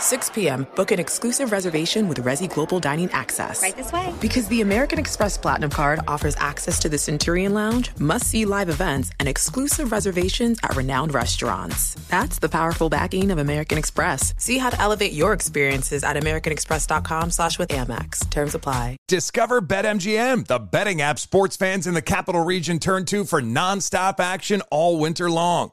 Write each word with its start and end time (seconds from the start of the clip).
6 0.00 0.30
p.m., 0.30 0.66
book 0.74 0.90
an 0.90 0.98
exclusive 0.98 1.52
reservation 1.52 2.08
with 2.08 2.24
Resy 2.24 2.52
Global 2.52 2.80
Dining 2.80 3.10
Access. 3.12 3.62
Right 3.62 3.76
this 3.76 3.92
way. 3.92 4.12
Because 4.20 4.48
the 4.48 4.62
American 4.62 4.98
Express 4.98 5.36
Platinum 5.36 5.70
Card 5.70 6.00
offers 6.08 6.34
access 6.38 6.78
to 6.80 6.88
the 6.88 6.98
Centurion 6.98 7.54
Lounge, 7.54 7.90
must 7.98 8.26
see 8.26 8.44
live 8.44 8.68
events, 8.68 9.10
and 9.20 9.28
exclusive 9.28 9.92
reservations 9.92 10.58
at 10.62 10.74
renowned 10.76 11.12
restaurants. 11.12 11.94
That's 12.08 12.38
the 12.38 12.48
powerful 12.48 12.88
backing 12.88 13.30
of 13.30 13.38
American 13.38 13.78
Express. 13.78 14.34
See 14.38 14.58
how 14.58 14.70
to 14.70 14.80
elevate 14.80 15.12
your 15.12 15.32
experiences 15.32 16.02
at 16.04 16.16
AmericanExpress.com 16.16 17.30
slash 17.30 17.58
with 17.58 17.68
Amex. 17.68 18.28
Terms 18.30 18.54
apply. 18.54 18.96
Discover 19.08 19.62
BetMGM, 19.62 20.46
the 20.46 20.58
betting 20.58 21.00
app 21.02 21.18
sports 21.18 21.56
fans 21.56 21.86
in 21.86 21.94
the 21.94 22.02
capital 22.02 22.44
region 22.44 22.78
turn 22.78 23.04
to 23.06 23.24
for 23.24 23.42
nonstop 23.42 24.20
action 24.20 24.62
all 24.70 24.98
winter 24.98 25.30
long. 25.30 25.72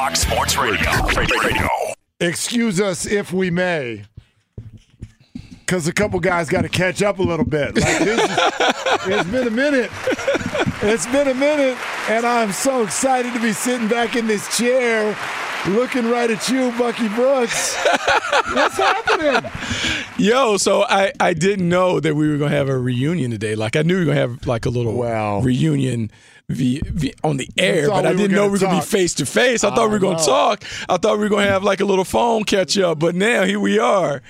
Fox 0.00 0.20
Sports 0.20 0.56
Radio. 0.56 0.90
Radio. 1.14 1.68
Excuse 2.20 2.80
us 2.80 3.04
if 3.04 3.34
we 3.34 3.50
may. 3.50 4.04
Because 5.58 5.86
a 5.88 5.92
couple 5.92 6.18
guys 6.20 6.48
got 6.48 6.62
to 6.62 6.70
catch 6.70 7.02
up 7.02 7.18
a 7.18 7.22
little 7.22 7.44
bit. 7.44 7.76
Like 7.76 8.00
is, 8.00 8.18
it's 9.06 9.30
been 9.30 9.46
a 9.46 9.50
minute. 9.50 9.90
It's 10.80 11.04
been 11.04 11.28
a 11.28 11.34
minute, 11.34 11.76
and 12.08 12.24
I'm 12.24 12.50
so 12.50 12.82
excited 12.82 13.34
to 13.34 13.40
be 13.40 13.52
sitting 13.52 13.88
back 13.88 14.16
in 14.16 14.26
this 14.26 14.56
chair, 14.56 15.14
looking 15.68 16.10
right 16.10 16.30
at 16.30 16.48
you, 16.48 16.72
Bucky 16.78 17.08
Brooks. 17.10 17.76
What's 18.54 18.78
happening? 18.78 19.50
Yo, 20.16 20.56
so 20.56 20.82
I, 20.84 21.12
I 21.20 21.34
didn't 21.34 21.68
know 21.68 22.00
that 22.00 22.14
we 22.14 22.26
were 22.30 22.38
gonna 22.38 22.56
have 22.56 22.70
a 22.70 22.78
reunion 22.78 23.30
today. 23.32 23.54
Like 23.54 23.76
I 23.76 23.82
knew 23.82 23.96
we 23.98 24.00
were 24.06 24.14
gonna 24.14 24.20
have 24.20 24.46
like 24.46 24.64
a 24.64 24.70
little 24.70 24.94
Wow. 24.94 25.40
reunion 25.40 26.10
via, 26.50 26.80
via, 26.84 27.12
on 27.22 27.36
the 27.36 27.48
air, 27.56 27.88
but 27.88 28.06
I 28.06 28.10
we 28.10 28.16
didn't 28.16 28.34
know 28.34 28.44
we 28.44 28.50
were 28.50 28.58
gonna 28.58 28.80
be 28.80 28.84
face 28.86 29.14
to 29.14 29.26
face. 29.26 29.64
I 29.64 29.74
thought 29.74 29.86
we 29.88 29.92
were 29.92 29.98
gonna 29.98 30.18
know. 30.18 30.24
talk. 30.26 30.64
I 30.88 30.96
thought 30.96 31.18
we 31.18 31.24
were 31.24 31.28
gonna 31.28 31.46
have 31.46 31.62
like 31.62 31.80
a 31.80 31.84
little 31.84 32.04
phone 32.04 32.44
catch 32.44 32.76
up, 32.78 32.98
but 32.98 33.14
now 33.14 33.44
here 33.44 33.60
we 33.60 33.78
are, 33.78 34.22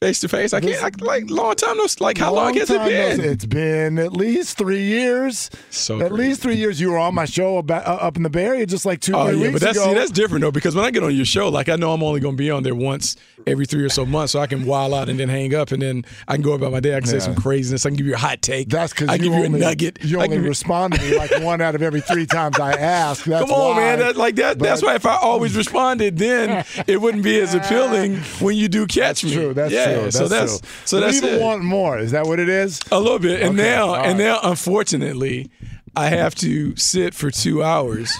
face 0.00 0.20
to 0.20 0.28
face. 0.28 0.52
I 0.52 0.60
can't 0.60 0.80
I, 0.80 1.04
like 1.04 1.28
long 1.28 1.56
time 1.56 1.76
no 1.76 1.86
like 1.98 2.18
how 2.18 2.32
long, 2.32 2.54
has 2.54 2.70
it 2.70 2.84
been? 2.84 3.20
It's 3.20 3.46
been 3.46 3.98
at 3.98 4.12
least 4.12 4.56
three 4.56 4.84
years. 4.84 5.50
So 5.70 6.00
at 6.00 6.10
crazy. 6.10 6.28
least 6.28 6.42
three 6.42 6.54
years. 6.54 6.80
You 6.80 6.90
were 6.92 6.98
on 6.98 7.14
my 7.14 7.24
show 7.24 7.58
about, 7.58 7.84
uh, 7.84 7.94
up 7.94 8.16
in 8.16 8.22
the 8.22 8.30
Bay 8.30 8.44
Area 8.44 8.66
just 8.66 8.86
like 8.86 9.00
two, 9.00 9.14
Oh 9.16 9.28
three 9.28 9.42
yeah, 9.42 9.50
but 9.50 9.60
that's 9.60 9.82
see, 9.82 9.94
that's 9.94 10.12
different 10.12 10.42
though 10.42 10.52
because 10.52 10.76
when 10.76 10.84
I 10.84 10.92
get 10.92 11.02
on 11.02 11.14
your 11.16 11.24
show, 11.24 11.48
like 11.48 11.68
I 11.68 11.74
know 11.74 11.92
I'm 11.92 12.02
only 12.04 12.20
gonna 12.20 12.36
be 12.36 12.48
on 12.48 12.62
there 12.62 12.76
once 12.76 13.16
every 13.46 13.66
three 13.66 13.82
or 13.82 13.88
so 13.88 14.06
months, 14.06 14.32
so 14.32 14.40
I 14.40 14.46
can 14.46 14.66
wild 14.66 14.94
out 14.94 15.08
and 15.08 15.18
then 15.18 15.28
hang 15.28 15.54
up, 15.54 15.72
and 15.72 15.82
then 15.82 16.04
I 16.28 16.34
can 16.34 16.42
go 16.42 16.52
about 16.52 16.70
my 16.70 16.80
day. 16.80 16.96
I 16.96 17.00
can 17.00 17.08
say 17.08 17.18
some 17.18 17.34
craziness. 17.34 17.84
I 17.84 17.88
can 17.88 17.96
give 17.96 18.06
you 18.06 18.14
a 18.14 18.18
hot 18.18 18.40
take. 18.40 18.68
That's 18.68 18.92
because 18.92 19.08
I 19.08 19.14
you 19.14 19.24
give 19.24 19.32
you 19.32 19.44
only, 19.46 19.60
a 19.60 19.62
nugget. 19.64 19.98
You 20.04 20.20
only 20.20 20.38
respond 20.38 20.94
to 20.94 21.02
me 21.02 21.16
like 21.16 21.30
one 21.42 21.60
out 21.60 21.74
of 21.74 21.82
every 21.82 22.02
three 22.02 22.26
times 22.26 22.60
I 22.60 22.72
ask. 22.72 23.24
That's 23.24 23.44
Come 23.44 23.52
on, 23.52 23.76
why. 23.76 23.80
man. 23.80 23.98
That, 23.98 24.16
like 24.16 24.36
that. 24.36 24.60
that's 24.60 24.82
why 24.82 24.94
if 24.94 25.06
I 25.06 25.16
always 25.16 25.56
responded, 25.62 26.18
then 26.18 26.64
it 26.86 27.00
wouldn't 27.00 27.24
be 27.24 27.40
as 27.40 27.54
appealing 27.54 28.16
when 28.40 28.56
you 28.56 28.68
do 28.68 28.86
catch 28.86 29.24
me. 29.24 29.32
True. 29.32 29.54
That's 29.54 29.72
yeah, 29.72 29.87
true. 29.94 30.10
so 30.10 30.28
That's 30.28 30.30
that's 30.30 30.60
true. 30.60 30.68
so 30.84 31.00
that's 31.00 31.16
even 31.16 31.34
it. 31.34 31.40
want 31.40 31.62
more. 31.62 31.98
Is 31.98 32.10
that 32.12 32.26
what 32.26 32.38
it 32.40 32.48
is? 32.48 32.80
a 32.90 33.00
little 33.00 33.18
bit, 33.18 33.40
and 33.42 33.58
Okay, 33.58 33.68
now 33.70 33.88
all 33.88 33.94
and 33.96 34.18
now, 34.18 34.40
unfortunately, 34.42 35.50
I 35.96 36.08
have 36.08 36.34
to 36.36 36.76
sit 36.76 37.14
for 37.14 37.30
two 37.30 37.62
hours 37.62 38.12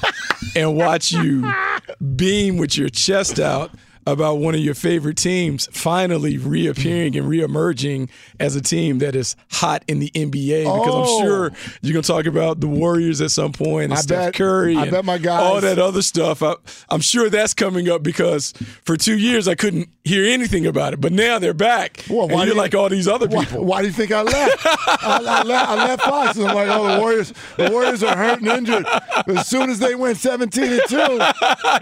and 0.56 0.76
watch 0.76 1.12
you 1.12 1.50
beam 2.16 2.56
with 2.56 2.76
your 2.76 2.88
chest 2.88 3.38
out 3.38 3.70
about 4.06 4.38
one 4.38 4.54
of 4.54 4.60
your 4.60 4.74
favorite 4.74 5.16
teams 5.16 5.68
finally 5.72 6.38
reappearing 6.38 7.16
and 7.16 7.26
reemerging 7.26 8.08
as 8.40 8.56
a 8.56 8.60
team 8.60 8.98
that 9.00 9.14
is 9.14 9.36
hot 9.52 9.84
in 9.88 9.98
the 9.98 10.10
NBA. 10.14 10.64
Because 10.64 10.88
Oh. 10.88 11.18
I'm 11.20 11.24
sure 11.26 11.52
you're 11.82 11.92
going 11.92 12.02
to 12.02 12.06
talk 12.06 12.26
about 12.26 12.60
the 12.60 12.68
Warriors 12.68 13.20
at 13.20 13.30
some 13.30 13.52
point 13.52 13.84
and 13.84 13.94
I 13.94 13.96
Steph 13.96 14.18
bet- 14.26 14.34
Curry 14.34 14.76
I 14.76 14.90
bet 14.90 15.04
my 15.04 15.18
guys- 15.18 15.40
all 15.42 15.60
that 15.60 15.78
other 15.78 16.02
stuff. 16.02 16.42
I, 16.42 16.54
I'm 16.88 17.00
sure 17.00 17.28
that's 17.30 17.54
coming 17.54 17.88
up 17.88 18.02
because 18.02 18.52
for 18.84 18.96
two 18.96 19.16
years 19.18 19.46
I 19.48 19.54
couldn't 19.54 19.88
hear 20.04 20.24
anything 20.24 20.66
about 20.66 20.94
it, 20.94 21.00
but 21.00 21.12
now 21.12 21.38
they're 21.38 21.52
back. 21.54 22.04
Well, 22.08 22.22
and 22.24 22.32
why 22.32 22.44
you're 22.44 22.54
you- 22.54 22.58
like 22.58 22.74
all 22.74 22.88
these 22.88 23.08
other 23.08 23.28
people. 23.28 23.64
why 23.64 23.82
do 23.82 23.88
you 23.88 23.92
think 23.92 24.10
I 24.12 24.22
left? 24.22 24.66
I, 24.66 25.18
I, 25.22 25.42
left 25.42 25.68
I 25.68 25.74
left 25.86 26.02
Fox 26.02 26.38
and 26.38 26.48
I'm 26.48 26.54
like, 26.54 26.68
oh, 26.70 26.94
the 26.94 27.00
Warriors, 27.00 27.32
the 27.56 27.70
Warriors 27.70 28.02
are 28.02 28.16
hurt 28.16 28.40
and 28.40 28.48
injured. 28.48 28.86
As 29.26 29.46
soon 29.48 29.68
as 29.70 29.78
they 29.78 29.94
went 29.94 30.16
17 30.18 30.62
and 30.64 30.82
two, 30.88 31.18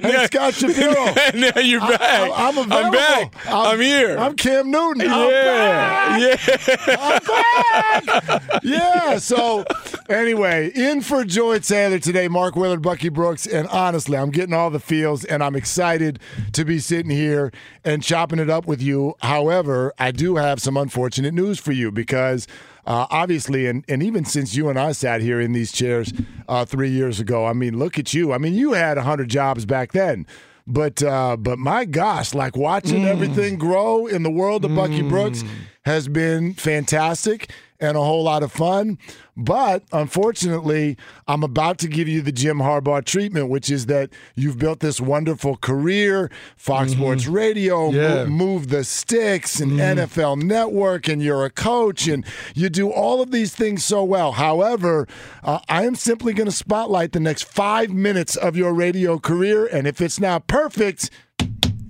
hey, 0.08 0.26
Scott 0.26 0.54
Shapiro, 0.54 1.14
now 1.34 1.60
you're 1.60 1.80
back. 1.80 2.15
I, 2.16 2.48
am 2.48 2.58
available. 2.58 2.86
I'm 2.86 2.92
back. 2.92 3.34
I'm, 3.46 3.80
here. 3.80 4.18
I'm 4.18 4.34
Cam 4.36 4.70
Newton. 4.70 5.02
I'm 5.08 5.30
yeah, 5.30 6.16
yeah. 6.18 6.96
I'm 6.98 8.34
back. 8.36 8.62
yeah. 8.62 9.18
So, 9.18 9.64
anyway, 10.08 10.70
in 10.74 11.00
for 11.00 11.24
Joy 11.24 11.58
Taylor 11.58 11.98
today, 11.98 12.28
Mark 12.28 12.56
Willard, 12.56 12.82
Bucky 12.82 13.08
Brooks, 13.08 13.46
and 13.46 13.68
honestly, 13.68 14.16
I'm 14.16 14.30
getting 14.30 14.54
all 14.54 14.70
the 14.70 14.80
feels, 14.80 15.24
and 15.24 15.42
I'm 15.42 15.56
excited 15.56 16.18
to 16.52 16.64
be 16.64 16.78
sitting 16.78 17.10
here 17.10 17.52
and 17.84 18.02
chopping 18.02 18.38
it 18.38 18.50
up 18.50 18.66
with 18.66 18.80
you. 18.80 19.14
However, 19.20 19.92
I 19.98 20.10
do 20.10 20.36
have 20.36 20.60
some 20.60 20.76
unfortunate 20.76 21.34
news 21.34 21.58
for 21.58 21.72
you 21.72 21.90
because. 21.90 22.46
Uh, 22.86 23.04
obviously, 23.10 23.66
and, 23.66 23.84
and 23.88 24.00
even 24.00 24.24
since 24.24 24.54
you 24.54 24.68
and 24.68 24.78
I 24.78 24.92
sat 24.92 25.20
here 25.20 25.40
in 25.40 25.50
these 25.50 25.72
chairs 25.72 26.12
uh, 26.48 26.64
three 26.64 26.88
years 26.88 27.18
ago, 27.18 27.44
I 27.44 27.52
mean, 27.52 27.80
look 27.80 27.98
at 27.98 28.14
you. 28.14 28.32
I 28.32 28.38
mean, 28.38 28.54
you 28.54 28.74
had 28.74 28.96
100 28.96 29.28
jobs 29.28 29.64
back 29.64 29.90
then. 29.90 30.24
But 30.66 31.02
uh, 31.02 31.36
but 31.36 31.58
my 31.58 31.84
gosh, 31.84 32.34
like 32.34 32.56
watching 32.56 33.04
everything 33.04 33.56
grow 33.56 34.06
in 34.06 34.24
the 34.24 34.30
world 34.30 34.64
of 34.64 34.74
Bucky 34.74 35.02
Brooks 35.02 35.44
has 35.86 36.08
been 36.08 36.52
fantastic 36.52 37.48
and 37.78 37.96
a 37.96 38.00
whole 38.00 38.24
lot 38.24 38.42
of 38.42 38.50
fun. 38.50 38.98
But 39.36 39.84
unfortunately, 39.92 40.96
I'm 41.28 41.44
about 41.44 41.78
to 41.78 41.88
give 41.88 42.08
you 42.08 42.22
the 42.22 42.32
Jim 42.32 42.58
Harbaugh 42.58 43.04
treatment, 43.04 43.50
which 43.50 43.70
is 43.70 43.86
that 43.86 44.10
you've 44.34 44.58
built 44.58 44.80
this 44.80 45.00
wonderful 45.00 45.56
career, 45.56 46.28
Fox 46.56 46.90
mm-hmm. 46.90 47.00
Sports 47.00 47.26
Radio, 47.28 47.90
yeah. 47.90 48.24
move, 48.24 48.30
move, 48.30 48.68
the 48.68 48.82
sticks, 48.82 49.60
and 49.60 49.72
mm-hmm. 49.72 50.00
NFL 50.00 50.42
Network, 50.42 51.06
and 51.06 51.22
you're 51.22 51.44
a 51.44 51.50
coach, 51.50 52.08
and 52.08 52.26
you 52.56 52.68
do 52.68 52.90
all 52.90 53.22
of 53.22 53.30
these 53.30 53.54
things 53.54 53.84
so 53.84 54.02
well. 54.02 54.32
However, 54.32 55.06
uh, 55.44 55.60
I 55.68 55.84
am 55.84 55.94
simply 55.94 56.32
going 56.32 56.48
to 56.48 56.56
spotlight 56.56 57.12
the 57.12 57.20
next 57.20 57.44
five 57.44 57.90
minutes 57.90 58.34
of 58.34 58.56
your 58.56 58.72
radio 58.72 59.20
career, 59.20 59.66
and 59.66 59.86
if 59.86 60.00
it's 60.00 60.18
not 60.18 60.48
perfect, 60.48 61.10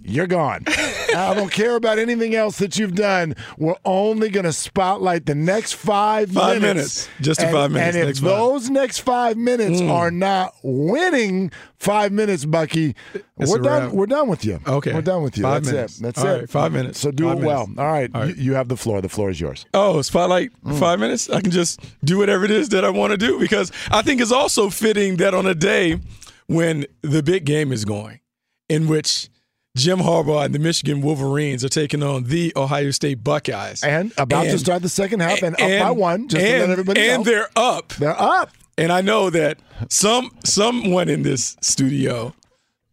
you're 0.09 0.27
gone. 0.27 0.65
I 1.15 1.35
don't 1.35 1.51
care 1.51 1.77
about 1.77 1.99
anything 1.99 2.35
else 2.35 2.59
that 2.59 2.79
you've 2.79 2.95
done. 2.95 3.35
We're 3.59 3.77
only 3.85 4.29
going 4.29 4.45
to 4.45 4.53
spotlight 4.53 5.27
the 5.27 5.35
next 5.35 5.75
five, 5.75 6.31
five 6.31 6.61
minutes. 6.61 7.07
minutes. 7.07 7.09
Just 7.21 7.41
and, 7.41 7.53
five 7.53 7.71
minutes. 7.71 7.97
And 7.97 8.11
if 8.11 8.19
those 8.19 8.71
next 8.71 8.99
five 8.99 9.37
minutes 9.37 9.81
mm. 9.81 9.91
are 9.91 10.11
not 10.11 10.55
winning 10.63 11.51
five 11.79 12.13
minutes, 12.13 12.45
Bucky, 12.45 12.95
it's 13.39 13.51
we're 13.51 13.59
done. 13.59 13.93
We're 13.93 14.07
done 14.07 14.29
with 14.29 14.45
you. 14.45 14.61
Okay. 14.67 14.93
We're 14.93 15.03
done 15.03 15.23
with 15.23 15.37
you. 15.37 15.43
Five 15.43 15.65
That's 15.65 15.75
minutes. 15.75 15.99
it. 15.99 16.03
That's 16.03 16.19
All 16.19 16.27
it. 16.27 16.39
Right, 16.41 16.51
five 16.51 16.73
minutes. 16.73 17.01
So 17.01 17.11
do 17.11 17.25
five 17.25 17.39
it 17.39 17.41
minutes. 17.43 17.69
well. 17.77 17.87
All 17.87 17.93
right. 17.93 18.11
All 18.15 18.21
right. 18.23 18.37
You, 18.37 18.43
you, 18.43 18.55
have 18.55 18.69
the 18.69 18.77
floor. 18.77 19.01
The 19.01 19.09
floor 19.09 19.31
is 19.31 19.41
yours. 19.41 19.67
Oh, 19.75 20.03
spotlight 20.03 20.51
mm. 20.65 20.79
five 20.79 21.01
minutes? 21.01 21.31
I 21.31 21.41
can 21.41 21.51
just 21.51 21.81
do 22.05 22.19
whatever 22.19 22.45
it 22.45 22.51
is 22.51 22.69
that 22.71 22.85
I 22.85 22.91
want 22.91 23.13
to 23.13 23.17
do 23.17 23.39
because 23.39 23.73
I 23.91 24.03
think 24.03 24.21
it's 24.21 24.33
also 24.33 24.71
fitting 24.71 25.17
that 25.17 25.35
on 25.35 25.47
a 25.47 25.55
day 25.55 26.01
when 26.47 26.87
the 27.03 27.23
big 27.23 27.45
game 27.45 27.73
is 27.73 27.85
going, 27.85 28.21
in 28.69 28.89
which 28.89 29.29
Jim 29.77 29.99
Harbaugh 29.99 30.47
and 30.47 30.55
the 30.55 30.59
Michigan 30.59 31.03
Wolverines 31.03 31.63
are 31.63 31.69
taking 31.69 32.03
on 32.03 32.25
the 32.25 32.51
Ohio 32.57 32.91
State 32.93 33.23
Buckeyes. 33.23 33.85
And 33.85 34.11
about 34.17 34.47
and, 34.47 34.53
to 34.53 34.59
start 34.59 34.81
the 34.81 34.89
second 34.89 35.21
half 35.21 35.43
and, 35.43 35.55
and 35.61 35.83
up 35.83 35.89
by 35.89 35.91
one, 35.91 36.29
just 36.29 36.43
and, 36.43 36.55
to 36.55 36.61
let 36.61 36.71
everybody 36.71 37.01
and 37.03 37.25
know. 37.25 37.31
they're 37.31 37.49
up. 37.55 37.91
They're 37.91 38.19
up. 38.19 38.53
And 38.79 38.91
I 38.91 39.03
know 39.03 39.29
that 39.29 39.59
some 39.91 40.31
someone 40.45 41.11
in 41.11 41.23
this 41.23 41.59
studio, 41.61 42.35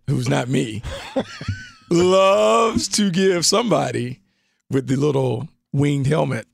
who's 0.07 0.27
not 0.27 0.49
me, 0.49 0.81
loves 1.89 2.89
to 2.89 3.11
give 3.11 3.45
somebody 3.45 4.19
with 4.69 4.87
the 4.87 4.97
little 4.97 5.47
winged 5.71 6.07
helmet 6.07 6.47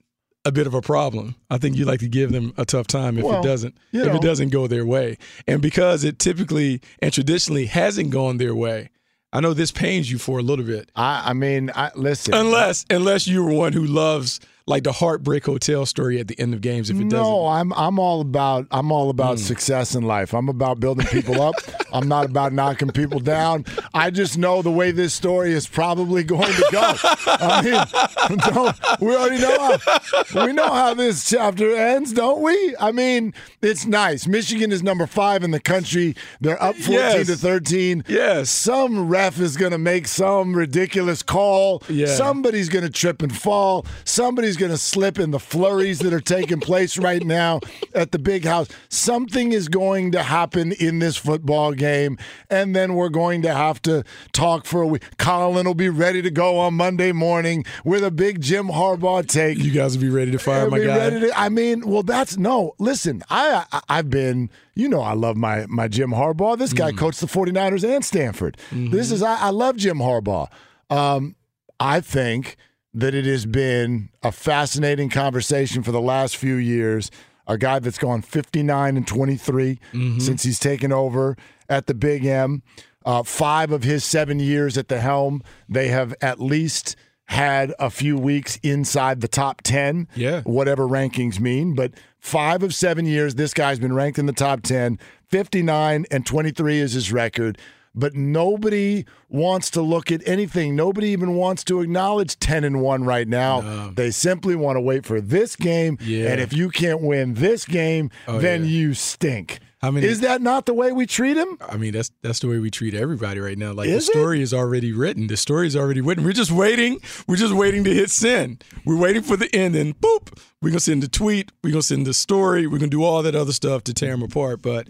a 0.45 0.51
bit 0.51 0.67
of 0.67 0.75
a 0.75 0.81
problem. 0.81 1.35
I 1.49 1.57
think 1.57 1.75
you 1.75 1.85
like 1.85 2.01
to 2.01 2.07
give 2.07 2.31
them 2.31 2.53
a 2.55 2.65
tough 2.65 2.85
time 2.85 3.17
if 3.17 3.23
well, 3.23 3.41
it 3.41 3.43
doesn't 3.43 3.75
if 3.91 4.05
know. 4.05 4.15
it 4.15 4.21
doesn't 4.21 4.49
go 4.49 4.67
their 4.67 4.85
way. 4.85 5.17
And 5.47 5.59
because 5.59 6.03
it 6.03 6.19
typically 6.19 6.81
and 6.99 7.11
traditionally 7.11 7.65
hasn't 7.65 8.11
gone 8.11 8.37
their 8.37 8.53
way, 8.53 8.89
I 9.31 9.41
know 9.41 9.53
this 9.53 9.71
pains 9.71 10.11
you 10.11 10.17
for 10.17 10.39
a 10.39 10.41
little 10.41 10.65
bit. 10.65 10.91
I, 10.95 11.29
I 11.29 11.33
mean, 11.33 11.71
I 11.75 11.91
listen. 11.95 12.33
Unless, 12.33 12.85
unless 12.89 13.27
you're 13.27 13.49
one 13.49 13.73
who 13.73 13.85
loves 13.85 14.39
like 14.69 14.83
the 14.83 14.91
heartbreak 14.91 15.45
hotel 15.45 15.83
story 15.87 16.19
at 16.19 16.27
the 16.27 16.39
end 16.39 16.53
of 16.53 16.61
games. 16.61 16.91
If 16.91 16.97
it 16.97 17.05
no, 17.05 17.09
doesn't, 17.09 17.33
no, 17.33 17.47
I'm 17.47 17.73
I'm 17.73 17.97
all 17.97 18.21
about 18.21 18.67
I'm 18.69 18.91
all 18.91 19.09
about 19.09 19.37
mm. 19.37 19.39
success 19.39 19.95
in 19.95 20.03
life. 20.03 20.33
I'm 20.33 20.47
about 20.47 20.79
building 20.79 21.07
people 21.07 21.41
up. 21.41 21.55
I'm 21.93 22.07
not 22.07 22.25
about 22.25 22.53
knocking 22.53 22.91
people 22.91 23.19
down. 23.19 23.65
I 23.95 24.11
just 24.11 24.37
know 24.37 24.61
the 24.61 24.69
way 24.69 24.91
this 24.91 25.13
story 25.13 25.53
is 25.53 25.67
probably 25.67 26.23
going 26.23 26.53
to 26.53 26.65
go. 26.71 26.93
I 27.25 27.61
mean, 27.63 28.73
we 29.01 29.15
already 29.15 29.41
know 29.41 29.57
how 29.57 30.45
we 30.45 30.53
know 30.53 30.71
how 30.71 30.93
this 30.93 31.27
chapter 31.27 31.75
ends, 31.75 32.13
don't 32.13 32.41
we? 32.41 32.75
I 32.79 32.91
mean, 32.91 33.33
it's 33.63 33.87
nice. 33.87 34.27
Michigan 34.27 34.71
is 34.71 34.83
number 34.83 35.07
five 35.07 35.43
in 35.43 35.49
the 35.49 35.59
country. 35.59 36.15
They're 36.41 36.61
up 36.61 36.75
14 36.75 36.93
yes. 36.93 37.27
to 37.27 37.35
13. 37.35 38.03
Yes. 38.07 38.51
Some 38.51 39.09
ref 39.09 39.39
is 39.39 39.57
going 39.57 39.71
to 39.71 39.79
make 39.79 40.07
some 40.07 40.53
ridiculous 40.53 41.23
call. 41.23 41.81
Yeah. 41.89 42.05
Somebody's 42.05 42.69
going 42.69 42.85
to 42.85 42.91
trip 42.91 43.23
and 43.23 43.35
fall. 43.35 43.87
Somebody's 44.03 44.58
going 44.59 44.71
to 44.71 44.77
slip 44.77 45.17
in 45.17 45.31
the 45.31 45.39
flurries 45.39 45.99
that 45.99 46.13
are 46.13 46.19
taking 46.19 46.59
place 46.59 46.97
right 46.97 47.23
now 47.23 47.59
at 47.95 48.11
the 48.11 48.19
big 48.19 48.45
house. 48.45 48.67
Something 48.89 49.51
is 49.51 49.67
going 49.67 50.11
to 50.11 50.21
happen 50.21 50.73
in 50.73 50.99
this 50.99 51.17
football 51.17 51.73
game, 51.73 52.17
and 52.49 52.75
then 52.75 52.93
we're 52.93 53.09
going 53.09 53.41
to 53.43 53.53
have 53.53 53.81
to 53.83 54.03
talk 54.33 54.65
for 54.65 54.81
a 54.81 54.87
week. 54.87 55.03
Colin 55.17 55.65
will 55.65 55.73
be 55.73 55.89
ready 55.89 56.21
to 56.21 56.29
go 56.29 56.59
on 56.59 56.75
Monday 56.75 57.11
morning 57.11 57.65
with 57.83 58.03
a 58.03 58.11
big 58.11 58.41
Jim 58.41 58.67
Harbaugh 58.67 59.25
take. 59.25 59.57
You 59.57 59.71
guys 59.71 59.95
will 59.95 60.03
be 60.03 60.09
ready 60.09 60.31
to 60.31 60.39
fire 60.39 60.69
my 60.69 60.79
guy. 60.79 61.09
To, 61.09 61.39
I 61.39 61.49
mean, 61.49 61.87
well, 61.87 62.03
that's 62.03 62.37
no. 62.37 62.75
Listen, 62.77 63.23
I, 63.29 63.65
I 63.71 63.81
I've 63.89 64.09
been 64.09 64.49
you 64.75 64.89
know 64.89 65.01
I 65.01 65.13
love 65.13 65.37
my 65.37 65.65
my 65.67 65.87
Jim 65.87 66.11
Harbaugh. 66.11 66.57
This 66.57 66.73
guy 66.73 66.91
mm. 66.91 66.97
coached 66.97 67.21
the 67.21 67.27
49ers 67.27 67.87
and 67.87 68.03
Stanford. 68.03 68.57
Mm-hmm. 68.71 68.91
This 68.91 69.11
is 69.11 69.23
I, 69.23 69.35
I, 69.35 69.49
love 69.49 69.77
Jim 69.77 69.97
Harbaugh. 69.97 70.49
Um, 70.89 71.35
I 71.79 72.01
think 72.01 72.57
that 72.93 73.13
it 73.13 73.25
has 73.25 73.45
been 73.45 74.09
a 74.23 74.31
fascinating 74.31 75.09
conversation 75.09 75.83
for 75.83 75.91
the 75.91 76.01
last 76.01 76.37
few 76.37 76.55
years. 76.55 77.11
A 77.47 77.57
guy 77.57 77.79
that's 77.79 77.97
gone 77.97 78.21
59 78.21 78.97
and 78.97 79.07
23 79.07 79.79
mm-hmm. 79.93 80.19
since 80.19 80.43
he's 80.43 80.59
taken 80.59 80.91
over 80.91 81.35
at 81.67 81.87
the 81.87 81.93
Big 81.93 82.25
M. 82.25 82.61
Uh, 83.05 83.23
five 83.23 83.71
of 83.71 83.83
his 83.83 84.03
seven 84.03 84.39
years 84.39 84.77
at 84.77 84.87
the 84.87 84.99
helm, 84.99 85.41
they 85.67 85.87
have 85.87 86.13
at 86.21 86.39
least 86.39 86.95
had 87.25 87.73
a 87.79 87.89
few 87.89 88.17
weeks 88.17 88.57
inside 88.63 89.21
the 89.21 89.27
top 89.27 89.61
10, 89.61 90.07
yeah. 90.15 90.41
whatever 90.41 90.87
rankings 90.87 91.39
mean. 91.39 91.75
But 91.75 91.93
five 92.17 92.63
of 92.63 92.73
seven 92.73 93.05
years, 93.05 93.35
this 93.35 93.53
guy's 93.53 93.79
been 93.79 93.93
ranked 93.93 94.17
in 94.17 94.25
the 94.25 94.33
top 94.33 94.61
10. 94.63 94.99
59 95.27 96.05
and 96.09 96.25
23 96.25 96.79
is 96.79 96.93
his 96.93 97.11
record 97.11 97.59
but 97.95 98.15
nobody 98.15 99.05
wants 99.27 99.69
to 99.71 99.81
look 99.81 100.11
at 100.11 100.27
anything. 100.27 100.75
Nobody 100.75 101.09
even 101.09 101.35
wants 101.35 101.63
to 101.65 101.81
acknowledge 101.81 102.39
10 102.39 102.63
and 102.63 102.81
1 102.81 103.03
right 103.03 103.27
now. 103.27 103.61
No. 103.61 103.91
They 103.91 104.11
simply 104.11 104.55
want 104.55 104.77
to 104.77 104.81
wait 104.81 105.05
for 105.05 105.21
this 105.21 105.55
game. 105.55 105.97
Yeah. 106.01 106.31
And 106.31 106.41
if 106.41 106.53
you 106.53 106.69
can't 106.69 107.01
win 107.01 107.35
this 107.35 107.65
game, 107.65 108.11
oh, 108.27 108.39
then 108.39 108.61
yeah. 108.61 108.69
you 108.69 108.93
stink. 108.93 109.59
How 109.81 109.91
many, 109.91 110.07
is 110.07 110.19
that 110.21 110.41
not 110.41 110.65
the 110.65 110.73
way 110.73 110.91
we 110.91 111.05
treat 111.05 111.37
him? 111.37 111.57
I 111.61 111.77
mean, 111.77 111.93
that's 111.93 112.11
that's 112.21 112.39
the 112.39 112.49
way 112.49 112.59
we 112.59 112.69
treat 112.69 112.93
everybody 112.93 113.39
right 113.39 113.57
now. 113.57 113.71
Like 113.71 113.87
is 113.87 114.07
the 114.07 114.11
story 114.11 114.41
it? 114.41 114.43
is 114.43 114.53
already 114.53 114.91
written. 114.91 115.27
The 115.27 115.37
story 115.37 115.67
is 115.67 115.75
already 115.75 116.01
written. 116.01 116.25
We're 116.25 116.33
just 116.33 116.51
waiting. 116.51 116.99
We're 117.27 117.37
just 117.37 117.53
waiting 117.53 117.85
to 117.85 117.93
hit 117.93 118.09
send. 118.09 118.61
We're 118.83 118.97
waiting 118.97 119.21
for 119.21 119.37
the 119.37 119.53
end, 119.55 119.77
and 119.77 119.97
boop, 119.97 120.37
we're 120.61 120.71
gonna 120.71 120.81
send 120.81 121.01
the 121.01 121.07
tweet. 121.07 121.53
We're 121.63 121.71
gonna 121.71 121.81
send 121.81 122.05
the 122.05 122.13
story. 122.13 122.67
We're 122.67 122.79
gonna 122.79 122.89
do 122.89 123.05
all 123.05 123.23
that 123.23 123.35
other 123.35 123.53
stuff 123.53 123.85
to 123.85 123.93
tear 123.93 124.11
them 124.11 124.21
apart. 124.21 124.61
But 124.61 124.89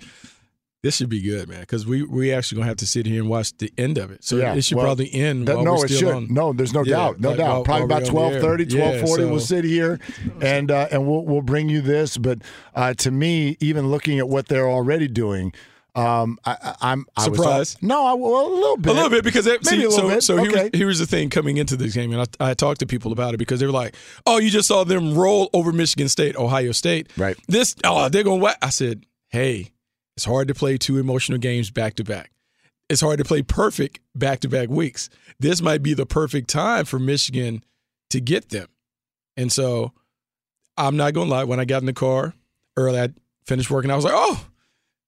this 0.81 0.95
should 0.95 1.09
be 1.09 1.21
good, 1.21 1.49
man, 1.49 1.59
because 1.59 1.85
we 1.85 2.03
we 2.03 2.31
actually 2.31 2.57
gonna 2.57 2.67
have 2.67 2.77
to 2.77 2.87
sit 2.87 3.05
here 3.05 3.21
and 3.21 3.29
watch 3.29 3.55
the 3.57 3.71
end 3.77 3.97
of 3.97 4.11
it. 4.11 4.23
So 4.23 4.37
yeah, 4.37 4.53
it 4.53 4.63
should 4.63 4.77
well, 4.77 4.85
probably 4.85 5.13
end. 5.13 5.47
That, 5.47 5.59
no, 5.59 5.83
it 5.83 5.89
should. 5.89 6.07
On, 6.07 6.33
no, 6.33 6.53
there's 6.53 6.73
no 6.73 6.83
yeah, 6.83 6.95
doubt, 6.95 7.19
no 7.19 7.29
like, 7.29 7.37
doubt. 7.37 7.47
While, 7.49 7.63
probably 7.63 7.87
while 7.87 7.97
about 7.97 8.13
1230, 8.13 8.77
1240, 8.77 9.23
yeah, 9.23 9.29
we'll 9.29 9.39
sit 9.41 9.65
here 9.65 9.99
and 10.41 10.71
uh, 10.71 10.87
and 10.91 11.05
we'll 11.05 11.25
we'll 11.25 11.41
bring 11.41 11.67
you 11.67 11.81
this. 11.81 12.17
But 12.17 12.39
uh, 12.75 12.93
to 12.95 13.11
me, 13.11 13.57
even 13.59 13.89
looking 13.89 14.19
at 14.19 14.29
what 14.29 14.47
they're 14.47 14.69
already 14.69 15.07
doing. 15.07 15.53
Um, 15.95 16.37
I, 16.45 16.75
am 16.81 17.07
surprised. 17.17 17.81
no, 17.81 18.05
I, 18.05 18.13
well, 18.13 18.47
a 18.47 18.53
little 18.53 18.77
bit, 18.77 18.91
a 18.91 18.93
little 18.93 19.09
bit 19.09 19.23
because 19.23 19.47
it, 19.47 19.65
maybe 19.65 19.79
see, 19.79 19.83
a 19.85 19.89
little 19.89 20.07
so, 20.07 20.15
bit. 20.15 20.23
So 20.23 20.39
okay. 20.39 20.61
here, 20.61 20.69
here's 20.71 20.99
the 20.99 21.07
thing: 21.07 21.29
coming 21.29 21.57
into 21.57 21.75
this 21.75 21.93
game, 21.93 22.13
and 22.13 22.21
I, 22.39 22.51
I 22.51 22.53
talked 22.53 22.79
to 22.81 22.85
people 22.85 23.11
about 23.11 23.33
it 23.33 23.37
because 23.37 23.59
they 23.59 23.65
were 23.65 23.73
like, 23.73 23.95
"Oh, 24.25 24.37
you 24.37 24.49
just 24.49 24.67
saw 24.67 24.85
them 24.85 25.15
roll 25.15 25.49
over 25.51 25.73
Michigan 25.73 26.07
State, 26.07 26.37
Ohio 26.37 26.71
State, 26.71 27.11
right? 27.17 27.35
This, 27.47 27.75
oh, 27.83 28.07
they're 28.07 28.23
going 28.23 28.39
what?" 28.39 28.57
I 28.61 28.69
said, 28.69 29.03
"Hey, 29.27 29.71
it's 30.19 30.25
hard 30.25 30.49
to 30.49 30.53
play 30.53 30.77
two 30.77 30.97
emotional 30.97 31.37
games 31.37 31.71
back 31.71 31.95
to 31.95 32.03
back. 32.03 32.31
It's 32.89 32.99
hard 32.99 33.19
to 33.19 33.23
play 33.23 33.41
perfect 33.41 34.01
back 34.13 34.41
to 34.41 34.49
back 34.49 34.67
weeks. 34.67 35.09
This 35.39 35.61
might 35.61 35.81
be 35.81 35.93
the 35.93 36.05
perfect 36.05 36.49
time 36.49 36.83
for 36.83 36.99
Michigan 36.99 37.63
to 38.09 38.19
get 38.19 38.49
them. 38.49 38.67
And 39.37 39.49
so 39.49 39.93
I'm 40.75 40.97
not 40.97 41.13
going 41.13 41.29
to 41.29 41.33
lie. 41.33 41.45
When 41.45 41.61
I 41.61 41.63
got 41.63 41.81
in 41.81 41.85
the 41.85 41.93
car 41.93 42.33
early, 42.75 42.99
I 42.99 43.13
finished 43.45 43.71
working. 43.71 43.91
I 43.91 43.95
was 43.95 44.03
like, 44.03 44.13
oh, 44.13 44.45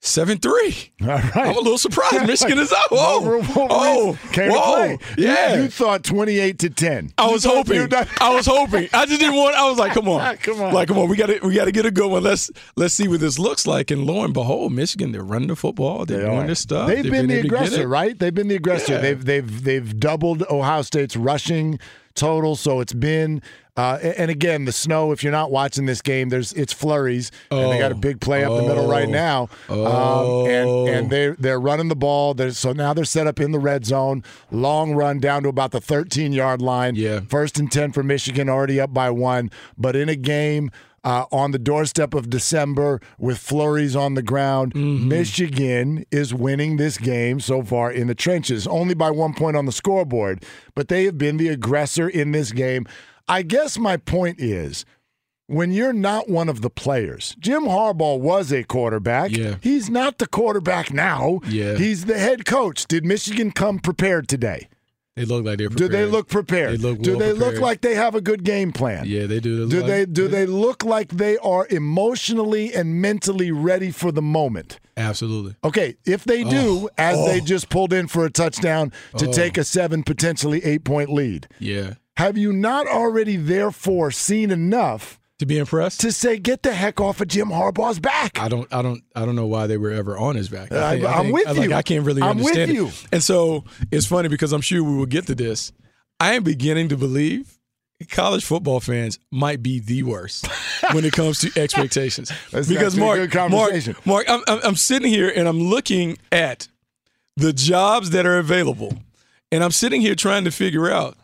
Seven 0.03 0.39
three. 0.39 0.91
All 1.03 1.09
right. 1.09 1.37
I'm 1.37 1.55
a 1.55 1.59
little 1.59 1.77
surprised. 1.77 2.25
Michigan 2.25 2.57
is 2.57 2.71
up. 2.71 2.89
Whoa, 2.89 3.39
oh, 3.69 4.19
came 4.31 4.51
whoa, 4.51 4.97
yeah. 5.15 5.53
You, 5.53 5.61
you, 5.63 5.67
thought 5.69 6.03
twenty 6.03 6.39
eight 6.39 6.57
to 6.59 6.71
ten. 6.71 7.13
I 7.19 7.29
was 7.29 7.43
hoping. 7.43 7.87
I 8.19 8.33
was 8.33 8.47
hoping. 8.47 8.89
I 8.93 9.05
just 9.05 9.21
didn't 9.21 9.35
want. 9.35 9.55
I 9.55 9.69
was 9.69 9.77
like, 9.77 9.93
come 9.93 10.09
on, 10.09 10.37
come 10.37 10.59
on, 10.59 10.73
like 10.73 10.87
come 10.87 10.97
on. 10.97 11.07
We 11.07 11.17
got 11.17 11.27
to 11.27 11.39
we 11.43 11.53
got 11.53 11.65
to 11.65 11.71
get 11.71 11.85
a 11.85 11.91
good 11.91 12.09
one. 12.09 12.23
Let's 12.23 12.49
let's 12.75 12.95
see 12.95 13.07
what 13.07 13.19
this 13.19 13.37
looks 13.37 13.67
like. 13.67 13.91
And 13.91 14.07
lo 14.07 14.23
and 14.23 14.33
behold, 14.33 14.73
Michigan, 14.73 15.11
they're 15.11 15.21
running 15.21 15.49
the 15.49 15.55
football. 15.55 16.03
They're 16.07 16.23
they 16.23 16.29
doing 16.29 16.47
this 16.47 16.61
stuff. 16.61 16.87
They've, 16.87 17.03
They've 17.03 17.11
been, 17.11 17.27
been, 17.27 17.41
the 17.41 17.47
aggressor, 17.47 17.87
right? 17.87 18.17
They've 18.17 18.33
been 18.33 18.47
the 18.47 18.55
aggressor. 18.55 18.93
Yeah. 18.93 19.01
They've 19.01 19.23
they've 19.23 19.63
they've 19.63 19.99
doubled 19.99 20.43
Ohio 20.49 20.81
State's 20.81 21.15
rushing 21.15 21.79
total. 22.15 22.55
So 22.55 22.79
it's 22.79 22.93
been 22.93 23.43
uh, 23.77 23.97
and 24.17 24.29
again, 24.29 24.65
the 24.65 24.71
snow. 24.73 25.13
If 25.13 25.23
you're 25.23 25.31
not 25.31 25.49
watching 25.49 25.85
this 25.85 26.01
game, 26.01 26.27
there's 26.27 26.51
it's 26.53 26.73
flurries, 26.73 27.31
oh. 27.51 27.61
and 27.61 27.71
they 27.71 27.79
got 27.79 27.91
a 27.91 27.95
big 27.95 28.19
play 28.19 28.43
up 28.43 28.51
oh. 28.51 28.57
the 28.57 28.67
middle 28.67 28.87
right 28.87 29.07
oh. 29.07 29.11
now. 29.11 29.49
Oh. 29.69 30.45
Um, 30.45 30.49
and 30.49 30.89
and 30.89 31.09
they 31.09 31.29
they're 31.29 31.59
running 31.59 31.87
the 31.87 31.95
ball. 31.95 32.33
They're, 32.33 32.51
so 32.51 32.73
now 32.73 32.93
they're 32.93 33.05
set 33.05 33.27
up 33.27 33.39
in 33.39 33.51
the 33.51 33.59
red 33.59 33.85
zone. 33.85 34.23
Long 34.51 34.93
run 34.93 35.19
down 35.19 35.43
to 35.43 35.49
about 35.49 35.71
the 35.71 35.79
13 35.79 36.33
yard 36.33 36.61
line. 36.61 36.95
Yeah, 36.95 37.21
first 37.21 37.59
and 37.59 37.71
ten 37.71 37.93
for 37.93 38.03
Michigan, 38.03 38.49
already 38.49 38.79
up 38.79 38.93
by 38.93 39.09
one. 39.09 39.51
But 39.77 39.95
in 39.95 40.09
a 40.09 40.15
game. 40.15 40.71
Uh, 41.03 41.25
on 41.31 41.49
the 41.49 41.57
doorstep 41.57 42.13
of 42.13 42.29
December 42.29 43.01
with 43.17 43.39
flurries 43.39 43.95
on 43.95 44.13
the 44.13 44.21
ground. 44.21 44.71
Mm-hmm. 44.75 45.07
Michigan 45.07 46.05
is 46.11 46.31
winning 46.31 46.77
this 46.77 46.99
game 46.99 47.39
so 47.39 47.63
far 47.63 47.91
in 47.91 48.05
the 48.05 48.13
trenches, 48.13 48.67
only 48.67 48.93
by 48.93 49.09
one 49.09 49.33
point 49.33 49.57
on 49.57 49.65
the 49.65 49.71
scoreboard, 49.71 50.45
but 50.75 50.89
they 50.89 51.05
have 51.05 51.17
been 51.17 51.37
the 51.37 51.47
aggressor 51.47 52.07
in 52.07 52.33
this 52.33 52.51
game. 52.51 52.85
I 53.31 53.41
guess 53.43 53.77
my 53.79 53.95
point 53.97 54.39
is 54.41 54.85
when 55.47 55.71
you're 55.71 55.93
not 55.93 56.29
one 56.29 56.49
of 56.49 56.61
the 56.61 56.69
players, 56.69 57.35
Jim 57.39 57.63
Harbaugh 57.63 58.19
was 58.19 58.51
a 58.51 58.63
quarterback. 58.63 59.31
Yeah. 59.31 59.55
He's 59.61 59.89
not 59.89 60.17
the 60.17 60.27
quarterback 60.27 60.93
now. 60.93 61.39
Yeah. 61.47 61.75
He's 61.77 62.05
the 62.05 62.17
head 62.19 62.45
coach. 62.45 62.85
Did 62.87 63.05
Michigan 63.05 63.51
come 63.51 63.79
prepared 63.79 64.27
today? 64.27 64.67
They 65.15 65.25
look 65.25 65.45
like 65.45 65.57
they're 65.57 65.67
Do 65.67 65.89
they 65.89 66.05
look 66.05 66.29
prepared? 66.29 66.73
They 66.73 66.77
look 66.77 66.99
do 67.01 67.11
well 67.17 67.19
they 67.19 67.33
look 67.33 67.59
like 67.59 67.81
they 67.81 67.95
have 67.95 68.15
a 68.15 68.21
good 68.21 68.43
game 68.45 68.71
plan? 68.71 69.03
Yeah, 69.05 69.25
they 69.25 69.41
do. 69.41 69.67
Do 69.69 69.77
look 69.79 69.87
they 69.87 69.99
like- 70.01 70.13
do 70.13 70.27
they 70.29 70.45
look 70.45 70.83
like 70.85 71.09
they 71.09 71.37
are 71.39 71.67
emotionally 71.69 72.73
and 72.73 73.01
mentally 73.01 73.51
ready 73.51 73.91
for 73.91 74.11
the 74.13 74.21
moment? 74.21 74.79
Absolutely. 74.95 75.55
Okay, 75.65 75.95
if 76.05 76.23
they 76.23 76.43
do, 76.45 76.87
Oh. 76.87 76.89
as 76.97 77.17
they 77.27 77.41
Oh. 77.41 77.45
just 77.45 77.69
pulled 77.69 77.91
in 77.91 78.07
for 78.07 78.25
a 78.25 78.29
touchdown 78.31 78.91
to 79.17 79.27
Oh. 79.27 79.31
take 79.33 79.57
a 79.57 79.63
seven, 79.65 80.03
potentially 80.03 80.63
eight 80.63 80.83
point 80.85 81.11
lead, 81.11 81.47
Yeah. 81.59 81.95
Have 82.17 82.37
you 82.37 82.51
not 82.53 82.87
already 82.87 83.35
therefore 83.37 84.11
seen 84.11 84.51
enough 84.51 85.19
To 85.39 85.45
be 85.45 85.57
impressed? 85.57 86.01
to 86.01 86.11
say, 86.11 86.37
get 86.37 86.63
the 86.63 86.73
heck 86.73 86.99
off 87.01 87.21
of 87.21 87.27
Jim 87.27 87.49
Harbaugh's 87.49 87.99
back? 87.99 88.39
I 88.39 88.47
don't, 88.49 88.71
I 88.73 88.81
don't, 88.81 89.01
I 89.15 89.25
don't 89.25 89.35
know 89.35 89.47
why 89.47 89.67
they 89.67 89.77
were 89.77 89.91
ever 89.91 90.17
on 90.17 90.35
his 90.35 90.49
back. 90.49 90.71
Uh, 90.71 90.75
I- 90.77 90.93
I'm 91.05 91.23
think- 91.25 91.33
with 91.33 91.57
like, 91.57 91.69
you. 91.69 91.75
I 91.75 91.81
can't 91.81 92.05
really 92.05 92.21
I'm 92.21 92.37
with 92.37 92.47
understand 92.47 92.71
it. 92.71 92.75
you. 92.75 92.89
And 93.11 93.23
so 93.23 93.63
it's 93.91 94.05
funny 94.05 94.29
because 94.29 94.51
I'm 94.53 94.61
sure 94.61 94.83
we 94.83 94.95
will 94.95 95.05
get 95.05 95.27
to 95.27 95.35
this. 95.35 95.71
I 96.19 96.33
am 96.33 96.43
beginning 96.43 96.89
to 96.89 96.97
believe 96.97 97.57
college 98.09 98.43
football 98.43 98.79
fans 98.79 99.19
might 99.31 99.61
be 99.61 99.79
the 99.79 100.01
worst 100.03 100.47
when 100.91 101.05
it 101.05 101.13
comes 101.13 101.39
to 101.39 101.51
expectations. 101.59 102.31
Because 102.51 102.95
Mark, 102.97 103.17
good 103.17 103.31
conversation. 103.31 103.95
Mark, 104.05 104.27
Mark, 104.27 104.43
I'm, 104.47 104.59
I'm 104.63 104.75
sitting 104.75 105.09
here 105.11 105.31
and 105.35 105.47
I'm 105.47 105.59
looking 105.59 106.17
at 106.31 106.67
the 107.37 107.53
jobs 107.53 108.09
that 108.09 108.25
are 108.25 108.37
available, 108.39 108.97
and 109.51 109.63
I'm 109.63 109.71
sitting 109.71 110.01
here 110.01 110.15
trying 110.15 110.43
to 110.45 110.51
figure 110.51 110.91
out 110.91 111.15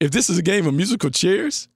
if 0.00 0.10
this 0.10 0.28
is 0.30 0.38
a 0.38 0.42
game 0.42 0.66
of 0.66 0.74
musical 0.74 1.10
chairs. 1.10 1.68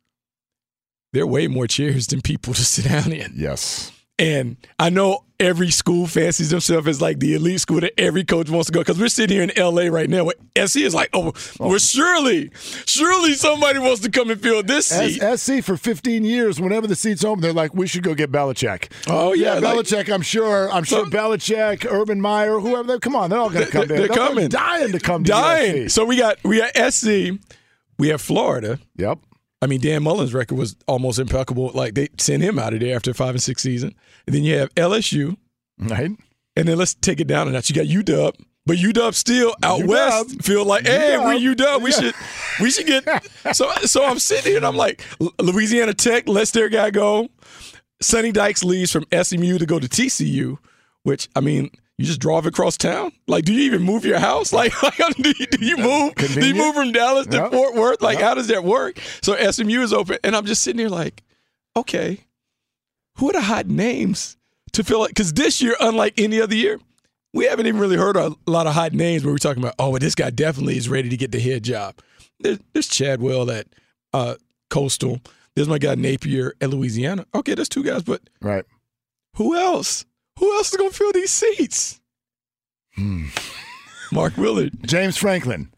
There 1.13 1.23
are 1.23 1.27
way 1.29 1.47
more 1.47 1.69
chairs 1.69 2.09
than 2.09 2.23
people 2.23 2.55
to 2.55 2.65
sit 2.65 2.87
down 2.87 3.13
in. 3.13 3.35
Yes. 3.37 3.93
And 4.19 4.57
I 4.81 4.91
know 4.91 5.25
every 5.39 5.71
school 5.71 6.07
fancies 6.09 6.51
themselves 6.51 6.89
as 6.89 7.01
like 7.01 7.21
the 7.21 7.35
elite 7.35 7.61
school 7.61 7.81
that 7.81 7.93
every 7.99 8.25
coach 8.25 8.49
wants 8.51 8.67
to 8.67 8.73
go 8.73 8.81
because 8.81 8.99
we're 8.99 9.07
sitting 9.09 9.37
here 9.37 9.49
in 9.49 9.53
LA 9.57 9.83
right 9.87 10.09
now. 10.11 10.25
Where 10.25 10.35
SC 10.67 10.79
is 10.79 10.93
like, 10.95 11.11
oh, 11.13 11.33
oh, 11.61 11.69
well, 11.69 11.79
surely, 11.79 12.51
surely 12.55 13.35
somebody 13.35 13.79
wants 13.79 14.01
to 14.03 14.11
come 14.11 14.29
and 14.31 14.41
fill 14.41 14.65
this 14.65 14.87
seat. 14.89 15.21
SC 15.39 15.63
for 15.65 15.77
15 15.77 16.25
years, 16.25 16.61
whenever 16.61 16.89
the 16.89 16.97
seat's 16.97 17.25
open, 17.25 17.43
they're 17.43 17.53
like, 17.53 17.75
we 17.75 17.87
should 17.87 18.03
go 18.03 18.15
get 18.15 18.33
Belichick. 18.33 18.91
Oh, 19.09 19.35
yeah, 19.35 19.55
like- 19.55 19.77
Belichick. 19.79 20.13
I'm 20.13 20.23
sure. 20.23 20.69
I'm 20.73 20.83
sure 20.83 21.05
So- 21.05 21.11
Belichick, 21.11 21.87
Urban 21.89 22.21
Meyer, 22.21 22.59
whoever. 22.59 22.89
They, 22.93 22.99
come 22.99 23.15
on, 23.15 23.31
they're 23.31 23.39
all 23.39 23.51
going 23.51 23.67
to 23.67 23.71
come. 23.71 23.87
They're 23.87 23.99
there. 23.99 24.09
They're 24.09 24.17
coming. 24.17 24.49
dying 24.49 24.91
to 24.93 24.99
come. 25.01 25.23
To 25.25 25.31
Dying. 25.31 25.75
USC. 25.87 25.91
So 25.93 26.05
we 26.05 26.17
got 26.17 26.39
we 26.45 26.59
got 26.59 26.93
SC, 26.93 27.39
we 27.99 28.09
have 28.09 28.21
Florida. 28.21 28.79
Yep. 28.97 29.19
I 29.63 29.67
mean, 29.67 29.81
Dan 29.81 30.03
Mullen's 30.03 30.35
record 30.35 30.57
was 30.59 30.77
almost 30.87 31.19
impeccable. 31.19 31.71
Like 31.75 31.95
they 31.95 32.09
sent 32.19 32.43
him 32.43 32.59
out 32.59 32.75
of 32.75 32.81
there 32.81 32.95
after 32.97 33.15
five 33.15 33.31
and 33.35 33.43
six 33.43 33.63
season. 33.63 33.95
And 34.27 34.35
then 34.35 34.43
you 34.45 34.59
have 34.59 34.75
LSU, 34.75 35.37
Right. 35.79 36.11
and 36.57 36.69
then 36.69 36.77
let's 36.77 36.95
take 36.95 37.21
it 37.21 37.27
down 37.27 37.49
a 37.49 37.51
notch. 37.53 37.71
You 37.71 37.77
got 37.77 37.87
UW, 37.87 38.33
but 38.67 38.77
UW 38.77 39.15
still 39.15 39.55
out 39.63 39.81
UW. 39.81 39.87
west 39.89 40.43
feel 40.43 40.65
like, 40.67 40.87
hey, 40.87 41.17
UW. 41.19 41.25
we're 41.25 41.55
UW. 41.55 41.81
We 41.83 41.91
Yeah. 41.91 42.01
should 42.01 42.15
we 42.61 42.71
should 42.71 42.87
get. 42.87 43.05
So 43.57 43.71
so 43.85 44.05
I'm 44.05 44.19
sitting 44.19 44.45
here 44.53 44.57
and 44.59 44.67
I'm 44.67 44.77
like, 44.77 45.03
Louisiana 45.41 45.95
Tech 45.95 46.29
lets 46.29 46.51
their 46.51 46.69
guy 46.69 46.91
go. 46.91 47.29
Sonny 48.03 48.33
Dykes 48.33 48.65
leaves 48.65 48.93
from 48.93 49.05
SMU 49.13 49.57
to 49.59 49.65
go 49.67 49.79
to 49.79 49.89
TCU, 49.89 50.59
which 51.05 51.29
I 51.35 51.41
mean. 51.41 51.71
You 51.99 52.05
just 52.07 52.21
drive 52.21 52.45
across 52.45 52.77
town? 52.77 53.13
Like, 53.29 53.45
do 53.45 53.53
you 53.53 53.61
even 53.63 53.83
move 53.83 54.05
your 54.05 54.19
house? 54.19 54.53
Like, 54.53 54.73
do, 55.17 55.33
you, 55.39 55.47
do 55.47 55.65
you 55.65 55.77
move? 55.77 56.15
Do 56.17 56.45
you 56.47 56.55
move 56.55 56.75
from 56.75 56.91
Dallas 56.91 57.27
to 57.29 57.37
Yep. 57.37 57.53
Fort 57.53 57.75
Worth? 57.77 58.03
Like, 58.03 58.19
Yep. 58.19 58.27
how 58.27 58.35
does 58.35 58.49
that 58.49 58.65
work? 58.65 58.99
So 59.23 59.37
SMU 59.37 59.81
is 59.81 59.93
open, 59.93 60.19
and 60.25 60.35
I'm 60.35 60.45
just 60.45 60.63
sitting 60.63 60.81
here 60.81 60.89
like, 60.89 61.23
okay, 61.77 62.19
who 63.17 63.29
are 63.31 63.33
the 63.33 63.43
hot 63.43 63.67
names 63.67 64.37
to 64.73 64.83
fill 64.83 65.05
it? 65.05 65.09
Because 65.09 65.33
this 65.35 65.63
year, 65.63 65.77
unlike 65.81 66.15
any 66.19 66.41
other 66.41 66.57
year, 66.57 66.81
we 67.33 67.45
haven't 67.47 67.67
even 67.67 67.81
really 67.81 67.97
heard 67.97 68.17
a 68.17 68.35
lot 68.47 68.67
of 68.67 68.75
hot 68.75 68.93
names 68.93 69.25
where 69.25 69.33
we're 69.33 69.39
talking 69.39 69.63
about, 69.63 69.75
oh, 69.79 69.91
well, 69.91 70.01
this 70.01 70.17
guy 70.17 70.31
definitely 70.31 70.77
is 70.77 70.89
ready 70.89 71.09
to 71.09 71.17
get 71.17 71.31
the 71.31 71.39
head 71.41 71.63
job. 71.63 71.95
There's, 72.41 72.59
there's 72.73 72.89
Chadwell 72.89 73.51
at 73.53 73.69
uh, 74.13 74.35
Coastal. 74.69 75.21
There's 75.55 75.69
my 75.69 75.79
guy 75.79 75.95
Napier 75.95 76.55
at 76.61 76.71
Louisiana. 76.71 77.25
Okay, 77.35 77.55
there's 77.55 77.69
two 77.69 77.85
guys, 77.85 78.03
but 78.03 78.21
Right. 78.41 78.65
who 79.37 79.57
else? 79.57 80.05
Who 80.39 80.53
else 80.57 80.71
is 80.73 80.77
going 80.77 80.91
to 80.91 80.97
fill 80.97 81.13
these 81.13 81.31
seats? 81.31 82.01
Hmm. 82.97 83.27
Mark 84.13 84.37
Willard. 84.37 84.73
James 84.87 85.17
Franklin. 85.17 85.69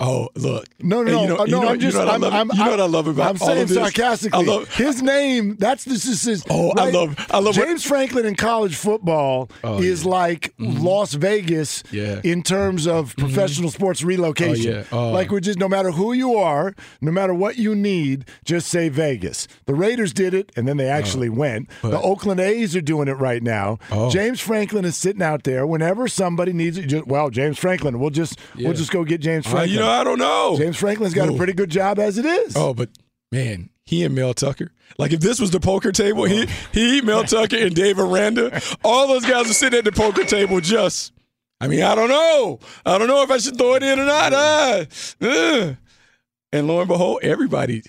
Oh, 0.00 0.28
look. 0.36 0.64
No, 0.80 1.02
no, 1.02 1.10
no, 1.10 1.22
you 1.22 1.28
know- 1.28 1.36
uh, 1.38 1.44
you 1.44 1.50
know- 1.50 1.68
I'm 1.68 1.80
you 1.80 1.90
know 1.90 1.98
what 1.98 2.08
I 2.08 2.14
I'm, 2.14 2.20
love- 2.20 2.32
I'm, 2.32 2.50
you 2.52 2.64
know 2.64 2.70
what 2.70 2.80
I 2.80 2.84
love 2.86 3.06
about 3.08 3.30
I'm 3.30 3.36
saying 3.36 3.66
sarcastically. 3.66 4.38
I 4.46 4.48
love- 4.48 4.72
his 4.76 5.02
name. 5.02 5.56
That's 5.58 5.84
this 5.84 6.06
is 6.06 6.22
his. 6.22 6.44
Oh, 6.48 6.72
I 6.76 6.90
love- 6.90 7.16
I 7.30 7.38
love 7.40 7.56
what- 7.56 7.66
James 7.66 7.82
Franklin 7.84 8.24
in 8.24 8.36
college 8.36 8.76
football 8.76 9.50
Oh, 9.64 9.82
is 9.82 10.04
like 10.06 10.54
Las 10.60 11.14
Vegas 11.14 11.82
Yeah. 11.90 12.20
in 12.22 12.44
terms 12.44 12.86
of 12.86 13.16
professional 13.16 13.70
sports 13.72 14.04
relocation. 14.04 14.72
Oh, 14.72 14.76
yeah. 14.76 14.84
Oh. 14.92 15.10
Like 15.10 15.32
we're 15.32 15.40
just 15.40 15.58
no 15.58 15.68
matter 15.68 15.90
who 15.90 16.12
you 16.12 16.36
are, 16.36 16.76
no 17.00 17.10
matter 17.10 17.34
what 17.34 17.56
you 17.58 17.74
need, 17.74 18.24
just 18.44 18.68
say 18.68 18.88
Vegas. 18.88 19.48
The 19.66 19.74
Raiders 19.74 20.12
did 20.12 20.32
it, 20.32 20.52
and 20.56 20.68
then 20.68 20.76
they 20.76 20.88
actually 20.88 21.28
went. 21.28 21.68
the 21.82 22.00
Oakland 22.00 22.38
A's 22.38 22.76
are 22.76 22.80
doing 22.80 23.08
it 23.08 23.18
right 23.18 23.42
now. 23.42 23.78
Oh. 23.90 24.10
James 24.10 24.38
Franklin 24.40 24.84
is 24.84 24.96
sitting 24.96 25.22
out 25.22 25.42
there 25.42 25.66
whenever 25.66 26.06
somebody 26.06 26.52
needs 26.52 26.78
it. 26.78 26.86
Just, 26.86 27.08
well, 27.08 27.30
James 27.30 27.58
Franklin. 27.58 27.98
We'll 27.98 28.10
just 28.10 28.38
Yeah. 28.54 28.68
we'll 28.68 28.76
just 28.76 28.92
go 28.92 29.02
get 29.02 29.20
James 29.20 29.44
Uh, 29.46 29.50
Franklin. 29.50 29.87
I 29.88 30.04
don't 30.04 30.18
know. 30.18 30.56
James 30.58 30.76
Franklin's 30.76 31.14
got 31.14 31.28
a 31.28 31.32
pretty 31.36 31.52
good 31.52 31.70
job 31.70 31.98
as 31.98 32.18
it 32.18 32.24
is. 32.24 32.56
Oh, 32.56 32.74
but 32.74 32.90
man, 33.32 33.70
he 33.84 34.04
and 34.04 34.14
Mel 34.14 34.34
Tucker. 34.34 34.72
Like 34.98 35.12
if 35.12 35.20
this 35.20 35.40
was 35.40 35.50
the 35.50 35.60
poker 35.60 35.92
table, 35.92 36.24
he 36.24 36.46
he, 36.72 37.00
Mel 37.00 37.24
Tucker, 37.24 37.56
and 37.56 37.74
Dave 37.74 37.98
Aranda, 37.98 38.60
all 38.84 39.06
those 39.08 39.24
guys 39.24 39.50
are 39.50 39.54
sitting 39.54 39.78
at 39.78 39.84
the 39.84 39.92
poker 39.92 40.24
table 40.24 40.60
just. 40.60 41.12
I 41.60 41.66
mean, 41.66 41.82
I 41.82 41.94
don't 41.96 42.08
know. 42.08 42.60
I 42.86 42.98
don't 42.98 43.08
know 43.08 43.22
if 43.22 43.30
I 43.32 43.38
should 43.38 43.56
throw 43.58 43.74
it 43.74 43.82
in 43.82 43.98
or 43.98 44.04
not. 44.04 44.32
Uh, 44.32 44.84
uh. 45.20 45.74
And 46.52 46.66
lo 46.68 46.78
and 46.80 46.88
behold, 46.88 47.18
everybody 47.22 47.82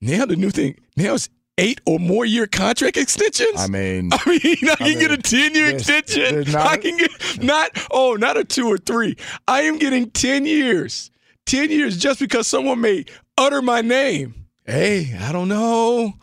now 0.00 0.24
the 0.26 0.36
new 0.36 0.50
thing 0.50 0.76
now 0.96 1.14
it's 1.14 1.28
eight 1.58 1.80
or 1.86 1.98
more 1.98 2.24
year 2.24 2.46
contract 2.46 2.96
extensions. 2.96 3.60
I 3.60 3.66
mean, 3.66 4.10
I 4.12 4.18
mean, 4.26 4.56
I 4.70 4.74
can 4.76 4.86
mean, 4.86 4.98
get 4.98 5.10
a 5.10 5.18
10 5.18 5.54
year 5.54 5.66
there's- 5.66 5.88
extension. 5.88 6.34
there's 6.34 6.52
not- 6.52 6.66
I 6.66 6.76
can 6.78 6.96
get 6.96 7.42
not, 7.42 7.70
oh, 7.90 8.14
not 8.14 8.36
a 8.38 8.44
two 8.44 8.66
or 8.66 8.78
three. 8.78 9.16
I 9.46 9.62
am 9.62 9.78
getting 9.78 10.10
10 10.10 10.46
years. 10.46 11.10
10 11.46 11.70
years 11.70 11.96
just 11.96 12.20
because 12.20 12.46
someone 12.46 12.80
may 12.80 13.04
utter 13.38 13.62
my 13.62 13.80
name. 13.80 14.46
Hey, 14.66 15.16
I 15.18 15.32
don't 15.32 15.48
know. 15.48 16.14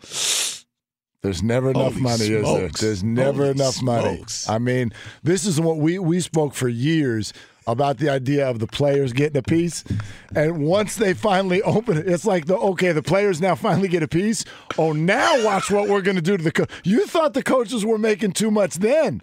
There's 1.20 1.42
never 1.42 1.70
enough 1.70 1.92
Holy 1.94 2.00
money, 2.00 2.24
is 2.26 2.46
there? 2.46 2.68
There's 2.68 3.02
never 3.02 3.38
Holy 3.46 3.50
enough 3.50 3.82
money. 3.82 4.24
I 4.48 4.58
mean, 4.58 4.92
this 5.24 5.44
is 5.44 5.60
what 5.60 5.78
we 5.78 5.98
we 5.98 6.20
spoke 6.20 6.54
for 6.54 6.68
years 6.68 7.32
about 7.66 7.98
the 7.98 8.08
idea 8.08 8.48
of 8.48 8.60
the 8.60 8.66
players 8.66 9.12
getting 9.12 9.36
a 9.36 9.42
piece, 9.42 9.84
and 10.34 10.58
once 10.64 10.94
they 10.96 11.12
finally 11.14 11.60
open 11.62 11.98
it, 11.98 12.08
it's 12.08 12.24
like 12.24 12.46
the 12.46 12.56
okay, 12.56 12.92
the 12.92 13.02
players 13.02 13.40
now 13.40 13.56
finally 13.56 13.88
get 13.88 14.02
a 14.02 14.08
piece. 14.08 14.44
Oh, 14.78 14.92
now 14.92 15.44
watch 15.44 15.70
what 15.70 15.88
we're 15.88 16.00
going 16.02 16.16
to 16.16 16.22
do 16.22 16.36
to 16.36 16.42
the. 16.42 16.52
Co- 16.52 16.66
you 16.84 17.04
thought 17.06 17.34
the 17.34 17.42
coaches 17.42 17.84
were 17.84 17.98
making 17.98 18.32
too 18.32 18.50
much 18.52 18.76
then. 18.76 19.20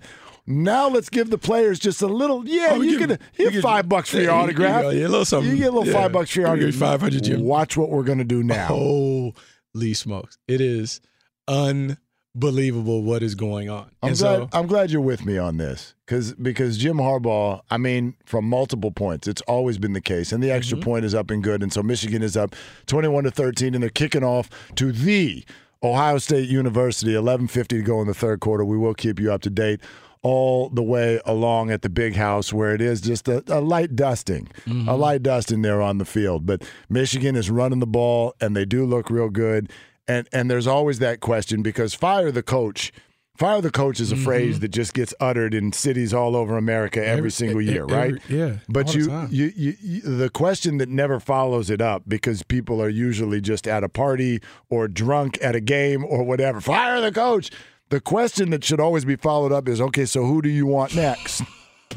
Now 0.48 0.88
let's 0.90 1.10
give 1.10 1.30
the 1.32 1.38
players 1.38 1.80
just 1.80 2.02
a 2.02 2.08
little. 2.08 2.48
Yeah, 2.48 2.70
Oh, 2.72 2.82
you 2.82 3.00
give- 3.00 3.10
can 3.10 3.20
you 3.38 3.46
you 3.46 3.52
give- 3.52 3.62
five 3.64 3.90
bucks 3.90 4.10
for 4.10 4.18
your 4.18 4.26
you 4.26 4.30
autograph. 4.32 4.84
Yeah, 4.94 5.08
a 5.08 5.10
little 5.10 5.26
something. 5.26 5.52
You 5.52 5.58
get 5.58 5.70
a 5.70 5.72
little 5.72 5.88
Yeah. 5.88 6.02
five 6.02 6.12
bucks 6.12 6.30
for 6.32 6.42
your 6.42 6.50
You 6.56 6.72
get 6.72 6.76
autograph. 6.76 6.92
500, 7.02 7.24
Jim. 7.24 7.42
Watch 7.42 7.76
what 7.78 7.90
we're 7.90 8.04
going 8.04 8.20
to 8.20 8.24
do 8.24 8.44
now. 8.44 8.68
Holy 8.68 9.94
smokes. 9.96 10.38
It 10.48 10.62
is 10.62 11.02
unbelievable 11.48 13.02
what 13.04 13.24
is 13.24 13.36
going 13.36 13.70
on. 13.70 13.88
I'm 14.04 14.10
and 14.10 14.18
glad. 14.18 14.38
so, 14.38 14.50
I'm 14.54 14.68
glad 14.68 14.92
you're 14.92 15.02
with 15.02 15.26
me 15.26 15.38
on 15.38 15.58
this 15.58 15.94
because 16.06 16.34
because 16.34 16.78
Jim 16.78 16.98
Harbaugh. 16.98 17.62
I 17.70 17.78
mean, 17.78 18.16
from 18.26 18.46
multiple 18.46 18.92
points, 18.92 19.28
it's 19.28 19.42
always 19.44 19.78
been 19.78 19.94
the 19.94 20.02
case, 20.02 20.32
and 20.32 20.44
the 20.44 20.52
extra 20.52 20.78
Mm-hmm. 20.78 20.84
point 20.90 21.06
is 21.06 21.16
up 21.16 21.32
and 21.32 21.44
good, 21.44 21.64
and 21.64 21.72
so 21.74 21.82
Michigan 21.82 22.22
is 22.22 22.38
up 22.38 22.56
21 22.88 23.24
to 23.26 23.32
13, 23.32 23.74
and 23.74 23.82
they're 23.82 23.90
kicking 23.90 24.24
off 24.24 24.50
to 24.76 24.92
the 24.92 25.44
Ohio 25.84 26.18
State 26.18 26.50
University. 26.50 27.14
11:50 27.14 27.68
to 27.68 27.82
go 27.82 28.02
in 28.02 28.08
the 28.08 28.14
third 28.14 28.40
quarter. 28.40 28.64
We 28.66 28.78
will 28.78 28.94
keep 28.94 29.20
you 29.20 29.32
up 29.32 29.42
to 29.42 29.50
date. 29.50 29.82
All 30.26 30.70
the 30.70 30.82
way 30.82 31.20
along 31.24 31.70
at 31.70 31.84
the 31.84 31.90
big 31.90 32.16
house, 32.16 32.52
where 32.52 32.74
it 32.74 32.82
is 32.82 33.00
just 33.00 33.28
a, 33.28 33.44
a 33.48 33.62
light 33.62 33.96
dusting, 33.96 34.48
Mm-hmm. 34.66 34.90
a 34.90 34.96
light 34.96 35.22
dusting 35.22 35.62
there 35.62 35.84
on 35.84 36.00
the 36.00 36.06
field. 36.06 36.48
But 36.48 36.64
Michigan 36.90 37.36
is 37.36 37.52
running 37.52 37.80
the 37.80 37.86
ball, 38.00 38.34
and 38.42 38.56
they 38.56 38.66
do 38.66 38.86
look 38.88 39.12
real 39.12 39.30
good. 39.30 39.70
And 40.08 40.28
and 40.34 40.50
there's 40.50 40.66
always 40.68 40.98
that 41.00 41.20
question 41.20 41.62
because 41.62 41.94
fire 41.94 42.32
the 42.32 42.42
coach. 42.44 42.92
Fire 43.38 43.60
the 43.60 43.70
coach 43.70 44.00
is 44.00 44.14
a 44.14 44.16
phrase 44.16 44.62
that 44.62 44.70
just 44.70 44.94
gets 44.94 45.14
uttered 45.20 45.54
in 45.54 45.74
cities 45.74 46.14
all 46.14 46.38
over 46.38 46.56
America 46.58 47.00
every, 47.00 47.10
Mm-hmm. 47.10 47.18
Every- 47.18 47.32
single 47.32 47.62
year, 47.62 47.84
every- 47.84 47.96
right? 48.14 48.22
yeah, 48.30 48.52
But 48.70 48.96
you, 48.96 49.28
you, 49.30 49.52
you, 49.56 49.74
you, 49.82 50.02
the 50.02 50.30
question 50.30 50.78
that 50.78 50.88
never 50.88 51.20
follows 51.20 51.70
it 51.70 51.82
up 51.82 52.04
because 52.08 52.44
people 52.44 52.82
are 52.82 52.88
usually 52.88 53.42
just 53.42 53.68
at 53.68 53.84
a 53.84 53.90
party 53.90 54.40
or 54.70 54.88
drunk 54.88 55.38
at 55.42 55.54
a 55.54 55.60
game 55.60 56.06
or 56.06 56.24
whatever. 56.24 56.62
Fire 56.62 57.02
the 57.02 57.12
coach. 57.12 57.52
The 57.90 58.02
question 58.02 58.50
that 58.50 58.64
should 58.64 58.80
always 58.80 59.06
be 59.06 59.16
followed 59.16 59.52
up 59.52 59.68
is, 59.70 59.80
okay, 59.80 60.06
so 60.06 60.26
who 60.26 60.42
do 60.42 60.50
you 60.50 60.66
want 60.66 60.96
next? 60.96 61.44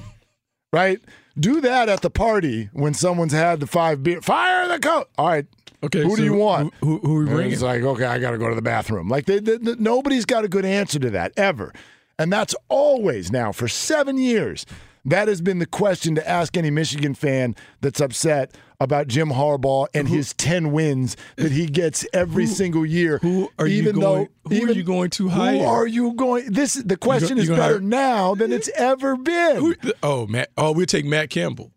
right? 0.73 1.01
Do 1.39 1.61
that 1.61 1.89
at 1.89 2.03
the 2.03 2.11
party 2.11 2.69
when 2.73 2.95
someone's 2.95 3.33
had 3.33 3.61
the 3.61 3.67
five 3.67 4.03
beer. 4.03 4.21
Fire 4.21 4.69
the 4.69 4.79
coach. 4.79 5.07
All 5.17 5.29
right. 5.29 5.47
Okay. 5.83 6.03
Who 6.03 6.11
so 6.11 6.17
do 6.17 6.25
you 6.25 6.35
want? 6.35 6.75
Who, 6.81 6.99
who, 6.99 7.07
who 7.07 7.17
are 7.17 7.21
we 7.21 7.27
bringing? 7.27 7.53
It's 7.53 7.63
like, 7.63 7.83
okay, 7.83 8.05
I 8.05 8.19
got 8.19 8.33
to 8.33 8.39
go 8.39 8.49
to 8.49 8.55
the 8.55 8.63
bathroom. 8.63 9.09
Like, 9.09 9.27
they, 9.27 9.39
they, 9.39 9.57
they- 9.57 9.77
nobody's 9.79 10.25
got 10.25 10.45
a 10.45 10.49
good 10.49 10.65
answer 10.65 10.99
to 10.99 11.11
that 11.11 11.33
ever. 11.37 11.73
And 12.19 12.33
that's 12.33 12.55
always 12.69 13.31
now 13.31 13.53
for 13.53 13.69
seven 13.69 14.19
years. 14.19 14.67
That 15.05 15.29
has 15.29 15.41
been 15.41 15.59
the 15.61 15.67
question 15.67 16.17
to 16.17 16.29
ask 16.29 16.57
any 16.57 16.71
Michigan 16.71 17.15
fan 17.15 17.55
that's 17.81 18.01
upset 18.01 18.55
about 18.81 19.09
Jim 19.09 19.29
Harbaugh 19.31 19.87
and 19.93 20.09
his 20.09 20.33
10 20.35 20.71
wins 20.73 21.17
that 21.37 21.51
he 21.53 21.67
gets 21.67 22.07
every 22.13 22.47
single 22.47 22.87
year. 22.87 23.19
who 23.19 23.51
are 23.59 23.67
you 23.67 23.83
even 23.83 23.99
going- 23.99 24.29
though, 24.49 24.57
who 24.57 24.67
are 24.69 24.73
you 24.73 24.85
going 24.85 25.11
to 25.11 25.29
hire? 25.29 25.55
Who 25.59 25.65
are 25.65 25.87
you 25.87 26.13
going? 26.15 26.53
This 26.53 26.75
The 26.75 26.97
question 26.97 27.37
you 27.37 27.43
is 27.45 27.49
gonna 27.49 27.61
better 27.61 27.75
hire- 27.75 27.81
now 27.83 28.35
than 28.35 28.53
it's 28.53 28.71
ever 28.77 29.17
been. 29.17 29.57
Who- 29.57 29.75
oh, 30.03 30.27
Matt. 30.27 30.51
Oh, 30.57 30.73
we'll 30.73 30.87
take 30.87 31.05
Matt 31.05 31.31
Campbell. 31.31 31.73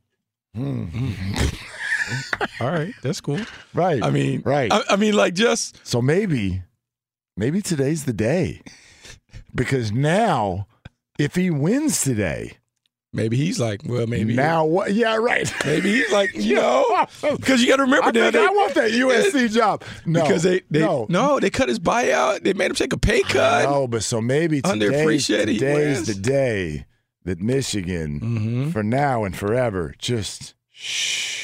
Hmm. 0.55 0.86
All 2.60 2.70
right, 2.72 2.93
that's 3.01 3.22
cool. 3.22 3.39
Right. 3.74 4.03
I 4.03 4.10
mean, 4.10 4.41
right. 4.46 4.72
I, 4.72 4.81
I 4.91 4.96
mean, 4.98 5.13
like 5.15 5.34
just 5.34 5.79
So 5.88 6.01
maybe, 6.01 6.62
maybe 7.38 7.62
today's 7.62 8.03
the 8.05 8.13
day. 8.13 8.62
Because 9.55 9.91
now, 9.91 10.67
if 11.17 11.36
he 11.36 11.50
wins 11.50 12.01
today, 12.03 12.58
maybe 13.13 13.38
he's 13.38 13.60
like, 13.60 13.82
well, 13.86 14.08
maybe 14.08 14.34
now 14.36 14.65
what? 14.65 14.94
Yeah, 14.94 15.15
right. 15.18 15.51
maybe 15.65 15.91
he's 15.91 16.12
like, 16.12 16.32
you 16.36 16.56
know, 16.56 17.08
because 17.22 17.62
you 17.62 17.68
got 17.68 17.77
to 17.77 17.84
remember 17.84 18.08
I 18.08 18.12
think 18.12 18.36
I 18.36 18.50
want 18.50 18.74
that 18.75 18.91
USC 18.91 19.51
job. 19.53 19.84
No, 20.06 20.22
because 20.24 20.44
they, 20.44 20.62
they 20.70 20.80
no, 20.80 21.06
no. 21.10 21.39
they 21.39 21.50
cut 21.50 21.70
his 21.70 21.80
buyout. 21.80 22.44
They 22.44 22.53
made 22.53 22.72
him 22.72 22.75
take 22.75 22.94
a 22.94 22.98
pay 22.98 23.22
cut. 23.24 23.63
No, 23.70 23.88
but 23.88 24.03
so 24.03 24.22
maybe 24.22 24.62
today, 24.62 25.18
today's 25.18 26.08
the 26.08 26.13
day 26.13 26.86
that 27.25 27.39
Michigan, 27.39 28.20
Mm-hmm. 28.20 28.70
for 28.72 28.84
now 28.84 29.24
and 29.24 29.36
forever, 29.36 29.94
just 30.00 30.53
shh. 30.72 31.39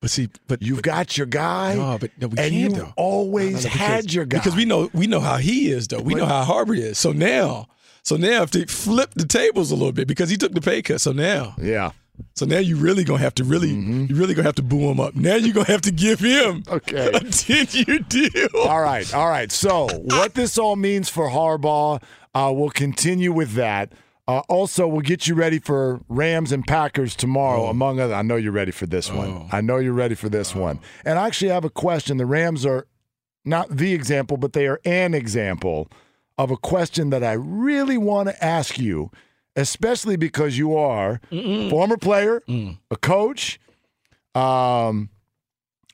But 0.00 0.10
see, 0.10 0.28
but 0.48 0.60
You've 0.60 0.82
got 0.82 1.16
your 1.16 1.26
guy, 1.26 1.76
no, 1.76 1.96
but 1.98 2.10
no, 2.20 2.26
we 2.26 2.36
and 2.36 2.36
can't 2.36 2.52
you've 2.52 2.74
though. 2.76 2.92
always 2.96 3.64
No, 3.64 3.70
no, 3.70 3.76
had 3.76 3.96
because- 4.02 4.14
your 4.14 4.24
guy. 4.26 4.38
because 4.38 4.54
we 4.56 4.64
know 4.66 4.90
we 4.92 5.06
know 5.06 5.20
how 5.20 5.36
he 5.38 5.70
is 5.70 5.88
though. 5.88 6.02
We 6.02 6.14
know 6.14 6.26
how 6.26 6.44
Harbaugh 6.44 6.76
is. 6.76 6.98
So 6.98 7.12
now, 7.12 7.68
so 8.04 8.16
now 8.16 8.42
if 8.42 8.50
they 8.50 8.64
flip 8.66 9.10
the 9.14 9.26
tables 9.26 9.70
a 9.70 9.74
little 9.74 9.92
bit 9.92 10.06
because 10.06 10.30
he 10.30 10.36
took 10.36 10.52
the 10.52 10.60
pay 10.60 10.82
cut. 10.82 11.00
So 11.00 11.12
now, 11.12 11.54
yeah. 11.60 11.90
so 12.34 12.46
now 12.46 12.58
you 12.58 12.76
really 12.76 13.02
gonna 13.02 13.18
have 13.20 13.34
to 13.36 13.44
really, 13.44 13.70
you 13.70 14.14
really 14.14 14.34
gonna 14.34 14.46
have 14.46 14.54
to 14.56 14.62
boo 14.62 14.90
him 14.90 15.00
up. 15.00 15.14
Now 15.16 15.34
you're 15.36 15.54
gonna 15.54 15.66
have 15.66 15.82
to 15.82 15.90
give 15.92 16.20
him 16.20 16.62
Okay. 16.70 17.10
a 17.12 17.20
ten 17.20 17.66
year 17.70 17.98
deal. 18.00 18.48
All 18.68 18.80
right, 18.82 19.12
all 19.14 19.28
right. 19.28 19.50
So, 19.50 19.88
what 19.88 20.34
this 20.34 20.56
all 20.58 20.76
means 20.76 21.08
for 21.08 21.28
Harbaugh, 21.30 22.02
uh, 22.34 22.52
we'll 22.54 22.70
continue 22.70 23.32
with 23.32 23.52
that. 23.54 23.92
Uh, 24.26 24.38
also, 24.48 24.86
we'll 24.88 25.02
get 25.02 25.26
you 25.26 25.34
ready 25.34 25.58
for 25.58 26.00
Rams 26.08 26.50
and 26.50 26.66
Packers 26.66 27.14
tomorrow, 27.14 27.66
among 27.66 28.00
other. 28.00 28.14
I 28.14 28.22
know 28.22 28.36
you're 28.36 28.52
ready 28.52 28.70
for 28.72 28.86
this 28.86 29.10
one. 29.10 29.48
I 29.52 29.60
know 29.60 29.76
you're 29.76 29.92
ready 29.92 30.14
for 30.14 30.30
this 30.30 30.54
one. 30.54 30.80
And 31.04 31.18
I 31.18 31.26
actually 31.26 31.50
have 31.50 31.64
a 31.66 31.70
question. 31.70 32.16
The 32.16 32.24
Rams 32.24 32.64
are 32.64 32.86
not 33.44 33.68
the 33.76 33.92
example, 33.92 34.38
but 34.38 34.54
they 34.54 34.66
are 34.66 34.80
an 34.86 35.12
example 35.12 35.90
of 36.38 36.50
a 36.50 36.56
question 36.56 37.10
that 37.10 37.22
I 37.22 37.32
really 37.32 37.98
want 37.98 38.28
to 38.28 38.44
ask 38.44 38.78
you, 38.78 39.10
especially 39.56 40.16
because 40.16 40.58
you 40.58 40.76
are 40.76 41.20
a 41.30 41.70
former 41.70 41.96
player, 41.96 42.42
a 42.48 42.96
coach. 42.96 43.60
Um, 44.34 45.10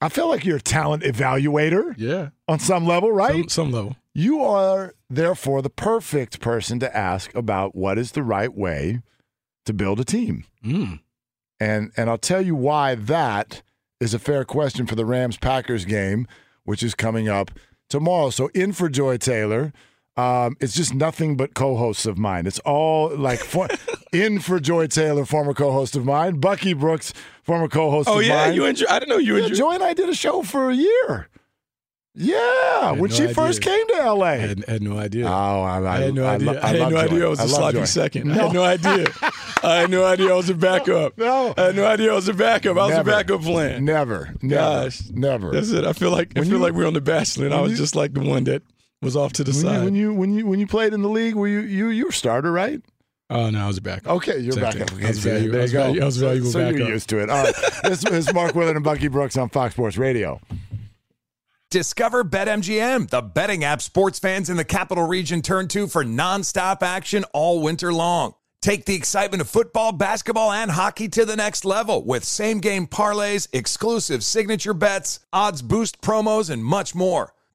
I 0.00 0.08
feel 0.08 0.28
like 0.28 0.44
you're 0.46 0.56
a 0.56 0.62
talent 0.62 1.02
evaluator 1.02 1.94
Yeah, 1.98 2.30
on 2.48 2.58
some 2.58 2.86
level, 2.86 3.12
right? 3.12 3.32
some, 3.32 3.48
some 3.48 3.72
level. 3.72 3.96
You 4.14 4.42
are 4.42 4.94
therefore 5.10 5.60
the 5.62 5.70
perfect 5.70 6.40
person 6.40 6.80
to 6.80 6.96
ask 6.96 7.34
about 7.34 7.76
what 7.76 7.98
is 7.98 8.12
the 8.12 8.22
right 8.22 8.52
way 8.54 9.00
to 9.66 9.72
build 9.74 10.00
a 10.00 10.04
team. 10.04 10.44
Mm. 10.64 11.00
And 11.60 11.92
and 11.98 12.08
I'll 12.08 12.16
tell 12.18 12.40
you 12.40 12.54
why 12.56 12.94
that 12.94 13.62
is 14.00 14.14
a 14.14 14.18
fair 14.18 14.44
question 14.46 14.86
for 14.86 14.94
the 14.94 15.04
Rams 15.04 15.36
Packers 15.36 15.84
game, 15.84 16.26
which 16.64 16.82
is 16.82 16.94
coming 16.94 17.28
up 17.28 17.50
tomorrow. 17.90 18.30
So 18.30 18.48
in 18.54 18.72
for 18.72 18.88
Joy 18.88 19.18
Taylor. 19.18 19.72
Um, 20.16 20.56
it's 20.60 20.74
just 20.74 20.92
nothing 20.94 21.36
but 21.36 21.54
co-hosts 21.54 22.04
of 22.04 22.18
mine. 22.18 22.46
It's 22.46 22.58
all 22.60 23.14
like 23.16 23.38
for, 23.38 23.68
in 24.12 24.38
for 24.40 24.60
Joy 24.60 24.86
Taylor, 24.88 25.24
former 25.24 25.54
co-host 25.54 25.96
of 25.96 26.04
mine. 26.04 26.40
Bucky 26.40 26.74
Brooks, 26.74 27.12
former 27.42 27.68
co-host 27.68 28.08
Oh 28.08 28.18
of 28.18 28.24
yeah, 28.26 28.46
mine. 28.46 28.54
you 28.54 28.66
enjoy. 28.66 28.86
I 28.90 28.98
didn't 28.98 29.10
know 29.10 29.18
you 29.18 29.36
Yeah, 29.36 29.44
enjoyed. 29.44 29.58
Joy 29.58 29.70
and 29.74 29.82
I 29.84 29.94
did 29.94 30.08
a 30.08 30.14
show 30.14 30.42
for 30.42 30.68
a 30.70 30.74
year. 30.74 31.28
Yeah, 32.12 32.90
when 32.90 33.08
no 33.10 33.16
she 33.16 33.32
first 33.32 33.62
came 33.62 33.86
to 33.86 34.12
LA. 34.12 34.24
I 34.26 34.36
had, 34.36 34.64
had 34.68 34.82
no 34.82 34.98
idea. 34.98 35.26
Oh, 35.26 35.30
I, 35.62 35.78
I, 35.80 35.96
I 35.96 36.00
had 36.00 36.14
no 36.14 36.26
idea. 36.26 36.52
lo- 36.52 36.60
I, 36.60 36.66
had 36.66 36.76
no 36.80 36.90
Joy. 36.90 36.96
idea 36.98 37.24
I 37.24 37.28
was 37.28 37.38
a 37.38 37.42
love 37.42 37.50
sloppy 37.52 37.78
Joy. 37.78 37.84
second. 37.84 38.32
I 38.32 38.34
No. 38.36 38.42
had 38.42 38.52
no 38.52 38.62
idea. 38.64 39.06
I 39.62 39.76
had 39.76 39.90
no 39.90 40.04
idea 40.04 40.30
I 40.30 40.36
was 40.36 40.50
a 40.50 40.54
backup. 40.54 41.16
No. 41.16 41.54
I 41.56 41.62
had 41.66 41.76
no 41.76 41.86
idea 41.86 42.10
I 42.10 42.14
was 42.16 42.28
a 42.28 42.34
backup. 42.34 42.76
I 42.76 42.80
was 42.86 42.90
Never. 42.96 43.10
a 43.10 43.12
backup 43.14 43.42
plan. 43.42 43.84
Never, 43.84 44.34
never, 44.42 44.54
Gosh. 44.84 45.02
never. 45.10 45.52
That's 45.52 45.70
it. 45.70 45.84
I 45.84 45.92
feel 45.92 46.10
like 46.10 46.32
I 46.36 46.40
feel 46.42 46.54
you- 46.54 46.58
like 46.58 46.72
we're 46.72 46.86
on 46.88 46.94
the 46.94 47.00
Bachelor, 47.00 47.46
and 47.46 47.54
I 47.54 47.60
was 47.60 47.72
you- 47.72 47.78
just 47.78 47.94
like 47.94 48.12
the 48.12 48.20
one 48.22 48.42
that 48.44 48.62
was 49.02 49.16
off 49.16 49.32
to 49.34 49.44
the 49.44 49.50
when 49.52 49.60
side. 49.60 49.76
you, 49.78 49.84
when 49.84 49.94
you 49.94 50.14
when 50.14 50.34
you 50.34 50.46
when 50.46 50.60
you 50.60 50.66
played 50.66 50.92
in 50.92 51.02
the 51.02 51.08
league, 51.08 51.34
were 51.34 51.48
you 51.48 51.60
you 51.60 51.88
you 51.88 52.04
were 52.04 52.10
a 52.10 52.12
starter, 52.12 52.52
right? 52.52 52.80
oh 53.32 53.48
no, 53.48 53.62
I 53.64 53.66
was 53.68 53.78
a 53.78 53.80
backup. 53.82 54.12
Okay, 54.16 54.38
you're 54.40 54.52
Same 54.52 54.62
back 54.64 54.72
thing. 54.74 54.82
up. 54.82 54.90
I 54.92 54.94
Okay, 54.96 55.06
was 55.08 55.22
so 55.22 55.28
there 55.28 55.38
you 55.38 55.50
go. 55.52 55.66
value- 55.66 56.02
I 56.02 56.04
was 56.04 56.14
so 56.16 56.26
valuable 56.26 56.50
so 56.50 56.58
you're 56.58 56.72
backup. 56.72 56.88
used 56.88 57.08
to 57.10 57.18
it. 57.22 57.30
All 57.30 57.44
right, 57.44 57.54
this 57.84 58.04
is 58.04 58.32
Mark 58.34 58.54
Willard 58.54 58.76
and 58.76 58.84
Bucky 58.84 59.08
Brooks 59.08 59.36
on 59.36 59.48
Fox 59.48 59.74
Sports 59.74 59.96
Radio. 59.96 60.40
Discover 61.70 62.24
BetMGM, 62.24 63.10
the 63.10 63.22
betting 63.22 63.62
app 63.62 63.80
sports 63.80 64.18
fans 64.18 64.50
in 64.50 64.56
the 64.56 64.64
capital 64.64 65.06
region 65.06 65.40
turn 65.40 65.68
to 65.68 65.86
for 65.86 66.04
nonstop 66.04 66.82
action 66.82 67.24
all 67.32 67.62
winter 67.62 67.92
long. 67.92 68.34
Take 68.60 68.84
the 68.86 68.96
excitement 68.96 69.40
of 69.40 69.48
football, 69.48 69.92
basketball, 69.92 70.50
and 70.50 70.70
hockey 70.72 71.08
to 71.10 71.24
the 71.24 71.36
next 71.36 71.64
level 71.64 72.04
with 72.04 72.24
same 72.24 72.58
game 72.58 72.88
parlays, 72.88 73.46
exclusive 73.52 74.24
signature 74.24 74.74
bets, 74.74 75.20
odds 75.32 75.62
boost 75.62 76.02
promos, 76.02 76.50
and 76.50 76.64
much 76.64 76.94
more. 76.94 77.32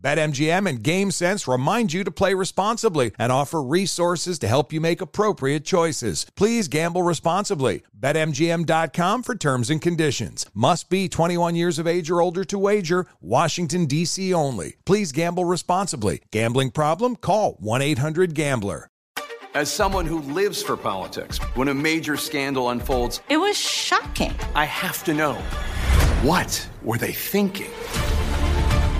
BetMGM 0.00 0.68
and 0.68 0.82
GameSense 0.82 1.50
remind 1.50 1.92
you 1.92 2.04
to 2.04 2.10
play 2.10 2.34
responsibly 2.34 3.12
and 3.18 3.32
offer 3.32 3.62
resources 3.62 4.38
to 4.40 4.48
help 4.48 4.72
you 4.72 4.80
make 4.80 5.00
appropriate 5.00 5.64
choices. 5.64 6.26
Please 6.36 6.68
gamble 6.68 7.02
responsibly. 7.02 7.82
BetMGM.com 7.98 9.22
for 9.22 9.34
terms 9.34 9.70
and 9.70 9.80
conditions. 9.80 10.46
Must 10.54 10.90
be 10.90 11.08
21 11.08 11.56
years 11.56 11.78
of 11.78 11.86
age 11.86 12.10
or 12.10 12.20
older 12.20 12.44
to 12.44 12.58
wager. 12.58 13.06
Washington, 13.20 13.86
D.C. 13.86 14.32
only. 14.34 14.76
Please 14.84 15.12
gamble 15.12 15.44
responsibly. 15.44 16.20
Gambling 16.30 16.70
problem? 16.70 17.16
Call 17.16 17.54
1 17.60 17.82
800 17.82 18.34
Gambler. 18.34 18.88
As 19.54 19.72
someone 19.72 20.04
who 20.04 20.20
lives 20.20 20.62
for 20.62 20.76
politics, 20.76 21.38
when 21.54 21.68
a 21.68 21.74
major 21.74 22.18
scandal 22.18 22.68
unfolds, 22.68 23.22
It 23.30 23.38
was 23.38 23.56
shocking. 23.56 24.34
I 24.54 24.66
have 24.66 25.02
to 25.04 25.14
know 25.14 25.32
what 26.22 26.68
were 26.82 26.98
they 26.98 27.12
thinking? 27.12 27.70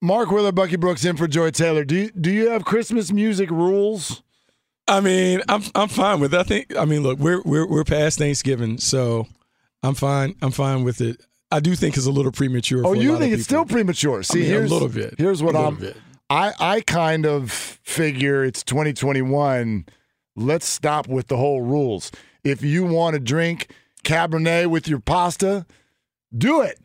Mark 0.00 0.30
Willard, 0.30 0.54
Bucky 0.54 0.76
Brooks 0.76 1.04
in 1.04 1.16
for 1.16 1.26
Joy 1.26 1.50
Taylor. 1.50 1.84
Do 1.84 1.96
you, 1.96 2.10
do 2.10 2.30
you 2.30 2.50
have 2.50 2.64
Christmas 2.64 3.12
music 3.12 3.50
rules? 3.50 4.22
I 4.86 5.00
mean, 5.00 5.42
I'm 5.48 5.62
I'm 5.74 5.88
fine 5.88 6.20
with. 6.20 6.32
It. 6.32 6.40
I 6.40 6.42
think. 6.44 6.76
I 6.76 6.84
mean, 6.84 7.02
look, 7.02 7.18
we're 7.18 7.42
we're 7.42 7.66
we're 7.66 7.84
past 7.84 8.18
Thanksgiving, 8.18 8.78
so 8.78 9.26
I'm 9.82 9.94
fine. 9.94 10.34
I'm 10.40 10.50
fine 10.50 10.82
with 10.82 11.00
it. 11.00 11.20
I 11.50 11.60
do 11.60 11.74
think 11.74 11.96
it's 11.96 12.06
a 12.06 12.10
little 12.10 12.32
premature. 12.32 12.80
Oh, 12.86 12.94
for 12.94 13.00
a 13.00 13.02
you 13.02 13.18
think 13.18 13.32
it's 13.32 13.46
people. 13.46 13.64
still 13.64 13.64
premature? 13.66 14.22
See, 14.22 14.40
I 14.40 14.42
mean, 14.42 14.50
here's 14.50 14.70
a 14.70 14.74
little 14.74 14.88
bit. 14.88 15.14
Here's 15.18 15.42
what 15.42 15.56
I'm. 15.56 15.76
bit. 15.76 15.96
I 16.30 16.52
I 16.58 16.80
kind 16.82 17.26
of 17.26 17.52
figure 17.52 18.44
it's 18.44 18.62
2021. 18.62 19.86
Let's 20.36 20.66
stop 20.66 21.06
with 21.06 21.26
the 21.26 21.36
whole 21.36 21.62
rules. 21.62 22.10
If 22.44 22.62
you 22.62 22.84
want 22.84 23.14
to 23.14 23.20
drink 23.20 23.70
Cabernet 24.04 24.68
with 24.68 24.88
your 24.88 25.00
pasta, 25.00 25.66
do 26.36 26.62
it. 26.62 26.78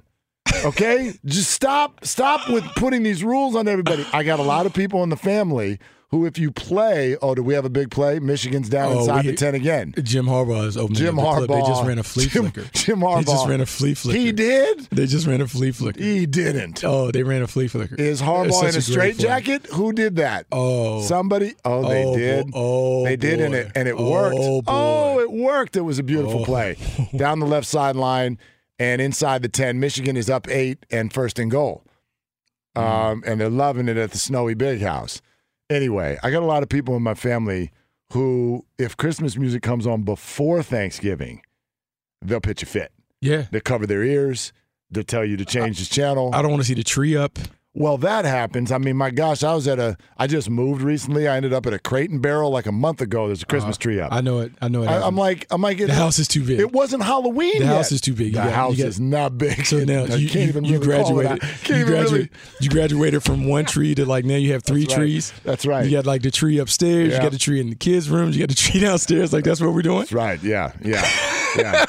Okay, 0.66 1.14
just 1.26 1.52
stop. 1.52 2.06
Stop 2.06 2.50
with 2.50 2.64
putting 2.76 3.04
these 3.04 3.24
rules 3.24 3.56
on 3.56 3.68
everybody. 3.68 4.06
I 4.14 4.24
got 4.24 4.40
a 4.40 4.44
lot 4.44 4.66
of 4.66 4.74
people 4.74 5.04
in 5.04 5.10
the 5.10 5.18
family 5.18 5.80
who, 6.10 6.28
if 6.28 6.38
you 6.38 6.52
play, 6.52 7.18
oh, 7.24 7.34
do 7.34 7.42
we 7.42 7.56
have 7.56 7.66
a 7.66 7.70
big 7.72 7.90
play? 7.90 8.20
Michigan's 8.20 8.70
down 8.70 8.92
Oh, 8.94 9.00
inside 9.00 9.26
we- 9.26 9.32
the 9.32 9.38
ten 9.38 9.56
again. 9.56 9.96
Jim 10.04 10.26
Harbaugh 10.28 10.68
is 10.68 10.78
opening. 10.78 11.00
Jim 11.00 11.16
the. 11.16 11.22
Harbaugh. 11.24 11.48
They 11.48 11.62
just 11.68 11.84
ran 11.84 11.98
a 11.98 12.04
flea 12.04 12.28
Jim, 12.28 12.52
flicker. 12.52 12.70
Jim 12.74 13.00
Harbaugh. 13.00 13.26
They 13.26 13.32
just 13.32 13.48
ran 13.48 13.62
a 13.62 13.66
flea 13.66 13.94
flicker. 13.96 14.20
He 14.20 14.32
did. 14.32 14.82
They 14.92 15.08
just 15.08 15.26
ran 15.26 15.42
a 15.42 15.48
flea 15.48 15.72
flicker. 15.72 16.02
He 16.02 16.28
didn't. 16.28 16.84
Oh, 16.84 17.10
they 17.10 17.24
ran 17.24 17.42
a 17.42 17.48
flea 17.48 17.68
flicker. 17.68 17.96
Is 17.96 18.22
Harbaugh 18.22 18.70
in 18.70 18.76
a 18.76 18.82
straight 18.82 19.18
jacket? 19.18 19.66
Who 19.74 19.92
did 19.92 20.18
that? 20.18 20.46
Oh, 20.52 21.02
Somebody. 21.02 21.56
Oh, 21.66 21.90
they 21.90 22.04
Oh, 22.06 22.16
did. 22.16 22.52
oh, 22.54 23.04
they 23.06 23.16
did, 23.16 23.42
and 23.42 23.56
it 23.56 23.72
and 23.76 23.88
it 23.88 23.96
Oh, 23.98 24.12
worked. 24.12 24.36
boy. 24.38 24.62
Oh, 24.68 25.20
it 25.20 25.32
worked. 25.32 25.76
It 25.76 25.82
was 25.82 25.98
a 25.98 26.04
beautiful 26.04 26.42
Oh. 26.42 26.46
play 26.46 26.78
down 27.16 27.40
the 27.40 27.48
left 27.48 27.66
sideline 27.68 28.38
and 28.84 29.02
inside 29.02 29.42
the 29.42 29.50
ten. 29.50 29.80
Michigan 29.80 30.18
is 30.18 30.30
up 30.30 30.48
eight 30.50 30.86
and 30.92 31.12
first 31.14 31.40
and 31.40 31.50
goal, 31.50 31.84
Mm-hmm. 32.76 32.88
um, 32.88 33.24
and 33.26 33.40
they're 33.40 33.50
loving 33.50 33.88
it 33.88 33.98
at 33.98 34.12
the 34.12 34.18
snowy 34.18 34.56
big 34.56 34.82
house. 34.82 35.22
Anyway, 35.70 36.18
I 36.24 36.32
got 36.32 36.42
a 36.44 36.46
lot 36.46 36.64
of 36.64 36.70
people 36.70 36.96
in 36.96 37.04
my 37.04 37.14
family 37.14 37.72
who, 38.14 38.66
if 38.80 38.98
Christmas 38.98 39.38
music 39.38 39.62
comes 39.62 39.86
on 39.88 40.02
before 40.04 40.62
Thanksgiving, 40.64 41.42
they'll 42.22 42.42
pitch 42.42 42.64
a 42.64 42.66
fit. 42.66 42.92
Yeah. 43.22 43.46
They 43.52 43.60
cover 43.62 43.86
their 43.86 44.04
ears. 44.04 44.54
They'll 44.90 45.04
tell 45.04 45.24
you 45.24 45.38
to 45.38 45.46
change 45.46 45.80
the 45.80 45.86
channel. 45.94 46.32
I 46.34 46.42
don't 46.42 46.52
want 46.52 46.62
to 46.64 46.68
see 46.68 46.74
the 46.74 46.84
tree 46.84 47.16
up. 47.16 47.38
Well, 47.76 47.98
that 47.98 48.24
happens. 48.26 48.72
I 48.72 48.78
mean, 48.78 48.96
my 48.98 49.10
gosh, 49.10 49.44
I 49.44 49.56
was 49.56 49.68
at 49.68 49.80
a. 49.80 49.98
I 50.16 50.28
just 50.28 50.48
moved 50.48 50.84
recently. 50.84 51.28
I 51.28 51.38
ended 51.38 51.54
up 51.54 51.66
at 51.66 51.74
a 51.74 51.80
Crate 51.80 52.12
and 52.12 52.22
Barrel 52.22 52.52
like 52.52 52.68
a 52.68 52.72
month 52.72 53.02
ago. 53.02 53.26
There's 53.26 53.42
a 53.42 53.48
Christmas 53.48 53.78
uh, 53.78 53.80
tree 53.80 54.00
up. 54.00 54.12
I 54.14 54.22
know 54.22 54.42
it. 54.42 54.52
I 54.62 54.68
know 54.68 54.84
it. 54.84 54.88
I, 54.90 55.08
am 55.08 55.16
like, 55.16 55.48
I'm 55.50 55.60
like, 55.60 55.80
the 55.80 55.92
house 55.92 56.20
is 56.20 56.28
too 56.28 56.44
big. 56.46 56.60
It 56.60 56.72
wasn't 56.72 57.02
Halloween. 57.02 57.54
The 57.58 57.66
yet. 57.66 57.76
house 57.76 57.92
is 57.92 58.00
too 58.00 58.14
big. 58.14 58.28
You 58.28 58.32
The 58.34 58.44
got- 58.44 58.52
house 58.54 58.78
got- 58.78 58.86
is 58.86 59.00
not 59.00 59.40
big. 59.40 59.66
So 59.66 59.84
now 59.86 60.04
you, 60.04 60.30
can't 60.30 60.44
you, 60.44 60.50
even 60.50 60.66
you 60.66 60.74
really 60.80 60.86
graduated. 60.86 61.42
Can't 61.64 61.80
You, 61.80 61.86
really- 61.94 62.30
you 62.60 62.70
graduated 62.70 63.24
from 63.24 63.48
one 63.48 63.66
tree 63.66 63.96
to 63.96 64.06
like 64.06 64.24
now 64.24 64.36
you 64.36 64.54
have 64.54 64.64
three 64.64 64.82
That's 64.82 64.94
right. 64.94 65.00
trees. 65.00 65.34
That's 65.44 65.66
right. 65.66 65.84
You 65.84 65.92
got 65.98 66.06
like 66.06 66.22
the 66.22 66.30
tree 66.30 66.60
upstairs. 66.60 67.10
Yeah. 67.10 67.16
You 67.16 67.22
got 67.24 67.32
the 67.32 67.40
tree 67.40 67.60
in 67.60 67.72
the 67.72 67.76
kids' 67.76 68.08
rooms. 68.08 68.38
You 68.38 68.44
got 68.46 68.50
the 68.50 68.56
tree 68.56 68.80
downstairs. 68.82 69.34
Like 69.34 69.46
that's 69.46 69.60
what 69.60 69.74
we're 69.74 69.82
doing. 69.82 70.02
That's 70.02 70.14
right. 70.14 70.42
Yeah. 70.44 70.74
Yeah. 70.84 71.02
Yeah. 71.58 71.86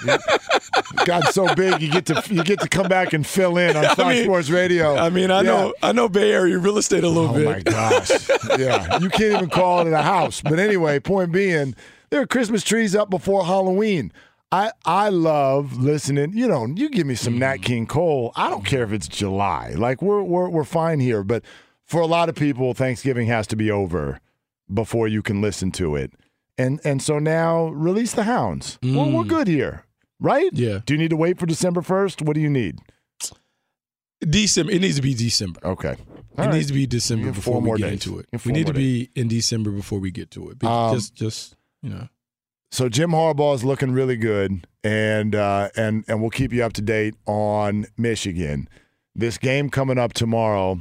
God's 1.04 1.30
so 1.34 1.54
big, 1.54 1.80
you 1.82 1.90
get 1.90 2.06
to 2.06 2.22
you 2.30 2.42
get 2.44 2.60
to 2.60 2.68
come 2.68 2.88
back 2.88 3.12
and 3.12 3.26
fill 3.26 3.56
in 3.58 3.76
on 3.76 3.84
I 3.84 3.94
Fox 3.94 4.08
mean- 4.14 4.24
Sports 4.24 4.50
Radio. 4.50 4.96
I 4.96 5.10
mean, 5.10 5.30
I 5.30 5.38
Yeah. 5.38 5.50
know 5.50 5.74
I 5.82 5.92
know 5.92 6.08
Bay 6.08 6.32
Area 6.32 6.58
real 6.58 6.78
estate 6.78 7.04
a 7.04 7.08
little 7.08 7.30
Oh 7.30 7.34
bit. 7.34 7.46
Oh 7.46 7.50
my 7.50 7.60
gosh. 7.60 8.10
yeah. 8.58 8.98
You 8.98 9.08
can't 9.10 9.34
even 9.34 9.50
call 9.50 9.86
it 9.86 9.92
a 9.92 10.02
house. 10.02 10.40
But 10.40 10.58
anyway, 10.58 11.00
point 11.00 11.32
being, 11.32 11.74
there 12.10 12.20
are 12.20 12.26
Christmas 12.26 12.62
trees 12.64 12.94
up 12.94 13.10
before 13.10 13.44
Halloween. 13.44 14.12
I 14.52 14.70
I 14.84 15.08
love 15.08 15.78
listening. 15.78 16.32
You 16.34 16.46
know, 16.46 16.66
you 16.66 16.88
give 16.90 17.06
me 17.06 17.14
some 17.16 17.34
Mm. 17.34 17.38
Nat 17.38 17.56
King 17.58 17.86
Cole. 17.86 18.32
I 18.36 18.50
don't 18.50 18.64
care 18.64 18.84
if 18.84 18.92
it's 18.92 19.08
July. 19.08 19.72
Like 19.76 20.00
we're 20.02 20.22
we're 20.22 20.48
we're 20.48 20.64
fine 20.64 21.00
here. 21.00 21.24
But 21.24 21.44
for 21.84 22.00
a 22.00 22.06
lot 22.06 22.28
of 22.28 22.34
people, 22.34 22.72
Thanksgiving 22.74 23.26
has 23.28 23.46
to 23.48 23.56
be 23.56 23.70
over 23.70 24.20
before 24.72 25.08
you 25.08 25.22
can 25.22 25.40
listen 25.42 25.70
to 25.72 25.96
it. 25.96 26.12
And 26.56 26.80
and 26.84 27.02
so 27.02 27.18
now 27.18 27.68
release 27.68 28.12
the 28.12 28.24
hounds. 28.24 28.78
Well, 28.82 29.10
we're 29.10 29.24
good 29.24 29.48
here. 29.48 29.84
Right? 30.20 30.52
Mm. 30.52 30.58
Yeah. 30.58 30.78
Do 30.86 30.94
you 30.94 30.98
need 30.98 31.10
to 31.10 31.16
wait 31.16 31.38
for 31.38 31.46
December 31.46 31.82
first? 31.82 32.22
What 32.22 32.34
do 32.34 32.40
you 32.40 32.50
need? 32.50 32.78
December. 34.20 34.72
It 34.72 34.80
needs 34.80 34.96
to 34.96 35.02
be 35.02 35.14
December. 35.14 35.60
Okay. 35.64 35.90
it 35.92 35.98
All 36.38 36.46
right. 36.46 36.54
needs 36.54 36.68
to 36.68 36.72
be 36.72 36.86
December 36.86 37.32
before 37.32 37.60
we 37.60 37.70
get 37.78 37.90
days. 37.90 38.06
into 38.06 38.18
it. 38.18 38.26
We 38.44 38.52
need 38.52 38.66
to 38.68 38.72
be 38.72 39.10
in 39.14 39.28
December 39.28 39.70
before 39.70 39.98
we 39.98 40.10
get 40.10 40.30
to 40.32 40.50
it. 40.50 40.62
Um, 40.64 40.94
just, 40.94 41.14
just 41.14 41.56
you 41.82 41.90
know. 41.90 42.08
So 42.70 42.88
Jim 42.88 43.10
Harbaugh 43.10 43.54
is 43.54 43.64
looking 43.64 43.92
really 43.92 44.16
good, 44.16 44.66
and 44.82 45.34
uh, 45.34 45.68
and 45.76 46.04
and 46.08 46.20
we'll 46.20 46.30
keep 46.30 46.52
you 46.52 46.64
up 46.64 46.72
to 46.74 46.82
date 46.82 47.14
on 47.26 47.86
Michigan. 47.96 48.68
This 49.14 49.38
game 49.38 49.70
coming 49.70 49.98
up 49.98 50.12
tomorrow 50.12 50.80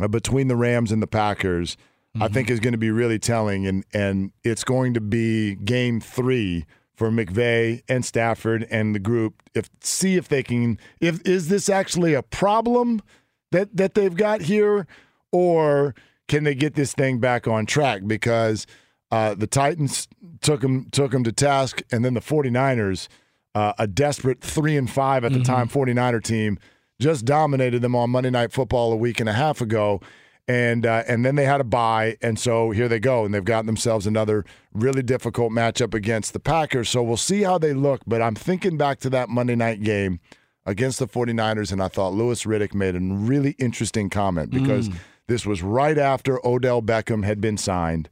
uh, 0.00 0.06
between 0.08 0.48
the 0.48 0.54
Rams 0.56 0.92
and 0.92 1.02
the 1.02 1.08
Packers, 1.08 1.76
I 2.20 2.28
think 2.28 2.50
is 2.50 2.60
going 2.60 2.72
to 2.72 2.78
be 2.78 2.90
really 2.90 3.18
telling, 3.18 3.66
and 3.66 3.84
and 3.92 4.32
it's 4.44 4.64
going 4.64 4.94
to 4.94 5.00
be 5.00 5.56
game 5.56 6.00
three 6.00 6.66
for 6.94 7.10
McVay 7.10 7.82
and 7.88 8.04
Stafford 8.04 8.66
and 8.70 8.94
the 8.94 8.98
group. 8.98 9.42
If 9.54 9.70
see 9.80 10.16
if 10.16 10.28
they 10.28 10.42
can, 10.42 10.78
if 11.00 11.20
is 11.26 11.48
this 11.48 11.68
actually 11.68 12.14
a 12.14 12.22
problem 12.22 13.02
that 13.52 13.76
that 13.76 13.94
they've 13.94 14.16
got 14.16 14.42
here, 14.42 14.86
or 15.32 15.94
can 16.26 16.44
they 16.44 16.54
get 16.54 16.74
this 16.74 16.92
thing 16.92 17.18
back 17.18 17.46
on 17.46 17.66
track? 17.66 18.02
Because 18.06 18.66
uh, 19.10 19.34
the 19.34 19.46
Titans 19.46 20.08
took 20.40 20.60
them 20.60 20.88
took 20.90 21.12
them 21.12 21.24
to 21.24 21.32
task, 21.32 21.82
and 21.90 22.04
then 22.04 22.14
the 22.14 22.20
49ers, 22.20 23.08
uh, 23.54 23.72
a 23.78 23.86
desperate 23.86 24.40
three 24.40 24.76
and 24.76 24.90
five 24.90 25.24
at 25.24 25.32
the 25.32 25.42
time 25.42 25.68
49er 25.68 26.22
team, 26.22 26.58
just 27.00 27.24
dominated 27.24 27.80
them 27.80 27.94
on 27.94 28.10
Monday 28.10 28.30
Night 28.30 28.52
Football 28.52 28.92
a 28.92 28.96
week 28.96 29.20
and 29.20 29.28
a 29.28 29.32
half 29.32 29.60
ago. 29.60 30.00
And 30.48 30.86
uh, 30.86 31.04
and 31.06 31.26
then 31.26 31.34
they 31.34 31.44
had 31.44 31.60
a 31.60 31.64
bye, 31.64 32.16
and 32.22 32.38
so 32.38 32.70
here 32.70 32.88
they 32.88 32.98
go, 32.98 33.26
and 33.26 33.34
they've 33.34 33.44
gotten 33.44 33.66
themselves 33.66 34.06
another 34.06 34.46
really 34.72 35.02
difficult 35.02 35.52
matchup 35.52 35.92
against 35.92 36.32
the 36.32 36.40
Packers. 36.40 36.88
So 36.88 37.02
we'll 37.02 37.18
see 37.18 37.42
how 37.42 37.58
they 37.58 37.74
look. 37.74 38.00
But 38.06 38.22
I'm 38.22 38.34
thinking 38.34 38.78
back 38.78 38.98
to 39.00 39.10
that 39.10 39.28
Monday 39.28 39.56
night 39.56 39.82
game 39.82 40.20
against 40.64 41.00
the 41.00 41.06
49ers, 41.06 41.70
and 41.70 41.82
I 41.82 41.88
thought 41.88 42.14
Louis 42.14 42.44
Riddick 42.44 42.72
made 42.72 42.96
a 42.96 43.00
really 43.00 43.52
interesting 43.58 44.08
comment 44.08 44.50
because 44.50 44.88
this 45.26 45.44
was 45.44 45.62
right 45.62 45.98
after 45.98 46.44
Odell 46.46 46.82
Beckham 46.82 47.24
had 47.24 47.40
been 47.40 47.58
signed. 47.58 48.08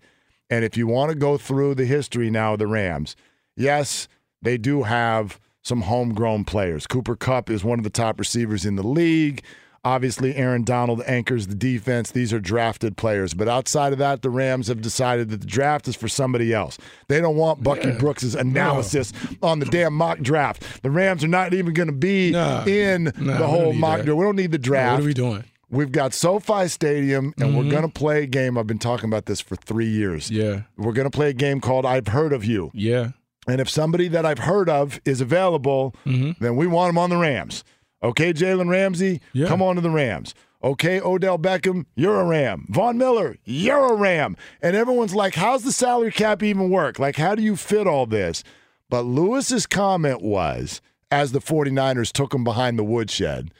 And 0.51 0.65
if 0.65 0.77
you 0.77 0.87
want 0.87 1.11
to 1.11 1.17
go 1.17 1.39
through 1.39 1.75
the 1.75 1.87
history 1.87 2.31
now 2.31 2.53
of 2.53 2.59
the 2.59 2.67
Rams, 2.67 3.17
yes, 3.57 4.09
they 4.43 4.59
do 4.59 4.85
have 4.85 5.41
some 5.63 5.83
homegrown 5.83 6.45
players. 6.45 6.87
Cooper 6.87 7.17
Kupp 7.17 7.51
is 7.51 7.65
one 7.65 7.79
of 7.79 7.83
the 7.83 7.91
top 7.91 8.21
receivers 8.21 8.65
in 8.65 8.77
the 8.77 8.87
league. 8.87 9.43
Obviously, 9.87 10.35
Aaron 10.35 10.65
Donald 10.65 11.01
anchors 11.07 11.47
the 11.47 11.55
defense. 11.55 12.11
These 12.11 12.33
are 12.33 12.41
drafted 12.41 12.97
players. 12.97 13.35
But 13.35 13.47
outside 13.49 13.93
of 13.93 14.01
that, 14.01 14.23
the 14.23 14.31
Rams 14.31 14.67
have 14.67 14.81
decided 14.81 15.29
that 15.31 15.41
the 15.43 15.47
draft 15.47 15.87
is 15.87 15.95
for 15.95 16.09
somebody 16.09 16.53
else. 16.53 16.77
They 17.07 17.21
don't 17.21 17.37
want 17.37 17.63
Bucky 17.63 17.93
Brooks's 17.93 18.35
analysis 18.35 19.13
on 19.43 19.61
the 19.61 19.67
damn 19.67 19.95
mock 19.95 20.19
draft. 20.19 20.83
The 20.83 20.91
Rams 20.91 21.23
are 21.23 21.29
not 21.29 21.55
even 21.55 21.73
going 21.73 21.87
to 21.87 21.93
be 21.93 22.33
Nah. 22.33 22.65
in 22.65 23.05
Nah, 23.17 23.39
the 23.39 23.47
whole 23.47 23.73
mock 23.73 24.03
draft. 24.03 24.19
We 24.19 24.25
don't 24.25 24.35
need 24.37 24.51
the 24.51 24.59
draft. 24.59 24.95
What 24.95 25.05
are 25.05 25.07
we 25.07 25.15
doing? 25.15 25.45
We've 25.71 25.93
got 25.93 26.13
SoFi 26.15 26.67
Stadium, 26.69 27.33
and 27.39 27.51
Mm-hmm. 27.51 27.57
we're 27.57 27.71
going 27.71 27.83
to 27.83 27.89
play 27.89 28.25
a 28.25 28.27
game. 28.27 28.59
I've 28.59 28.67
been 28.67 28.79
talking 28.81 29.09
about 29.09 29.27
this 29.27 29.41
for 29.41 29.55
three 29.55 29.89
years. 29.89 30.31
Yeah. 30.33 30.63
We're 30.77 30.93
going 30.95 31.09
to 31.09 31.17
play 31.17 31.31
a 31.31 31.33
game 31.33 31.61
called 31.61 31.87
I've 31.87 32.09
Heard 32.09 32.33
of 32.33 32.45
You. 32.45 32.71
Yeah. 32.75 33.11
And 33.49 33.61
if 33.61 33.71
somebody 33.71 34.09
that 34.09 34.27
I've 34.27 34.41
heard 34.41 34.69
of 34.69 35.01
is 35.05 35.21
available, 35.21 35.95
Mm-hmm. 36.05 36.43
then 36.43 36.57
we 36.57 36.67
want 36.67 36.89
them 36.89 36.99
on 36.99 37.11
the 37.11 37.17
Rams. 37.17 37.63
Okay, 38.07 38.33
Jalen 38.33 38.69
Ramsey, 38.69 39.21
Yeah. 39.33 39.49
come 39.49 39.61
on 39.63 39.75
to 39.77 39.81
the 39.81 39.91
Rams. 39.91 40.35
Okay, 40.65 41.01
Odell 41.01 41.39
Beckham, 41.39 41.85
you're 41.95 42.21
a 42.21 42.25
Ram. 42.25 42.67
Von 42.71 42.97
Miller, 42.99 43.37
you're 43.45 43.93
a 43.93 43.95
Ram. 43.95 44.37
And 44.63 44.75
everyone's 44.75 45.15
like, 45.15 45.35
how's 45.35 45.63
the 45.65 45.73
salary 45.73 46.11
cap 46.13 46.43
even 46.43 46.71
work? 46.71 46.99
Like, 46.99 47.17
how 47.17 47.35
do 47.35 47.43
you 47.43 47.57
fit 47.57 47.87
all 47.87 48.07
this? 48.07 48.43
But 48.89 49.03
Lewis's 49.03 49.67
comment 49.67 50.23
was, 50.23 50.81
as 51.11 51.33
the 51.33 51.41
49ers 51.41 52.11
took 52.13 52.33
him 52.35 52.43
behind 52.45 52.79
the 52.79 52.85
woodshed, 52.85 53.51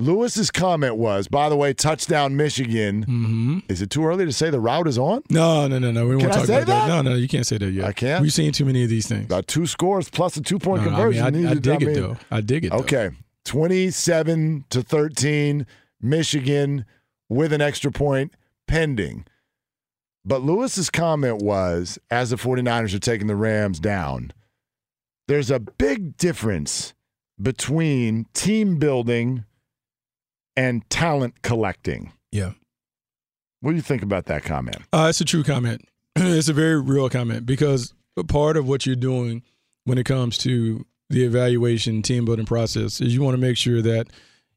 Lewis's 0.00 0.52
comment 0.52 0.96
was, 0.96 1.26
by 1.26 1.48
the 1.48 1.56
way, 1.56 1.72
touchdown 1.74 2.36
Michigan. 2.36 3.02
Mm-hmm. 3.02 3.58
Is 3.68 3.82
it 3.82 3.90
too 3.90 4.04
early 4.06 4.24
to 4.24 4.32
say 4.32 4.48
the 4.48 4.60
route 4.60 4.86
is 4.86 4.96
on? 4.96 5.22
No, 5.28 5.66
no, 5.66 5.80
no, 5.80 5.90
no. 5.90 6.06
We 6.06 6.18
Can 6.18 6.28
won't 6.28 6.32
I 6.32 6.36
talk 6.36 6.44
about 6.48 6.66
that. 6.66 6.66
that? 6.66 6.88
No, 6.88 7.02
no, 7.02 7.14
you 7.16 7.26
can't 7.26 7.44
say 7.46 7.58
that 7.58 7.70
yet. 7.72 7.84
I 7.84 7.92
can't? 7.92 8.22
We've 8.22 8.32
seen 8.32 8.52
too 8.52 8.64
many 8.64 8.84
of 8.84 8.90
these 8.90 9.08
things. 9.08 9.26
Got 9.26 9.48
two 9.48 9.66
scores 9.66 10.08
plus 10.08 10.36
a 10.36 10.42
two 10.42 10.60
point 10.60 10.82
No, 10.84 10.88
conversion. 10.90 11.24
I, 11.24 11.30
mean, 11.30 11.46
I, 11.46 11.50
I 11.50 11.54
dig 11.54 11.80
mean- 11.80 11.88
it 11.90 11.94
though. 11.94 12.16
I 12.30 12.40
dig 12.40 12.64
it. 12.66 12.70
Though. 12.70 12.78
Okay. 13.48 13.58
27 13.58 14.64
to 14.70 14.82
13, 14.82 15.66
Michigan 16.00 16.84
with 17.28 17.52
an 17.52 17.60
extra 17.60 17.90
point 17.90 18.32
pending. 18.66 19.24
But 20.24 20.42
Louis's 20.42 20.90
comment 20.90 21.42
was 21.42 21.98
as 22.10 22.30
the 22.30 22.36
49ers 22.36 22.94
are 22.94 22.98
taking 22.98 23.26
the 23.26 23.36
Rams 23.36 23.80
down, 23.80 24.32
there's 25.26 25.50
a 25.50 25.58
big 25.58 26.16
difference 26.16 26.94
between 27.40 28.26
team 28.34 28.76
building 28.76 29.44
and 30.56 30.88
talent 30.90 31.42
collecting. 31.42 32.12
Yeah. 32.32 32.52
What 33.60 33.70
do 33.70 33.76
you 33.76 33.82
think 33.82 34.02
about 34.02 34.26
that 34.26 34.44
comment? 34.44 34.78
Uh, 34.92 35.06
it's 35.08 35.20
a 35.20 35.24
true 35.24 35.44
comment. 35.44 35.82
it's 36.16 36.48
a 36.48 36.52
very 36.52 36.80
real 36.80 37.08
comment 37.08 37.46
because 37.46 37.94
part 38.28 38.56
of 38.56 38.68
what 38.68 38.86
you're 38.86 38.96
doing 38.96 39.42
when 39.84 39.98
it 39.98 40.04
comes 40.04 40.36
to 40.38 40.84
the 41.10 41.24
evaluation 41.24 42.02
team 42.02 42.24
building 42.24 42.46
process 42.46 43.00
is 43.00 43.14
you 43.14 43.22
want 43.22 43.34
to 43.34 43.40
make 43.40 43.56
sure 43.56 43.80
that 43.82 44.08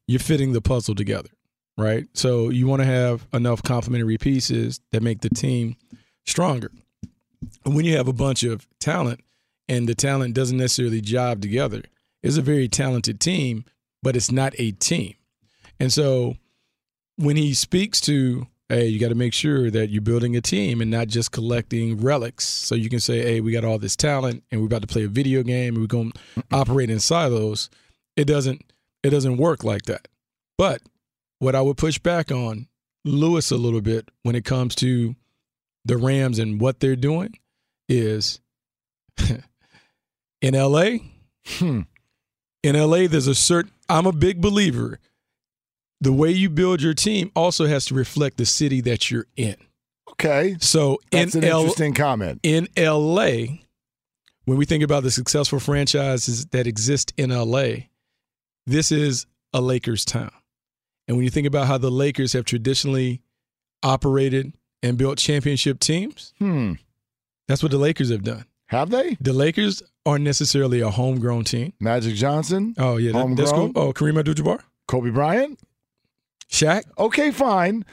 you're 0.06 0.20
fitting 0.20 0.52
the 0.52 0.60
puzzle 0.60 0.94
together, 0.94 1.30
right? 1.78 2.06
So 2.14 2.50
you 2.50 2.66
want 2.66 2.80
to 2.80 2.86
have 2.86 3.26
enough 3.32 3.62
complementary 3.62 4.18
pieces 4.18 4.80
that 4.92 5.02
make 5.02 5.20
the 5.20 5.30
team 5.30 5.76
stronger. 6.26 6.70
And 7.64 7.74
when 7.74 7.84
you 7.84 7.96
have 7.96 8.08
a 8.08 8.12
bunch 8.12 8.42
of 8.42 8.66
talent 8.78 9.20
and 9.68 9.88
the 9.88 9.94
talent 9.94 10.34
doesn't 10.34 10.58
necessarily 10.58 11.00
jive 11.00 11.40
together, 11.40 11.82
it's 12.22 12.36
a 12.36 12.42
very 12.42 12.68
talented 12.68 13.20
team, 13.20 13.64
but 14.02 14.16
it's 14.16 14.30
not 14.30 14.54
a 14.58 14.72
team. 14.72 15.14
And 15.80 15.92
so 15.92 16.36
when 17.16 17.36
he 17.36 17.54
speaks 17.54 18.00
to 18.02 18.46
hey, 18.72 18.86
you 18.86 18.98
got 18.98 19.10
to 19.10 19.14
make 19.14 19.34
sure 19.34 19.70
that 19.70 19.90
you're 19.90 20.00
building 20.00 20.34
a 20.34 20.40
team 20.40 20.80
and 20.80 20.90
not 20.90 21.06
just 21.06 21.30
collecting 21.30 22.00
relics. 22.00 22.48
So 22.48 22.74
you 22.74 22.88
can 22.88 23.00
say, 23.00 23.20
hey, 23.20 23.40
we 23.42 23.52
got 23.52 23.64
all 23.64 23.78
this 23.78 23.96
talent 23.96 24.44
and 24.50 24.60
we're 24.62 24.66
about 24.66 24.80
to 24.80 24.86
play 24.86 25.04
a 25.04 25.08
video 25.08 25.42
game 25.42 25.74
and 25.74 25.82
we're 25.82 25.88
going 25.88 26.12
to 26.12 26.42
operate 26.50 26.88
in 26.88 26.98
silos. 26.98 27.68
It 28.16 28.24
doesn't 28.24 28.62
it 29.02 29.10
doesn't 29.10 29.36
work 29.36 29.62
like 29.62 29.82
that. 29.82 30.08
But 30.56 30.80
what 31.38 31.54
I 31.54 31.60
would 31.60 31.76
push 31.76 31.98
back 31.98 32.30
on 32.30 32.68
Louis 33.04 33.50
a 33.50 33.56
little 33.56 33.82
bit 33.82 34.10
when 34.22 34.34
it 34.34 34.44
comes 34.44 34.74
to 34.76 35.16
the 35.84 35.98
Rams 35.98 36.38
and 36.38 36.58
what 36.60 36.80
they're 36.80 36.96
doing 36.96 37.38
is 37.90 38.40
in 40.40 40.54
LA, 40.54 40.98
hmm. 41.46 41.80
in 42.62 42.80
LA, 42.80 43.06
there's 43.06 43.26
a 43.26 43.34
certain 43.34 43.72
I'm 43.90 44.06
a 44.06 44.12
big 44.12 44.40
believer 44.40 44.98
the 46.02 46.12
way 46.12 46.30
you 46.30 46.50
build 46.50 46.82
your 46.82 46.94
team 46.94 47.30
also 47.36 47.66
has 47.66 47.86
to 47.86 47.94
reflect 47.94 48.36
the 48.36 48.44
city 48.44 48.80
that 48.80 49.10
you're 49.10 49.26
in. 49.36 49.54
Okay. 50.10 50.56
So 50.60 50.98
That's 51.12 51.36
in 51.36 51.44
an 51.44 51.50
L- 51.50 51.60
interesting 51.60 51.94
comment. 51.94 52.40
In 52.42 52.68
LA, 52.76 53.58
when 54.44 54.58
we 54.58 54.64
think 54.64 54.82
about 54.82 55.04
the 55.04 55.12
successful 55.12 55.60
franchises 55.60 56.46
that 56.46 56.66
exist 56.66 57.12
in 57.16 57.30
LA, 57.30 57.86
this 58.66 58.90
is 58.90 59.26
a 59.52 59.60
Lakers 59.60 60.04
town. 60.04 60.32
And 61.06 61.16
when 61.16 61.24
you 61.24 61.30
think 61.30 61.46
about 61.46 61.68
how 61.68 61.78
the 61.78 61.90
Lakers 61.90 62.32
have 62.32 62.44
traditionally 62.44 63.22
operated 63.84 64.52
and 64.82 64.98
built 64.98 65.18
championship 65.18 65.78
teams, 65.78 66.34
hmm. 66.38 66.72
that's 67.46 67.62
what 67.62 67.70
the 67.70 67.78
Lakers 67.78 68.10
have 68.10 68.24
done. 68.24 68.44
Have 68.66 68.90
they? 68.90 69.16
The 69.20 69.32
Lakers 69.32 69.84
aren't 70.04 70.24
necessarily 70.24 70.80
a 70.80 70.90
homegrown 70.90 71.44
team. 71.44 71.74
Magic 71.78 72.14
Johnson? 72.14 72.74
Oh, 72.76 72.96
yeah. 72.96 73.12
That, 73.12 73.36
that's 73.36 73.52
cool. 73.52 73.70
Oh, 73.76 73.92
Kareem 73.92 74.18
Abdul-Jabbar? 74.18 74.62
Kobe 74.88 75.10
Bryant? 75.10 75.60
Shaq. 76.52 76.84
Okay, 76.98 77.30
fine. 77.30 77.84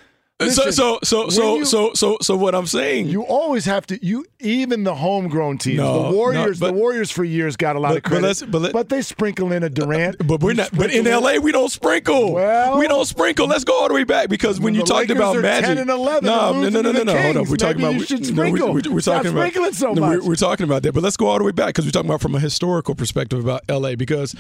Listen, 0.42 0.72
so 0.72 1.00
so 1.04 1.28
so 1.28 1.30
so, 1.30 1.56
you, 1.58 1.66
so 1.66 1.94
so 1.94 2.18
so 2.22 2.38
what 2.38 2.56
I'm 2.56 2.66
saying, 2.66 3.08
you 3.08 3.24
always 3.24 3.66
have 3.66 3.86
to. 3.88 4.06
You 4.06 4.26
even 4.40 4.86
the 4.86 4.96
homegrown 4.96 5.58
teams, 5.58 5.80
no, 5.80 6.04
the 6.04 6.16
Warriors. 6.16 6.62
No, 6.62 6.68
but, 6.68 6.74
the 6.74 6.80
Warriors 6.80 7.12
for 7.12 7.26
years 7.26 7.58
got 7.58 7.76
a 7.76 7.80
lot 7.80 7.90
but, 7.90 7.98
of 7.98 8.04
credit, 8.04 8.44
but, 8.50 8.62
but, 8.62 8.72
but, 8.72 8.88
they 8.88 9.02
sprinkle 9.02 9.52
in 9.52 9.64
a 9.64 9.70
Durant. 9.70 10.26
But 10.26 10.40
we're 10.40 10.54
not. 10.54 10.70
But 10.72 10.94
in 10.94 11.04
LA, 11.04 11.40
we 11.40 11.52
don't 11.52 11.70
sprinkle. 11.70 12.36
Well, 12.36 12.80
we 12.80 12.88
don't 12.88 13.04
sprinkle. 13.04 13.48
Let's 13.48 13.66
go 13.66 13.82
all 13.82 13.90
the 13.90 13.94
way 13.94 14.06
back 14.06 14.30
because 14.30 14.62
when 14.62 14.76
you 14.76 14.84
talked 14.84 15.10
about 15.10 15.36
Magic, 15.42 15.66
10 15.66 15.78
and 15.78 15.90
11 15.90 16.26
no, 16.26 16.54
and 16.54 16.74
no, 16.74 16.82
no, 16.82 16.90
no, 16.90 17.04
no, 17.04 17.04
no. 17.04 17.22
Hold 17.22 17.38
on. 17.38 17.50
We're 17.50 17.58
talking 17.58 17.82
Maybe 17.82 17.98
about. 17.98 18.08
Should 18.08 18.34
no, 18.34 18.44
we, 18.44 18.52
we, 18.54 18.62
we're 18.62 18.82
talking 18.82 19.02
Stop 19.02 19.26
about 19.26 19.32
sprinkling 19.32 19.74
so 19.74 19.94
no, 19.94 20.02
much. 20.02 20.22
We're, 20.22 20.28
we're 20.30 20.36
talking 20.36 20.64
about 20.64 20.84
that, 20.84 20.94
but 20.94 21.04
let's 21.04 21.18
go 21.18 21.28
all 21.28 21.38
the 21.38 21.44
way 21.44 21.52
back 21.52 21.68
because 21.68 21.84
we're 21.84 21.92
talking 21.92 22.10
about 22.10 22.22
from 22.22 22.36
a 22.36 22.40
historical 22.40 22.96
perspective 22.96 23.40
about 23.40 23.64
LA 23.70 23.96
because 23.96 24.34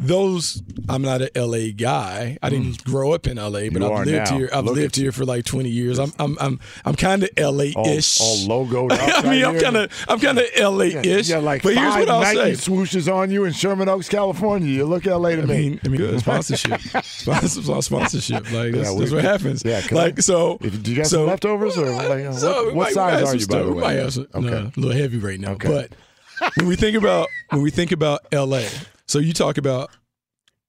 those. 0.00 0.64
I'm 0.88 1.02
not 1.02 1.22
an 1.22 1.28
LA 1.36 1.70
guy. 1.76 2.38
I 2.42 2.50
didn't 2.50 2.78
mm. 2.78 2.84
grow 2.84 3.12
up 3.12 3.28
in 3.28 3.36
LA, 3.36 3.68
but 3.70 3.84
I've 3.84 4.06
lived 4.06 4.30
now. 4.30 4.36
here. 4.36 4.50
I've 4.52 4.64
Look 4.64 4.74
lived 4.74 4.96
here 4.96 5.12
for 5.12 5.27
like 5.28 5.44
20 5.44 5.68
years. 5.68 5.98
I'm 6.00 6.12
I'm 6.18 6.36
I'm 6.40 6.58
I'm 6.84 6.94
kind 6.96 7.22
of 7.22 7.30
LA-ish. 7.38 8.20
All, 8.20 8.50
all 8.50 8.66
logoed. 8.66 8.90
I 8.98 9.22
mean, 9.30 9.44
right 9.44 9.54
I'm 9.54 9.60
kind 9.60 9.76
of 9.76 10.04
I'm 10.08 10.18
kind 10.18 10.38
of 10.38 10.44
LA-ish. 10.58 11.28
Got 11.28 11.44
like 11.44 11.62
but 11.62 11.74
here's 11.74 11.94
what 11.94 12.08
I'll 12.08 12.20
Nike 12.22 12.54
say. 12.56 12.70
swooshes 12.70 13.12
on 13.14 13.30
you 13.30 13.44
in 13.44 13.52
Sherman 13.52 13.88
Oaks, 13.88 14.08
California. 14.08 14.68
You 14.68 14.86
look 14.86 15.06
LA 15.06 15.30
to 15.36 15.42
I 15.42 15.44
me. 15.44 15.56
mean, 15.70 15.80
I 15.84 15.88
mean, 15.88 15.98
good 15.98 16.18
sponsorship, 16.20 16.80
Sponsor- 17.04 17.82
sponsorship. 17.82 18.50
Like 18.52 18.72
that's, 18.72 18.88
Yeah, 18.88 18.92
we- 18.94 19.00
that's 19.00 19.12
what 19.12 19.24
happens. 19.24 19.62
yeah, 19.64 19.82
like 19.92 20.18
I- 20.18 20.22
so. 20.22 20.58
If- 20.60 20.82
do 20.82 20.90
you 20.90 20.96
got 20.96 21.06
so, 21.06 21.18
some 21.18 21.26
leftovers 21.26 21.76
or 21.78 21.90
like, 21.90 22.24
uh, 22.24 22.32
so 22.32 22.48
what, 22.48 22.56
what 22.56 22.64
might- 22.66 22.72
we 22.74 22.78
might 22.78 22.92
size 22.94 23.22
are 23.28 23.36
you 23.36 23.46
by 23.46 23.62
the 23.62 23.72
way? 23.72 23.80
might 23.82 23.92
have 23.92 24.12
some, 24.14 24.26
okay. 24.34 24.46
no, 24.50 24.56
a 24.76 24.80
little 24.80 24.92
heavy 24.96 25.18
right 25.18 25.38
now. 25.38 25.52
Okay. 25.52 25.68
But 25.68 26.50
when 26.56 26.66
we 26.66 26.76
think 26.76 26.96
about 26.96 27.28
when 27.50 27.62
we 27.62 27.70
think 27.70 27.92
about 27.92 28.20
LA, 28.32 28.62
so 29.06 29.18
you 29.18 29.32
talk 29.32 29.58
about 29.58 29.90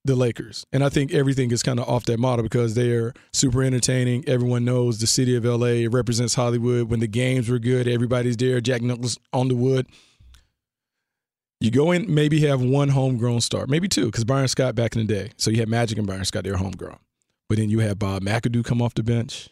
the 0.06 0.16
Lakers, 0.16 0.66
and 0.72 0.84
I 0.84 0.90
think 0.90 1.14
everything 1.14 1.52
is 1.52 1.62
kind 1.62 1.80
of 1.80 1.88
off 1.88 2.06
that 2.06 2.20
model 2.20 2.44
because 2.44 2.74
they 2.74 2.92
are 2.92 3.14
super 3.34 3.62
entertaining. 3.64 4.24
Everyone 4.28 4.64
knows 4.64 5.00
the 5.00 5.08
city 5.08 5.36
of 5.36 5.44
LA 5.46 5.88
represents 5.90 6.36
Hollywood. 6.36 6.90
When 6.90 7.00
the 7.00 7.08
games 7.08 7.50
were 7.50 7.60
good, 7.60 7.88
everybody's 7.88 8.38
there. 8.38 8.62
Jack 8.62 8.82
Nicholson 8.82 9.22
on 9.34 9.50
the 9.50 9.56
wood. 9.56 9.88
You 11.60 11.72
go 11.72 11.92
in, 11.92 12.14
maybe 12.14 12.40
have 12.48 12.62
one 12.62 12.90
homegrown 12.90 13.42
star, 13.42 13.66
maybe 13.68 13.90
two, 13.90 14.06
because 14.06 14.24
Byron 14.24 14.48
Scott 14.48 14.76
back 14.76 14.96
in 14.96 15.06
the 15.06 15.14
day. 15.14 15.32
So 15.36 15.52
you 15.52 15.58
had 15.58 15.68
Magic 15.68 15.98
and 15.98 16.08
Byron 16.08 16.24
Scott, 16.24 16.46
they 16.46 16.52
were 16.52 16.58
homegrown. 16.58 16.98
But 17.50 17.58
then 17.58 17.70
you 17.70 17.80
had 17.80 18.00
Bob 18.00 18.24
McAdoo 18.24 18.64
come 18.64 18.82
off 18.82 18.94
the 18.94 19.04
bench. 19.04 19.50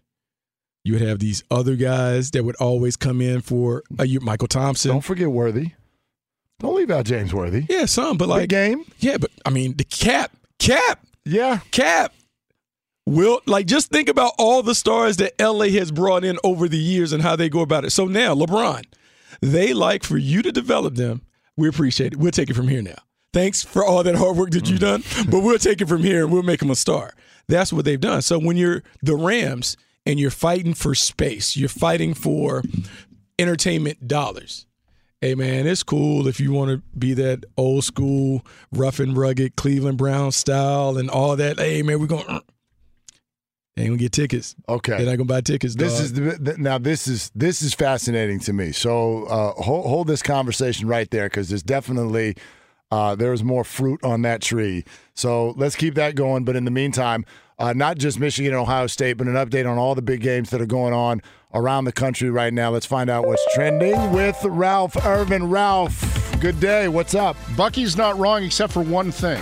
You 0.85 0.93
would 0.93 1.01
have 1.01 1.19
these 1.19 1.43
other 1.51 1.75
guys 1.75 2.31
that 2.31 2.45
would 2.45 2.55
always 2.57 2.95
come 2.95 3.19
in 3.19 3.41
for 3.41 3.83
uh, 3.99 4.03
you, 4.03 4.21
Mychal 4.21 4.47
Thompson. 4.47 4.91
Don't 4.91 5.01
forget 5.01 5.29
Worthy. 5.29 5.71
Don't 6.59 6.75
leave 6.75 6.89
out 6.89 7.05
James 7.05 7.33
Worthy. 7.33 7.65
Yeah, 7.69 7.85
some, 7.85 8.17
but 8.17 8.27
like 8.27 8.41
Big 8.43 8.49
game. 8.49 8.85
Yeah, 8.99 9.17
but 9.17 9.31
I 9.45 9.49
mean 9.49 9.77
the 9.77 9.83
cap, 9.83 10.31
cap, 10.59 11.05
Yeah. 11.25 11.59
cap. 11.71 12.13
Will 13.05 13.41
like 13.45 13.67
just 13.67 13.89
think 13.89 14.09
about 14.09 14.33
all 14.37 14.63
the 14.63 14.75
stars 14.75 15.17
that 15.17 15.33
LA 15.39 15.67
has 15.69 15.91
brought 15.91 16.25
in 16.25 16.37
over 16.43 16.67
the 16.67 16.77
years 16.77 17.13
and 17.13 17.23
how 17.23 17.35
they 17.37 17.47
go 17.47 17.61
about 17.61 17.85
it. 17.85 17.91
So 17.91 18.05
now 18.05 18.35
LeBron, 18.35 18.83
they 19.41 19.73
like 19.73 20.03
for 20.03 20.17
you 20.17 20.41
to 20.41 20.51
develop 20.51 20.95
them. 20.95 21.21
We 21.55 21.69
appreciate 21.69 22.13
it. 22.13 22.19
We'll 22.19 22.31
take 22.31 22.49
it 22.49 22.55
from 22.55 22.67
here 22.67 22.81
now. 22.81 22.97
Thanks 23.33 23.63
for 23.63 23.85
all 23.85 24.03
that 24.03 24.15
hard 24.15 24.35
work 24.35 24.51
that 24.51 24.69
you've 24.69 24.79
done, 24.79 25.03
mm. 25.03 25.31
but 25.31 25.41
we'll 25.41 25.57
take 25.57 25.79
it 25.81 25.87
from 25.87 26.03
here 26.03 26.23
and 26.23 26.33
we'll 26.33 26.43
make 26.43 26.59
them 26.59 26.69
a 26.69 26.75
star. 26.75 27.13
That's 27.47 27.71
what 27.71 27.85
they've 27.85 27.99
done. 27.99 28.21
So 28.21 28.39
when 28.39 28.57
you're 28.57 28.83
the 29.01 29.15
Rams 29.15 29.77
and 30.05 30.19
you're 30.19 30.31
fighting 30.31 30.73
for 30.73 30.93
space, 30.95 31.55
you're 31.55 31.69
fighting 31.69 32.13
for 32.13 32.63
entertainment 33.39 34.07
dollars. 34.07 34.65
Hey 35.19 35.33
man, 35.33 35.65
it's 35.65 35.81
cool 35.81 36.27
if 36.27 36.39
you 36.39 36.51
want 36.51 36.69
to 36.69 36.77
be 36.97 37.15
that 37.15 37.43
old 37.57 37.83
school, 37.83 38.45
rough 38.71 38.99
and 38.99 39.17
rugged 39.17 39.55
Cleveland 39.55 39.97
Brown 39.97 40.31
style 40.31 40.95
and 40.97 41.09
all 41.09 41.35
that. 41.35 41.57
Hey 41.57 41.81
man, 41.81 41.99
we're 41.99 42.07
going. 42.07 42.41
They 43.75 43.83
ain't 43.83 43.91
gonna 43.91 43.99
get 43.99 44.11
tickets. 44.11 44.55
Okay. 44.67 44.97
They're 44.97 45.05
not 45.05 45.17
gonna 45.17 45.25
buy 45.25 45.41
tickets. 45.41 45.75
This 45.75 45.93
dog. 45.93 46.01
is 46.01 46.13
the, 46.13 46.37
th- 46.43 46.57
now 46.57 46.79
this 46.79 47.07
is 47.07 47.29
this 47.35 47.61
is 47.61 47.75
fascinating 47.75 48.39
to 48.39 48.53
me. 48.53 48.71
So 48.71 49.25
uh, 49.25 49.51
hold, 49.51 49.85
hold 49.85 50.07
this 50.07 50.23
conversation 50.23 50.87
right 50.87 51.07
there 51.11 51.27
because 51.27 51.49
there's 51.49 51.61
definitely 51.61 52.37
uh, 52.89 53.13
there's 53.13 53.43
more 53.43 53.63
fruit 53.63 54.03
on 54.03 54.23
that 54.23 54.41
tree. 54.41 54.83
So 55.13 55.51
let's 55.57 55.75
keep 55.75 55.93
that 55.93 56.15
going. 56.15 56.43
But 56.43 56.55
in 56.55 56.65
the 56.65 56.71
meantime, 56.71 57.23
uh, 57.59 57.73
not 57.73 57.97
just 57.97 58.19
Michigan 58.19 58.53
and 58.53 58.61
Ohio 58.61 58.87
State, 58.87 59.13
but 59.13 59.27
an 59.27 59.33
update 59.33 59.69
on 59.69 59.77
all 59.77 59.95
the 59.95 60.01
big 60.01 60.21
games 60.21 60.49
that 60.51 60.61
are 60.61 60.67
going 60.67 60.93
on 60.93 61.21
around 61.53 61.85
the 61.85 61.91
country 61.91 62.29
right 62.29 62.53
now. 62.53 62.69
Let's 62.69 62.85
find 62.85 63.09
out 63.09 63.25
what's 63.25 63.43
trending 63.55 64.11
with 64.11 64.37
Ralph 64.43 64.95
Irvin. 65.05 65.49
Ralph, 65.49 66.39
good 66.39 66.59
day. 66.59 66.87
What's 66.87 67.15
up? 67.15 67.35
Bucky's 67.55 67.97
not 67.97 68.17
wrong 68.17 68.43
except 68.43 68.73
for 68.73 68.83
one 68.83 69.11
thing. 69.11 69.41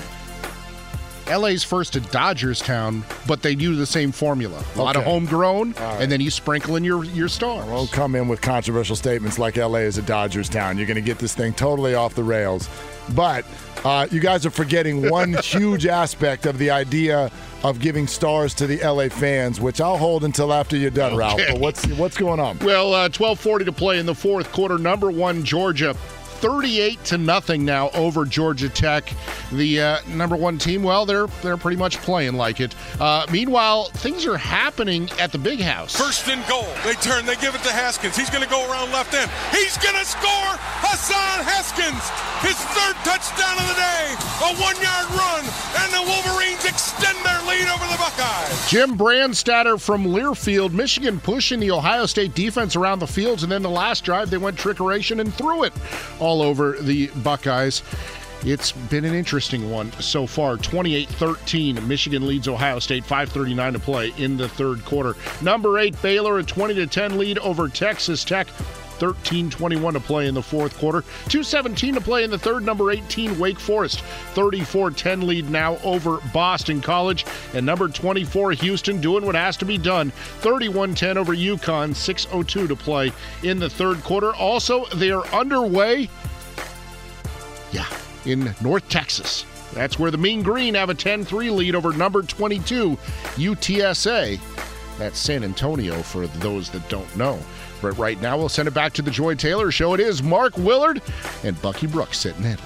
LA's 1.27 1.63
first 1.63 1.93
to 1.93 1.99
Dodgers 1.99 2.59
town, 2.59 3.03
but 3.27 3.41
they 3.41 3.51
use 3.51 3.79
the 3.79 3.85
same 3.85 4.11
formula. 4.11 4.63
A 4.75 4.77
lot 4.77 4.95
of 4.95 5.03
homegrown, 5.03 5.71
right. 5.71 6.01
and 6.01 6.11
then 6.11 6.21
you 6.21 6.29
sprinkle 6.29 6.75
in 6.75 6.83
your, 6.83 7.03
your 7.03 7.27
stars. 7.27 7.65
Don't 7.65 7.91
come 7.91 8.15
in 8.15 8.27
with 8.27 8.41
controversial 8.41 8.95
statements 8.95 9.39
like 9.39 9.57
LA 9.57 9.79
is 9.79 9.97
a 9.97 10.03
Dodgers 10.03 10.47
town. 10.47 10.77
You're 10.77 10.85
going 10.85 10.95
to 10.95 11.01
get 11.01 11.17
this 11.17 11.33
thing 11.33 11.53
totally 11.53 11.95
off 11.95 12.13
the 12.13 12.23
rails. 12.23 12.69
But 13.15 13.43
uh, 13.85 14.07
you 14.11 14.19
guys 14.19 14.45
are 14.45 14.51
forgetting 14.51 15.09
one 15.09 15.33
huge 15.43 15.85
aspect 15.85 16.45
of 16.45 16.57
the 16.57 16.71
idea 16.71 17.31
of 17.63 17.79
giving 17.79 18.07
stars 18.07 18.53
to 18.55 18.67
the 18.67 18.77
LA 18.85 19.09
fans, 19.09 19.61
which 19.61 19.79
I'll 19.79 19.97
hold 19.97 20.23
until 20.23 20.51
after 20.51 20.75
you're 20.75 20.91
done, 20.91 21.15
Ralph. 21.15 21.39
But 21.47 21.59
what's 21.59 21.85
what's 21.89 22.17
going 22.17 22.39
on? 22.39 22.59
Well, 22.59 22.93
uh, 22.93 23.09
12:40 23.09 23.65
to 23.65 23.71
play 23.71 23.99
in 23.99 24.05
the 24.05 24.15
fourth 24.15 24.51
quarter. 24.51 24.77
Number 24.77 25.11
one 25.11 25.43
Georgia. 25.43 25.95
38 26.35 27.03
to 27.05 27.17
nothing 27.17 27.65
now 27.65 27.89
over 27.91 28.25
Georgia 28.25 28.69
Tech, 28.69 29.11
the 29.51 29.81
uh, 29.81 29.97
number 30.07 30.35
one 30.35 30.57
team. 30.57 30.83
Well, 30.83 31.05
they're 31.05 31.27
they're 31.41 31.57
pretty 31.57 31.77
much 31.77 31.97
playing 31.97 32.33
like 32.35 32.59
it. 32.59 32.75
Uh, 32.99 33.25
meanwhile, 33.31 33.85
things 33.85 34.25
are 34.25 34.37
happening 34.37 35.09
at 35.19 35.31
the 35.31 35.37
big 35.37 35.59
house. 35.59 35.95
First 35.95 36.27
and 36.27 36.45
goal. 36.47 36.67
They 36.83 36.93
turn. 36.93 37.25
They 37.25 37.35
give 37.35 37.55
it 37.55 37.63
to 37.63 37.71
Haskins. 37.71 38.15
He's 38.15 38.29
going 38.29 38.43
to 38.43 38.49
go 38.49 38.69
around 38.69 38.91
left 38.91 39.13
end. 39.13 39.29
He's 39.51 39.77
going 39.77 39.95
to 39.95 40.05
score. 40.05 40.55
Hassan 40.85 41.43
Haskins, 41.43 42.03
his 42.45 42.57
third 42.75 42.95
touchdown 43.03 43.57
of 43.57 43.67
the 43.67 43.77
day. 43.79 44.15
A 44.45 44.51
one-yard 44.61 45.07
run, 45.17 45.43
and 45.81 45.89
the 45.91 46.03
Wolverines 46.03 46.63
extend 46.65 47.17
their 47.25 47.41
lead 47.47 47.67
over 47.67 47.85
the 47.91 47.97
Buckeyes. 47.97 48.69
Jim 48.69 48.97
Brandstatter 48.97 49.79
from 49.79 50.05
Learfield, 50.05 50.71
Michigan 50.73 51.19
pushing 51.19 51.59
the 51.59 51.71
Ohio 51.71 52.05
State 52.05 52.35
defense 52.35 52.75
around 52.75 52.99
the 52.99 53.07
fields, 53.07 53.43
and 53.43 53.51
then 53.51 53.61
the 53.61 53.69
last 53.69 54.03
drive 54.03 54.29
they 54.29 54.37
went 54.37 54.57
trickeration 54.57 55.19
and 55.19 55.33
threw 55.33 55.63
it 55.63 55.73
all 56.25 56.41
over 56.41 56.75
the 56.81 57.07
Buckeyes. 57.23 57.83
It's 58.43 58.71
been 58.71 59.05
an 59.05 59.13
interesting 59.13 59.69
one 59.69 59.91
so 59.93 60.25
far. 60.25 60.57
28 60.57 61.07
13, 61.07 61.87
Michigan 61.87 62.27
leads 62.27 62.47
Ohio 62.47 62.79
State, 62.79 63.03
5.39 63.03 63.73
to 63.73 63.79
play 63.79 64.13
in 64.17 64.35
the 64.35 64.49
third 64.49 64.83
quarter. 64.85 65.15
Number 65.43 65.77
eight, 65.77 65.99
Baylor, 66.01 66.39
a 66.39 66.43
20 66.43 66.73
to 66.75 66.87
10 66.87 67.19
lead 67.19 67.37
over 67.39 67.69
Texas 67.69 68.23
Tech. 68.23 68.47
13 68.95 69.49
21 69.49 69.93
to 69.93 69.99
play 69.99 70.27
in 70.27 70.33
the 70.33 70.41
fourth 70.41 70.77
quarter. 70.77 71.01
217 71.29 71.95
to 71.95 72.01
play 72.01 72.23
in 72.23 72.29
the 72.29 72.37
third. 72.37 72.63
Number 72.63 72.91
18, 72.91 73.37
Wake 73.39 73.59
Forest. 73.59 74.01
34 74.33 74.91
10 74.91 75.27
lead 75.27 75.49
now 75.49 75.77
over 75.83 76.19
Boston 76.33 76.81
College. 76.81 77.25
And 77.53 77.65
number 77.65 77.87
24, 77.87 78.51
Houston, 78.53 79.01
doing 79.01 79.25
what 79.25 79.35
has 79.35 79.57
to 79.57 79.65
be 79.65 79.77
done. 79.77 80.11
31 80.11 80.95
10 80.95 81.17
over 81.17 81.35
UConn. 81.35 81.95
602 81.95 82.67
to 82.67 82.75
play 82.75 83.11
in 83.43 83.59
the 83.59 83.69
third 83.69 84.03
quarter. 84.03 84.33
Also, 84.35 84.85
they 84.95 85.11
are 85.11 85.25
underway. 85.27 86.09
Yeah, 87.71 87.87
in 88.25 88.53
North 88.61 88.87
Texas. 88.89 89.45
That's 89.73 89.99
where 89.99 90.11
the 90.11 90.17
Mean 90.17 90.41
Green 90.41 90.73
have 90.75 90.89
a 90.89 90.93
10 90.93 91.25
3 91.25 91.49
lead 91.49 91.75
over 91.75 91.91
number 91.91 92.21
22, 92.21 92.97
UTSA. 93.35 94.39
That's 94.97 95.19
San 95.19 95.43
Antonio 95.43 96.01
for 96.01 96.27
those 96.27 96.69
that 96.69 96.87
don't 96.87 97.17
know. 97.17 97.37
Right 97.91 98.21
now, 98.21 98.37
we'll 98.37 98.49
send 98.49 98.67
it 98.67 98.73
back 98.73 98.93
to 98.93 99.01
the 99.01 99.11
Joy 99.11 99.35
Taylor 99.35 99.71
Show. 99.71 99.93
It 99.93 99.99
is 99.99 100.21
Mark 100.21 100.57
Willard 100.57 101.01
and 101.43 101.59
Bucky 101.61 101.87
Brooks 101.87 102.19
sitting 102.19 102.43
in. 102.45 102.57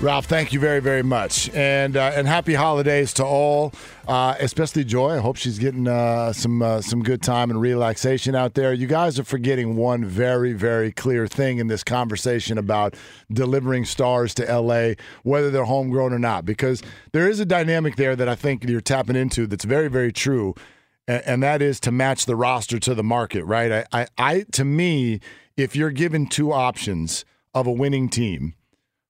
Ralph, 0.00 0.24
thank 0.24 0.54
you 0.54 0.60
very, 0.60 0.80
very 0.80 1.02
much, 1.02 1.50
and 1.50 1.94
uh, 1.94 2.12
and 2.14 2.26
happy 2.26 2.54
holidays 2.54 3.12
to 3.14 3.24
all, 3.24 3.74
uh, 4.08 4.34
especially 4.40 4.82
Joy. 4.82 5.16
I 5.16 5.18
hope 5.18 5.36
she's 5.36 5.58
getting 5.58 5.86
uh, 5.86 6.32
some 6.32 6.62
uh, 6.62 6.80
some 6.80 7.02
good 7.02 7.20
time 7.20 7.50
and 7.50 7.60
relaxation 7.60 8.34
out 8.34 8.54
there. 8.54 8.72
You 8.72 8.86
guys 8.86 9.18
are 9.18 9.24
forgetting 9.24 9.76
one 9.76 10.06
very, 10.06 10.54
very 10.54 10.90
clear 10.90 11.26
thing 11.26 11.58
in 11.58 11.66
this 11.66 11.84
conversation 11.84 12.56
about 12.56 12.94
delivering 13.30 13.84
stars 13.84 14.32
to 14.36 14.60
LA, 14.60 14.94
whether 15.22 15.50
they're 15.50 15.64
homegrown 15.64 16.14
or 16.14 16.18
not, 16.18 16.46
because 16.46 16.82
there 17.12 17.28
is 17.28 17.38
a 17.38 17.44
dynamic 17.44 17.96
there 17.96 18.16
that 18.16 18.28
I 18.28 18.36
think 18.36 18.64
you're 18.64 18.80
tapping 18.80 19.16
into 19.16 19.46
that's 19.46 19.66
very, 19.66 19.88
very 19.88 20.14
true, 20.14 20.54
and, 21.10 21.22
and 21.26 21.42
that 21.42 21.60
is 21.60 21.80
to 21.80 21.90
match 21.90 22.26
the 22.26 22.36
roster 22.36 22.78
to 22.78 22.94
the 22.94 23.02
market. 23.02 23.44
Right? 23.44 23.86
I, 23.92 24.02
I, 24.02 24.06
I 24.18 24.44
to 24.52 24.64
me, 24.64 25.20
if 25.56 25.74
you're 25.74 25.90
given 25.90 26.26
two 26.26 26.52
options 26.52 27.24
of 27.54 27.66
a 27.66 27.72
winning 27.72 28.08
team. 28.08 28.54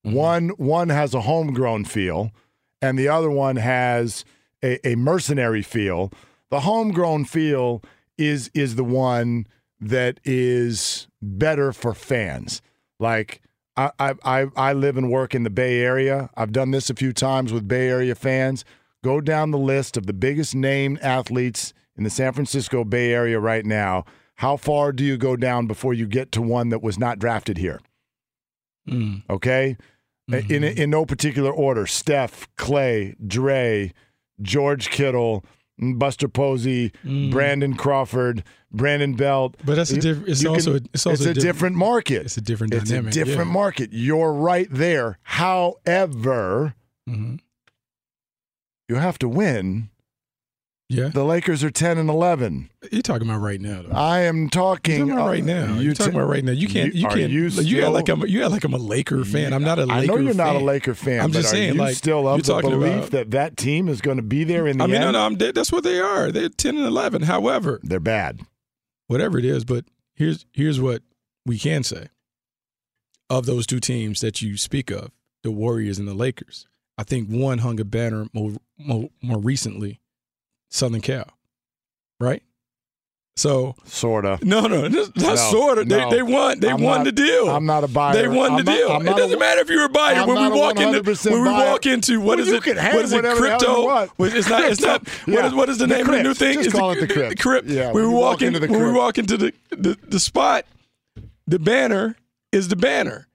Mm-hmm. 0.04 0.16
One 0.16 0.48
one 0.50 0.88
has 0.88 1.14
a 1.14 1.22
homegrown 1.22 1.84
feel, 1.84 2.32
and 2.80 2.98
the 2.98 3.08
other 3.08 3.30
one 3.30 3.56
has 3.56 4.24
a, 4.62 4.86
a 4.86 4.94
mercenary 4.96 5.62
feel. 5.62 6.12
The 6.50 6.60
homegrown 6.60 7.26
feel 7.26 7.82
is 8.16 8.50
is 8.54 8.76
the 8.76 8.84
one 8.84 9.46
that 9.80 10.20
is 10.24 11.06
better 11.20 11.72
for 11.72 11.94
fans. 11.94 12.62
Like 12.98 13.42
I, 13.76 13.90
I 13.98 14.14
I 14.24 14.46
I 14.56 14.72
live 14.72 14.96
and 14.96 15.10
work 15.10 15.34
in 15.34 15.42
the 15.42 15.50
Bay 15.50 15.80
Area. 15.80 16.30
I've 16.36 16.52
done 16.52 16.70
this 16.70 16.90
a 16.90 16.94
few 16.94 17.12
times 17.12 17.52
with 17.52 17.68
Bay 17.68 17.88
Area 17.88 18.14
fans. 18.14 18.64
Go 19.02 19.20
down 19.20 19.50
the 19.50 19.58
list 19.58 19.96
of 19.96 20.06
the 20.06 20.12
biggest 20.12 20.54
named 20.54 20.98
athletes 21.00 21.72
in 22.00 22.04
the 22.04 22.10
San 22.10 22.32
Francisco 22.32 22.82
Bay 22.82 23.12
Area 23.12 23.38
right 23.38 23.64
now. 23.66 24.06
How 24.36 24.56
far 24.56 24.90
do 24.90 25.04
you 25.04 25.18
go 25.18 25.36
down 25.36 25.66
before 25.66 25.92
you 25.92 26.06
get 26.06 26.32
to 26.32 26.40
one 26.40 26.70
that 26.70 26.82
was 26.82 26.98
not 26.98 27.18
drafted 27.18 27.58
here? 27.58 27.78
Mm. 28.88 29.22
Okay. 29.28 29.76
In 30.32 30.64
in 30.64 30.88
no 30.90 31.04
particular 31.04 31.52
order: 31.52 31.86
Steph, 31.86 32.48
Clay, 32.56 33.16
Dre, 33.26 33.92
George 34.40 34.88
Kittle, 34.88 35.44
Buster 35.78 36.26
Posey, 36.28 36.92
Brandon 37.04 37.74
Crawford, 37.74 38.44
Brandon 38.72 39.14
Belt. 39.14 39.58
Mm. 39.58 39.66
But 39.66 39.74
that's 39.74 39.90
a 39.90 39.98
different. 40.00 40.26
diff- 40.26 40.32
it's 40.38 40.46
also- 40.46 40.74
it's 40.94 41.06
also 41.06 41.30
a 41.30 41.34
diff- 41.34 41.42
different 41.42 41.76
market. 41.76 42.24
It's 42.24 42.36
a 42.38 42.40
different 42.40 42.72
It's 42.72 42.90
a 42.90 43.02
different 43.02 43.48
yeah. 43.48 43.52
market. 43.52 43.90
You're 43.92 44.32
right 44.32 44.68
there. 44.70 45.18
However, 45.22 46.74
Mm-hmm. 47.08 47.36
you 48.88 48.94
have 48.96 49.18
to 49.18 49.28
win. 49.28 49.90
Yeah. 50.92 51.06
The 51.08 51.22
Lakers 51.22 51.62
are 51.62 51.70
ten 51.70 51.98
and 51.98 52.10
eleven. 52.10 52.68
You're 52.90 53.02
talking 53.02 53.28
about 53.28 53.38
right 53.40 53.60
now, 53.60 53.82
though. 53.82 53.94
I 53.96 54.22
am 54.22 54.50
talking, 54.50 54.96
You're 54.96 55.06
talking 55.06 55.12
about 55.12 55.28
uh, 55.28 55.30
right 55.30 55.44
now. 55.44 55.78
You're 55.78 55.94
talking 55.94 56.12
t- 56.14 56.18
about 56.18 56.28
right 56.28 56.44
now. 56.44 56.50
You 56.50 56.66
can't. 56.66 56.92
You, 56.92 57.06
are 57.06 57.14
can't. 57.14 57.30
You, 57.30 57.46
You, 57.46 57.84
act 57.84 57.92
like 57.92 58.08
I'm. 58.08 58.26
You 58.26 58.42
act 58.42 58.50
like 58.50 58.64
I'm 58.64 58.74
a 58.74 58.78
Laker 58.78 59.24
fan. 59.24 59.52
I'm 59.52 59.62
not 59.62 59.78
a 59.78 59.86
Laker. 59.86 59.92
I 59.92 60.04
know 60.06 60.16
you're 60.16 60.34
not 60.34 60.56
a. 60.56 60.58
Laker 60.58 60.94
fan. 60.96 61.20
I'm 61.20 61.30
but 61.30 61.34
just 61.42 61.52
are 61.52 61.56
saying, 61.56 61.74
you 61.74 61.78
like 61.80 61.94
still 61.94 62.26
of 62.26 62.42
the 62.42 62.58
belief 62.60 62.92
about- 62.92 63.10
that 63.12 63.30
that 63.30 63.56
team 63.56 63.88
is 63.88 64.00
going 64.00 64.16
to 64.16 64.22
be 64.24 64.42
there 64.42 64.66
in 64.66 64.78
the 64.78 64.84
I 64.84 64.86
mean, 64.88 65.00
no, 65.00 65.06
end? 65.06 65.12
no. 65.12 65.24
I'm 65.24 65.36
dead. 65.36 65.54
That's 65.54 65.70
what 65.70 65.84
they 65.84 66.00
are. 66.00 66.32
They're 66.32 66.48
ten 66.48 66.76
and 66.76 66.84
eleven. 66.86 67.22
However, 67.22 67.78
they're 67.84 68.00
bad. 68.00 68.40
Whatever 69.06 69.38
it 69.38 69.44
is, 69.44 69.64
but 69.64 69.84
here's 70.14 70.44
here's 70.52 70.80
what 70.80 71.02
we 71.46 71.56
can 71.56 71.84
say 71.84 72.08
of 73.28 73.46
those 73.46 73.64
two 73.64 73.78
teams 73.78 74.20
that 74.22 74.42
you 74.42 74.56
speak 74.56 74.90
of, 74.90 75.12
the 75.44 75.52
Warriors 75.52 76.00
and 76.00 76.08
the 76.08 76.14
Lakers. 76.14 76.66
I 76.98 77.04
think 77.04 77.28
one 77.28 77.58
hung 77.58 77.78
a 77.78 77.84
banner 77.84 78.26
more 78.32 78.54
more, 78.76 79.08
more 79.22 79.38
recently, 79.38 79.99
Southern 80.70 81.00
Cal, 81.00 81.26
right? 82.18 82.42
So 83.36 83.74
sorta. 83.86 84.38
No, 84.42 84.66
no, 84.66 84.86
not 84.88 85.16
No, 85.16 85.34
sorta. 85.36 85.84
They, 85.84 85.96
no. 85.96 86.10
they 86.10 86.22
won. 86.22 86.60
They 86.60 86.68
I'm 86.68 86.82
won 86.82 86.98
not- 86.98 87.04
the 87.04 87.12
deal. 87.12 87.48
I'm 87.48 87.64
not 87.64 87.84
a 87.84 87.88
buyer. 87.88 88.12
They 88.14 88.28
won 88.28 88.50
I'm 88.52 88.56
the 88.58 88.64
not- 88.64 88.76
deal. 88.76 88.88
I'm 88.90 89.08
it 89.08 89.16
doesn't 89.16 89.36
a- 89.36 89.40
matter 89.40 89.60
if 89.62 89.70
you're 89.70 89.86
a 89.86 89.88
buyer. 89.88 90.16
I'm 90.16 90.28
when 90.28 90.36
we 90.42 90.48
not 90.50 90.58
walk 90.58 90.80
into 90.80 91.00
100% 91.02 91.30
when 91.32 91.42
we 91.44 91.48
walk 91.50 91.86
into 91.86 92.20
what 92.20 92.38
Well, 92.38 92.40
is 92.40 92.48
it? 92.52 92.66
What 92.66 92.96
is 93.04 93.12
it? 93.12 93.16
whatever 93.16 93.40
the 93.40 93.48
hell 93.48 93.82
you 93.82 94.08
Crypto. 94.18 94.38
It's 94.38 94.48
not. 94.48 94.64
It's 94.64 94.80
not. 94.82 95.08
Yeah. 95.26 95.34
What 95.36 95.44
is 95.46 95.54
what 95.54 95.68
is 95.70 95.78
the, 95.78 95.86
The 95.86 95.94
name 95.96 96.06
of 96.06 96.12
the 96.16 96.22
new 96.22 96.34
thing? 96.34 96.54
Just 96.54 96.66
It's 96.66 96.74
call 96.78 96.90
it 96.90 97.00
the 97.00 97.06
crypt. 97.06 97.40
crypt. 97.40 97.68
Yeah, 97.68 97.86
When 97.92 97.94
when 98.04 98.08
we 98.08 98.14
walk 98.14 98.22
walk 98.32 98.42
in, 98.42 98.48
into 98.48 98.60
the 98.66 98.72
when 98.72 98.82
we 98.84 98.92
walk 98.92 99.16
into 99.18 99.36
the, 99.38 99.54
the 99.70 99.96
the 100.06 100.20
spot, 100.20 100.66
the 101.46 101.58
banner 101.58 102.16
is 102.52 102.68
the 102.68 102.76
banner, 102.76 103.26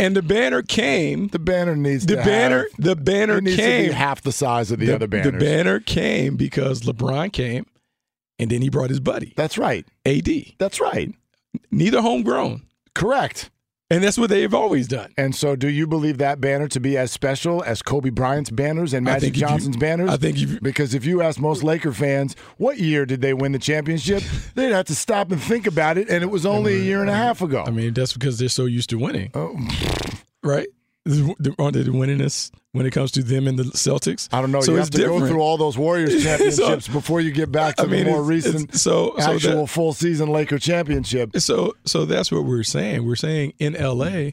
and 0.00 0.16
the 0.16 0.22
banner 0.22 0.62
came. 0.62 1.28
The 1.28 1.38
banner 1.38 1.76
needs 1.76 2.06
the 2.06 2.16
to 2.16 2.22
banner. 2.22 2.58
have- 2.58 2.84
the 2.84 2.96
banner 2.96 3.38
it 3.38 3.44
needs 3.44 3.56
to 3.56 3.62
came 3.62 3.88
be 3.88 3.92
half 3.92 4.22
the 4.22 4.32
size 4.32 4.70
of 4.70 4.78
the, 4.80 4.86
the, 4.86 4.94
other 4.94 5.06
banners. 5.06 5.32
The 5.32 5.38
banner 5.38 5.80
came 5.80 6.36
because 6.36 6.80
LeBron 6.82 7.32
came, 7.32 7.66
and 8.38 8.50
then 8.50 8.62
he 8.62 8.68
brought 8.70 8.90
his 8.90 9.00
buddy. 9.00 9.32
That's 9.36 9.58
right. 9.58 9.86
AD. 10.06 10.28
That's 10.58 10.80
right. 10.80 11.14
Neither 11.70 12.00
homegrown. 12.00 12.62
Correct. 12.94 13.50
And 13.92 14.04
that's 14.04 14.16
what 14.16 14.30
they've 14.30 14.54
always 14.54 14.86
done. 14.86 15.12
And 15.16 15.34
so, 15.34 15.56
do 15.56 15.68
you 15.68 15.86
believe 15.86 16.18
that 16.18 16.40
banner 16.40 16.68
to 16.68 16.78
be 16.78 16.96
as 16.96 17.10
special 17.10 17.62
as 17.64 17.82
Kobe 17.82 18.10
Bryant's 18.10 18.50
banners 18.50 18.94
and 18.94 19.08
I 19.08 19.14
Magic 19.14 19.30
if 19.30 19.36
you- 19.36 19.40
Johnson's 19.40 19.76
banners? 19.76 20.10
I 20.10 20.16
think 20.16 20.38
if 20.38 20.60
because 20.62 20.94
if 20.94 21.04
you 21.04 21.22
ask 21.22 21.40
most 21.40 21.64
Laker 21.64 21.92
fans, 21.92 22.36
what 22.56 22.78
year 22.78 23.04
did 23.04 23.20
they 23.20 23.34
win 23.34 23.50
the 23.52 23.58
championship? 23.58 24.22
They'd 24.54 24.70
have 24.72 24.86
to 24.86 24.94
stop 24.94 25.32
and 25.32 25.42
think 25.42 25.66
about 25.66 25.98
it, 25.98 26.08
and 26.08 26.22
it 26.22 26.28
was 26.28 26.46
only 26.46 26.74
a 26.76 26.82
year 26.82 27.00
and 27.00 27.10
a 27.10 27.14
half 27.14 27.42
ago. 27.42 27.64
I 27.66 27.70
mean, 27.70 27.92
that's 27.92 28.12
because 28.12 28.38
they're 28.38 28.48
so 28.48 28.66
used 28.66 28.90
to 28.90 28.96
winning, 28.98 29.30
Oh. 29.34 29.56
right? 30.44 30.68
Aren't 31.58 31.74
they 31.74 31.82
the 31.82 31.90
winningest 31.90 32.52
when 32.72 32.86
it 32.86 32.90
comes 32.92 33.10
to 33.12 33.22
them 33.22 33.46
and 33.48 33.58
the 33.58 33.64
Celtics? 33.64 34.28
I 34.32 34.40
don't 34.40 34.52
know. 34.52 34.60
So 34.60 34.72
you 34.72 34.78
have 34.78 34.90
to 34.90 34.98
go 34.98 35.26
through 35.26 35.40
all 35.40 35.56
those 35.56 35.76
Warriors 35.76 36.12
So- 36.22 36.28
championships 36.28 36.88
before 36.88 37.20
you 37.20 37.30
get 37.30 37.50
back 37.52 37.76
to 37.76 37.82
I 37.82 37.86
mean, 37.86 38.04
the 38.04 38.10
more 38.10 38.32
it's- 38.32 38.46
it's- 38.46 38.54
recent 38.62 38.74
so- 38.76 39.14
so 39.18 39.34
actual 39.34 39.60
that- 39.62 39.66
full 39.68 39.92
season 39.92 40.28
Laker 40.30 40.58
championship. 40.58 41.36
So, 41.38 41.74
so 41.84 42.04
that's 42.04 42.30
what 42.30 42.44
we're 42.44 42.62
saying. 42.62 43.06
We're 43.06 43.16
saying 43.16 43.54
in 43.58 43.74
LA 43.74 44.30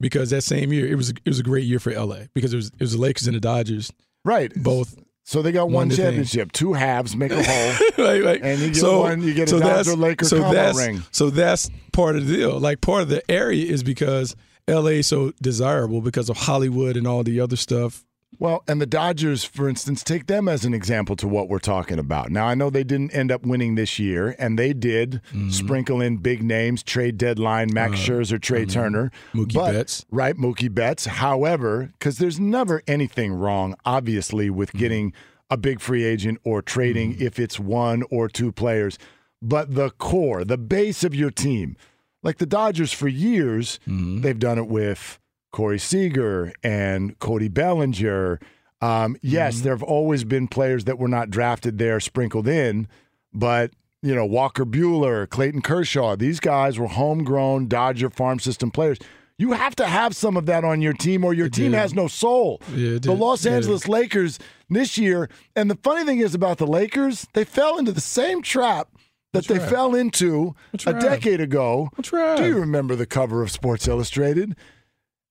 because 0.00 0.30
that 0.30 0.42
same 0.42 0.72
year 0.72 0.86
it 0.86 0.96
was 0.96 1.10
it 1.10 1.26
was 1.26 1.38
a 1.38 1.42
great 1.44 1.64
year 1.64 1.78
for 1.78 1.92
LA 1.92 2.24
because 2.34 2.52
it 2.52 2.56
was 2.56 2.68
it 2.68 2.80
was 2.80 2.92
the 2.92 2.98
Lakers 2.98 3.26
and 3.26 3.36
the 3.36 3.40
Dodgers, 3.40 3.92
right? 4.24 4.52
Both. 4.54 4.96
So 5.26 5.40
they 5.40 5.52
got 5.52 5.70
one 5.70 5.88
thing. 5.88 5.96
championship, 5.96 6.52
two 6.52 6.74
halves 6.74 7.16
make 7.16 7.32
a 7.32 7.42
whole, 7.42 7.96
and 8.06 8.60
you 8.60 8.68
get 8.68 8.76
so, 8.76 9.00
one. 9.00 9.22
You 9.22 9.32
get 9.32 9.46
a 9.48 9.50
so 9.52 9.58
Dodger 9.60 9.96
Laker 9.96 10.26
so 10.26 10.40
combo 10.40 10.52
that's, 10.52 10.76
ring. 10.78 11.02
So 11.12 11.30
that's 11.30 11.70
part 11.94 12.16
of 12.16 12.26
the 12.26 12.36
deal. 12.36 12.58
Like 12.60 12.82
part 12.82 13.02
of 13.02 13.08
the 13.08 13.22
area 13.30 13.64
is 13.64 13.82
because 13.82 14.36
LA 14.68 14.98
is 15.00 15.06
so 15.06 15.32
desirable 15.42 16.00
because 16.00 16.30
of 16.30 16.36
Hollywood 16.38 16.96
and 16.96 17.06
all 17.06 17.22
the 17.22 17.40
other 17.40 17.56
stuff. 17.56 18.04
Well, 18.40 18.64
and 18.66 18.80
the 18.80 18.86
Dodgers, 18.86 19.44
for 19.44 19.68
instance, 19.68 20.02
take 20.02 20.26
them 20.26 20.48
as 20.48 20.64
an 20.64 20.74
example 20.74 21.14
to 21.16 21.28
what 21.28 21.48
we're 21.48 21.60
talking 21.60 22.00
about. 22.00 22.30
Now, 22.32 22.46
I 22.46 22.54
know 22.56 22.68
they 22.68 22.82
didn't 22.82 23.12
end 23.14 23.30
up 23.30 23.46
winning 23.46 23.76
this 23.76 23.98
year, 24.00 24.34
and 24.40 24.58
they 24.58 24.72
did 24.72 25.20
Mm-hmm. 25.32 25.50
sprinkle 25.50 26.00
in 26.00 26.16
big 26.16 26.42
names, 26.42 26.82
trade 26.82 27.16
deadline, 27.16 27.72
Max 27.72 27.94
Scherzer, 28.00 28.40
Trea 28.40 28.66
Turner, 28.66 29.12
Uh, 29.32 29.36
Mookie 29.38 29.54
but- 29.54 29.72
Betts. 29.72 30.04
right? 30.10 30.34
Mookie 30.36 30.74
Betts. 30.74 31.04
However, 31.04 31.92
because 31.98 32.18
there's 32.18 32.40
never 32.40 32.82
anything 32.88 33.32
wrong, 33.34 33.76
obviously, 33.84 34.50
with 34.50 34.70
Mm-hmm. 34.70 34.78
getting 34.78 35.12
a 35.48 35.56
big 35.56 35.78
free 35.80 36.02
agent 36.02 36.38
or 36.42 36.60
trading 36.60 37.16
if 37.20 37.38
it's 37.38 37.60
one 37.60 38.02
or 38.10 38.28
two 38.28 38.50
players, 38.50 38.98
but 39.40 39.74
the 39.76 39.90
core, 39.90 40.42
the 40.44 40.58
base 40.58 41.04
of 41.04 41.14
your 41.14 41.30
team, 41.30 41.76
like 42.24 42.38
the 42.38 42.46
Dodgers 42.46 42.92
for 42.92 43.06
years, 43.06 43.78
Mm-hmm. 43.86 44.22
they've 44.22 44.38
done 44.38 44.58
it 44.58 44.66
with 44.66 45.20
Corey 45.52 45.78
Seager 45.78 46.52
and 46.64 47.16
Cody 47.20 47.48
Bellinger. 47.48 48.40
Um, 48.80 49.16
yes, 49.22 49.54
Mm-hmm. 49.56 49.64
there 49.64 49.72
have 49.74 49.82
always 49.84 50.24
been 50.24 50.48
players 50.48 50.84
that 50.84 50.98
were 50.98 51.08
not 51.08 51.30
drafted 51.30 51.78
there 51.78 52.00
sprinkled 52.00 52.48
in, 52.48 52.88
but 53.32 53.70
you 54.02 54.14
know 54.14 54.26
Walker 54.26 54.66
Buehler, 54.66 55.28
Clayton 55.30 55.62
Kershaw, 55.62 56.16
these 56.16 56.40
guys 56.40 56.78
were 56.78 56.88
homegrown 56.88 57.68
Dodger 57.68 58.10
farm 58.10 58.38
system 58.40 58.70
players. 58.70 58.98
You 59.38 59.52
have 59.52 59.74
to 59.76 59.86
have 59.86 60.14
some 60.14 60.36
of 60.36 60.46
that 60.46 60.62
on 60.64 60.80
your 60.80 60.92
team, 60.92 61.24
or 61.24 61.34
your 61.34 61.48
team 61.48 61.72
did. 61.72 61.78
has 61.78 61.92
no 61.94 62.06
soul. 62.06 62.60
Yeah, 62.74 62.96
it 62.96 63.02
the. 63.02 63.12
Los. 63.12 63.44
Angeles 63.46 63.88
Lakers 63.88 64.38
this 64.70 64.96
year, 64.98 65.28
and 65.56 65.68
the 65.70 65.74
funny 65.82 66.04
thing 66.04 66.18
is 66.20 66.34
about 66.36 66.58
the 66.58 66.66
Lakers, 66.68 67.26
they 67.32 67.42
fell 67.44 67.76
into 67.78 67.90
the 67.92 68.00
same 68.00 68.42
trap 68.42 68.88
that 69.34 69.46
they 69.46 69.58
trap? 69.58 69.70
fell 69.70 69.94
into 69.94 70.54
a 70.72 70.78
trap? 70.78 71.00
decade 71.00 71.40
ago. 71.40 71.90
trap? 72.02 72.38
Do 72.38 72.46
you 72.46 72.58
remember 72.58 72.96
the 72.96 73.06
cover 73.06 73.42
of 73.42 73.50
Sports 73.50 73.86
Illustrated? 73.86 74.56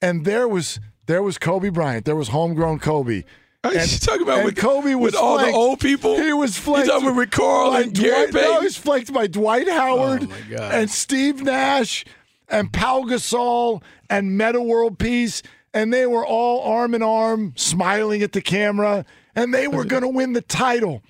And 0.01 0.25
there 0.25 0.47
was 0.47 0.79
There 1.05 1.23
was 1.23 1.37
Kobe 1.37 1.69
Bryant. 1.69 2.05
There 2.05 2.15
was 2.15 2.29
homegrown 2.29 2.79
Kobe. 2.79 3.23
Are 3.63 3.73
you 3.73 3.79
talking 3.99 4.23
about 4.23 4.39
and 4.39 4.45
with 4.45 4.57
Kobe 4.57 4.93
was 4.95 5.13
with 5.13 5.15
all 5.15 5.37
the 5.37 5.51
old 5.51 5.79
people? 5.79 6.17
He 6.21 6.33
was 6.33 6.57
flanked. 6.57 6.87
You 6.87 6.93
talking 6.93 7.15
with 7.15 7.31
Carl 7.31 7.75
and 7.75 7.93
Gary 7.93 8.29
Dwight, 8.29 8.43
no, 8.43 8.59
he 8.59 8.65
was 8.65 8.77
flanked 8.77 9.13
by 9.13 9.27
Dwight 9.27 9.67
oh, 9.69 9.73
Howard 9.73 10.27
Oh, 10.29 10.55
and 10.55 10.89
Steve 10.89 11.41
Nash 11.41 12.03
and 12.49 12.71
Pau 12.73 13.03
Gasol 13.03 13.81
and 14.09 14.37
Metta 14.37 14.61
World 14.61 14.99
Peace, 14.99 15.41
and 15.73 15.93
they 15.93 16.05
were 16.05 16.25
all 16.25 16.61
arm 16.73 16.93
in 16.93 17.01
arm, 17.01 17.53
smiling 17.55 18.21
at 18.21 18.33
the 18.33 18.41
camera, 18.41 19.05
and 19.35 19.53
they 19.53 19.67
were 19.67 19.85
going 19.85 20.03
to 20.03 20.09
win 20.09 20.33
the 20.33 20.41
title 20.41 21.01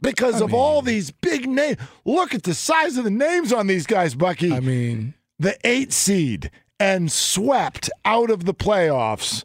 because 0.00 0.40
of 0.40 0.52
all 0.54 0.82
these 0.82 1.10
big 1.10 1.48
names. 1.48 1.78
Look 2.04 2.34
at 2.34 2.42
the 2.42 2.54
size 2.54 2.96
of 2.96 3.04
the 3.04 3.10
names 3.10 3.52
on 3.52 3.66
these 3.66 3.86
guys, 3.86 4.14
Bucky. 4.14 4.52
I 4.52 4.60
mean, 4.60 5.14
the 5.38 5.56
eight 5.64 5.92
seed 5.92 6.50
and 6.78 7.10
swept 7.10 7.90
out 8.04 8.30
of 8.30 8.44
the 8.44 8.54
playoffs 8.54 9.44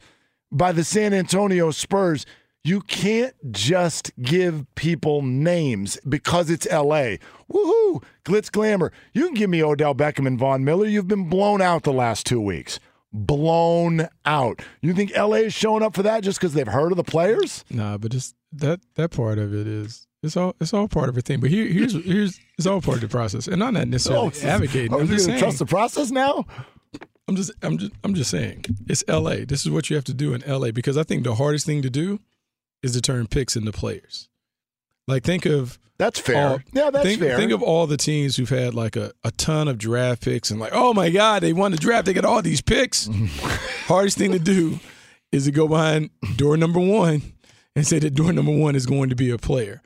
by 0.52 0.72
the 0.72 0.84
San 0.84 1.14
Antonio 1.14 1.72
Spurs. 1.72 2.26
You 2.64 2.82
can't 2.82 3.34
just 3.52 4.12
give 4.22 4.68
people 4.76 5.24
names 5.24 5.98
because 6.08 6.52
it's 6.52 6.68
LA. 6.70 7.16
Woohoo! 7.52 8.04
Glitz 8.24 8.52
glamour. 8.52 8.92
You 9.14 9.26
can 9.26 9.34
give 9.34 9.50
me 9.50 9.64
Odell 9.64 9.96
Beckham 9.96 10.28
and 10.28 10.38
Von 10.38 10.64
Miller. 10.64 10.86
You've 10.86 11.08
been 11.08 11.28
blown 11.28 11.60
out 11.62 11.84
the 11.84 11.94
last 11.94 12.28
two 12.28 12.40
weeks. 12.40 12.80
Blown 13.12 14.08
out. 14.26 14.62
You 14.82 14.94
think 14.94 15.12
LA 15.18 15.38
is 15.38 15.56
showing 15.56 15.82
up 15.82 15.96
for 15.96 16.04
that 16.04 16.24
just 16.24 16.40
because 16.40 16.54
they've 16.54 16.68
heard 16.68 16.92
of 16.92 16.98
the 16.98 17.04
players? 17.04 17.66
Nah, 17.72 17.98
but 17.98 18.12
just 18.12 18.36
that 18.54 18.82
that 18.94 19.10
part 19.10 19.40
of 19.40 19.56
it 19.56 19.66
is 19.66 20.08
it's 20.24 20.38
all 20.38 20.56
it's 20.60 20.74
all 20.74 20.88
part 20.88 21.10
of 21.10 21.18
a 21.18 21.22
thing. 21.22 21.40
But 21.40 21.50
here 21.50 21.66
here's 21.68 21.94
here's 22.06 22.40
it's 22.58 22.68
all 22.68 22.82
part 22.82 22.98
of 22.98 23.02
the 23.02 23.08
process, 23.08 23.48
and 23.48 23.64
I'm 23.64 23.74
not 23.74 23.88
necessarily 23.88 24.32
Oh, 24.44 24.48
advocating. 24.48 24.94
oh, 24.94 25.00
I'm 25.00 25.08
you're 25.08 25.16
just 25.16 25.28
gonna 25.28 25.40
saying. 25.40 25.40
trust 25.40 25.60
the 25.60 25.66
process 25.66 26.12
now. 26.12 26.46
I'm 27.28 27.36
just 27.36 27.52
I'm 27.62 27.78
just 27.78 27.92
I'm 28.04 28.14
just 28.14 28.30
saying 28.32 28.66
it's 28.88 29.04
L.A. 29.08 29.46
This 29.46 29.62
is 29.66 29.70
what 29.72 29.90
you 29.90 29.96
have 29.96 30.06
to 30.06 30.14
do 30.14 30.34
in 30.34 30.44
L.A. 30.44 30.72
because 30.72 30.98
I 30.98 31.04
think 31.04 31.24
the 31.24 31.36
hardest 31.36 31.66
thing 31.66 31.82
to 31.84 31.90
do 31.90 32.20
is 32.84 32.92
to 32.94 33.02
turn 33.02 33.28
picks 33.28 33.56
into 33.56 33.72
players. 33.72 34.28
Like 35.08 35.24
think 35.24 35.46
of 35.46 35.80
that's 35.98 36.20
fair. 36.20 36.48
all- 36.48 36.60
Yeah, 36.74 36.90
that's 36.90 37.06
think, 37.06 37.20
fair. 37.22 37.38
Think 37.38 37.52
of 37.52 37.62
all 37.62 37.86
the 37.88 37.96
teams 37.98 38.36
who've 38.36 38.50
had 38.50 38.74
like 38.74 38.96
a, 38.96 39.12
a 39.24 39.30
ton 39.32 39.68
of 39.68 39.78
draft 39.78 40.24
picks 40.24 40.50
and 40.50 40.60
like, 40.60 40.72
oh 40.74 40.94
my 40.94 41.10
God, 41.12 41.44
they 41.44 41.54
won 41.54 41.72
the 41.72 41.78
draft. 41.78 42.06
They 42.08 42.14
got 42.14 42.26
all 42.26 42.42
these 42.42 42.62
picks. 42.62 43.08
Hardest 43.86 44.18
thing 44.18 44.32
to 44.32 44.40
do 44.40 44.80
is 45.32 45.46
to 45.46 45.52
go 45.52 45.68
behind 45.68 46.10
door 46.38 46.58
number 46.58 46.80
one 46.80 47.22
and 47.76 47.86
say 47.86 48.00
that 48.00 48.16
door 48.16 48.34
number 48.34 48.52
one 48.52 48.76
is 48.76 48.86
going 48.86 49.10
to 49.10 49.16
be 49.16 49.30
a 49.30 49.38
player. 49.38 49.82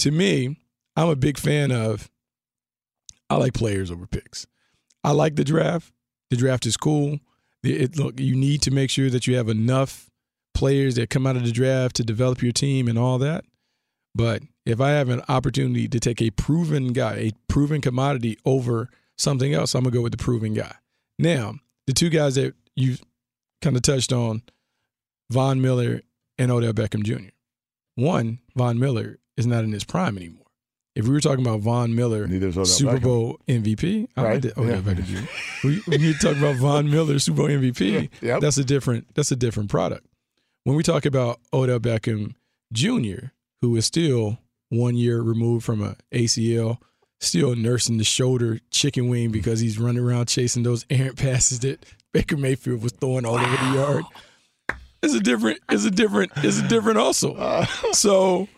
To 0.00 0.10
me, 0.10 0.56
I'm 0.96 1.08
a 1.08 1.16
big 1.16 1.38
fan 1.38 1.70
of 1.72 2.10
I 3.30 3.36
like 3.36 3.54
players 3.54 3.90
over 3.90 4.06
picks. 4.06 4.46
I 5.04 5.12
like 5.12 5.36
the 5.36 5.44
draft. 5.44 5.92
The 6.30 6.36
draft 6.36 6.66
is 6.66 6.76
cool. 6.76 7.20
It, 7.62 7.98
look, 7.98 8.20
you 8.20 8.36
need 8.36 8.62
to 8.62 8.70
make 8.70 8.90
sure 8.90 9.10
that 9.10 9.26
you 9.26 9.36
have 9.36 9.48
enough 9.48 10.10
players 10.54 10.94
that 10.96 11.10
come 11.10 11.26
out 11.26 11.36
of 11.36 11.44
the 11.44 11.52
draft 11.52 11.96
to 11.96 12.04
develop 12.04 12.42
your 12.42 12.52
team 12.52 12.88
and 12.88 12.98
all 12.98 13.18
that. 13.18 13.44
But 14.14 14.42
if 14.66 14.80
I 14.80 14.90
have 14.90 15.08
an 15.08 15.22
opportunity 15.28 15.88
to 15.88 16.00
take 16.00 16.20
a 16.20 16.30
proven 16.30 16.92
guy, 16.92 17.14
a 17.14 17.32
proven 17.48 17.80
commodity 17.80 18.38
over 18.44 18.88
something 19.16 19.52
else, 19.52 19.74
I'm 19.74 19.84
gonna 19.84 19.94
go 19.94 20.02
with 20.02 20.12
the 20.12 20.22
proven 20.22 20.54
guy. 20.54 20.74
Now, 21.18 21.54
the 21.86 21.92
two 21.92 22.10
guys 22.10 22.34
that 22.36 22.54
you 22.74 22.96
kind 23.62 23.76
of 23.76 23.82
touched 23.82 24.12
on, 24.12 24.42
Von 25.30 25.60
Miller 25.60 26.02
and 26.38 26.50
Odell 26.50 26.72
Beckham 26.72 27.02
Jr. 27.02 27.30
One, 27.96 28.38
Von 28.56 28.78
Miller 28.78 29.18
is 29.38 29.46
not 29.46 29.64
in 29.64 29.72
his 29.72 29.84
prime 29.84 30.16
anymore. 30.18 30.44
If 30.94 31.06
we 31.06 31.10
were 31.14 31.20
talking 31.20 31.46
about 31.46 31.60
Von 31.60 31.94
Miller, 31.94 32.26
Super 32.64 32.98
Beckham. 32.98 33.02
Bowl 33.02 33.40
MVP, 33.46 34.08
I 34.16 34.22
Right, 34.22 34.42
that- 34.42 34.58
Odell 34.58 34.82
yeah. 34.82 35.20
We, 35.62 35.80
we 35.86 35.96
need 35.98 36.16
talk 36.20 36.36
about 36.36 36.56
Von 36.56 36.90
Miller, 36.90 37.18
Super 37.20 37.36
Bowl 37.36 37.48
MVP. 37.48 38.10
Yep. 38.20 38.40
That's 38.40 38.58
a 38.58 38.64
different. 38.64 39.14
That's 39.14 39.30
a 39.30 39.36
different 39.36 39.70
product. 39.70 40.04
When 40.64 40.76
we 40.76 40.82
talk 40.82 41.06
about 41.06 41.38
Odell 41.52 41.78
Beckham 41.78 42.34
Jr., 42.72 43.26
who 43.62 43.76
is 43.76 43.86
still 43.86 44.38
one 44.70 44.96
year 44.96 45.20
removed 45.20 45.64
from 45.64 45.82
a 45.82 45.96
ACL, 46.12 46.78
still 47.20 47.54
nursing 47.54 47.98
the 47.98 48.04
shoulder 48.04 48.58
chicken 48.70 49.08
wing 49.08 49.30
because 49.30 49.60
he's 49.60 49.78
running 49.78 50.02
around 50.02 50.26
chasing 50.26 50.64
those 50.64 50.84
errant 50.90 51.16
passes 51.16 51.60
that 51.60 51.86
Baker 52.12 52.36
Mayfield 52.36 52.82
was 52.82 52.92
throwing 52.92 53.24
all 53.24 53.36
over 53.38 53.56
the 53.56 53.72
yard. 53.74 54.04
It's 55.02 55.14
a 55.14 55.20
different. 55.20 55.60
It's 55.70 55.84
a 55.84 55.90
different. 55.92 56.32
It's 56.38 56.58
a 56.58 56.66
different 56.66 56.98
also. 56.98 57.64
so 57.92 58.48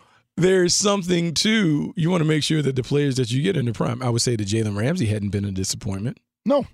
there's 0.41 0.75
something 0.75 1.33
to 1.35 1.93
you 1.95 2.09
want 2.09 2.21
to 2.21 2.27
make 2.27 2.43
sure 2.43 2.61
that 2.61 2.75
the 2.75 2.83
players 2.83 3.15
that 3.15 3.31
you 3.31 3.41
get 3.41 3.55
in 3.57 3.65
the 3.65 3.73
prime. 3.73 4.01
I 4.03 4.09
would 4.09 4.21
say 4.21 4.35
that 4.35 4.47
Jalen 4.47 4.77
Ramsey 4.77 5.05
hadn't 5.07 5.29
been 5.29 5.45
a 5.45 5.51
disappointment. 5.51 6.19
No. 6.45 6.65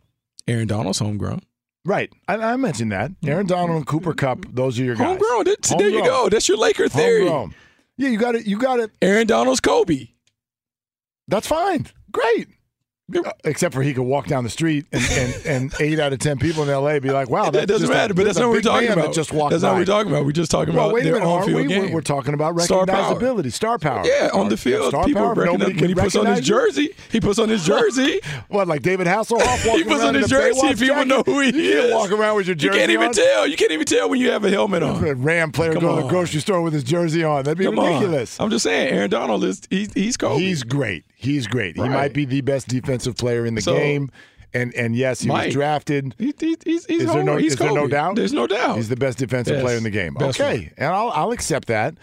Aaron 0.48 0.68
Donald's 0.68 1.00
homegrown. 1.00 1.42
Right. 1.86 2.12
I, 2.28 2.36
I 2.36 2.56
mentioned 2.58 2.92
that. 2.92 3.12
Aaron 3.26 3.46
Donald 3.48 3.78
and 3.78 3.88
Cooper 3.88 4.14
Kupp, 4.14 4.46
those 4.54 4.80
are 4.80 4.84
your 4.84 4.96
guys. 4.96 5.08
Homegrown. 5.08 5.44
That- 5.46 5.76
There 5.78 5.90
you 5.90 6.04
go. 6.04 6.30
That's 6.30 6.48
your 6.48 6.58
Laker 6.58 6.90
theory. 6.90 7.22
Homegrown. 7.28 7.56
Yeah, 7.98 8.10
you 8.10 8.18
got 8.18 8.36
it. 8.36 8.46
You 8.46 8.58
got 8.58 8.80
it. 8.80 8.92
Aaron 9.02 9.26
Donald's 9.28 9.60
Kobe. 9.60 10.08
That's 11.28 11.48
fine. 11.48 11.88
Great. 12.12 12.48
Uh, 13.16 13.32
Except 13.46 13.74
for 13.74 13.82
he 13.82 13.94
could 13.94 14.04
walk 14.04 14.28
down 14.28 14.44
the 14.44 14.50
street 14.50 14.86
and, 14.92 15.02
and, 15.12 15.46
and 15.46 15.74
eight 15.80 15.98
out 15.98 16.12
of 16.12 16.20
ten 16.20 16.38
people 16.38 16.64
in 16.64 16.70
LA 16.70 17.00
be 17.00 17.10
like, 17.10 17.30
"Wow, 17.30 17.46
that 17.46 17.54
that's 17.54 17.66
doesn't 17.68 17.88
just 17.88 17.94
a- 17.94 17.96
matter. 17.96 18.14
but 18.14 18.26
that's 18.26 18.38
not 18.38 18.48
what 18.50 18.56
we're 18.56 18.62
talking 18.62 18.90
about. 18.90 19.14
Just 19.14 19.32
walked 19.32 19.52
that's 19.52 19.64
not 19.64 19.72
what 19.74 19.80
we're 19.80 19.86
talking 19.86 20.12
about. 20.12 20.26
We're 20.26 20.34
just 20.34 20.52
talking 20.52 20.74
Well, 20.76 20.88
about 20.88 20.94
wait 20.96 21.02
a 21.02 21.04
their 21.06 21.14
minute, 21.14 21.26
aren't 21.26 21.44
on-field 21.44 21.62
we? 21.62 21.68
game. 21.68 21.92
We're, 21.94 22.02
talking 22.02 22.34
about 22.34 22.60
Star 22.60 22.86
power. 22.86 23.16
recognizability, 23.16 23.54
star 23.54 23.80
power. 23.80 24.06
Yeah, 24.06 24.30
on 24.34 24.50
the 24.50 24.58
field, 24.58 24.90
star 24.90 25.06
people 25.06 25.22
power. 25.22 25.34
recognize 25.36 25.80
when 25.80 25.88
he 25.90 25.96
puts 25.96 26.18
on 26.18 26.26
his 26.26 26.40
you? 26.40 26.44
jersey. 26.46 26.90
He 27.10 27.22
puts 27.22 27.40
on 27.40 27.48
his 27.48 27.66
jersey. 27.66 28.20
What, 28.50 28.68
like 28.68 28.82
David 28.82 29.08
Hasselhoff 29.08 29.40
walking 29.66 29.84
he 29.86 29.90
puts 29.90 30.04
on 30.04 30.14
his 30.14 30.28
jersey. 30.28 30.76
People 30.76 31.06
know 31.06 31.24
who 31.26 31.40
he 31.40 31.46
You 31.48 31.52
can't 31.54 31.86
is. 31.86 31.94
walk 31.94 32.12
around 32.12 32.36
with 32.36 32.48
your 32.48 32.56
jersey 32.56 32.74
You 32.74 32.80
can't 32.82 32.92
even 32.92 33.08
on? 33.08 33.14
tell. 33.14 33.48
You 33.48 33.56
can't 33.56 33.72
even 33.72 33.86
tell 33.86 34.10
when 34.10 34.20
you 34.20 34.32
have 34.32 34.44
a 34.44 34.50
helmet 34.50 34.84
on. 34.84 35.02
A 35.08 35.14
Ram 35.14 35.54
player 35.54 35.72
Come 35.72 35.82
go 35.82 35.96
to 35.96 36.02
the 36.04 36.10
grocery 36.10 36.42
store 36.42 36.62
with 36.62 36.74
his 36.74 36.84
jersey 36.84 37.24
on. 37.24 37.44
That'd 37.46 37.58
be 37.58 37.64
Come 37.64 37.80
on. 37.80 37.86
ridiculous. 37.86 38.38
I'm 38.42 38.50
just 38.50 38.64
saying, 38.64 38.94
Aaron 38.94 39.10
Donald 39.10 39.46
is 39.46 39.62
he's 39.70 39.94
he's 39.94 40.18
Kobe. 40.18 40.42
He's 40.44 40.64
great. 40.64 41.06
He's 41.20 41.48
great. 41.48 41.76
He 41.76 41.90
might 41.90 42.14
be 42.14 42.26
the 42.26 42.42
best 42.42 42.68
defensive 42.68 43.18
player 43.18 43.46
in 43.46 43.56
the 43.56 43.62
So- 43.62 43.76
game. 43.76 44.10
And 44.54 44.74
and 44.76 44.96
yes, 44.96 45.20
he 45.22 45.28
Might. 45.28 45.48
was 45.48 45.54
drafted. 45.56 46.16
He- 46.18 46.34
he- 46.40 46.56
he's 46.64 46.86
he's 46.86 47.02
is 47.02 47.12
there 47.14 47.22
no 47.24 47.36
He's 47.36 47.54
is 47.54 47.60
there 47.60 47.74
no 47.74 47.86
doubt? 47.86 48.16
There's 48.16 48.32
no 48.32 48.48
doubt. 48.48 48.78
He's 48.78 48.88
the 48.88 48.96
best 48.96 49.18
defensive 49.18 49.56
Yes. 49.56 49.64
player 49.64 49.76
in 49.78 49.84
the 49.84 49.90
game. 49.90 50.14
Best 50.14 50.40
okay, 50.40 50.58
one. 50.60 50.72
and 50.78 50.94
I'll 50.96 51.10
I'll 51.10 51.32
accept 51.32 51.68
that. 51.68 51.96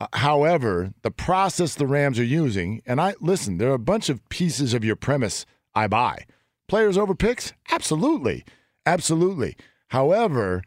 Uh, 0.00 0.06
however, 0.14 0.92
the 1.02 1.10
process 1.10 1.74
the 1.74 1.86
Rams 1.88 2.20
are 2.20 2.24
using, 2.24 2.82
and 2.86 3.00
I 3.00 3.14
listen, 3.20 3.58
there 3.58 3.70
are 3.70 3.74
a 3.74 3.78
bunch 3.80 4.08
of 4.08 4.26
pieces 4.28 4.74
of 4.74 4.84
your 4.84 4.94
premise 4.96 5.44
I 5.74 5.88
buy. 5.88 6.24
Players 6.68 6.96
over 6.96 7.16
picks, 7.16 7.52
absolutely, 7.72 8.44
absolutely. 8.86 9.56
However, 9.88 10.62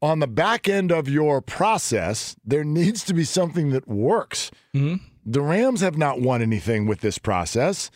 on 0.00 0.20
the 0.20 0.28
back 0.28 0.68
end 0.68 0.92
of 0.92 1.08
your 1.08 1.42
process, 1.42 2.36
there 2.44 2.64
needs 2.78 3.02
to 3.04 3.12
be 3.12 3.24
something 3.24 3.70
that 3.70 3.88
works. 3.88 4.52
Mm-hmm. 4.74 5.04
The 5.30 5.40
Rams 5.42 5.80
have 5.80 5.96
not 5.96 6.20
won 6.20 6.42
anything 6.42 6.86
with 6.86 7.00
this 7.00 7.18
process. 7.18 7.90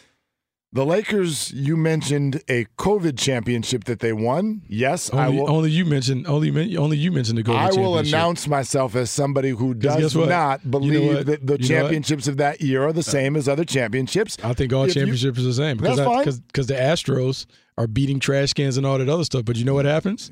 The 0.72 0.84
Lakers, 0.84 1.52
you 1.52 1.76
mentioned 1.76 2.42
a 2.48 2.66
COVID 2.78 3.16
championship 3.16 3.84
that 3.84 4.00
they 4.00 4.12
won. 4.12 4.62
Yes, 4.68 5.12
I 5.12 5.26
Only, 5.26 5.40
will. 5.40 5.50
only 5.50 5.70
you 5.70 5.84
mentioned 5.84 6.26
only 6.26 6.76
only 6.76 6.96
you 6.96 7.12
mentioned 7.12 7.38
the 7.38 7.44
golden 7.44 7.62
I 7.64 7.70
will 7.80 7.96
announce 7.96 8.48
myself 8.48 8.96
as 8.96 9.08
somebody 9.10 9.50
who 9.50 9.72
does 9.74 10.14
not 10.16 10.60
You 10.64 10.70
know 10.70 10.70
believe 10.70 11.26
that 11.26 11.46
the 11.46 11.58
You 11.60 11.68
championships 11.68 12.26
of 12.26 12.36
that 12.38 12.60
year 12.60 12.84
are 12.84 12.92
the 12.92 13.00
uh, 13.00 13.02
same 13.02 13.36
as 13.36 13.48
other 13.48 13.64
championships. 13.64 14.36
I 14.42 14.52
think 14.52 14.72
all 14.72 14.82
If 14.84 14.88
you- 14.88 14.94
championships 15.02 15.38
are 15.38 15.42
the 15.42 15.54
same 15.54 15.76
because 15.76 15.96
That's 15.96 16.08
fine. 16.08 16.18
because 16.20 16.40
because 16.40 16.66
the 16.66 16.74
Astros 16.74 17.46
are 17.78 17.86
beating 17.86 18.18
trash 18.18 18.52
cans 18.52 18.76
and 18.76 18.84
all 18.84 18.98
that 18.98 19.08
other 19.08 19.24
stuff. 19.24 19.44
But 19.44 19.54
you 19.56 19.64
know 19.64 19.74
what 19.74 19.84
happens? 19.86 20.30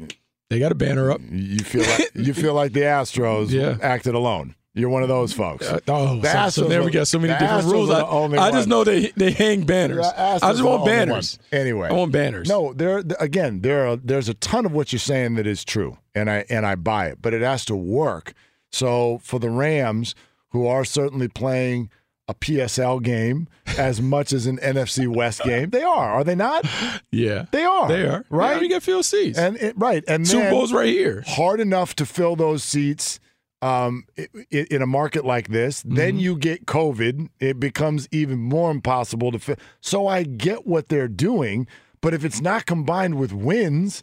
They 0.50 0.58
got 0.58 0.72
a 0.72 0.76
banner 0.76 1.10
up. 1.12 1.20
You 1.30 1.58
feel 1.60 1.82
like 1.82 2.10
you 2.14 2.34
feel 2.34 2.54
like 2.54 2.72
the 2.72 2.80
Astros 2.80 3.50
Yeah. 3.60 3.76
acted 3.80 4.14
alone. 4.16 4.54
You're 4.74 4.88
one 4.88 5.02
of 5.02 5.10
those 5.10 5.34
folks. 5.34 5.66
Uh, 5.68 5.80
oh, 5.88 6.22
so, 6.22 6.48
so 6.48 6.68
there 6.68 6.82
we 6.82 6.90
got 6.90 7.06
so 7.06 7.18
many 7.18 7.34
different 7.38 7.66
rules. 7.66 7.90
I, 7.90 8.02
I 8.02 8.50
just 8.50 8.68
know 8.68 8.84
they 8.84 9.12
they 9.16 9.30
hang 9.30 9.64
banners. 9.64 10.06
I 10.06 10.38
just 10.38 10.62
want 10.62 10.86
banners. 10.86 11.38
Anyway, 11.50 11.88
I 11.88 11.92
want 11.92 12.10
banners. 12.10 12.48
No, 12.48 12.72
there 12.72 13.02
again, 13.20 13.60
there 13.60 13.86
are 13.86 13.96
there's 13.96 14.30
a 14.30 14.34
ton 14.34 14.64
of 14.64 14.72
what 14.72 14.92
you're 14.92 14.98
saying 15.00 15.34
that 15.34 15.46
is 15.46 15.62
true, 15.64 15.98
and 16.14 16.30
I 16.30 16.46
and 16.48 16.64
I 16.64 16.76
buy 16.76 17.08
it, 17.08 17.18
but 17.20 17.34
it 17.34 17.42
has 17.42 17.66
to 17.66 17.76
work. 17.76 18.32
So 18.70 19.18
for 19.22 19.38
the 19.38 19.50
Rams, 19.50 20.14
who 20.50 20.66
are 20.66 20.86
certainly 20.86 21.28
playing 21.28 21.90
a 22.28 22.34
PSL 22.34 23.02
game 23.02 23.48
as 23.78 24.00
much 24.00 24.32
as 24.32 24.46
an 24.46 24.56
NFC 24.58 25.06
West 25.06 25.42
game, 25.42 25.68
they 25.68 25.82
are, 25.82 26.12
are 26.12 26.24
they 26.24 26.34
not? 26.34 26.64
Yeah, 27.10 27.44
They 27.50 27.64
are. 27.64 27.88
They 27.88 28.06
are 28.06 28.24
right. 28.30 28.62
You 28.62 28.68
get 28.68 28.82
field 28.82 29.04
seats. 29.04 29.38
and 29.38 29.56
it, 29.58 29.76
right, 29.76 30.02
and 30.08 30.24
then 30.24 30.50
Bowl's 30.50 30.72
right 30.72 30.88
here. 30.88 31.22
hard 31.26 31.60
enough 31.60 31.94
to 31.96 32.06
fill 32.06 32.36
those 32.36 32.64
seats 32.64 33.20
um, 33.62 34.04
i- 34.18 34.26
i- 34.52 34.66
in 34.70 34.82
a 34.82 34.86
market 34.86 35.24
like 35.24 35.48
this. 35.48 35.80
Mm-hmm. 35.82 35.94
Then 35.94 36.18
you 36.18 36.36
get 36.36 36.66
COVID, 36.66 37.28
it 37.40 37.58
becomes 37.60 38.08
even 38.10 38.38
more 38.38 38.70
impossible 38.70 39.32
to 39.32 39.38
fit. 39.38 39.58
So 39.80 40.06
I 40.06 40.24
get 40.24 40.66
what 40.66 40.88
they're 40.88 41.08
doing, 41.08 41.66
but 42.00 42.12
if 42.12 42.24
it's 42.24 42.40
not 42.42 42.66
combined 42.66 43.14
with 43.14 43.32
wins, 43.32 44.02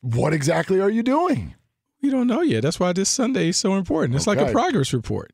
what 0.00 0.32
exactly 0.32 0.80
are 0.80 0.88
you 0.90 1.02
doing? 1.02 1.54
We 2.02 2.08
don't 2.10 2.26
know 2.28 2.40
yet. 2.40 2.62
That's 2.62 2.80
why 2.80 2.92
this 2.94 3.10
Sunday 3.10 3.48
is 3.48 3.56
so 3.58 3.74
important. 3.74 4.14
It's 4.14 4.26
like 4.26 4.38
a 4.38 4.50
progress 4.52 4.92
report. 4.94 5.32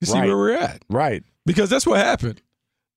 You 0.00 0.06
see 0.06 0.18
Right. 0.18 0.26
where 0.28 0.36
we're 0.36 0.52
at. 0.56 0.82
Right. 0.88 1.24
Because 1.46 1.68
that's 1.70 1.86
what 1.86 1.98
happened. 1.98 2.42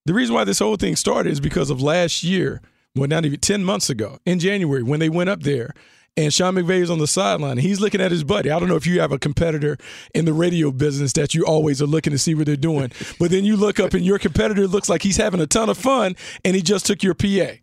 The 0.05 0.13
reason 0.13 0.35
why 0.35 0.43
this 0.43 0.59
whole 0.59 0.75
thing 0.75 0.95
started 0.95 1.31
is 1.31 1.39
because 1.39 1.69
of 1.69 1.81
last 1.81 2.23
year, 2.23 2.61
well, 2.95 3.07
not 3.07 3.25
even 3.25 3.39
10 3.39 3.63
months 3.63 3.89
ago 3.89 4.19
in 4.25 4.39
January 4.39 4.83
when 4.83 4.99
they 4.99 5.09
went 5.09 5.29
up 5.29 5.41
there 5.43 5.73
and 6.17 6.33
Sean 6.33 6.55
McVay 6.55 6.81
is 6.81 6.89
on 6.89 6.97
the 6.97 7.07
sideline 7.07 7.57
he's 7.57 7.79
looking 7.79 8.01
at 8.01 8.11
his 8.11 8.23
buddy. 8.23 8.49
I 8.49 8.59
don't 8.59 8.67
know 8.67 8.75
if 8.75 8.87
you 8.87 8.99
have 8.99 9.11
a 9.11 9.19
competitor 9.19 9.77
in 10.13 10.25
the 10.25 10.33
radio 10.33 10.71
business 10.71 11.13
that 11.13 11.33
you 11.33 11.45
always 11.45 11.81
are 11.81 11.87
looking 11.87 12.11
to 12.11 12.17
see 12.17 12.35
what 12.35 12.47
they're 12.47 12.55
doing, 12.55 12.91
but 13.19 13.31
then 13.31 13.45
you 13.45 13.55
look 13.55 13.79
up 13.79 13.93
and 13.93 14.05
your 14.05 14.19
competitor 14.19 14.67
looks 14.67 14.89
like 14.89 15.03
he's 15.03 15.17
having 15.17 15.39
a 15.39 15.47
ton 15.47 15.69
of 15.69 15.77
fun 15.77 16.15
and 16.43 16.55
he 16.55 16.61
just 16.61 16.85
took 16.85 17.03
your 17.03 17.13
PA. 17.13 17.53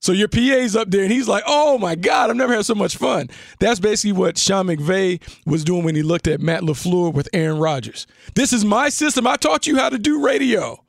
So 0.00 0.12
your 0.12 0.28
PA's 0.28 0.76
up 0.76 0.90
there 0.90 1.02
and 1.02 1.10
he's 1.10 1.28
like, 1.28 1.44
oh 1.46 1.78
my 1.78 1.94
God, 1.94 2.28
I've 2.28 2.36
never 2.36 2.52
had 2.52 2.66
so 2.66 2.74
much 2.74 2.96
fun. 2.96 3.30
That's 3.58 3.80
basically 3.80 4.12
what 4.12 4.36
Sean 4.36 4.66
McVay 4.66 5.22
was 5.46 5.64
doing 5.64 5.82
when 5.82 5.94
he 5.94 6.02
looked 6.02 6.28
at 6.28 6.42
Matt 6.42 6.60
LaFleur 6.60 7.14
with 7.14 7.26
Aaron 7.32 7.58
Rodgers. 7.58 8.06
This 8.34 8.52
is 8.52 8.66
my 8.66 8.90
system. 8.90 9.26
I 9.26 9.36
taught 9.36 9.66
you 9.66 9.76
how 9.78 9.88
to 9.88 9.96
do 9.96 10.22
radio. 10.22 10.83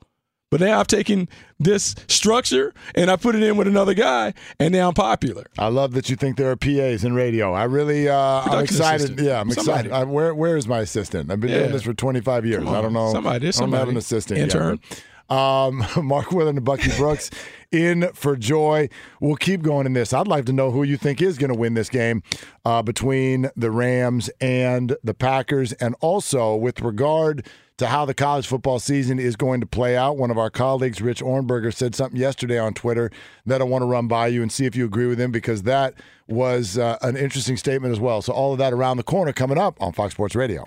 But 0.50 0.60
now 0.60 0.78
I've 0.78 0.86
taken 0.86 1.28
this 1.58 1.96
structure 2.06 2.72
and 2.94 3.10
I 3.10 3.16
put 3.16 3.34
it 3.34 3.42
in 3.42 3.56
with 3.56 3.66
another 3.66 3.94
guy, 3.94 4.32
and 4.60 4.72
now 4.72 4.88
I'm 4.88 4.94
popular. 4.94 5.44
I 5.58 5.66
love 5.68 5.92
that 5.94 6.08
you 6.08 6.14
think 6.14 6.36
there 6.36 6.50
are 6.52 6.56
PAs 6.56 7.02
in 7.04 7.14
radio. 7.14 7.52
I 7.52 7.64
really, 7.64 8.08
uh, 8.08 8.16
I'm 8.16 8.62
excited. 8.62 9.06
assistant. 9.06 9.26
Yeah, 9.26 9.40
I'm 9.40 9.50
Somebody. 9.50 9.88
excited. 9.88 9.92
I, 9.92 10.04
where, 10.04 10.32
where 10.34 10.56
is 10.56 10.68
my 10.68 10.78
assistant? 10.80 11.32
I've 11.32 11.40
been 11.40 11.50
Yeah. 11.50 11.58
doing 11.60 11.72
this 11.72 11.82
for 11.82 11.94
25 11.94 12.46
years. 12.46 12.64
I 12.66 12.80
don't 12.80 12.92
know. 12.92 13.12
Somebody, 13.12 13.48
I 13.48 13.50
don't 13.50 13.72
have 13.72 13.88
an 13.88 13.96
assistant. 13.96 14.38
Intern. 14.38 14.78
Yet, 14.88 15.02
um, 15.28 15.84
Mark 16.02 16.32
Willard 16.32 16.56
and 16.56 16.64
Bucky 16.64 16.90
Brooks 16.96 17.30
in 17.72 18.10
for 18.14 18.36
joy. 18.36 18.88
We'll 19.20 19.36
keep 19.36 19.62
going 19.62 19.86
in 19.86 19.92
this. 19.92 20.12
I'd 20.12 20.28
like 20.28 20.44
to 20.46 20.52
know 20.52 20.70
who 20.70 20.82
you 20.82 20.96
think 20.96 21.20
is 21.20 21.38
going 21.38 21.52
to 21.52 21.58
win 21.58 21.74
this 21.74 21.88
game 21.88 22.22
uh, 22.64 22.82
between 22.82 23.50
the 23.56 23.70
Rams 23.70 24.30
and 24.40 24.96
the 25.02 25.14
Packers, 25.14 25.72
and 25.74 25.94
also 26.00 26.54
with 26.54 26.80
regard 26.80 27.46
to 27.78 27.86
how 27.86 28.04
the 28.06 28.14
college 28.14 28.46
football 28.46 28.78
season 28.78 29.18
is 29.18 29.36
going 29.36 29.60
to 29.60 29.66
play 29.66 29.96
out. 29.96 30.16
One 30.16 30.30
of 30.30 30.38
our 30.38 30.48
colleagues, 30.50 31.02
Rich 31.02 31.20
Ohrnberger, 31.22 31.74
said 31.74 31.94
something 31.94 32.18
yesterday 32.18 32.58
on 32.58 32.72
Twitter 32.72 33.10
that 33.44 33.60
I 33.60 33.64
want 33.64 33.82
to 33.82 33.86
run 33.86 34.08
by 34.08 34.28
you 34.28 34.42
and 34.42 34.50
see 34.50 34.64
if 34.64 34.74
you 34.74 34.86
agree 34.86 35.06
with 35.06 35.20
him 35.20 35.30
because 35.30 35.64
that 35.64 35.94
was 36.26 36.78
uh, 36.78 36.96
an 37.02 37.16
interesting 37.16 37.56
statement 37.56 37.92
as 37.92 38.00
well. 38.00 38.22
So 38.22 38.32
all 38.32 38.52
of 38.52 38.58
that 38.58 38.72
around 38.72 38.96
the 38.96 39.02
corner 39.02 39.32
coming 39.32 39.58
up 39.58 39.80
on 39.80 39.92
Fox 39.92 40.14
Sports 40.14 40.34
Radio. 40.34 40.66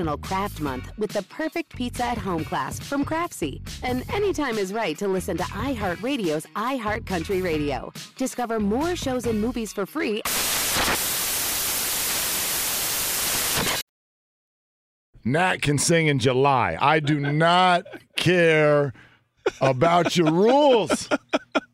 National 0.00 0.16
Craft 0.16 0.60
Month 0.62 0.92
with 0.96 1.10
the 1.10 1.22
perfect 1.24 1.76
pizza 1.76 2.06
at 2.06 2.16
home 2.16 2.42
class 2.42 2.80
from 2.80 3.04
Craftsy. 3.04 3.60
And 3.82 4.02
anytime 4.10 4.56
is 4.56 4.72
right 4.72 4.96
to 4.96 5.06
listen 5.06 5.36
to 5.36 5.42
iHeartRadio's 5.42 6.46
iHeartCountry 6.56 7.42
Radio. 7.44 7.92
Discover 8.16 8.60
more 8.60 8.96
shows 8.96 9.26
and 9.26 9.42
movies 9.42 9.74
for 9.74 9.84
free. 9.84 10.22
Nat 15.22 15.60
can 15.60 15.76
sing 15.76 16.06
in 16.06 16.18
July. 16.18 16.78
I 16.80 17.00
do 17.00 17.20
not 17.20 17.84
care 18.16 18.94
about 19.60 20.16
your 20.16 20.32
rules. 20.32 21.10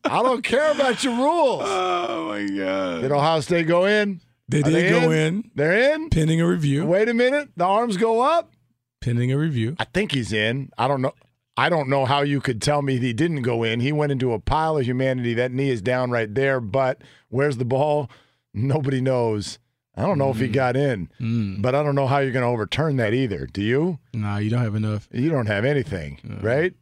I 0.03 0.21
don't 0.21 0.43
care 0.43 0.69
about 0.73 1.01
your 1.01 1.15
rules. 1.15 1.61
Oh 1.63 2.27
my 2.27 2.45
god! 2.45 3.03
Did 3.03 3.11
Ohio 3.13 3.39
State 3.39 3.67
go 3.67 3.85
in? 3.85 4.19
They 4.49 4.61
did 4.61 4.89
go 4.89 5.11
in? 5.11 5.51
They're 5.55 5.93
in. 5.93 6.09
Pending 6.09 6.41
a 6.41 6.47
review. 6.47 6.85
Wait 6.85 7.09
a 7.09 7.13
minute. 7.13 7.49
The 7.57 7.65
arms 7.65 7.97
go 7.97 8.21
up. 8.21 8.53
Pending 9.01 9.31
a 9.31 9.37
review. 9.37 9.75
I 9.79 9.83
think 9.85 10.13
he's 10.13 10.31
in. 10.31 10.71
I 10.77 10.87
don't 10.87 11.01
know. 11.01 11.13
I 11.57 11.69
don't 11.69 11.89
know 11.89 12.05
how 12.05 12.21
you 12.21 12.39
could 12.39 12.61
tell 12.61 12.81
me 12.81 12.99
he 12.99 13.13
didn't 13.13 13.41
go 13.41 13.63
in. 13.63 13.79
He 13.79 13.91
went 13.91 14.11
into 14.11 14.31
a 14.33 14.39
pile 14.39 14.77
of 14.77 14.85
humanity. 14.85 15.33
That 15.33 15.51
knee 15.51 15.69
is 15.69 15.81
down 15.81 16.11
right 16.11 16.33
there. 16.33 16.59
But 16.59 17.01
where's 17.29 17.57
the 17.57 17.65
ball? 17.65 18.09
Nobody 18.53 19.01
knows. 19.01 19.59
I 19.95 20.03
don't 20.03 20.19
know 20.19 20.29
if 20.29 20.37
he 20.37 20.47
mm. 20.47 20.53
got 20.53 20.77
in, 20.77 21.09
mm. 21.19 21.59
but 21.59 21.73
I 21.73 21.81
don't 21.81 21.95
know 21.95 22.05
how 22.05 22.19
you're 22.19 22.31
going 22.31 22.45
to 22.45 22.49
overturn 22.49 22.97
that 22.97 23.15
either. 23.15 23.47
Do 23.47 23.63
you? 23.63 23.97
Nah, 24.13 24.37
you 24.37 24.51
don't 24.51 24.61
have 24.61 24.75
enough. 24.75 25.09
You 25.11 25.29
don't 25.31 25.47
have 25.47 25.65
anything, 25.65 26.39
right? 26.41 26.73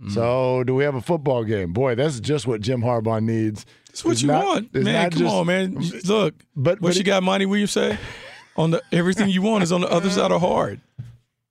Mm-hmm. 0.00 0.10
So, 0.10 0.62
do 0.64 0.74
we 0.76 0.84
have 0.84 0.94
a 0.94 1.00
football 1.00 1.42
game? 1.44 1.72
Boy, 1.72 1.94
that's 1.96 2.20
just 2.20 2.46
what 2.46 2.60
Jim 2.60 2.82
Harbaugh 2.82 3.22
needs. 3.22 3.66
That's 3.88 4.04
what 4.04 4.12
It's 4.12 4.22
you 4.22 4.28
not- 4.28 4.44
want, 4.46 4.74
man. 4.74 5.10
Come 5.10 5.20
just- 5.20 5.34
on, 5.34 5.46
man. 5.46 5.74
Look, 6.04 6.34
But- 6.54 6.80
what 6.80 6.88
but 6.90 6.94
you 6.94 7.00
it- 7.00 7.04
got, 7.04 7.22
Monty? 7.24 7.46
What 7.46 7.56
you 7.56 7.66
say? 7.66 7.98
On 8.56 8.70
the 8.72 8.82
everything 8.90 9.28
you 9.30 9.40
want 9.42 9.62
is 9.62 9.70
on 9.70 9.82
the 9.82 9.88
other 9.88 10.10
side 10.10 10.32
of 10.32 10.40
hard. 10.40 10.80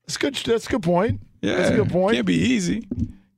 That's 0.06 0.18
good. 0.18 0.36
That's 0.36 0.68
a 0.68 0.70
good 0.70 0.84
point. 0.84 1.22
Yeah, 1.42 1.56
That's 1.56 1.70
a 1.70 1.76
good 1.78 1.90
point. 1.90 2.16
Can't 2.16 2.26
be 2.28 2.36
easy. 2.36 2.86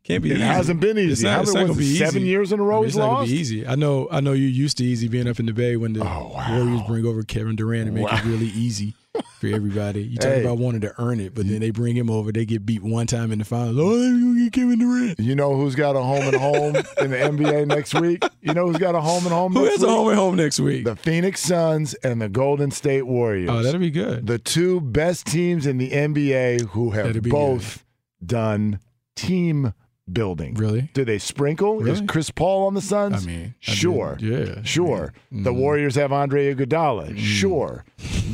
Can't 0.04 0.24
be 0.24 0.32
It 0.32 0.38
easy. 0.38 0.42
hasn't 0.42 0.80
been 0.80 0.98
easy. 0.98 1.12
It's 1.12 1.22
not, 1.22 1.42
it's 1.44 1.54
not 1.54 1.68
gonna 1.68 1.78
be 1.78 1.96
seven 1.96 2.24
easy. 2.24 2.30
years 2.30 2.52
in 2.52 2.60
a 2.60 2.64
row 2.64 2.78
I 2.78 2.80
mean, 2.80 2.86
he's 2.86 2.94
it's 2.96 2.98
not 2.98 3.06
gonna 3.06 3.18
lost? 3.20 3.30
be 3.30 3.38
easy. 3.38 3.68
I 3.68 3.76
know. 3.76 4.08
I 4.10 4.22
know 4.22 4.34
you 4.34 4.48
used 4.48 4.78
to 4.80 4.84
easy 4.84 5.08
being 5.08 5.28
up 5.28 5.40
in 5.40 5.46
the 5.46 5.54
Bay 5.54 5.76
when 5.78 5.94
the 5.94 6.02
oh, 6.04 6.32
Warriors 6.50 6.82
bring 6.88 7.06
over 7.06 7.22
Kevin 7.22 7.56
Durant 7.56 7.86
and 7.90 7.94
make 7.96 8.06
Oh, 8.06 8.08
Wow. 8.08 8.18
it 8.18 8.26
really 8.26 8.48
easy 8.48 8.96
for 9.40 9.48
everybody. 9.48 10.04
You 10.04 10.18
talk 10.18 10.32
Hey. 10.34 10.42
about 10.42 10.58
wanting 10.58 10.82
to 10.82 10.94
earn 11.02 11.20
it, 11.20 11.34
but 11.36 11.48
then 11.48 11.60
they 11.60 11.72
bring 11.72 11.96
him 11.96 12.10
over. 12.10 12.32
They 12.32 12.46
get 12.46 12.66
beat 12.66 12.84
one 12.84 13.08
time 13.08 13.32
in 13.32 13.40
the 13.40 13.46
finals. 13.46 13.78
Oh, 13.80 14.34
get 14.36 14.54
Kevin 14.54 14.80
Durant. 14.80 15.20
You 15.20 15.36
know 15.36 15.56
who's 15.56 15.76
got 15.76 15.96
a 15.96 16.02
home 16.02 16.24
and 16.28 16.36
home 16.36 16.76
in 17.02 17.12
the 17.12 17.18
NBA 17.18 17.68
next 17.68 17.94
week? 18.00 18.24
You 18.42 18.54
know 18.54 18.68
who's 18.68 18.78
got 18.78 18.96
a 18.96 19.02
home 19.02 19.24
and 19.26 19.34
home 19.34 19.54
Who 19.54 19.62
next 19.64 19.76
has 19.76 19.84
a 19.84 19.88
week? 19.88 19.96
home 19.96 20.08
and 20.10 20.18
home 20.18 20.36
next 20.36 20.60
week? 20.60 20.84
The 20.86 20.96
Phoenix 20.96 21.40
Suns 21.42 21.94
and 21.96 22.22
the 22.22 22.30
Golden 22.30 22.72
State 22.72 23.04
Warriors. 23.08 23.50
Oh, 23.50 23.62
that'll 23.64 23.80
be 23.80 23.92
good. 23.92 24.28
The 24.28 24.40
two 24.40 24.82
best 24.82 25.26
teams 25.28 25.66
in 25.66 25.78
the 25.78 25.92
NBA 25.92 26.68
who 26.70 26.92
have 26.92 27.22
both 27.24 27.86
done 28.26 28.80
team 29.16 29.74
building. 30.14 30.54
Really? 30.56 30.90
Do 30.94 31.06
they 31.06 31.20
sprinkle? 31.20 31.86
Is 31.88 32.02
Chris 32.08 32.30
Paul 32.32 32.68
on 32.68 32.74
the 32.74 32.82
Suns? 32.82 33.24
I 33.24 33.28
mean, 33.28 33.56
I 33.68 33.72
sure. 33.72 34.18
mean, 34.22 34.32
yeah. 34.56 34.62
Sure. 34.64 35.14
The 35.32 35.52
mm. 35.52 35.56
Warriors 35.56 35.96
have 35.96 36.12
Andre 36.12 36.54
Iguodala. 36.54 37.18
Sure. 37.18 37.86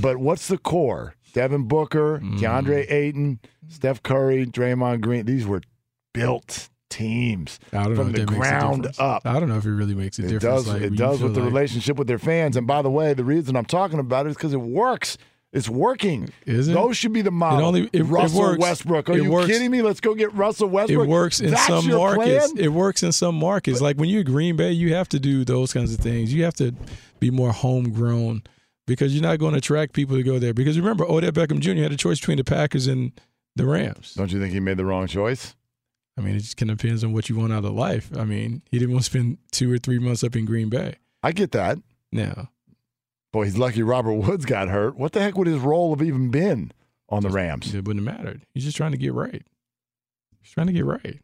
But 0.01 0.17
what's 0.17 0.47
the 0.47 0.57
core? 0.57 1.15
Devin 1.33 1.67
Booker, 1.67 2.19
Mm. 2.19 2.39
DeAndre 2.39 2.89
Ayton, 2.91 3.39
Steph 3.67 4.01
Curry, 4.03 4.45
Draymond 4.45 5.01
Green. 5.01 5.25
These 5.25 5.45
were 5.45 5.61
built 6.13 6.69
teams 6.89 7.59
I 7.73 7.83
from 7.83 7.95
the 7.95 8.03
that 8.03 8.11
makes 8.11 8.21
a 8.31 8.35
ground 8.35 8.87
up. 8.99 9.23
I 9.25 9.39
don't 9.39 9.49
know 9.49 9.57
if 9.57 9.65
it 9.65 9.71
really 9.71 9.95
makes 9.95 10.17
a 10.17 10.23
It 10.23 10.29
difference. 10.29 10.63
does. 10.63 10.67
like, 10.69 10.81
it 10.81 10.95
does 10.95 11.21
with 11.21 11.33
the 11.33 11.41
like- 11.41 11.49
relationship 11.49 11.97
with 11.97 12.07
their 12.07 12.19
fans. 12.19 12.55
And 12.55 12.65
by 12.65 12.81
the 12.81 12.89
way, 12.91 13.13
the 13.13 13.25
reason 13.25 13.55
I'm 13.57 13.65
talking 13.65 13.99
about 13.99 14.25
it 14.25 14.29
is 14.29 14.35
because 14.35 14.53
it 14.53 14.61
works. 14.61 15.17
It's 15.55 15.69
working. 15.69 16.29
Is 16.45 16.67
it? 16.67 16.73
Those 16.73 16.97
should 16.97 17.13
be 17.13 17.21
the 17.21 17.31
model. 17.31 17.65
only- 17.67 17.83
it- 17.85 17.89
it 17.93 18.03
Russell 18.03 18.41
works. 18.41 18.59
Westbrook. 18.59 19.09
Are 19.09 19.13
It 19.13 19.23
you 19.23 19.31
works. 19.31 19.47
kidding 19.47 19.71
me? 19.71 19.81
Let's 19.81 20.01
go 20.01 20.13
get 20.13 20.33
Russell 20.33 20.67
Westbrook. 20.67 21.07
It 21.07 21.09
works 21.09 21.39
in 21.39 21.51
That's 21.51 21.65
some 21.65 21.87
markets. 21.89 22.51
plan? 22.51 22.63
It 22.63 22.73
works 22.73 23.01
in 23.03 23.11
some 23.13 23.35
markets. 23.35 23.79
like 23.81 23.95
when 23.97 24.09
you're 24.09 24.23
Green 24.23 24.55
Bay, 24.57 24.71
you 24.73 24.93
have 24.93 25.07
to 25.09 25.19
do 25.19 25.45
those 25.45 25.71
kinds 25.73 25.93
of 25.93 25.99
things. 26.01 26.33
You 26.33 26.43
have 26.43 26.55
to 26.55 26.73
be 27.21 27.31
more 27.31 27.51
homegrown 27.53 28.43
because 28.85 29.13
you're 29.15 29.23
not 29.23 29.39
going 29.39 29.53
to 29.53 29.57
attract 29.59 29.93
people 29.93 30.15
to 30.17 30.23
go 30.23 30.37
there. 30.39 30.53
Because 30.53 30.77
remember, 30.77 31.05
Odell 31.05 31.31
Beckham 31.31 31.59
Jr. 31.61 31.81
had 31.83 31.91
a 31.93 31.97
choice 31.97 32.19
between 32.19 32.37
the 32.37 32.43
Packers 32.43 32.85
and 32.87 33.13
the 33.55 33.65
Rams. 33.65 34.13
Don't 34.15 34.31
you 34.33 34.39
think 34.39 34.53
he 34.53 34.59
made 34.59 34.77
the 34.77 34.85
wrong 34.85 35.07
choice? 35.07 35.55
I 36.17 36.21
mean, 36.21 36.35
it 36.35 36.39
just 36.39 36.57
kind 36.57 36.69
of 36.69 36.77
depends 36.77 37.03
on 37.03 37.13
what 37.13 37.29
you 37.29 37.35
want 37.37 37.53
out 37.53 37.63
of 37.65 37.73
life. 37.73 38.09
I 38.17 38.25
mean, 38.25 38.61
he 38.71 38.77
didn't 38.79 38.93
want 38.93 39.05
to 39.05 39.09
spend 39.09 39.37
two 39.51 39.71
or 39.71 39.77
three 39.77 39.99
months 39.99 40.23
up 40.23 40.35
in 40.35 40.43
Green 40.45 40.67
Bay. 40.69 40.95
I 41.23 41.31
get 41.31 41.51
that. 41.53 41.77
Now, 42.11 42.49
Boy, 43.35 43.43
he's 43.43 43.57
lucky 43.57 43.83
Robert 43.83 44.13
Woods 44.13 44.45
got 44.45 44.69
hurt. 44.69 44.95
What 44.95 45.11
the 45.11 45.19
heck 45.19 45.35
would 45.37 45.45
his 45.47 45.59
role 45.59 45.93
have 45.93 46.01
even 46.01 46.31
been 46.31 46.71
on 47.09 47.21
the 47.21 47.29
Rams? 47.29 47.75
it 47.75 47.83
wouldn't 47.85 48.07
have 48.07 48.17
mattered. 48.17 48.43
He's 48.53 48.63
just 48.63 48.77
trying 48.77 48.93
to 48.93 48.97
get 48.97 49.11
right. 49.13 49.43
He's 50.41 50.51
trying 50.51 50.67
to 50.67 50.73
get 50.73 50.85
right. 50.85 51.19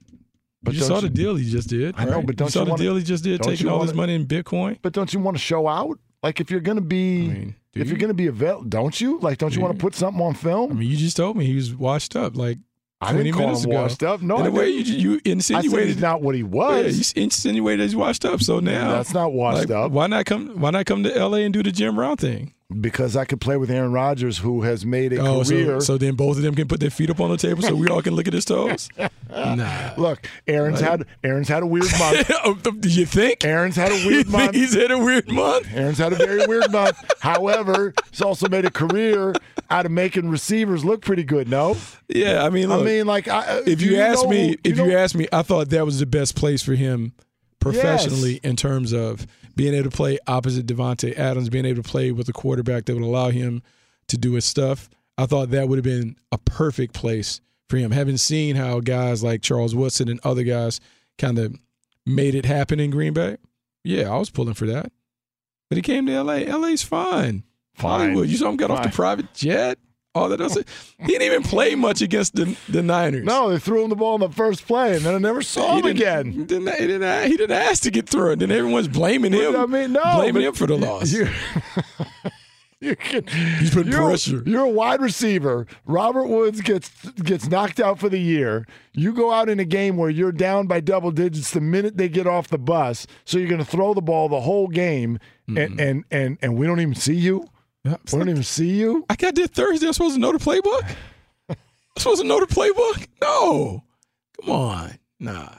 But 0.61 0.73
you 0.73 0.81
saw 0.81 0.99
the 0.99 1.09
deal 1.09 1.37
he 1.37 1.49
just 1.49 1.69
did. 1.69 1.95
I 1.97 2.03
know, 2.03 2.17
right? 2.17 2.25
but 2.25 2.35
don't 2.35 2.47
you 2.47 2.51
saw 2.51 2.59
you 2.59 2.65
the 2.65 2.71
wanna- 2.71 2.83
deal 2.83 2.95
he 2.97 3.03
just 3.03 3.23
did, 3.23 3.41
taking 3.41 3.69
all 3.69 3.79
his 3.81 3.91
wanna- 3.91 3.97
money 3.97 4.15
in 4.15 4.25
Bitcoin. 4.25 4.77
But 4.81 4.91
don't 4.91 5.13
you 5.13 5.21
want 5.21 5.37
to 5.37 5.41
show 5.41 5.69
out? 5.69 5.99
Like 6.21 6.41
if 6.41 6.51
you're 6.51 6.59
going 6.59 6.75
to 6.75 6.81
be, 6.81 7.29
do 7.71 7.79
if 7.79 7.87
you're 7.87 7.97
going 7.97 8.09
to 8.09 8.13
be 8.13 8.27
available, 8.27 8.65
don't 8.65 8.99
you? 8.99 9.17
Like, 9.19 9.37
don't 9.37 9.55
you 9.55 9.61
want 9.61 9.75
to 9.77 9.81
put 9.81 9.95
something 9.95 10.21
on 10.21 10.33
film? 10.33 10.69
I 10.71 10.73
mean, 10.75 10.89
you 10.89 10.97
just 10.97 11.15
told 11.15 11.37
me 11.37 11.45
he 11.45 11.55
was 11.55 11.73
washed 11.73 12.17
up 12.17 12.35
like 12.35 12.57
I 13.01 13.11
20 13.13 13.23
didn't 13.23 13.37
call 13.39 13.55
him 13.55 13.69
ago. 13.71 13.81
washed 13.81 14.03
up. 14.03 14.21
No, 14.21 14.37
in 14.39 14.45
I 14.45 14.49
way 14.49 14.69
you, 14.69 15.13
you 15.13 15.21
insinuated 15.25 15.87
he's 15.87 15.97
not 16.01 16.21
what 16.21 16.35
he 16.35 16.41
Yeah, 16.41 16.47
was. 16.47 17.15
you 17.15 17.23
insinuated 17.23 17.83
he's 17.83 17.95
washed 17.95 18.25
up. 18.25 18.41
So 18.41 18.59
now 18.59 18.91
That's 18.91 19.13
not 19.13 19.33
washed 19.33 19.69
like, 19.69 19.71
up. 19.71 19.91
Why 19.91 20.07
not 20.07 20.25
come? 20.25 20.59
Why 20.59 20.69
not 20.69 20.85
come 20.85 21.03
to 21.03 21.15
L.A. 21.15 21.43
and 21.43 21.53
do 21.53 21.63
the 21.63 21.71
Jim 21.71 21.95
Brown 21.95 22.17
thing? 22.17 22.53
Because 22.79 23.15
I 23.15 23.25
could 23.25 23.41
play 23.41 23.57
with 23.57 23.69
Aaron 23.69 23.91
Rodgers, 23.91 24.37
who 24.37 24.61
has 24.61 24.85
made 24.85 25.13
a 25.13 25.19
Oh, 25.19 25.43
career. 25.43 25.79
so, 25.81 25.93
so 25.93 25.97
then 25.97 26.15
both 26.15 26.37
of 26.37 26.43
them 26.43 26.55
can 26.55 26.67
put 26.67 26.79
their 26.79 26.89
feet 26.89 27.09
up 27.09 27.19
on 27.19 27.29
the 27.31 27.37
table, 27.37 27.61
so 27.61 27.75
we 27.75 27.87
all 27.87 28.01
can 28.01 28.15
look 28.15 28.27
at 28.27 28.33
his 28.33 28.45
toes. 28.45 28.89
Nah. 29.31 29.93
Look, 29.97 30.27
Aaron's 30.45 30.81
had 30.81 31.05
Aaron's 31.23 31.47
had 31.47 31.63
a 31.63 31.65
weird 31.65 31.89
month. 31.97 32.29
Oh, 32.43 32.53
Do 32.55 32.89
you 32.89 33.05
think? 33.05 33.45
Aaron's 33.45 33.77
had 33.77 33.91
a 33.93 33.97
You 33.97 34.07
weird 34.07 34.27
think 34.27 34.37
month. 34.37 34.55
he's 34.55 34.73
had 34.73 34.91
a 34.91 34.97
weird 34.97 35.31
month? 35.31 35.67
Aaron's 35.73 35.99
had 35.99 36.11
a 36.11 36.17
very 36.17 36.45
weird 36.47 36.69
month. 36.69 36.97
However, 37.21 37.93
he's 38.11 38.21
also 38.21 38.49
made 38.49 38.65
a 38.65 38.69
career 38.71 39.33
out 39.69 39.85
of 39.85 39.91
making 39.93 40.29
receivers 40.29 40.83
look 40.83 41.01
pretty 41.01 41.23
good. 41.23 41.47
No, 41.47 41.77
Yeah, 42.09 42.43
I 42.43 42.49
mean, 42.49 42.69
I 42.71 42.83
mean, 42.83 43.05
like, 43.07 43.29
I, 43.29 43.39
uh, 43.39 43.61
if 43.65 43.79
do 43.79 43.85
you, 43.85 43.99
ask 44.01 44.23
know 44.23 44.29
me, 44.31 44.47
who- 44.49 44.55
if 44.65 44.77
know- 44.77 44.85
you 44.85 44.97
ask 44.97 45.15
me, 45.15 45.27
I 45.31 45.43
thought 45.43 45.69
that 45.69 45.85
was 45.85 45.99
the 45.99 46.05
best 46.05 46.35
place 46.35 46.61
for 46.61 46.73
him 46.75 47.13
professionally 47.61 48.39
in 48.43 48.55
terms 48.57 48.91
of 48.93 49.25
being 49.55 49.73
able 49.73 49.89
to 49.89 49.95
play 49.95 50.17
opposite 50.27 50.65
Davante 50.65 51.17
Adams, 51.17 51.49
being 51.49 51.65
able 51.65 51.83
to 51.83 51.89
play 51.89 52.11
with 52.11 52.29
a 52.29 52.33
quarterback 52.33 52.85
that 52.85 52.93
would 52.93 53.03
allow 53.03 53.29
him 53.29 53.61
to 54.07 54.17
do 54.17 54.33
his 54.33 54.45
stuff. 54.45 54.89
I 55.17 55.25
thought 55.25 55.51
that 55.51 55.67
would 55.67 55.77
have 55.77 55.83
been 55.83 56.15
a 56.31 56.37
perfect 56.37 56.93
place 56.93 57.41
for 57.69 57.77
him. 57.77 57.91
Having 57.91 58.17
seen 58.17 58.55
how 58.55 58.79
guys 58.79 59.23
like 59.23 59.41
Charles 59.41 59.75
Woodson 59.75 60.09
and 60.09 60.19
other 60.23 60.43
guys 60.43 60.79
kind 61.17 61.37
of 61.37 61.55
made 62.05 62.35
it 62.35 62.45
happen 62.45 62.79
in 62.79 62.89
Green 62.91 63.13
Bay, 63.13 63.37
yeah, 63.83 64.09
I 64.09 64.17
was 64.17 64.29
pulling 64.29 64.53
for 64.53 64.65
that. 64.67 64.91
But 65.69 65.77
he 65.77 65.81
came 65.81 66.05
to 66.05 66.23
LA. 66.23 66.39
LA's 66.39 66.83
fine. 66.83 67.43
Fine. 67.75 67.99
Hollywood. 68.09 68.29
You 68.29 68.37
saw 68.37 68.49
him 68.49 68.57
get 68.57 68.71
off 68.71 68.83
the 68.83 68.89
private 68.89 69.33
jet. 69.33 69.77
All 70.13 70.27
that 70.27 70.41
else. 70.41 70.57
He 70.99 71.05
didn't 71.05 71.21
even 71.21 71.41
play 71.43 71.73
much 71.75 72.01
against 72.01 72.35
the 72.35 72.57
the 72.67 72.81
Niners. 72.83 73.23
no, 73.23 73.49
they 73.49 73.59
threw 73.59 73.83
him 73.83 73.89
the 73.89 73.95
ball 73.95 74.15
in 74.15 74.21
the 74.21 74.29
first 74.29 74.67
play, 74.67 74.95
and 74.97 75.05
then 75.05 75.15
I 75.15 75.17
never 75.19 75.41
saw 75.41 75.71
he 75.71 75.77
him 75.77 75.83
didn't, 75.83 75.97
again. 75.97 76.45
Didn't, 76.47 76.67
he, 76.79 76.87
didn't, 76.87 77.31
he 77.31 77.37
didn't 77.37 77.55
ask 77.55 77.83
to 77.83 77.91
get 77.91 78.09
through 78.09 78.31
it. 78.33 78.39
Then 78.39 78.51
everyone's 78.51 78.89
blaming 78.89 79.31
him. 79.31 79.55
I 79.55 79.65
mean, 79.65 79.93
no, 79.93 80.01
blaming 80.15 80.43
him 80.43 80.53
for 80.53 80.67
the 80.67 80.77
loss. 80.77 81.13
you- 81.13 81.29
you 82.81 82.95
can- 82.97 83.25
He's 83.59 83.73
putting 83.73 83.91
you're, 83.93 84.05
pressure. 84.05 84.43
You're 84.45 84.65
a 84.65 84.69
wide 84.69 85.01
receiver. 85.01 85.65
Robert 85.85 86.27
Woods 86.27 86.59
gets 86.59 86.89
gets 87.11 87.47
knocked 87.47 87.79
out 87.79 87.97
for 87.97 88.09
the 88.09 88.19
year. 88.19 88.67
You 88.91 89.13
go 89.13 89.31
out 89.31 89.47
in 89.47 89.61
a 89.61 89.65
game 89.65 89.95
where 89.95 90.09
you're 90.09 90.33
down 90.33 90.67
by 90.67 90.81
double 90.81 91.11
digits 91.11 91.51
the 91.51 91.61
minute 91.61 91.95
they 91.95 92.09
get 92.09 92.27
off 92.27 92.49
the 92.49 92.59
bus. 92.59 93.07
So 93.23 93.37
you're 93.37 93.47
going 93.47 93.63
to 93.63 93.71
throw 93.71 93.93
the 93.93 94.01
ball 94.01 94.27
the 94.27 94.41
whole 94.41 94.67
game, 94.67 95.19
and, 95.47 95.57
mm-hmm. 95.57 95.79
and 95.79 96.03
and 96.11 96.37
and 96.41 96.57
we 96.57 96.67
don't 96.67 96.81
even 96.81 96.95
see 96.95 97.15
you. 97.15 97.47
Yeah, 97.83 97.97
We 98.11 98.19
don't 98.19 98.29
even 98.29 98.43
see 98.43 98.69
you. 98.69 99.05
I 99.09 99.15
got 99.15 99.35
that 99.35 99.51
Thursday. 99.51 99.87
I'm 99.87 99.93
supposed 99.93 100.15
to 100.15 100.21
know 100.21 100.31
the 100.31 100.37
playbook. 100.37 100.95
I'm 101.49 101.55
supposed 101.97 102.21
to 102.21 102.27
know 102.27 102.39
the 102.39 102.45
playbook. 102.45 103.07
No, 103.21 103.83
come 104.39 104.49
on, 104.49 104.99
nah. 105.19 105.49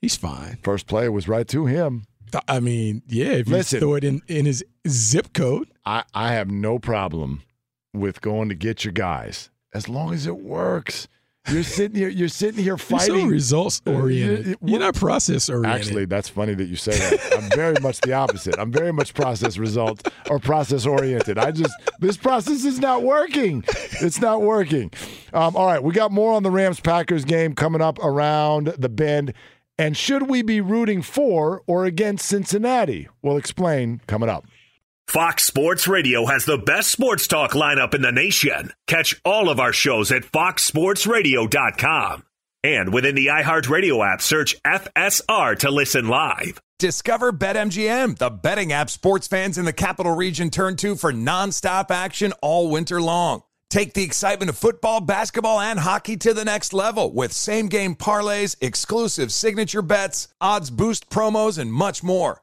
He's 0.00 0.16
fine. 0.16 0.58
First 0.62 0.86
play 0.86 1.08
was 1.08 1.28
right 1.28 1.46
to 1.48 1.66
him. 1.66 2.04
I 2.46 2.60
mean, 2.60 3.02
yeah. 3.06 3.32
If 3.32 3.48
you 3.48 3.54
Listen. 3.54 3.80
throw 3.80 3.94
it 3.94 4.04
in 4.04 4.22
in 4.28 4.46
his 4.46 4.64
zip 4.88 5.32
code, 5.32 5.68
I, 5.84 6.04
I 6.14 6.32
have 6.32 6.50
no 6.50 6.78
problem 6.78 7.42
with 7.92 8.20
going 8.20 8.48
to 8.50 8.54
get 8.54 8.84
your 8.84 8.92
guys 8.92 9.50
as 9.74 9.88
long 9.88 10.12
as 10.14 10.26
it 10.26 10.38
works. 10.38 11.08
You're 11.48 11.62
sitting 11.62 11.96
here. 11.96 12.08
You're 12.08 12.28
sitting 12.28 12.62
here 12.62 12.76
you're 12.88 13.00
so 13.00 13.24
results 13.24 13.80
oriented. 13.86 14.46
you- 14.46 14.56
You're 14.62 14.78
not 14.80 14.94
process 14.94 15.48
oriented. 15.48 15.80
Actually, 15.80 16.04
that's 16.04 16.28
funny 16.28 16.54
that 16.54 16.66
you 16.66 16.76
say 16.76 16.92
that. 16.92 17.38
I'm 17.38 17.48
very 17.56 17.76
much 17.80 18.00
the 18.02 18.12
opposite. 18.12 18.56
I'm 18.58 18.70
very 18.70 18.92
much 18.92 19.14
process 19.14 19.56
result 19.56 20.06
or 20.28 20.38
process 20.38 20.84
oriented. 20.86 21.38
I 21.38 21.50
just 21.50 21.72
this 21.98 22.16
process 22.16 22.64
is 22.64 22.78
not 22.78 23.02
working. 23.02 23.64
It's 24.02 24.20
not 24.20 24.42
working. 24.42 24.90
Um, 25.32 25.56
all 25.56 25.66
right, 25.66 25.82
we 25.82 25.92
got 25.94 26.12
more 26.12 26.32
on 26.34 26.42
the 26.42 26.50
Rams 26.50 26.78
Packers 26.80 27.24
game 27.24 27.54
coming 27.54 27.80
up 27.80 27.98
around 28.00 28.74
the 28.78 28.88
bend. 28.88 29.32
And 29.78 29.96
should 29.96 30.28
we 30.28 30.42
be 30.42 30.60
rooting 30.60 31.00
for 31.00 31.62
or 31.66 31.86
against 31.86 32.26
Cincinnati? 32.28 33.08
We'll 33.22 33.38
explain 33.38 34.02
coming 34.06 34.28
up. 34.28 34.44
Fox 35.10 35.42
Sports 35.42 35.88
Radio 35.88 36.26
has 36.26 36.44
the 36.44 36.56
best 36.56 36.88
sports 36.88 37.26
talk 37.26 37.50
lineup 37.50 37.94
in 37.94 38.02
the 38.02 38.12
nation. 38.12 38.72
Catch 38.86 39.20
all 39.24 39.48
of 39.48 39.58
our 39.58 39.72
shows 39.72 40.12
at 40.12 40.22
foxsportsradio.com. 40.22 42.22
And 42.62 42.94
within 42.94 43.16
the 43.16 43.26
iHeartRadio 43.26 44.06
app, 44.06 44.22
search 44.22 44.54
FSR 44.62 45.58
to 45.58 45.70
listen 45.72 46.06
live. 46.06 46.60
Discover 46.78 47.32
BetMGM, 47.32 48.18
the 48.18 48.30
betting 48.30 48.72
app 48.72 48.88
sports 48.88 49.26
fans 49.26 49.58
in 49.58 49.64
the 49.64 49.72
capital 49.72 50.14
region 50.14 50.48
turn 50.48 50.76
to 50.76 50.94
for 50.94 51.12
nonstop 51.12 51.90
action 51.90 52.32
all 52.40 52.70
winter 52.70 53.02
long. 53.02 53.42
Take 53.68 53.94
the 53.94 54.04
excitement 54.04 54.48
of 54.48 54.58
football, 54.58 55.00
basketball, 55.00 55.58
and 55.58 55.80
hockey 55.80 56.18
to 56.18 56.32
the 56.32 56.44
next 56.44 56.72
level 56.72 57.12
with 57.12 57.32
same 57.32 57.66
game 57.66 57.96
parlays, 57.96 58.54
exclusive 58.60 59.32
signature 59.32 59.82
bets, 59.82 60.28
odds 60.40 60.70
boost 60.70 61.10
promos, 61.10 61.58
and 61.58 61.72
much 61.72 62.04
more. 62.04 62.42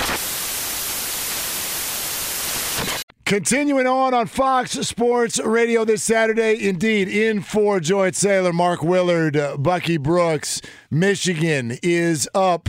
Continuing 3.31 3.87
on 3.87 4.13
on 4.13 4.27
Fox 4.27 4.71
Sports 4.71 5.39
Radio 5.39 5.85
this 5.85 6.03
Saturday, 6.03 6.67
indeed, 6.67 7.07
in 7.07 7.41
for 7.41 7.79
Joy 7.79 8.11
Taylor, 8.11 8.51
Mark 8.51 8.83
Willard, 8.83 9.37
uh, 9.37 9.55
Bucky 9.55 9.95
Brooks. 9.95 10.61
Michigan 10.89 11.77
is 11.81 12.27
up 12.35 12.67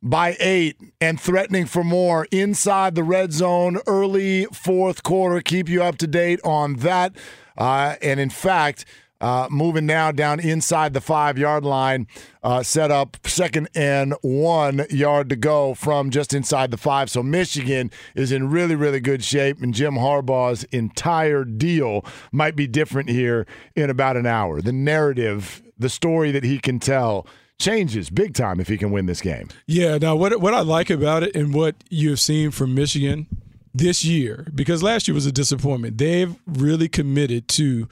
by 0.00 0.36
eight 0.38 0.80
and 1.00 1.20
threatening 1.20 1.66
for 1.66 1.82
more 1.82 2.28
inside 2.30 2.94
the 2.94 3.02
red 3.02 3.32
zone 3.32 3.80
early 3.88 4.44
fourth 4.52 5.02
quarter. 5.02 5.40
Keep 5.40 5.68
you 5.68 5.82
up 5.82 5.96
to 5.98 6.06
date 6.06 6.38
on 6.44 6.76
that. 6.76 7.16
Uh, 7.58 7.96
and 8.00 8.20
in 8.20 8.30
fact, 8.30 8.84
uh, 9.20 9.48
moving 9.50 9.86
now 9.86 10.12
down 10.12 10.40
inside 10.40 10.92
the 10.92 11.00
five 11.00 11.38
yard 11.38 11.64
line, 11.64 12.06
uh, 12.42 12.62
set 12.62 12.90
up 12.90 13.16
second 13.24 13.68
and 13.74 14.14
one 14.22 14.84
yard 14.90 15.28
to 15.30 15.36
go 15.36 15.74
from 15.74 16.10
just 16.10 16.34
inside 16.34 16.70
the 16.70 16.76
five. 16.76 17.10
So 17.10 17.22
Michigan 17.22 17.90
is 18.14 18.32
in 18.32 18.50
really, 18.50 18.74
really 18.74 19.00
good 19.00 19.24
shape, 19.24 19.62
and 19.62 19.72
Jim 19.72 19.94
Harbaugh's 19.94 20.64
entire 20.64 21.44
deal 21.44 22.04
might 22.32 22.56
be 22.56 22.66
different 22.66 23.08
here 23.08 23.46
in 23.74 23.90
about 23.90 24.16
an 24.16 24.26
hour. 24.26 24.60
The 24.60 24.72
narrative, 24.72 25.62
the 25.78 25.88
story 25.88 26.30
that 26.32 26.44
he 26.44 26.58
can 26.58 26.78
tell 26.78 27.26
changes 27.58 28.10
big 28.10 28.34
time 28.34 28.60
if 28.60 28.68
he 28.68 28.76
can 28.76 28.90
win 28.90 29.06
this 29.06 29.20
game. 29.20 29.48
Yeah. 29.66 29.98
Now, 29.98 30.16
what 30.16 30.40
what 30.40 30.54
I 30.54 30.60
like 30.60 30.90
about 30.90 31.22
it 31.22 31.34
and 31.36 31.54
what 31.54 31.76
you 31.88 32.10
have 32.10 32.20
seen 32.20 32.50
from 32.50 32.74
Michigan 32.74 33.26
this 33.72 34.04
year, 34.04 34.46
because 34.54 34.82
last 34.82 35.08
year 35.08 35.14
was 35.14 35.26
a 35.26 35.32
disappointment. 35.32 35.98
They've 35.98 36.34
really 36.46 36.88
committed 36.88 37.48
to 37.48 37.88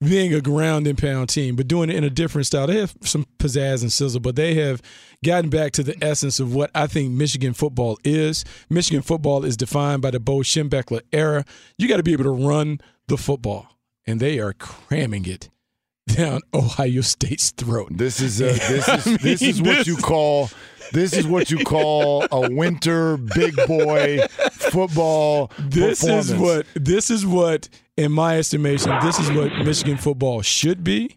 being 0.00 0.32
a 0.32 0.40
ground 0.40 0.86
and 0.86 0.96
pound 0.96 1.28
team, 1.28 1.56
but 1.56 1.68
doing 1.68 1.90
it 1.90 1.96
in 1.96 2.04
a 2.04 2.10
different 2.10 2.46
style. 2.46 2.66
They 2.66 2.80
have 2.80 2.94
some 3.02 3.26
pizzazz 3.38 3.82
and 3.82 3.92
sizzle, 3.92 4.20
but 4.20 4.34
they 4.34 4.54
have 4.54 4.80
gotten 5.24 5.50
back 5.50 5.72
to 5.72 5.82
the 5.82 5.96
essence 6.02 6.40
of 6.40 6.54
what 6.54 6.70
I 6.74 6.86
think 6.86 7.10
Michigan 7.10 7.52
football 7.52 7.98
is. 8.02 8.44
Michigan 8.70 9.02
football 9.02 9.44
is 9.44 9.56
defined 9.56 10.00
by 10.02 10.10
the 10.10 10.20
Bo 10.20 10.38
Schembechler 10.38 11.02
era. 11.12 11.44
You 11.76 11.88
got 11.88 11.98
to 11.98 12.02
be 12.02 12.12
able 12.12 12.24
to 12.24 12.30
run 12.30 12.80
the 13.08 13.18
football, 13.18 13.68
and 14.06 14.20
they 14.20 14.38
are 14.38 14.54
cramming 14.54 15.26
it 15.26 15.50
down 16.06 16.40
Ohio 16.54 17.02
State's 17.02 17.50
throat. 17.50 17.88
This 17.90 18.20
is 18.20 18.40
uh, 18.40 18.46
this 18.68 18.88
is 18.88 19.06
I 19.06 19.10
mean, 19.10 19.18
this 19.22 19.42
is 19.42 19.60
what 19.62 19.78
this... 19.78 19.86
you 19.86 19.96
call 19.96 20.50
this 20.92 21.12
is 21.12 21.26
what 21.26 21.50
you 21.50 21.64
call 21.64 22.26
a 22.30 22.50
winter 22.50 23.16
big 23.16 23.56
boy 23.66 24.20
football. 24.52 25.50
This 25.58 26.04
is 26.04 26.34
what 26.34 26.66
this 26.74 27.10
is 27.10 27.26
what, 27.26 27.68
in 27.96 28.12
my 28.12 28.38
estimation, 28.38 28.92
this 29.02 29.18
is 29.18 29.30
what 29.30 29.52
Michigan 29.64 29.96
football 29.96 30.42
should 30.42 30.84
be. 30.84 31.16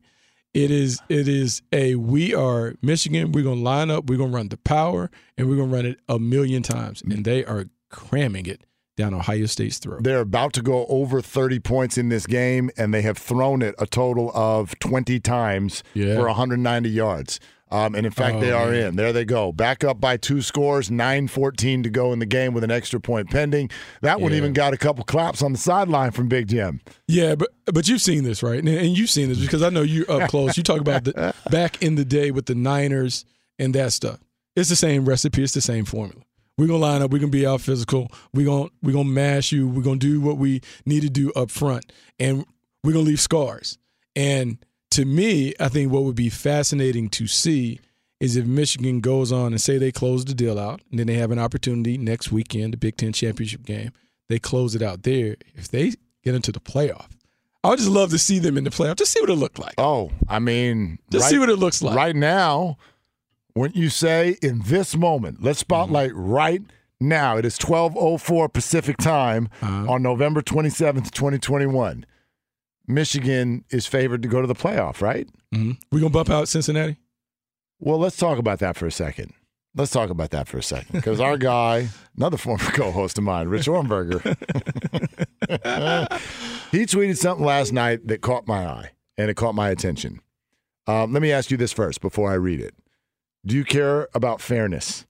It 0.54 0.70
is 0.70 1.02
it 1.10 1.28
is 1.28 1.62
a 1.72 1.96
we 1.96 2.36
are 2.36 2.76
Michigan. 2.82 3.32
We're 3.32 3.44
gonna 3.44 3.62
line 3.62 3.90
up. 3.90 4.10
We're 4.10 4.20
gonna 4.20 4.34
run 4.34 4.50
the 4.50 4.58
power, 4.58 5.10
and 5.38 5.50
we're 5.50 5.58
gonna 5.58 5.74
run 5.74 5.86
it 5.86 6.00
a 6.08 6.20
million 6.20 6.62
times, 6.62 7.02
and 7.02 7.26
they 7.26 7.44
are 7.44 7.66
cramming 7.90 8.46
it 8.46 8.64
down 8.96 9.14
Ohio 9.14 9.46
State's 9.48 9.80
throat. 9.80 10.04
They're 10.04 10.20
about 10.20 10.54
to 10.54 10.62
go 10.62 10.86
over 10.88 11.22
30 11.22 11.60
points 11.60 11.98
in 11.98 12.10
this 12.10 12.28
game, 12.28 12.70
and 12.78 12.94
they 12.94 13.02
have 13.02 13.18
thrown 13.18 13.62
it 13.62 13.74
a 13.80 13.88
total 13.88 14.32
of 14.36 14.78
20 14.80 15.20
times 15.20 15.84
yeah. 15.94 16.16
for 16.16 16.28
190 16.28 16.90
yards. 16.90 17.40
Um, 17.74 17.96
and 17.96 18.06
in 18.06 18.12
fact, 18.12 18.36
Oh, 18.36 18.40
they 18.40 18.52
are 18.52 18.70
man. 18.70 18.84
in. 18.90 18.96
There 18.96 19.12
they 19.12 19.26
go. 19.26 19.52
Back 19.52 19.84
up 19.84 20.00
by 20.00 20.16
two 20.18 20.42
scores, 20.42 20.92
9 20.92 21.28
14 21.28 21.82
to 21.84 21.90
go 21.90 22.14
in 22.14 22.20
the 22.20 22.26
game 22.26 22.54
with 22.54 22.64
an 22.64 22.70
extra 22.72 23.00
point 23.00 23.30
pending. 23.32 23.70
That 24.02 24.22
one 24.22 24.32
Yeah. 24.32 24.38
even 24.38 24.54
got 24.54 24.74
a 24.74 24.78
couple 24.78 25.04
claps 25.04 25.42
on 25.42 25.52
the 25.54 25.58
sideline 25.58 26.12
from 26.12 26.28
Big 26.28 26.48
Jim. 26.48 26.82
Yeah, 27.08 27.36
but 27.36 27.50
but 27.74 27.88
you've 27.88 28.02
seen 28.02 28.24
this, 28.24 28.44
right? 28.44 28.60
And, 28.60 28.68
and 28.70 28.98
you've 28.98 29.10
seen 29.10 29.30
this 29.30 29.40
because 29.40 29.64
I 29.64 29.70
know 29.70 29.82
you're 29.82 30.10
up 30.12 30.30
close. 30.30 30.56
You 30.56 30.64
talk 30.64 30.80
about 30.82 31.04
the 31.04 31.34
back 31.50 31.82
in 31.82 31.96
the 31.96 32.06
day 32.06 32.30
with 32.32 32.46
the 32.46 32.56
Niners 32.56 33.26
and 33.58 33.74
that 33.76 33.92
stuff. 33.94 34.20
It's 34.56 34.70
the 34.70 34.76
same 34.76 35.06
recipe. 35.06 35.42
It's 35.44 35.54
the 35.54 35.62
same 35.62 35.86
formula. 35.86 36.22
We're 36.60 36.68
gonna 36.68 36.78
line 36.80 37.02
up. 37.02 37.10
We're 37.10 37.18
gonna 37.18 37.32
be 37.32 37.48
out 37.48 37.62
physical. 37.62 38.12
We're 38.36 38.46
gonna 38.46 38.70
we're 38.84 38.94
gonna 38.94 39.10
mash 39.10 39.52
you. 39.52 39.68
We're 39.68 39.82
gonna 39.82 39.98
do 39.98 40.22
what 40.22 40.38
we 40.38 40.62
need 40.86 41.02
to 41.02 41.10
do 41.10 41.32
up 41.34 41.50
front, 41.50 41.92
and 42.20 42.46
we're 42.84 42.94
gonna 42.94 43.06
leave 43.06 43.20
scars. 43.20 43.80
And 44.16 44.60
to 44.94 45.06
me, 45.06 45.54
I 45.60 45.70
think 45.70 45.92
what 45.92 46.04
would 46.04 46.16
be 46.16 46.30
fascinating 46.30 47.10
to 47.10 47.28
see 47.28 47.80
is 48.20 48.36
if 48.38 48.46
Michigan 48.46 49.02
goes 49.02 49.32
on 49.32 49.48
and 49.54 49.60
say 49.62 49.78
they 49.78 49.92
close 49.92 50.24
the 50.26 50.34
deal 50.34 50.58
out, 50.58 50.82
and 50.90 51.00
then 51.00 51.08
they 51.08 51.16
have 51.16 51.32
an 51.32 51.40
opportunity 51.40 51.98
next 51.98 52.32
weekend, 52.32 52.74
the 52.74 52.78
Big 52.78 52.96
Ten 52.98 53.12
championship 53.12 53.66
game. 53.66 53.92
They 54.30 54.40
close 54.40 54.76
it 54.76 54.82
out 54.82 55.04
there. 55.04 55.36
If 55.56 55.68
they 55.68 55.94
get 56.24 56.34
into 56.34 56.52
the 56.52 56.60
playoff, 56.62 57.08
I 57.64 57.70
would 57.70 57.80
just 57.80 57.92
love 57.92 58.10
to 58.12 58.18
see 58.18 58.40
them 58.40 58.58
in 58.58 58.64
the 58.64 58.70
playoff. 58.70 58.96
Just 58.96 59.12
see 59.12 59.20
what 59.20 59.30
it 59.30 59.36
looked 59.36 59.60
like. 59.60 59.74
Oh, 59.78 60.12
I 60.30 60.40
mean, 60.40 61.00
Just 61.12 61.30
see 61.30 61.38
what 61.40 61.50
it 61.50 61.58
looks 61.58 61.82
like. 61.82 61.96
Right 61.96 62.16
now, 62.16 62.78
wouldn't 63.56 63.76
you 63.76 63.90
say 63.90 64.38
in 64.42 64.62
this 64.66 64.96
moment, 64.96 65.44
let's 65.44 65.60
spotlight 65.60 66.12
Mm-hmm. 66.12 66.30
right 66.30 66.62
now. 67.00 67.38
It 67.38 67.46
is 67.46 67.58
1204 67.60 68.48
Pacific 68.50 68.98
time 68.98 69.50
Uh-huh. 69.62 69.92
on 69.92 70.02
November 70.02 70.42
27th, 70.42 71.12
2021. 71.12 72.06
Michigan 72.88 73.64
is 73.70 73.86
favored 73.86 74.22
to 74.24 74.28
go 74.28 74.42
to 74.42 74.48
the 74.48 74.56
playoff, 74.56 75.02
right? 75.02 75.28
Mm-hmm. 75.54 75.72
We 75.92 76.00
gonna 76.00 76.10
bump 76.10 76.30
out 76.30 76.48
Cincinnati? 76.48 76.98
Well, 77.80 77.98
let's 77.98 78.18
talk 78.18 78.38
about 78.38 78.60
that 78.60 78.76
for 78.76 78.86
a 78.86 78.92
second. 78.92 79.34
Let's 79.76 79.92
talk 79.92 80.10
about 80.10 80.30
that 80.32 80.48
for 80.48 80.58
a 80.60 80.64
second. 80.64 80.94
Because 80.94 81.20
our 81.20 81.38
guy, 81.38 81.90
another 82.16 82.38
former 82.38 82.64
co 82.72 82.92
host 82.92 83.18
of 83.18 83.24
mine, 83.24 83.48
Rich 83.48 83.66
Ohrnberger, 83.68 84.22
he 86.72 86.86
tweeted 86.86 87.18
something 87.18 87.46
last 87.46 87.72
night 87.74 88.08
that 88.08 88.22
caught 88.22 88.48
my 88.48 88.66
eye 88.66 88.92
and 89.18 89.30
it 89.30 89.36
caught 89.36 89.56
my 89.56 89.70
attention. 89.70 90.20
Um, 90.88 91.14
let 91.14 91.22
me 91.22 91.32
ask 91.32 91.52
you 91.52 91.58
this 91.58 91.72
first 91.72 92.02
before 92.02 92.32
I 92.32 92.36
read 92.36 92.60
it. 92.60 92.74
Do 93.46 93.56
you 93.56 93.64
care 93.64 94.10
about 94.14 94.42
fairness? 94.42 95.06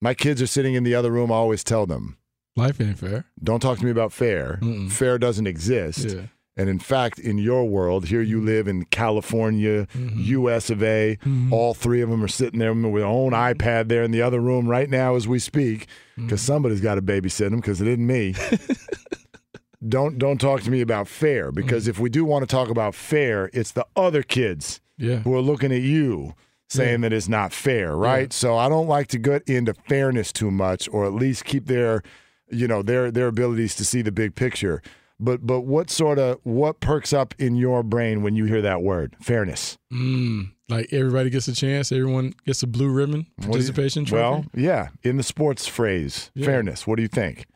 My 0.00 0.14
kids 0.14 0.42
are 0.42 0.46
sitting 0.46 0.74
in 0.74 0.84
the 0.84 0.94
other 0.94 1.10
room. 1.10 1.30
I 1.30 1.36
always 1.36 1.62
tell 1.62 1.86
them, 1.86 2.16
Life 2.56 2.80
ain't 2.80 2.98
fair. 2.98 3.24
don't 3.42 3.60
talk 3.60 3.78
to 3.78 3.84
me 3.84 3.90
about 3.90 4.12
fair. 4.12 4.58
Fair 4.90 5.18
doesn't 5.18 5.46
exist. 5.46 6.10
Yeah. 6.10 6.22
And 6.56 6.68
in 6.68 6.78
fact, 6.78 7.18
in 7.18 7.38
your 7.38 7.64
world, 7.64 8.06
here 8.06 8.20
you 8.20 8.36
mm-hmm. 8.36 8.46
live 8.46 8.68
in 8.68 8.84
California, 8.86 9.86
mm-hmm. 9.86 10.20
US 10.20 10.68
of 10.68 10.82
A. 10.82 11.16
Mm-hmm. 11.22 11.52
All 11.52 11.72
three 11.72 12.02
of 12.02 12.10
them 12.10 12.22
are 12.22 12.28
sitting 12.28 12.58
there 12.58 12.74
with 12.74 12.94
their 12.94 13.06
own 13.06 13.32
iPad 13.32 13.88
there 13.88 14.02
in 14.02 14.10
the 14.10 14.20
other 14.22 14.40
room 14.40 14.68
right 14.68 14.90
now 14.90 15.14
as 15.14 15.26
we 15.26 15.38
speak, 15.38 15.86
because 16.16 16.42
somebody's 16.42 16.80
got 16.80 16.96
to 16.96 17.02
babysit 17.02 17.50
them 17.50 17.60
because 17.60 17.80
it 17.80 17.88
isn't 17.88 18.06
me. 18.06 18.34
don't 19.88 20.18
don't 20.18 20.40
talk 20.40 20.62
to 20.62 20.70
me 20.70 20.80
about 20.80 21.08
fair 21.08 21.50
because 21.50 21.88
if 21.88 21.98
we 21.98 22.08
do 22.08 22.24
want 22.24 22.42
to 22.42 22.46
talk 22.46 22.68
about 22.68 22.94
fair, 22.94 23.50
it's 23.52 23.72
the 23.72 23.86
other 23.96 24.22
kids 24.22 24.80
Yeah. 24.98 25.16
who 25.16 25.34
are 25.34 25.40
looking 25.40 25.72
at 25.72 25.82
you 25.82 26.34
saying 26.68 27.02
that 27.02 27.12
it's 27.12 27.28
not 27.28 27.52
fair, 27.52 27.94
right? 27.96 28.32
So 28.32 28.56
I 28.56 28.68
don't 28.68 28.86
like 28.86 29.08
to 29.08 29.18
get 29.18 29.42
into 29.46 29.74
fairness 29.74 30.32
too 30.32 30.50
much, 30.50 30.88
or 30.90 31.04
at 31.04 31.12
least 31.12 31.44
keep 31.44 31.66
their, 31.66 32.02
you 32.50 32.66
know, 32.66 32.82
their 32.82 33.10
their 33.10 33.28
abilities 33.28 33.74
to 33.76 33.84
see 33.84 34.02
the 34.02 34.12
big 34.12 34.34
picture. 34.34 34.82
But 35.24 35.46
but 35.46 35.60
what 35.60 35.88
sort 35.88 36.18
of 36.18 36.38
what 36.42 36.80
perks 36.80 37.12
up 37.12 37.34
in 37.38 37.54
your 37.54 37.82
brain 37.82 38.22
when 38.22 38.34
you 38.34 38.44
hear 38.46 38.60
that 38.62 38.82
word 38.82 39.14
fairness? 39.20 39.78
Mm, 39.92 40.50
like 40.68 40.92
everybody 40.92 41.30
gets 41.30 41.46
a 41.48 41.54
chance. 41.54 41.92
Everyone 41.92 42.34
gets 42.44 42.62
a 42.62 42.66
blue 42.66 42.88
ribbon 42.90 43.26
you- 43.40 43.46
participation 43.46 44.04
trophy. 44.04 44.20
Well, 44.20 44.44
yeah, 44.54 44.88
in 45.02 45.16
the 45.18 45.22
sports 45.22 45.66
phrase, 45.68 46.30
Yeah. 46.34 46.46
fairness. 46.46 46.86
What 46.86 46.96
do 46.96 47.02
you 47.02 47.08
think? 47.08 47.46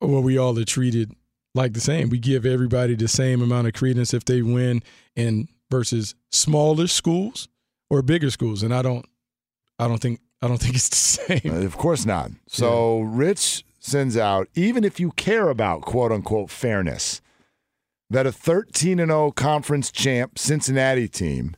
well, 0.00 0.22
we 0.22 0.36
all 0.38 0.58
are 0.58 0.64
treated 0.64 1.12
like 1.54 1.72
the 1.74 1.80
same. 1.80 2.08
We 2.08 2.18
give 2.18 2.44
everybody 2.46 2.94
the 2.96 3.06
same 3.08 3.40
amount 3.42 3.66
of 3.68 3.72
credence 3.74 4.12
if 4.14 4.24
they 4.24 4.42
win 4.42 4.82
in 5.14 5.48
versus 5.70 6.14
smaller 6.30 6.86
schools 6.88 7.48
or 7.90 8.02
bigger 8.02 8.30
schools. 8.30 8.62
And 8.64 8.74
I 8.74 8.82
don't, 8.82 9.06
I 9.78 9.86
don't 9.88 10.00
think, 10.00 10.20
I 10.40 10.48
don't 10.48 10.58
think 10.60 10.74
it's 10.74 10.88
the 10.88 10.96
same. 11.40 11.54
Of 11.64 11.76
course 11.76 12.04
not. 12.04 12.30
So 12.48 13.00
Rich 13.00 13.64
sends 13.82 14.16
out, 14.16 14.48
even 14.54 14.84
if 14.84 15.00
you 15.00 15.10
care 15.12 15.48
about 15.48 15.82
quote 15.82 16.12
unquote 16.12 16.50
fairness, 16.50 17.20
that 18.08 18.26
a 18.26 18.32
13 18.32 19.00
and 19.00 19.10
0 19.10 19.32
conference 19.32 19.90
champ 19.90 20.38
Cincinnati 20.38 21.08
team 21.08 21.56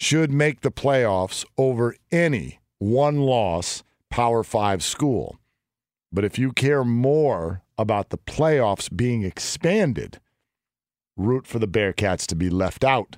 should 0.00 0.32
make 0.32 0.62
the 0.62 0.70
playoffs 0.70 1.44
over 1.56 1.94
any 2.10 2.60
one 2.78 3.18
loss 3.18 3.82
Power 4.10 4.42
5 4.42 4.82
school. 4.82 5.38
But 6.12 6.24
if 6.24 6.38
you 6.38 6.52
care 6.52 6.84
more 6.84 7.62
about 7.76 8.10
the 8.10 8.18
playoffs 8.18 8.94
being 8.94 9.22
expanded, 9.24 10.20
root 11.16 11.46
for 11.46 11.58
the 11.58 11.68
Bearcats 11.68 12.26
to 12.26 12.36
be 12.36 12.48
left 12.48 12.84
out 12.84 13.16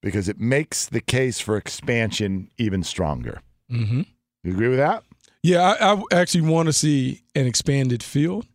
because 0.00 0.28
it 0.28 0.40
makes 0.40 0.86
the 0.86 1.00
case 1.00 1.40
for 1.40 1.56
expansion 1.56 2.50
even 2.56 2.82
stronger. 2.82 3.42
Mm-hmm. 3.70 4.02
You 4.44 4.52
agree 4.52 4.68
with 4.68 4.78
that? 4.78 5.04
Yeah, 5.42 5.62
I, 5.80 5.94
I 5.94 6.02
actually 6.20 6.42
want 6.42 6.66
to 6.66 6.72
see 6.72 7.22
an 7.34 7.46
expanded 7.46 8.02
field, 8.02 8.46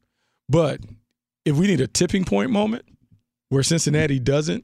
but 0.48 0.82
if 1.44 1.56
we 1.58 1.68
need 1.68 1.82
a 1.82 1.88
tipping 1.88 2.26
point 2.26 2.52
moment 2.52 2.86
where 3.50 3.64
Cincinnati 3.64 4.20
doesn't 4.20 4.64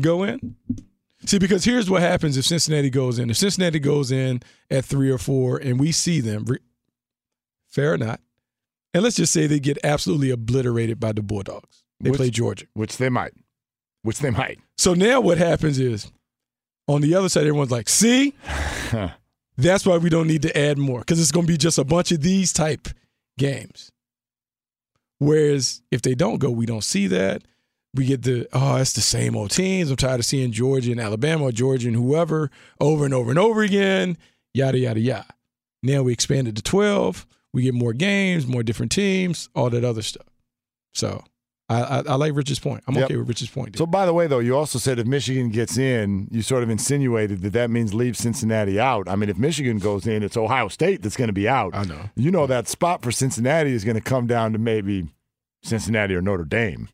go 0.00 0.22
in, 0.24 0.56
see, 1.24 1.38
because 1.38 1.64
here's 1.64 1.88
what 1.88 2.02
happens 2.02 2.36
if 2.36 2.44
Cincinnati 2.44 2.90
goes 2.90 3.18
in. 3.18 3.30
If 3.30 3.38
Cincinnati 3.38 3.78
goes 3.78 4.12
in 4.12 4.42
at 4.70 4.84
three 4.84 5.10
or 5.10 5.18
four, 5.18 5.56
and 5.56 5.80
we 5.80 5.90
see 5.92 6.20
them, 6.20 6.44
re- 6.44 6.58
fair 7.68 7.94
or 7.94 7.98
not, 7.98 8.20
and 8.92 9.02
let's 9.02 9.16
just 9.16 9.32
say 9.32 9.46
they 9.46 9.60
get 9.60 9.78
absolutely 9.84 10.30
obliterated 10.30 11.00
by 11.00 11.12
the 11.12 11.22
Bulldogs. 11.22 11.82
They 12.00 12.10
Which- 12.10 12.18
play 12.18 12.30
Georgia, 12.30 12.66
which 12.74 12.96
they 12.98 13.08
might, 13.08 13.32
which 14.02 14.18
they 14.18 14.30
might. 14.30 14.58
So 14.76 14.94
now 14.94 15.20
what 15.20 15.38
happens 15.38 15.78
is, 15.78 16.10
on 16.88 17.00
the 17.02 17.14
other 17.14 17.28
side, 17.28 17.42
everyone's 17.46 17.70
like, 17.70 17.88
"See, 17.88 18.34
that's 19.56 19.86
why 19.86 19.96
we 19.96 20.10
don't 20.10 20.26
need 20.26 20.42
to 20.42 20.58
add 20.58 20.78
more 20.78 21.00
because 21.00 21.20
it's 21.20 21.32
going 21.32 21.46
to 21.46 21.52
be 21.52 21.58
just 21.58 21.78
a 21.78 21.84
bunch 21.84 22.12
of 22.12 22.22
these 22.22 22.52
type 22.52 22.88
games." 23.38 23.90
Whereas 25.18 25.82
if 25.90 26.02
they 26.02 26.14
don't 26.14 26.38
go, 26.38 26.50
we 26.50 26.66
don't 26.66 26.82
see 26.82 27.06
that. 27.08 27.42
We 27.94 28.06
get 28.06 28.22
the 28.22 28.48
oh, 28.52 28.76
it's 28.76 28.92
the 28.92 29.00
same 29.00 29.36
old 29.36 29.50
teams. 29.50 29.90
I'm 29.90 29.96
tired 29.96 30.20
of 30.20 30.26
seeing 30.26 30.52
Georgia 30.52 30.92
and 30.92 31.00
Alabama, 31.00 31.44
or 31.44 31.52
Georgia 31.52 31.88
and 31.88 31.96
whoever 31.96 32.50
over 32.80 33.04
and 33.04 33.12
over 33.12 33.30
and 33.30 33.38
over 33.38 33.62
again. 33.62 34.16
Yada 34.54 34.78
yada 34.78 35.00
yada. 35.00 35.34
Now 35.82 36.02
we 36.02 36.12
expanded 36.12 36.56
to 36.56 36.62
12. 36.62 37.26
We 37.52 37.62
get 37.62 37.74
more 37.74 37.92
games, 37.92 38.46
more 38.46 38.62
different 38.62 38.92
teams, 38.92 39.48
all 39.54 39.70
that 39.70 39.84
other 39.84 40.02
stuff. 40.02 40.26
So 40.94 41.24
I, 41.70 41.80
I, 41.82 41.98
I 42.08 42.14
like 42.16 42.34
Rich's 42.34 42.58
point. 42.58 42.82
I'm 42.88 42.94
Yep. 42.96 43.04
okay 43.04 43.16
with 43.16 43.28
Rich's 43.28 43.48
point. 43.48 43.78
So, 43.78 43.86
by 43.86 44.04
the 44.04 44.12
way, 44.12 44.26
though, 44.26 44.40
you 44.40 44.56
also 44.56 44.78
said 44.78 44.98
if 44.98 45.06
Michigan 45.06 45.50
gets 45.50 45.78
in, 45.78 46.26
you 46.30 46.42
sort 46.42 46.62
of 46.64 46.68
insinuated 46.68 47.42
that 47.42 47.52
that 47.52 47.70
means 47.70 47.94
leave 47.94 48.16
Cincinnati 48.16 48.80
out. 48.80 49.08
I 49.08 49.14
mean, 49.16 49.28
if 49.30 49.38
Michigan 49.38 49.78
goes 49.78 50.06
in, 50.06 50.22
it's 50.24 50.36
Ohio 50.36 50.66
State 50.68 51.00
that's 51.02 51.16
going 51.16 51.28
to 51.28 51.32
be 51.32 51.48
out. 51.48 51.70
I 51.74 51.84
know. 51.84 52.10
You 52.16 52.32
know 52.32 52.46
that 52.48 52.66
spot 52.66 53.02
for 53.02 53.12
Cincinnati 53.12 53.72
is 53.72 53.84
going 53.84 53.94
to 53.94 54.00
come 54.02 54.26
down 54.26 54.52
to 54.52 54.58
maybe 54.58 55.08
Cincinnati 55.62 56.14
or 56.14 56.20
Notre 56.22 56.44
Dame. 56.44 56.88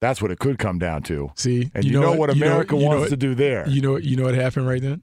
That's 0.00 0.20
what 0.22 0.30
it 0.30 0.38
could 0.38 0.58
come 0.58 0.78
down 0.78 1.02
to. 1.04 1.30
See, 1.36 1.70
and 1.74 1.84
you, 1.84 2.00
know, 2.00 2.12
what 2.12 2.34
you 2.34 2.40
know- 2.40 2.46
America 2.46 2.74
you 2.74 2.82
know 2.82 2.88
wants 2.88 3.00
what- 3.02 3.10
to 3.10 3.16
do 3.16 3.34
there. 3.34 3.68
You 3.68 3.80
know, 3.80 3.96
you 3.96 4.16
know 4.16 4.24
what 4.24 4.34
happened 4.34 4.66
right 4.66 4.80
then? 4.82 5.02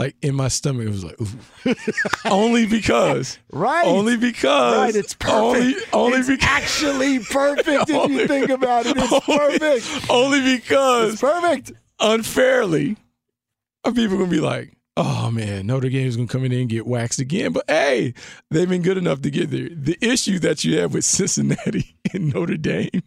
Like 0.00 0.16
in 0.22 0.34
my 0.34 0.48
stomach, 0.48 0.86
it 0.86 0.88
was 0.88 1.04
like, 1.04 1.20
ooh. 1.20 1.74
only 2.30 2.64
because, 2.64 3.38
right? 3.52 3.84
Only 3.86 4.16
because, 4.16 4.78
Right, 4.78 4.96
it's 4.96 5.12
perfect. 5.12 5.30
Only, 5.34 5.74
only 5.92 6.18
It's 6.20 6.28
because, 6.30 6.48
actually 6.48 7.18
perfect 7.18 7.90
if 7.90 8.10
you 8.10 8.26
think 8.26 8.48
about 8.48 8.86
it. 8.86 8.94
It's 8.96 9.26
perfect. 9.26 10.10
only 10.10 10.56
because, 10.56 11.12
it's 11.12 11.20
perfect. 11.20 11.72
Unfairly, 12.00 12.96
are 13.84 13.92
people 13.92 14.16
gonna 14.16 14.30
be 14.30 14.40
like, 14.40 14.72
oh 14.96 15.30
man, 15.30 15.66
Notre 15.66 15.90
Dame's 15.90 16.16
gonna 16.16 16.28
come 16.28 16.46
in 16.46 16.52
and 16.52 16.70
get 16.70 16.86
waxed 16.86 17.20
again? 17.20 17.52
But 17.52 17.64
hey, 17.68 18.14
they've 18.50 18.70
been 18.70 18.80
good 18.80 18.96
enough 18.96 19.20
to 19.20 19.30
get 19.30 19.50
there. 19.50 19.68
The 19.70 19.98
issue 20.00 20.38
that 20.38 20.64
you 20.64 20.78
have 20.78 20.94
with 20.94 21.04
Cincinnati 21.04 21.94
and 22.14 22.32
Notre 22.32 22.56
Dame 22.56 23.02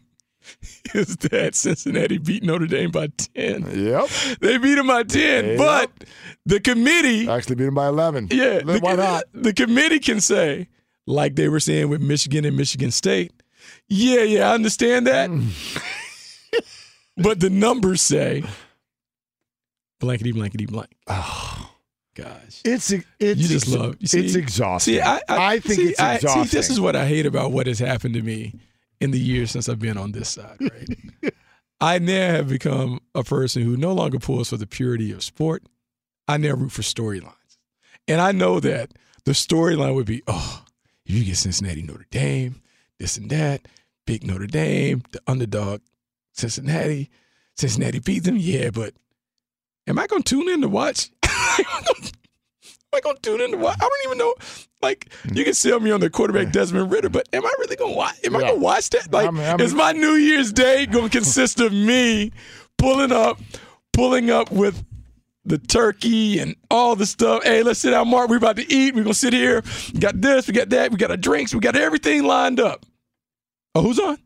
is 0.94 1.18
that 1.18 1.56
Cincinnati 1.56 2.18
beat 2.18 2.44
Notre 2.44 2.68
Dame 2.68 2.92
by 2.92 3.08
10. 3.36 3.86
Yep. 3.86 4.10
They 4.42 4.58
beat 4.58 4.76
them 4.76 4.88
by 4.88 5.04
10, 5.04 5.46
Yep. 5.46 5.58
but 5.58 5.92
the 6.46 6.60
committee 6.60 7.28
actually 7.28 7.56
beat 7.56 7.66
them 7.66 7.76
by 7.76 7.88
11. 7.88 8.30
Yeah. 8.32 8.62
Then 8.64 8.82
why 8.82 8.96
not? 8.96 9.24
The 9.34 9.54
committee 9.54 10.00
can 10.00 10.22
say, 10.22 10.68
like 11.06 11.36
they 11.36 11.50
were 11.50 11.60
saying 11.60 11.90
with 11.90 12.02
Michigan 12.02 12.46
and 12.46 12.56
Michigan 12.56 12.92
State, 12.92 13.32
yeah, 13.88 14.22
yeah, 14.22 14.52
I 14.52 14.54
understand 14.54 15.08
that. 15.08 15.30
Mm. 15.30 15.50
but 17.18 17.40
the 17.40 17.50
numbers 17.50 18.02
say 18.02 18.44
blankety 20.00 20.32
blankety 20.32 20.66
blank. 20.66 20.92
Oh. 21.08 21.70
Gosh. 22.16 22.62
It's 22.64 22.92
it's 22.92 23.42
you 23.42 23.48
just 23.48 23.68
love. 23.68 23.96
you 24.00 24.08
see? 24.08 24.24
it's 24.24 24.36
exhausting. 24.36 24.96
See, 24.96 25.02
I, 25.02 25.20
I, 25.28 25.60
think 25.60 25.80
see, 25.80 25.90
it's 25.90 26.00
I- 26.00 26.16
exhausting. 26.16 26.46
see, 26.46 26.58
this 26.58 26.70
is 26.70 26.80
what 26.80 26.96
I 26.96 27.08
hate 27.08 27.26
about 27.26 27.52
what 27.52 27.66
has 27.66 27.80
happened 27.80 28.14
to 28.14 28.22
me 28.22 28.54
in 29.04 29.12
the 29.12 29.20
years 29.20 29.52
since 29.52 29.68
I've 29.68 29.80
been 29.80 29.98
on 29.98 30.14
this 30.14 30.30
side. 30.30 30.58
Right. 30.60 31.34
I 31.82 32.00
now 32.00 32.32
have 32.32 32.48
become 32.48 33.02
a 33.14 33.24
person 33.24 33.62
who 33.62 33.76
no 33.76 33.92
longer 33.92 34.18
pulls 34.18 34.50
for 34.50 34.58
the 34.58 34.66
purity 34.66 35.12
of 35.12 35.22
sport. 35.22 35.64
I 36.28 36.38
now 36.38 36.54
root 36.54 36.72
for 36.72 36.82
storylines, 36.82 37.58
and 38.08 38.22
I 38.22 38.32
know 38.32 38.62
that 38.62 38.94
the 39.26 39.32
storyline 39.32 39.94
would 39.94 40.06
be, 40.06 40.24
oh, 40.28 40.64
if 41.06 41.14
you 41.14 41.26
get 41.26 41.36
Cincinnati, 41.36 41.84
Notre 41.84 42.06
Dame, 42.10 42.62
this 42.98 43.18
and 43.18 43.30
that, 43.30 43.68
big 44.08 44.26
Notre 44.26 44.48
Dame, 44.48 45.04
the 45.12 45.22
underdog, 45.28 45.82
Cincinnati, 46.32 47.10
Cincinnati 47.56 48.00
beat 48.00 48.24
them, 48.24 48.38
yeah, 48.38 48.70
but 48.70 48.94
am 49.86 50.00
I 50.00 50.08
to 50.08 50.22
tune 50.22 50.50
in 50.50 50.62
to 50.62 50.70
watch? 50.70 51.10
Am 52.96 53.00
I 53.06 53.14
to 53.14 53.20
tune 53.22 53.42
in 53.42 53.52
to 53.52 53.58
watch? 53.58 53.78
I 53.82 53.82
don't 53.82 54.06
even 54.06 54.18
know. 54.20 54.36
Like, 54.84 55.12
you 55.34 55.44
can 55.44 55.54
sell 55.54 55.80
me 55.80 55.90
on 55.92 56.00
the 56.02 56.10
quarterback 56.10 56.52
Desmond 56.52 56.92
Ridder, 56.92 57.10
but 57.10 57.28
am 57.34 57.46
I 57.46 57.54
really 57.60 57.76
to 57.78 57.88
watch? 57.88 58.16
Am 58.24 58.36
I 58.36 58.42
going 58.42 58.54
to 58.56 58.60
watch 58.60 58.90
that? 58.92 59.12
Like, 59.12 59.26
I'm- 59.26 59.40
I'm- 59.40 59.60
is 59.62 59.74
my 59.74 59.94
New 59.94 60.14
Year's 60.16 60.52
Day 60.52 60.86
to 60.88 61.10
consist 61.10 61.60
of 61.60 61.72
me 61.74 62.32
pulling 62.78 63.12
up, 63.12 63.40
pulling 63.94 64.30
up 64.30 64.52
with 64.52 64.84
the 65.46 65.58
turkey 65.58 66.38
and 66.40 66.56
all 66.70 66.96
the 66.96 67.06
stuff? 67.06 67.44
Hey, 67.44 67.64
let's 67.64 67.80
sit 67.80 67.92
down, 67.92 68.10
Mark. 68.10 68.30
We're 68.30 68.38
about 68.38 68.58
to 68.58 68.72
eat. 68.72 68.94
We're 68.94 69.04
to 69.06 69.14
sit 69.14 69.34
here. 69.34 69.64
We 69.94 70.00
got 70.00 70.20
this, 70.22 70.48
we 70.48 70.54
got 70.54 70.70
that, 70.70 70.92
we 70.92 70.98
got 70.98 71.10
our 71.12 71.18
drinks, 71.18 71.54
we 71.54 71.60
got 71.62 71.76
everything 71.76 72.24
lined 72.24 72.60
up. 72.60 72.86
Oh, 73.76 73.82
who's 73.82 74.00
on? 74.00 74.18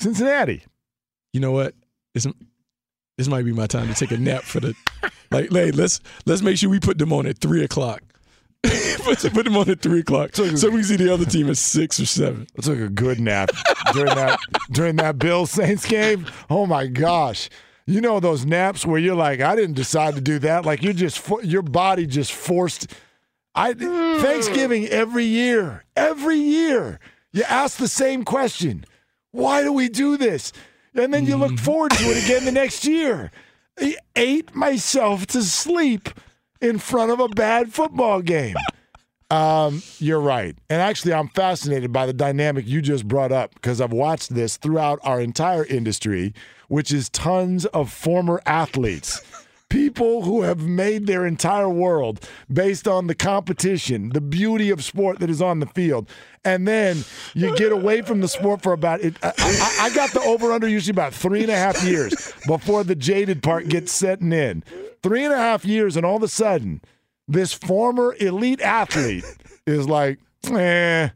Cincinnati. 0.00 0.62
You 1.32 1.40
know 1.40 1.52
what? 1.52 1.74
This, 2.14 2.26
this 3.18 3.28
might 3.28 3.44
be 3.44 3.52
my 3.52 3.66
time 3.66 3.88
to 3.88 3.94
take 3.94 4.10
a 4.10 4.16
nap 4.18 4.42
for 4.42 4.60
the 4.60 4.74
like. 5.30 5.50
Hey, 5.50 5.70
let's 5.70 6.00
let's 6.26 6.42
make 6.42 6.56
sure 6.58 6.68
we 6.70 6.80
put 6.80 6.98
them 6.98 7.12
on 7.12 7.26
at 7.26 7.38
three 7.38 7.64
o'clock. 7.64 8.02
put, 8.98 9.18
put 9.32 9.44
them 9.44 9.56
on 9.56 9.70
at 9.70 9.80
three 9.80 10.00
o'clock, 10.00 10.34
so 10.34 10.44
we 10.44 10.50
can 10.50 10.84
see 10.84 10.96
the 10.96 11.12
other 11.12 11.24
team 11.24 11.48
at 11.48 11.56
six 11.56 12.00
or 12.00 12.06
seven. 12.06 12.46
I 12.58 12.62
took 12.62 12.78
a 12.78 12.88
good 12.88 13.20
nap 13.20 13.50
during 13.92 14.14
that 14.14 14.38
during 14.72 14.96
that 14.96 15.18
Bills 15.18 15.50
Saints 15.50 15.86
game. 15.86 16.26
Oh 16.50 16.66
my 16.66 16.86
gosh. 16.86 17.48
You 17.86 18.00
know 18.00 18.18
those 18.18 18.44
naps 18.44 18.84
where 18.84 18.98
you're 18.98 19.14
like, 19.14 19.40
I 19.40 19.54
didn't 19.54 19.76
decide 19.76 20.16
to 20.16 20.20
do 20.20 20.40
that. 20.40 20.64
Like 20.64 20.82
you 20.82 20.92
just 20.92 21.22
your 21.42 21.62
body 21.62 22.06
just 22.06 22.32
forced. 22.32 22.92
I 23.54 23.72
Thanksgiving 23.74 24.86
every 24.86 25.24
year, 25.24 25.84
every 25.96 26.36
year, 26.36 26.98
you 27.32 27.44
ask 27.44 27.78
the 27.78 27.88
same 27.88 28.24
question: 28.24 28.84
Why 29.30 29.62
do 29.62 29.72
we 29.72 29.88
do 29.88 30.16
this? 30.16 30.52
And 30.94 31.12
then 31.12 31.26
you 31.26 31.36
look 31.36 31.52
mm-hmm. 31.52 31.64
forward 31.64 31.92
to 31.92 32.04
it 32.04 32.24
again 32.24 32.44
the 32.44 32.52
next 32.52 32.86
year. 32.86 33.30
I 33.78 33.96
ate 34.14 34.54
myself 34.54 35.26
to 35.28 35.42
sleep 35.42 36.08
in 36.60 36.78
front 36.78 37.10
of 37.10 37.20
a 37.20 37.28
bad 37.28 37.72
football 37.72 38.22
game. 38.22 38.56
Um, 39.30 39.82
you're 39.98 40.20
right. 40.20 40.56
And 40.70 40.80
actually, 40.80 41.12
I'm 41.12 41.28
fascinated 41.28 41.92
by 41.92 42.06
the 42.06 42.12
dynamic 42.12 42.66
you 42.66 42.80
just 42.80 43.08
brought 43.08 43.32
up 43.32 43.54
because 43.54 43.80
I've 43.80 43.92
watched 43.92 44.34
this 44.34 44.56
throughout 44.56 45.00
our 45.02 45.20
entire 45.20 45.64
industry, 45.64 46.32
which 46.68 46.92
is 46.92 47.08
tons 47.08 47.66
of 47.66 47.90
former 47.92 48.40
athletes. 48.46 49.20
People 49.68 50.22
who 50.22 50.42
have 50.42 50.60
made 50.60 51.06
their 51.06 51.26
entire 51.26 51.68
world 51.68 52.26
based 52.52 52.86
on 52.86 53.08
the 53.08 53.14
competition, 53.14 54.10
the 54.10 54.20
beauty 54.20 54.70
of 54.70 54.84
sport 54.84 55.18
that 55.18 55.28
is 55.28 55.42
on 55.42 55.58
the 55.58 55.66
field. 55.66 56.08
And 56.44 56.68
then 56.68 57.04
you 57.34 57.56
get 57.56 57.72
away 57.72 58.02
from 58.02 58.20
the 58.20 58.28
sport 58.28 58.62
for 58.62 58.72
about 58.72 59.00
it. 59.00 59.16
I, 59.24 59.32
I, 59.36 59.78
I 59.86 59.94
got 59.94 60.12
the 60.12 60.20
over 60.20 60.52
under 60.52 60.68
usually 60.68 60.92
about 60.92 61.12
three 61.12 61.42
and 61.42 61.50
a 61.50 61.56
half 61.56 61.82
years 61.82 62.32
before 62.46 62.84
the 62.84 62.94
jaded 62.94 63.42
part 63.42 63.68
gets 63.68 63.90
setting 63.90 64.32
in. 64.32 64.62
Three 65.02 65.24
and 65.24 65.34
a 65.34 65.38
half 65.38 65.64
years, 65.64 65.96
and 65.96 66.06
all 66.06 66.16
of 66.16 66.22
a 66.22 66.28
sudden, 66.28 66.80
this 67.26 67.52
former 67.52 68.14
elite 68.20 68.60
athlete 68.60 69.24
is 69.66 69.88
like, 69.88 70.20
eh, 70.44 71.08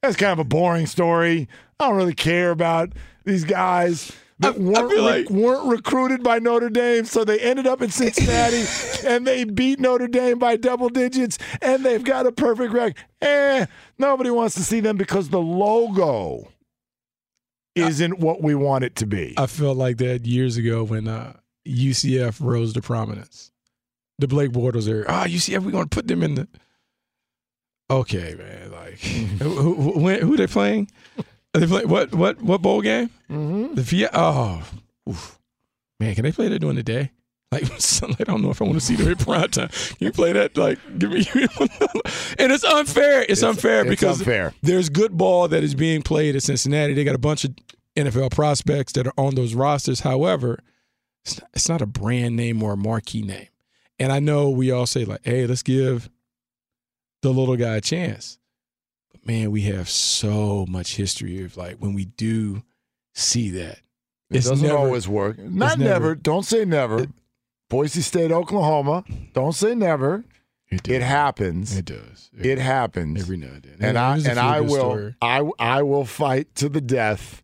that's 0.00 0.16
kind 0.16 0.32
of 0.32 0.38
a 0.38 0.44
boring 0.44 0.86
story. 0.86 1.48
I 1.78 1.88
don't 1.88 1.96
really 1.96 2.14
care 2.14 2.50
about 2.50 2.94
these 3.24 3.44
guys 3.44 4.12
that 4.40 4.58
weren't, 4.58 4.98
like- 5.00 5.30
weren't 5.30 5.66
recruited 5.66 6.22
by 6.22 6.38
Notre 6.38 6.70
Dame, 6.70 7.04
so 7.04 7.24
they 7.24 7.38
ended 7.38 7.66
up 7.66 7.82
in 7.82 7.90
Cincinnati 7.90 8.64
and 9.06 9.26
they 9.26 9.44
beat 9.44 9.78
Notre 9.80 10.08
Dame 10.08 10.38
by 10.38 10.56
double 10.56 10.88
digits 10.88 11.38
and 11.62 11.84
they've 11.84 12.04
got 12.04 12.26
a 12.26 12.32
perfect 12.32 12.72
record. 12.72 12.96
Eh, 13.20 13.66
nobody 13.98 14.30
wants 14.30 14.54
to 14.56 14.62
see 14.62 14.80
them 14.80 14.96
because 14.96 15.28
the 15.28 15.40
logo 15.40 16.48
isn't 17.74 18.18
what 18.18 18.42
we 18.42 18.54
want 18.54 18.84
it 18.84 18.96
to 18.96 19.06
be. 19.06 19.34
I 19.36 19.46
felt 19.46 19.76
like 19.76 19.98
that 19.98 20.26
years 20.26 20.56
ago 20.56 20.84
when 20.84 21.06
uh, 21.06 21.34
UCF 21.66 22.40
rose 22.40 22.72
to 22.74 22.82
prominence. 22.82 23.52
The 24.18 24.28
Blake 24.28 24.50
Bortles 24.50 24.88
area. 24.88 25.04
Ah, 25.08 25.24
UCF, 25.26 25.64
we're 25.64 25.70
going 25.70 25.84
to 25.84 25.88
put 25.88 26.06
them 26.06 26.22
in 26.22 26.34
the. 26.34 26.48
Okay, 27.90 28.34
man. 28.36 28.70
Like, 28.70 28.98
who, 29.42 29.74
who, 29.74 30.00
when, 30.00 30.20
who 30.20 30.36
they 30.36 30.46
playing? 30.46 30.90
They 31.54 31.66
play 31.66 31.84
what 31.84 32.14
what 32.14 32.40
what 32.42 32.62
bowl 32.62 32.80
game? 32.80 33.10
Mm-hmm. 33.30 33.74
The. 33.74 34.10
Oh, 34.12 34.62
oof. 35.08 35.38
man, 35.98 36.14
can 36.14 36.22
they 36.24 36.32
play 36.32 36.48
that 36.48 36.58
during 36.60 36.76
the 36.76 36.82
day? 36.82 37.10
Like, 37.52 37.64
I 38.20 38.24
don't 38.24 38.42
know 38.42 38.50
if 38.50 38.62
I 38.62 38.64
want 38.64 38.76
to 38.76 38.80
see 38.80 38.94
the 38.94 39.16
prime 39.16 39.50
time. 39.50 39.68
Can 39.70 39.96
you 39.98 40.12
play 40.12 40.32
that? 40.32 40.56
Like, 40.56 40.78
give 40.98 41.10
me. 41.10 41.26
and 42.38 42.52
it's 42.52 42.62
unfair. 42.62 43.22
It's, 43.22 43.42
It's- 43.42 43.42
unfair 43.42 43.80
it's 43.80 43.90
because 43.90 44.20
unfair. 44.20 44.54
there's 44.62 44.88
good 44.88 45.16
ball 45.18 45.48
that 45.48 45.64
is 45.64 45.74
being 45.74 46.02
played 46.02 46.36
at 46.36 46.44
Cincinnati. 46.44 46.94
They 46.94 47.02
got 47.02 47.16
a 47.16 47.18
bunch 47.18 47.44
of 47.44 47.52
NFL 47.96 48.30
prospects 48.30 48.92
that 48.92 49.08
are 49.08 49.12
on 49.18 49.34
those 49.34 49.54
rosters. 49.54 50.00
However, 50.00 50.60
it's 51.24 51.40
not, 51.40 51.50
it's 51.54 51.68
not 51.68 51.82
a 51.82 51.86
brand 51.86 52.36
name 52.36 52.62
or 52.62 52.74
a 52.74 52.76
marquee 52.76 53.22
name. 53.22 53.48
And 53.98 54.12
I 54.12 54.20
know 54.20 54.48
we 54.48 54.70
all 54.70 54.86
say 54.86 55.04
like, 55.04 55.20
"Hey, 55.24 55.44
let's 55.46 55.64
give 55.64 56.08
the 57.22 57.30
little 57.32 57.56
guy 57.56 57.74
a 57.76 57.80
chance." 57.80 58.38
But 59.24 59.26
man, 59.32 59.50
we 59.50 59.62
have 59.62 59.88
so 59.88 60.66
much 60.68 60.96
history 60.96 61.42
of 61.44 61.56
like 61.56 61.76
when 61.76 61.94
we 61.94 62.06
do 62.06 62.62
see 63.14 63.50
that. 63.50 63.80
It 64.30 64.44
doesn't 64.44 64.70
always 64.70 65.08
work. 65.08 65.38
Not 65.38 65.78
never- 65.78 65.84
never. 65.90 66.14
Don't 66.14 66.44
say 66.44 66.64
never. 66.64 67.06
Boise 67.68 68.02
State, 68.02 68.32
Oklahoma. 68.32 69.04
Don't 69.32 69.54
say 69.54 69.74
never. 69.74 70.24
It, 70.70 71.02
happens. 71.02 71.76
It 71.76 71.84
does. 71.84 72.30
It 72.38 72.58
happens 72.58 73.20
Every 73.22 73.36
now 73.36 73.48
and 73.48 73.62
then. 73.62 73.76
And 73.80 73.96
It 73.96 74.00
I 74.00 74.30
and 74.30 74.38
I 74.38 74.60
will 74.60 74.70
story. 74.70 75.14
I 75.20 75.50
I 75.58 75.82
will 75.82 76.04
fight 76.04 76.54
to 76.56 76.68
the 76.68 76.80
death 76.80 77.42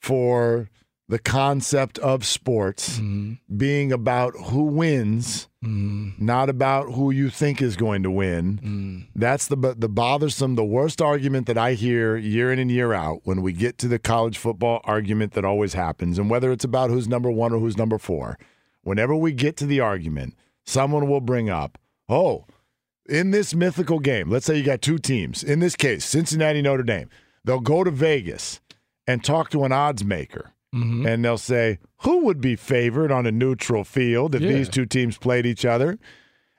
for 0.00 0.68
the 1.08 1.18
concept 1.18 1.98
of 1.98 2.24
sports 2.24 2.98
Mm-hmm. 2.98 3.34
being 3.56 3.92
about 3.92 4.32
who 4.46 4.62
wins, 4.64 5.48
not 5.60 6.48
about 6.50 6.92
who 6.92 7.10
you 7.10 7.30
think 7.30 7.60
is 7.62 7.76
going 7.76 8.02
to 8.02 8.10
win. 8.10 8.58
Mm. 8.62 9.08
That's 9.14 9.46
the 9.46 9.56
the 9.76 9.88
bothersome, 9.88 10.54
the 10.54 10.64
worst 10.64 11.00
argument 11.02 11.46
that 11.46 11.58
I 11.58 11.72
hear 11.74 12.16
year 12.16 12.52
in 12.52 12.58
and 12.58 12.70
year 12.70 12.92
out 12.92 13.20
when 13.24 13.42
we 13.42 13.52
get 13.52 13.78
to 13.78 13.88
the 13.88 13.98
college 13.98 14.36
football 14.38 14.80
argument 14.84 15.32
that 15.32 15.44
always 15.44 15.74
happens, 15.74 16.18
and 16.18 16.28
whether 16.30 16.52
it's 16.52 16.64
about 16.64 16.90
who's 16.90 17.08
number 17.08 17.30
one 17.30 17.52
or 17.52 17.58
who's 17.60 17.76
number 17.78 17.98
four. 17.98 18.38
Whenever 18.82 19.14
we 19.16 19.32
get 19.32 19.56
to 19.58 19.66
the 19.66 19.80
argument, 19.80 20.34
someone 20.66 21.08
will 21.08 21.22
bring 21.22 21.48
up, 21.48 21.78
"Oh, 22.08 22.44
in 23.08 23.30
this 23.30 23.54
mythical 23.54 23.98
game, 23.98 24.28
let's 24.30 24.44
say 24.46 24.56
you 24.58 24.64
got 24.64 24.82
two 24.82 24.98
teams. 24.98 25.42
In 25.42 25.60
this 25.60 25.76
case, 25.76 26.04
Cincinnati, 26.04 26.60
Notre 26.62 26.82
Dame. 26.82 27.08
They'll 27.44 27.60
go 27.60 27.84
to 27.84 27.90
Vegas 27.90 28.60
and 29.06 29.22
talk 29.24 29.50
to 29.50 29.64
an 29.64 29.72
odds 29.72 30.04
maker. 30.04 30.52
Mm-hmm. 30.74 31.06
And 31.06 31.24
they'll 31.24 31.38
say, 31.38 31.78
who 31.98 32.24
would 32.24 32.40
be 32.40 32.56
favored 32.56 33.12
on 33.12 33.26
a 33.26 33.32
neutral 33.32 33.84
field 33.84 34.34
if 34.34 34.42
Yeah. 34.42 34.52
these 34.52 34.68
two 34.68 34.86
teams 34.86 35.16
played 35.18 35.46
each 35.46 35.64
other? 35.64 35.98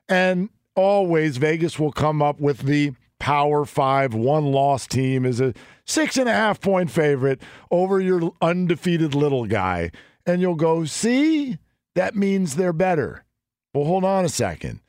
And 0.08 0.48
always 0.74 1.36
Vegas 1.36 1.78
will 1.78 1.92
come 1.92 2.22
up 2.22 2.40
with 2.40 2.60
the 2.60 2.92
Power 3.18 3.64
Five 3.64 4.14
one 4.14 4.46
loss 4.46 4.86
team 4.86 5.24
is 5.24 5.40
a 5.40 5.54
six 5.84 6.16
and 6.16 6.28
a 6.28 6.32
half 6.32 6.60
point 6.60 6.90
favorite 6.90 7.40
over 7.70 7.98
your 8.00 8.32
undefeated 8.42 9.14
little 9.14 9.46
guy. 9.46 9.90
And 10.26 10.40
you'll 10.40 10.54
go, 10.54 10.84
see, 10.84 11.56
that 11.94 12.14
means 12.14 12.56
they're 12.56 12.72
better. 12.74 13.24
Well, 13.72 13.84
hold 13.84 14.04
on 14.04 14.24
a 14.24 14.28
second. 14.28 14.80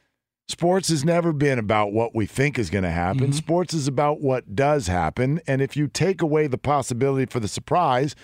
Sports 0.49 0.89
has 0.89 1.03
never 1.03 1.34
been 1.34 1.59
about 1.59 1.91
what 1.91 2.15
we 2.15 2.25
think 2.25 2.57
is 2.57 2.69
going 2.69 2.84
to 2.86 2.89
happen. 2.89 3.34
Sports 3.34 3.73
is 3.73 3.88
about 3.88 4.21
what 4.21 4.55
does 4.55 4.88
happen. 4.88 5.41
And 5.45 5.61
if 5.61 5.75
you 5.75 5.88
take 5.88 6.21
away 6.21 6.47
the 6.47 6.57
possibility 6.57 7.25
for 7.25 7.39
the 7.41 7.49
surprise, 7.49 8.15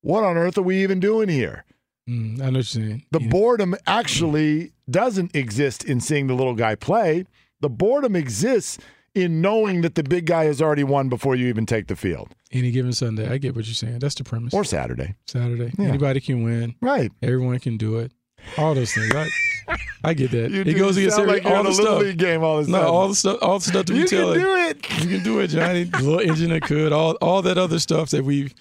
what 0.00 0.24
on 0.24 0.36
earth 0.36 0.58
are 0.58 0.62
we 0.62 0.82
even 0.82 1.00
doing 1.00 1.28
here? 1.28 1.64
Mm, 2.08 2.40
I 2.40 2.50
know 2.50 2.58
what 2.60 2.74
you're. 2.74 2.98
The 3.10 3.20
boredom 3.20 3.74
actually 3.86 4.72
doesn't 4.90 5.34
exist 5.36 5.84
in 5.84 6.00
seeing 6.00 6.26
the 6.26 6.34
little 6.34 6.54
guy 6.54 6.74
play. 6.74 7.24
The 7.60 7.68
boredom 7.68 8.16
exists 8.16 8.78
in 9.14 9.40
knowing 9.40 9.82
that 9.82 9.94
the 9.94 10.02
big 10.02 10.26
guy 10.26 10.44
has 10.44 10.62
already 10.62 10.84
won 10.84 11.08
before 11.08 11.34
you 11.34 11.48
even 11.48 11.66
take 11.66 11.88
the 11.88 11.96
field. 11.96 12.34
Any 12.52 12.70
given 12.70 12.92
Sunday. 12.92 13.28
I 13.28 13.38
get 13.38 13.54
what 13.54 13.66
you're 13.66 13.74
saying. 13.74 13.98
That's 13.98 14.14
the 14.14 14.24
premise. 14.24 14.54
Or 14.54 14.64
Saturday. 14.64 15.16
Saturday. 15.26 15.72
Yeah. 15.78 15.88
Anybody 15.88 16.20
can 16.20 16.42
win. 16.44 16.74
Right. 16.80 17.10
Everyone 17.22 17.58
can 17.58 17.76
do 17.76 17.98
it. 17.98 18.12
All 18.56 18.74
those 18.74 18.92
things. 18.92 19.12
I, 19.14 19.28
I 20.04 20.14
get 20.14 20.30
that. 20.30 20.50
You 20.52 20.62
it 20.62 20.74
goes 20.78 20.96
against 20.96 21.18
every, 21.18 21.40
like 21.40 21.44
all 21.44 21.62
the 21.62 21.74
stuff. 21.74 22.00
League 22.00 22.16
game 22.16 22.42
all 22.42 22.58
a 22.58 22.62
no, 22.62 22.66
sudden. 22.66 22.86
all 22.86 23.08
the 23.08 23.14
stuff. 23.14 23.38
All 23.42 23.58
the 23.58 23.64
stuff 23.64 23.86
that 23.86 23.92
we 23.92 24.00
You 24.00 24.06
tell 24.06 24.32
can 24.32 24.40
do 24.42 24.56
it. 24.56 25.02
You 25.02 25.08
can 25.16 25.24
do 25.24 25.40
it, 25.40 25.48
Johnny. 25.48 25.84
The 25.84 25.98
little 25.98 26.20
engine 26.20 26.50
that 26.50 26.62
could. 26.62 26.92
All 26.92 27.12
all 27.20 27.42
that 27.42 27.58
other 27.58 27.78
stuff 27.78 28.10
that 28.10 28.24
we've 28.24 28.54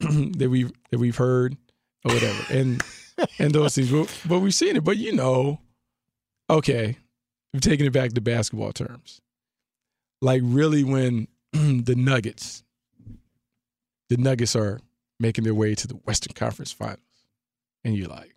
that 0.36 0.48
we've 0.48 0.72
that 0.90 0.98
we've 0.98 1.16
heard 1.16 1.56
or 2.04 2.14
whatever, 2.14 2.44
and 2.50 2.82
and 3.38 3.52
those 3.52 3.74
things. 3.74 3.90
But, 3.90 4.14
but 4.28 4.38
we've 4.40 4.54
seen 4.54 4.76
it. 4.76 4.84
But 4.84 4.96
you 4.96 5.12
know, 5.12 5.60
okay, 6.48 6.96
I'm 7.52 7.60
taking 7.60 7.86
it 7.86 7.92
back 7.92 8.12
to 8.12 8.20
basketball 8.20 8.72
terms. 8.72 9.20
Like 10.20 10.42
really, 10.44 10.84
when 10.84 11.28
the 11.52 11.94
Nuggets, 11.96 12.62
the 14.08 14.16
Nuggets 14.16 14.54
are 14.54 14.80
making 15.20 15.44
their 15.44 15.54
way 15.54 15.74
to 15.74 15.86
the 15.88 15.94
Western 15.94 16.34
Conference 16.34 16.72
Finals, 16.72 17.00
and 17.84 17.96
you're 17.96 18.08
like, 18.08 18.34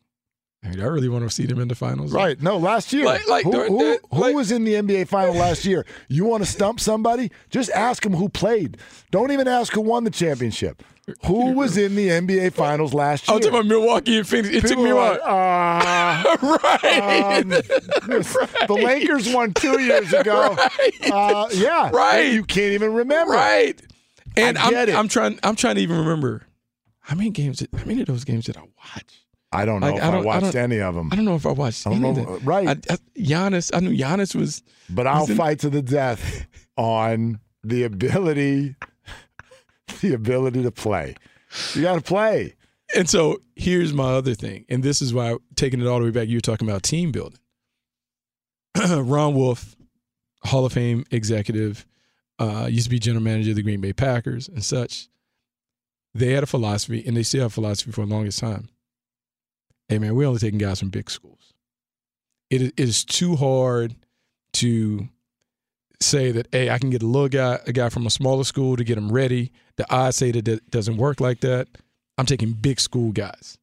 I, 0.64 0.70
mean, 0.70 0.80
I 0.82 0.86
really 0.86 1.10
want 1.10 1.24
to 1.28 1.30
see 1.34 1.46
them 1.48 1.60
in 1.60 1.68
the 1.68 1.76
finals. 1.76 2.14
Right. 2.14 2.40
No, 2.42 2.58
last 2.58 2.94
year. 2.94 3.06
Like- 3.06 3.28
like 3.28 3.44
who 3.46 3.64
who, 3.66 3.98
who 4.14 4.34
was 4.36 4.52
in 4.52 4.64
the 4.64 4.76
NBA 4.76 5.08
final 5.08 5.34
last 5.34 5.66
year? 5.66 5.86
You 6.08 6.26
want 6.26 6.44
to 6.46 6.50
stump 6.50 6.80
somebody? 6.80 7.32
Just 7.50 7.72
ask 7.72 8.04
them 8.04 8.14
who 8.14 8.30
played. 8.30 8.78
Don't 9.10 9.32
even 9.32 9.48
ask 9.48 9.74
who 9.74 9.82
won 9.82 10.04
the 10.04 10.12
championship. 10.12 10.84
Who 11.26 11.52
was 11.54 11.78
in 11.78 11.96
the 11.96 12.10
NBA 12.10 12.54
finals 12.54 12.94
last 12.94 13.28
year? 13.28 13.36
I'm 13.36 13.42
talking 13.42 13.56
about 13.56 13.66
Milwaukee 13.66 14.20
and 14.20 14.28
Phoenix. 14.28 14.54
It 14.56 14.68
took 14.68 14.78
me 14.78 14.92
a 14.92 14.96
while. 14.96 15.14
like, 15.14 15.22
uh, 15.24 16.58
right. 16.84 17.42
um, 17.42 17.50
The 17.50 18.80
Lakers 18.84 19.34
won 19.34 19.54
two 19.54 19.82
years 19.82 20.14
ago. 20.22 20.56
Uh, 21.12 21.50
yeah. 21.54 21.90
Right. 21.92 22.32
You 22.34 22.44
can't 22.44 22.74
even 22.74 22.94
remember. 22.94 23.34
Right. 23.34 23.82
And 24.38 24.60
I 24.60 24.70
get 24.70 24.90
I'm. 24.90 24.96
I'm 24.96 25.08
trying. 25.08 25.40
I'm 25.44 25.56
trying 25.56 25.76
to 25.76 25.82
even 25.82 25.98
remember 25.98 26.44
how 27.00 27.16
many 27.16 27.32
games. 27.32 27.58
Did, 27.58 27.70
how 27.76 27.84
many 27.86 28.02
of 28.02 28.08
those 28.08 28.24
games 28.24 28.46
did 28.46 28.58
I 28.58 28.62
watch? 28.62 29.21
I 29.54 29.66
don't 29.66 29.82
know 29.82 29.88
Like, 29.88 29.98
if 29.98 30.04
I 30.04 30.08
I, 30.08 30.12
don't- 30.12 30.22
I 30.22 30.26
watched 30.26 30.42
don't- 30.54 30.56
any 30.56 30.80
of 30.80 30.96
them. 30.96 31.10
I 31.12 31.16
don't 31.16 31.26
know 31.26 31.36
if 31.36 31.46
I 31.46 31.52
watched. 31.52 31.86
I 31.86 31.90
don't 31.92 32.06
any 32.06 32.14
know. 32.22 32.22
of 32.34 32.40
them. 32.40 32.46
Right. 32.46 32.68
I, 32.68 32.72
I, 32.94 32.98
Giannis. 33.18 33.72
I 33.74 33.80
knew 33.82 33.96
Giannis 33.96 34.34
was. 34.36 34.64
But 34.90 35.08
I'll 35.08 35.28
was 35.28 35.36
fight 35.38 35.60
to 35.60 35.70
the 35.70 35.82
death 35.82 36.48
on 36.78 37.40
the 37.64 37.84
ability, 37.84 38.76
the 40.02 40.14
ability 40.14 40.64
to 40.64 40.72
play. 40.72 41.16
You 41.76 41.82
got 41.82 41.96
to 41.96 42.02
play. 42.02 42.56
And 42.96 43.10
so 43.10 43.42
here's 43.56 43.94
my 43.94 44.14
other 44.14 44.34
thing, 44.36 44.66
and 44.70 44.84
this 44.84 45.02
is 45.02 45.14
why 45.14 45.36
taking 45.56 45.80
it 45.82 45.88
all 45.88 46.00
the 46.00 46.06
way 46.06 46.12
back. 46.12 46.28
You 46.28 46.38
were 46.38 46.42
talking 46.42 46.68
about 46.68 46.84
team 46.84 47.12
building. 47.12 47.40
Ron 48.90 49.34
Wolf, 49.36 49.76
Hall 50.44 50.66
of 50.66 50.74
Fame 50.74 51.06
executive, 51.12 51.86
uh, 52.40 52.68
used 52.70 52.86
to 52.86 52.90
be 52.90 53.00
general 53.00 53.24
manager 53.24 53.52
of 53.52 53.56
the 53.58 53.64
Green 53.64 53.82
Bay 53.82 53.94
Packers 53.94 54.48
and 54.48 54.64
such. 54.64 55.08
They 56.14 56.32
had 56.34 56.44
a 56.44 56.48
philosophy, 56.48 57.04
and 57.06 57.16
they 57.16 57.24
still 57.24 57.44
have 57.44 57.52
a 57.52 57.54
philosophy 57.54 57.92
for 57.92 58.06
the 58.06 58.12
longest 58.14 58.40
time. 58.40 58.70
Hey 59.92 60.00
man, 60.00 60.16
we're 60.16 60.26
only 60.26 60.40
taking 60.40 60.58
guys 60.58 60.80
from 60.80 60.88
big 60.88 61.12
schools. 61.12 61.54
It 62.50 62.80
is, 62.80 63.04
too 63.04 63.36
hard 63.36 63.94
to 64.54 65.10
say 66.00 66.32
that 66.32 66.48
hey, 66.54 66.70
I 66.70 66.78
can 66.78 66.92
get 66.92 67.04
a 67.04 67.06
little 67.06 67.28
guy, 67.28 67.60
a 67.68 67.74
guy 67.74 67.90
from 67.90 68.06
a 68.06 68.10
smaller 68.10 68.46
school 68.46 68.78
to 68.78 68.86
get 68.86 68.98
him 68.98 69.12
ready. 69.12 69.52
The 69.76 69.86
odds 69.94 70.16
say 70.16 70.32
that 70.32 70.48
it 70.48 70.72
doesn't 70.72 70.96
work 70.96 71.20
like 71.20 71.42
that. 71.42 71.68
I'm 72.18 72.26
taking 72.26 72.54
big 72.54 72.80
school 72.80 73.12
guys, 73.12 73.58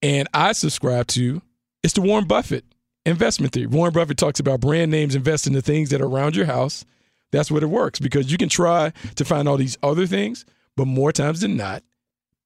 and 0.00 0.26
I 0.32 0.52
subscribe 0.52 1.06
to 1.08 1.42
it's 1.82 1.92
the 1.92 2.00
Warren 2.00 2.24
Buffett 2.24 2.64
investment 3.04 3.52
theory. 3.52 3.66
Warren 3.66 3.92
Buffett 3.92 4.16
talks 4.16 4.40
about 4.40 4.60
brand 4.60 4.90
names 4.90 5.14
invest 5.14 5.46
in 5.46 5.52
the 5.52 5.60
things 5.60 5.90
that 5.90 6.00
are 6.00 6.06
around 6.06 6.34
your 6.34 6.46
house 6.46 6.86
that's 7.30 7.50
what 7.50 7.62
it 7.62 7.66
works 7.66 7.98
because 7.98 8.32
you 8.32 8.38
can 8.38 8.48
try 8.48 8.90
to 9.16 9.24
find 9.26 9.46
all 9.48 9.58
these 9.58 9.76
other 9.82 10.06
things, 10.06 10.46
but 10.78 10.86
more 10.86 11.12
times 11.12 11.42
than 11.42 11.58
not, 11.58 11.82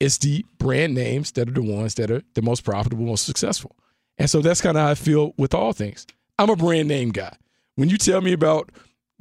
it's 0.01 0.19
the 0.19 0.45
brand 0.59 0.95
names 0.95 1.33
that 1.33 1.49
are 1.49 1.53
the 1.53 1.63
ones 1.63 1.95
that 1.95 2.11
are 2.11 2.23
the 2.35 2.43
most 2.43 2.65
profitable, 2.65 3.05
most 3.05 3.27
successful. 3.27 3.77
And 4.19 4.29
so 4.29 4.41
that's 4.41 4.61
kind 4.61 4.77
of 4.77 4.83
how 4.83 4.91
I 4.91 4.95
feel 4.95 5.33
with 5.37 5.55
all 5.55 5.73
things. 5.73 6.07
I'm 6.39 6.51
a 6.51 6.57
brand 6.57 6.89
name 6.89 7.11
guy. 7.11 7.37
When 7.77 7.89
you 7.89 7.97
tell 7.97 8.21
me 8.21 8.33
about 8.33 8.71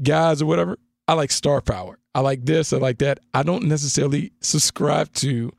guys 0.02 0.42
or 0.42 0.46
whatever, 0.46 0.78
I 1.08 1.14
like 1.14 1.32
star 1.32 1.62
power. 1.62 2.00
I 2.14 2.22
like 2.22 2.46
this, 2.46 2.74
I 2.74 2.78
like 2.78 2.98
that. 3.00 3.20
I 3.34 3.44
don't 3.44 3.66
necessarily 3.66 4.32
subscribe 4.42 5.14
to, 5.14 5.52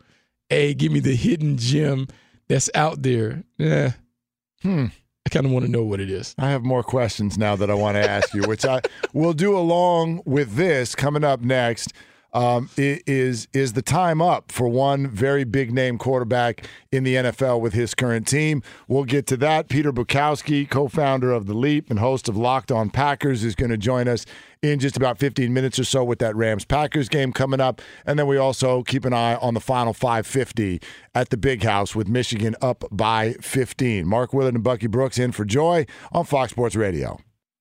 a 0.50 0.74
give 0.74 0.92
me 0.92 1.00
the 1.00 1.14
hidden 1.14 1.56
gem 1.56 2.08
that's 2.48 2.70
out 2.74 3.02
there. 3.02 3.44
Yeah. 3.58 3.92
Hmm. 4.62 4.86
I 5.26 5.30
kind 5.30 5.44
of 5.44 5.52
want 5.52 5.66
to 5.66 5.70
know 5.70 5.84
what 5.84 6.00
it 6.00 6.10
is. 6.10 6.34
I 6.38 6.48
have 6.48 6.64
more 6.64 6.82
questions 6.82 7.36
now 7.36 7.54
that 7.56 7.70
I 7.70 7.74
want 7.74 7.96
to 7.96 8.10
ask 8.10 8.32
you, 8.32 8.42
which 8.44 8.64
I 8.64 8.80
will 9.12 9.34
do 9.34 9.56
along 9.56 10.22
with 10.24 10.54
this 10.54 10.94
coming 10.94 11.22
up 11.22 11.42
next. 11.42 11.92
Um, 12.34 12.68
is 12.76 13.48
is 13.54 13.72
the 13.72 13.82
time 13.82 14.20
up 14.20 14.52
for 14.52 14.68
one 14.68 15.08
very 15.08 15.44
big 15.44 15.72
name 15.72 15.96
quarterback 15.96 16.68
in 16.92 17.02
the 17.02 17.14
NFL 17.14 17.60
with 17.60 17.72
his 17.72 17.94
current 17.94 18.26
team? 18.26 18.62
We'll 18.86 19.04
get 19.04 19.26
to 19.28 19.36
that. 19.38 19.68
Peter 19.68 19.92
Bukowski, 19.92 20.68
co-founder 20.68 21.32
of 21.32 21.46
the 21.46 21.54
Leap 21.54 21.88
and 21.90 21.98
host 21.98 22.28
of 22.28 22.36
Locked 22.36 22.70
On 22.70 22.90
Packers, 22.90 23.44
is 23.44 23.54
going 23.54 23.70
to 23.70 23.78
join 23.78 24.08
us 24.08 24.26
in 24.62 24.78
just 24.78 24.96
about 24.96 25.18
15 25.18 25.52
minutes 25.52 25.78
or 25.78 25.84
so 25.84 26.04
with 26.04 26.18
that 26.18 26.36
Rams 26.36 26.64
Packers 26.64 27.08
game 27.08 27.32
coming 27.32 27.60
up, 27.60 27.80
and 28.04 28.18
then 28.18 28.26
we 28.26 28.36
also 28.36 28.82
keep 28.82 29.04
an 29.04 29.12
eye 29.12 29.36
on 29.36 29.54
the 29.54 29.60
final 29.60 29.92
550 29.92 30.80
at 31.14 31.30
the 31.30 31.36
Big 31.36 31.62
House 31.62 31.94
with 31.94 32.08
Michigan 32.08 32.56
up 32.60 32.84
by 32.90 33.34
15. 33.40 34.06
Mark 34.06 34.32
Willard 34.32 34.54
and 34.54 34.64
Bucky 34.64 34.86
Brooks 34.86 35.18
in 35.18 35.32
for 35.32 35.44
Joy 35.44 35.86
on 36.12 36.24
Fox 36.24 36.52
Sports 36.52 36.76
Radio. 36.76 37.18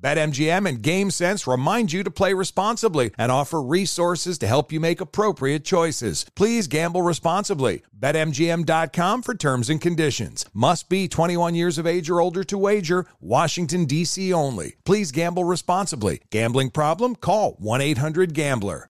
BetMGM 0.00 0.66
and 0.66 0.82
GameSense 0.82 1.46
remind 1.46 1.92
you 1.92 2.02
to 2.02 2.10
play 2.10 2.32
responsibly 2.32 3.12
and 3.18 3.30
offer 3.30 3.60
resources 3.60 4.38
to 4.38 4.46
help 4.46 4.72
you 4.72 4.80
make 4.80 5.00
appropriate 5.00 5.62
choices. 5.64 6.24
Please 6.34 6.66
gamble 6.68 7.02
responsibly. 7.02 7.82
BetMGM.com 7.98 9.22
for 9.22 9.34
terms 9.34 9.68
and 9.68 9.78
conditions. 9.80 10.46
Must 10.54 10.88
be 10.88 11.06
21 11.06 11.54
years 11.54 11.76
of 11.76 11.86
age 11.86 12.08
or 12.08 12.20
older 12.20 12.42
to 12.44 12.56
wager. 12.56 13.04
Washington, 13.20 13.84
D.C. 13.84 14.32
only. 14.32 14.76
Please 14.84 15.12
gamble 15.12 15.44
responsibly. 15.44 16.22
Gambling 16.30 16.70
problem? 16.70 17.14
Call 17.14 17.52
1 17.58 17.82
800 17.82 18.32
Gambler. 18.32 18.88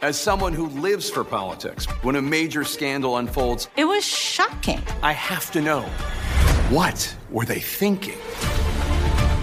As 0.00 0.16
someone 0.18 0.52
who 0.52 0.68
lives 0.68 1.10
for 1.10 1.24
politics, 1.24 1.84
when 2.02 2.14
a 2.16 2.22
major 2.22 2.62
scandal 2.64 3.16
unfolds, 3.18 3.68
It 3.76 3.84
was 3.84 4.04
shocking. 4.04 4.80
I 5.02 5.12
have 5.12 5.50
to 5.50 5.60
know 5.60 5.82
what 6.70 7.16
were 7.30 7.44
they 7.44 7.58
thinking? 7.58 8.16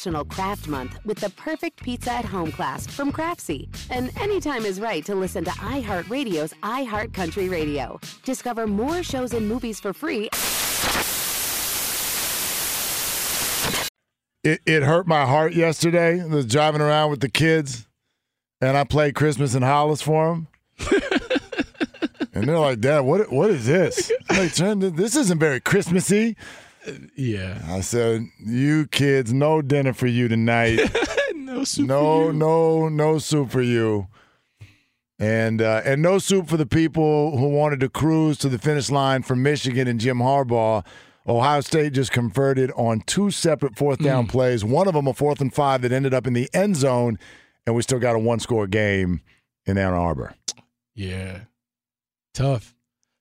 National 0.00 0.24
Craft 0.24 0.66
Month 0.66 0.98
with 1.04 1.18
the 1.18 1.28
perfect 1.30 1.82
pizza 1.82 2.10
at 2.10 2.24
home 2.24 2.50
class 2.50 2.86
from 2.86 3.12
Craftsy. 3.12 3.68
And 3.90 4.10
anytime 4.18 4.64
is 4.64 4.80
right 4.80 5.04
to 5.04 5.14
listen 5.14 5.44
to 5.44 5.50
iHeartRadio's 5.50 6.54
iHeartCountry 6.62 7.50
Radio. 7.50 8.00
Discover 8.24 8.66
more 8.66 9.02
shows 9.02 9.34
and 9.34 9.46
movies 9.46 9.78
for 9.78 9.92
free 9.92 10.30
It, 14.42 14.62
it 14.64 14.82
hurt 14.84 15.06
my 15.06 15.26
heart 15.26 15.52
yesterday. 15.52 16.22
I 16.22 16.24
was 16.24 16.46
driving 16.46 16.80
around 16.80 17.10
with 17.10 17.20
the 17.20 17.28
kids, 17.28 17.86
and 18.62 18.78
I 18.78 18.84
played 18.84 19.14
Christmas 19.14 19.54
in 19.54 19.60
Hollis 19.60 20.00
for 20.00 20.28
them. 20.28 20.48
and 22.32 22.48
they're 22.48 22.58
like, 22.58 22.80
"Dad, 22.80 23.00
what 23.00 23.30
what 23.30 23.50
is 23.50 23.66
this? 23.66 24.10
I'm 24.30 24.38
like, 24.38 24.54
this- 24.54 24.92
this 24.92 25.16
isn't 25.16 25.38
very 25.38 25.60
Christmassy." 25.60 26.38
Yeah. 27.16 27.60
I 27.66 27.80
said, 27.80 28.26
"You 28.38 28.86
kids, 28.86 29.32
no 29.32 29.62
dinner 29.62 29.92
for 29.92 30.06
you 30.06 30.28
tonight. 30.28 30.80
no 31.34 31.64
soup. 31.64 31.86
no, 31.86 32.30
no, 32.30 32.88
no 32.88 33.18
soup 33.18 33.50
for 33.50 33.62
you." 33.62 34.08
And 35.18 35.60
uh, 35.60 35.82
and 35.84 36.00
no 36.00 36.18
soup 36.18 36.48
for 36.48 36.56
the 36.56 36.66
people 36.66 37.36
who 37.36 37.48
wanted 37.48 37.80
to 37.80 37.88
cruise 37.90 38.38
to 38.38 38.48
the 38.48 38.58
finish 38.58 38.90
line 38.90 39.22
from 39.22 39.42
Michigan 39.42 39.86
and 39.86 40.00
Jim 40.00 40.18
Harbaugh. 40.18 40.84
Ohio 41.28 41.60
State 41.60 41.92
just 41.92 42.10
converted 42.10 42.72
on 42.72 43.02
two 43.02 43.30
separate 43.30 43.76
fourth 43.76 43.98
down 44.02 44.26
plays. 44.26 44.64
One 44.64 44.88
of 44.88 44.94
them 44.94 45.06
a 45.06 45.12
fourth 45.12 45.40
and 45.40 45.52
five 45.52 45.82
that 45.82 45.92
ended 45.92 46.14
up 46.14 46.26
in 46.26 46.32
the 46.32 46.48
end 46.54 46.76
zone, 46.76 47.18
and 47.66 47.76
we 47.76 47.82
still 47.82 47.98
got 47.98 48.16
a 48.16 48.18
one 48.18 48.40
score 48.40 48.66
game 48.66 49.20
in 49.66 49.76
Ann 49.76 49.92
Arbor. 49.92 50.34
Yeah. 50.94 51.40
Tough. 52.32 52.74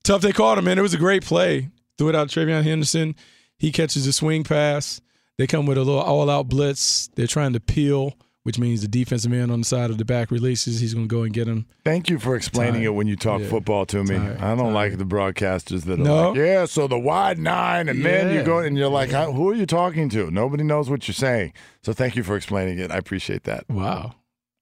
Tough 0.03 0.21
they 0.21 0.31
caught 0.31 0.57
him, 0.57 0.65
man. 0.65 0.79
It 0.79 0.81
was 0.81 0.93
a 0.93 0.97
great 0.97 1.25
play. 1.25 1.69
Threw 1.97 2.09
it 2.09 2.15
out 2.15 2.29
to 2.29 2.39
TreVeyon 2.39 2.63
Henderson. 2.63 3.15
He 3.59 3.71
catches 3.71 4.07
a 4.07 4.13
swing 4.13 4.43
pass. 4.43 4.99
They 5.37 5.45
come 5.45 5.65
with 5.67 5.77
a 5.77 5.83
little 5.83 6.01
all 6.01 6.29
out 6.29 6.49
blitz. 6.49 7.09
They're 7.15 7.27
trying 7.27 7.53
to 7.53 7.59
peel, 7.59 8.13
which 8.43 8.57
means 8.57 8.81
the 8.81 8.87
defensive 8.87 9.31
end 9.31 9.51
on 9.51 9.59
the 9.59 9.65
side 9.65 9.89
of 9.89 9.97
the 9.97 10.03
back 10.05 10.31
releases. 10.31 10.79
He's 10.79 10.93
going 10.93 11.07
to 11.07 11.13
go 11.15 11.21
and 11.23 11.33
get 11.33 11.47
him. 11.47 11.65
Thank 11.85 12.09
you 12.09 12.19
for 12.19 12.35
explaining 12.35 12.81
Tired. 12.81 12.85
it 12.85 12.89
when 12.95 13.07
you 13.07 13.15
talk 13.15 13.41
Yeah. 13.41 13.47
football 13.49 13.85
to 13.87 14.03
me. 14.03 14.17
Tired. 14.17 14.39
I 14.41 14.55
don't 14.55 14.73
like 14.73 14.97
the 14.97 15.03
broadcasters 15.05 15.83
that 15.85 15.99
are 15.99 16.03
No? 16.03 16.29
like, 16.31 16.37
yeah, 16.39 16.65
so 16.65 16.87
the 16.87 16.97
wide 16.99 17.37
nine, 17.37 17.87
and 17.89 18.03
then 18.03 18.33
you 18.33 18.43
go 18.43 18.59
and 18.59 18.77
you're 18.77 18.89
like, 18.89 19.11
"How- 19.11 19.31
who 19.31 19.49
are 19.49 19.53
you 19.55 19.65
talking 19.65 20.09
to? 20.09 20.31
Nobody 20.31 20.63
knows 20.63 20.89
what 20.89 21.07
you're 21.07 21.15
saying. 21.15 21.53
So 21.83 21.93
thank 21.93 22.15
you 22.15 22.23
for 22.23 22.35
explaining 22.35 22.79
it. 22.79 22.91
I 22.91 22.97
appreciate 22.97 23.43
that. 23.43 23.63
Wow. 23.69 24.15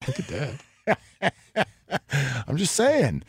Look 0.06 0.18
at 0.20 0.28
that. 0.28 1.32
I'm 2.46 2.56
just 2.56 2.74
saying. 2.74 3.22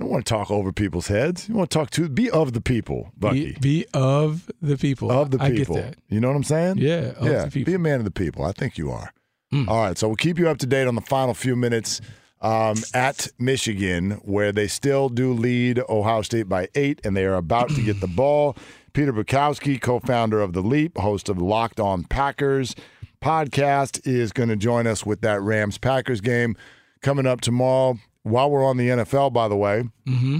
Don't 0.00 0.08
want 0.08 0.24
to 0.24 0.30
talk 0.30 0.50
over 0.50 0.72
people's 0.72 1.08
heads. 1.08 1.46
You 1.46 1.54
want 1.54 1.70
to 1.70 1.78
talk 1.78 1.90
to, 1.90 2.08
be 2.08 2.30
of 2.30 2.54
the 2.54 2.62
people, 2.62 3.12
Bucky. 3.18 3.52
Be, 3.52 3.82
be 3.82 3.86
of 3.92 4.50
the 4.62 4.78
people. 4.78 5.12
of 5.12 5.30
the 5.30 5.38
people. 5.38 5.76
I 5.76 5.80
get 5.80 5.86
that. 5.90 5.96
You 6.08 6.20
know 6.20 6.28
what 6.28 6.36
I'm 6.36 6.42
saying? 6.42 6.78
Yeah, 6.78 7.12
of 7.18 7.26
yeah. 7.26 7.44
the 7.44 7.50
people. 7.50 7.72
Be 7.72 7.74
a 7.74 7.78
man 7.78 7.98
of 7.98 8.04
the 8.06 8.10
people. 8.10 8.42
I 8.42 8.52
think 8.52 8.78
you 8.78 8.90
are. 8.90 9.12
Mm. 9.52 9.68
All 9.68 9.82
right. 9.82 9.98
So 9.98 10.08
we'll 10.08 10.16
keep 10.16 10.38
you 10.38 10.48
up 10.48 10.56
to 10.58 10.66
date 10.66 10.86
on 10.86 10.94
the 10.94 11.02
final 11.02 11.34
few 11.34 11.54
minutes 11.54 12.00
um, 12.40 12.76
at 12.94 13.28
Michigan, 13.38 14.12
where 14.24 14.52
they 14.52 14.68
still 14.68 15.10
do 15.10 15.34
lead 15.34 15.82
Ohio 15.90 16.22
State 16.22 16.48
by 16.48 16.68
eight, 16.74 17.02
and 17.04 17.14
they 17.14 17.26
are 17.26 17.34
about 17.34 17.68
to 17.68 17.82
get 17.82 18.00
the 18.00 18.06
ball. 18.16 18.56
Peter 18.94 19.12
Bukowski, 19.12 19.78
co 19.78 20.00
founder 20.00 20.40
of 20.40 20.54
The 20.54 20.62
Leap, 20.62 20.96
host 20.96 21.28
of 21.28 21.36
Locked 21.42 21.78
On 21.78 22.04
Packers, 22.04 22.74
podcast 23.22 24.06
is 24.06 24.32
going 24.32 24.48
to 24.48 24.56
join 24.56 24.86
us 24.86 25.04
with 25.04 25.20
that 25.20 25.42
Rams 25.42 25.76
Packers 25.76 26.22
game 26.22 26.56
coming 27.02 27.26
up 27.26 27.42
tomorrow. 27.42 27.98
While 28.30 28.50
we're 28.50 28.64
on 28.64 28.76
the 28.76 28.88
NFL, 28.88 29.32
by 29.32 29.48
the 29.48 29.56
way, 29.56 29.84
mm-hmm. 30.06 30.38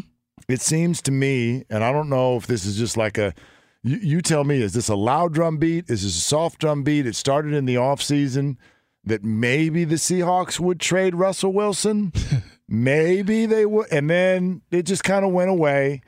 it 0.49 0.61
seems 0.61 1.03
to 1.03 1.11
me, 1.11 1.65
and 1.69 1.85
I 1.85 1.93
don't 1.93 2.09
know 2.09 2.37
if 2.37 2.47
this 2.47 2.65
is 2.65 2.77
just 2.77 2.97
like 2.97 3.19
a 3.19 3.35
you, 3.83 3.97
you 3.97 4.21
tell 4.21 4.45
me, 4.45 4.63
is 4.63 4.73
this 4.75 4.89
a 4.89 4.95
loud 4.95 5.33
drum 5.33 5.59
beat? 5.59 5.89
Is 5.89 6.03
this 6.03 6.17
a 6.17 6.21
soft 6.21 6.61
drum 6.61 6.83
beat? 6.83 7.07
It 7.07 7.17
started 7.17 7.55
in 7.55 7.65
the 7.65 7.77
offseason 7.77 8.57
that 9.05 9.25
maybe 9.25 9.85
the 9.85 9.97
Seahawks 9.97 10.61
would 10.61 10.81
trade 10.81 11.15
Russell 11.15 11.53
Wilson. 11.53 12.13
maybe 12.69 13.47
they 13.47 13.65
would. 13.65 13.87
And 13.91 14.11
then 14.11 14.63
it 14.71 14.83
just 14.83 15.05
kind 15.05 15.25
of 15.25 15.33
went 15.33 15.51
away. 15.51 16.03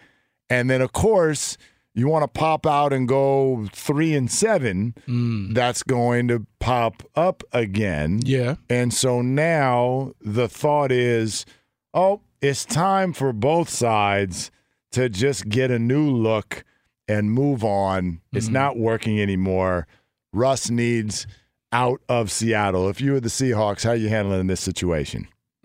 And 0.51 0.69
then, 0.69 0.83
of 0.83 0.93
course, 0.93 1.57
you 1.95 2.09
want 2.09 2.23
to 2.23 2.29
pop 2.29 2.67
out 2.67 2.93
and 2.93 3.09
go 3.09 3.67
three 3.73 4.15
and 4.15 4.31
seven. 4.31 4.95
Mm. 5.09 5.55
That's 5.55 5.83
going 5.83 6.29
to 6.29 6.47
pop 6.59 7.03
up 7.15 7.43
again. 7.53 8.21
Yeah. 8.25 8.57
And 8.69 8.93
so 8.93 9.23
now 9.23 10.13
the 10.21 10.49
thought 10.49 10.93
is, 10.93 11.47
oh, 11.95 12.21
it's 12.41 12.65
time 12.65 13.13
for 13.13 13.33
both 13.33 13.69
sides 13.69 14.51
to 14.93 15.09
just 15.09 15.49
get 15.49 15.71
a 15.71 15.79
new 15.79 16.11
look 16.11 16.65
and 17.09 17.31
move 17.33 17.65
on. 17.65 18.21
It's 18.33 18.47
Mm-hmm. 18.47 18.55
not 18.55 18.77
working 18.79 19.21
anymore. 19.21 19.87
Russ 20.33 20.71
needs 20.71 21.27
out 21.73 22.01
of 22.09 22.31
Seattle. 22.31 22.89
If 22.89 23.01
you 23.01 23.13
were 23.13 23.21
the 23.21 23.29
Seahawks, 23.29 23.85
how 23.85 23.91
are 23.91 23.97
you 23.97 24.09
handling 24.09 24.47
this 24.47 24.61
situation? 24.61 25.29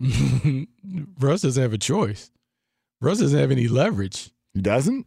Russ 1.20 1.42
doesn't 1.42 1.62
have 1.62 1.72
a 1.72 1.78
choice. 1.78 2.30
Russ 3.00 3.18
doesn't 3.20 3.38
have 3.38 3.50
any 3.50 3.68
leverage. 3.68 4.30
He 4.54 4.60
doesn't? 4.60 5.06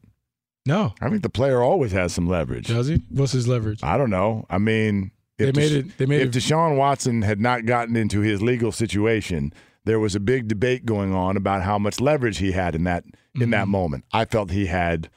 No. 0.65 0.93
I 1.02 1.10
think 1.10 1.23
the 1.23 1.30
player 1.30 1.61
always 1.61 1.91
has 1.91 2.14
some 2.14 2.27
leverage. 2.27 2.68
Does 2.68 2.88
he? 2.88 3.02
What's 3.10 3.31
his 3.31 3.48
leverage? 3.48 3.84
I 3.84 3.98
don't 3.98 4.10
know. 4.10 4.45
I 4.49 4.57
mean, 4.60 5.11
They 5.38 5.48
if 5.49 5.56
made 5.56 5.72
Desha- 5.72 5.76
it- 5.89 5.98
they 5.98 6.06
made 6.06 6.22
if 6.22 6.27
it- 6.35 6.39
Deshaun 6.39 6.77
Watson 6.77 7.23
had 7.23 7.39
not 7.39 7.65
gotten 7.65 7.95
into 7.95 8.22
his 8.22 8.41
legal 8.41 8.72
situation, 8.72 9.53
there 9.86 9.99
was 9.99 10.16
a 10.16 10.20
big 10.20 10.48
debate 10.48 10.86
going 10.86 11.14
on 11.14 11.38
about 11.38 11.64
how 11.64 11.78
much 11.80 11.99
leverage 11.99 12.38
he 12.38 12.52
had 12.52 12.76
in 12.76 12.84
that 12.86 13.03
in 13.36 13.49
that 13.52 13.64
Mm-hmm. 13.64 13.72
moment. 13.72 14.06
I 14.12 14.26
felt 14.26 14.52
he 14.52 14.66
had 14.68 15.10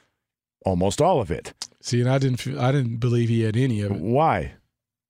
almost 0.65 1.01
all 1.01 1.21
of 1.21 1.31
it. 1.31 1.53
See, 1.81 2.01
and 2.01 2.09
I 2.09 2.19
didn't. 2.19 2.47
I 2.59 2.73
didn't 2.73 2.97
believe 2.97 3.29
he 3.29 3.43
had 3.43 3.57
any 3.57 3.81
of 3.83 3.93
it. 3.93 4.01
Why? 4.01 4.55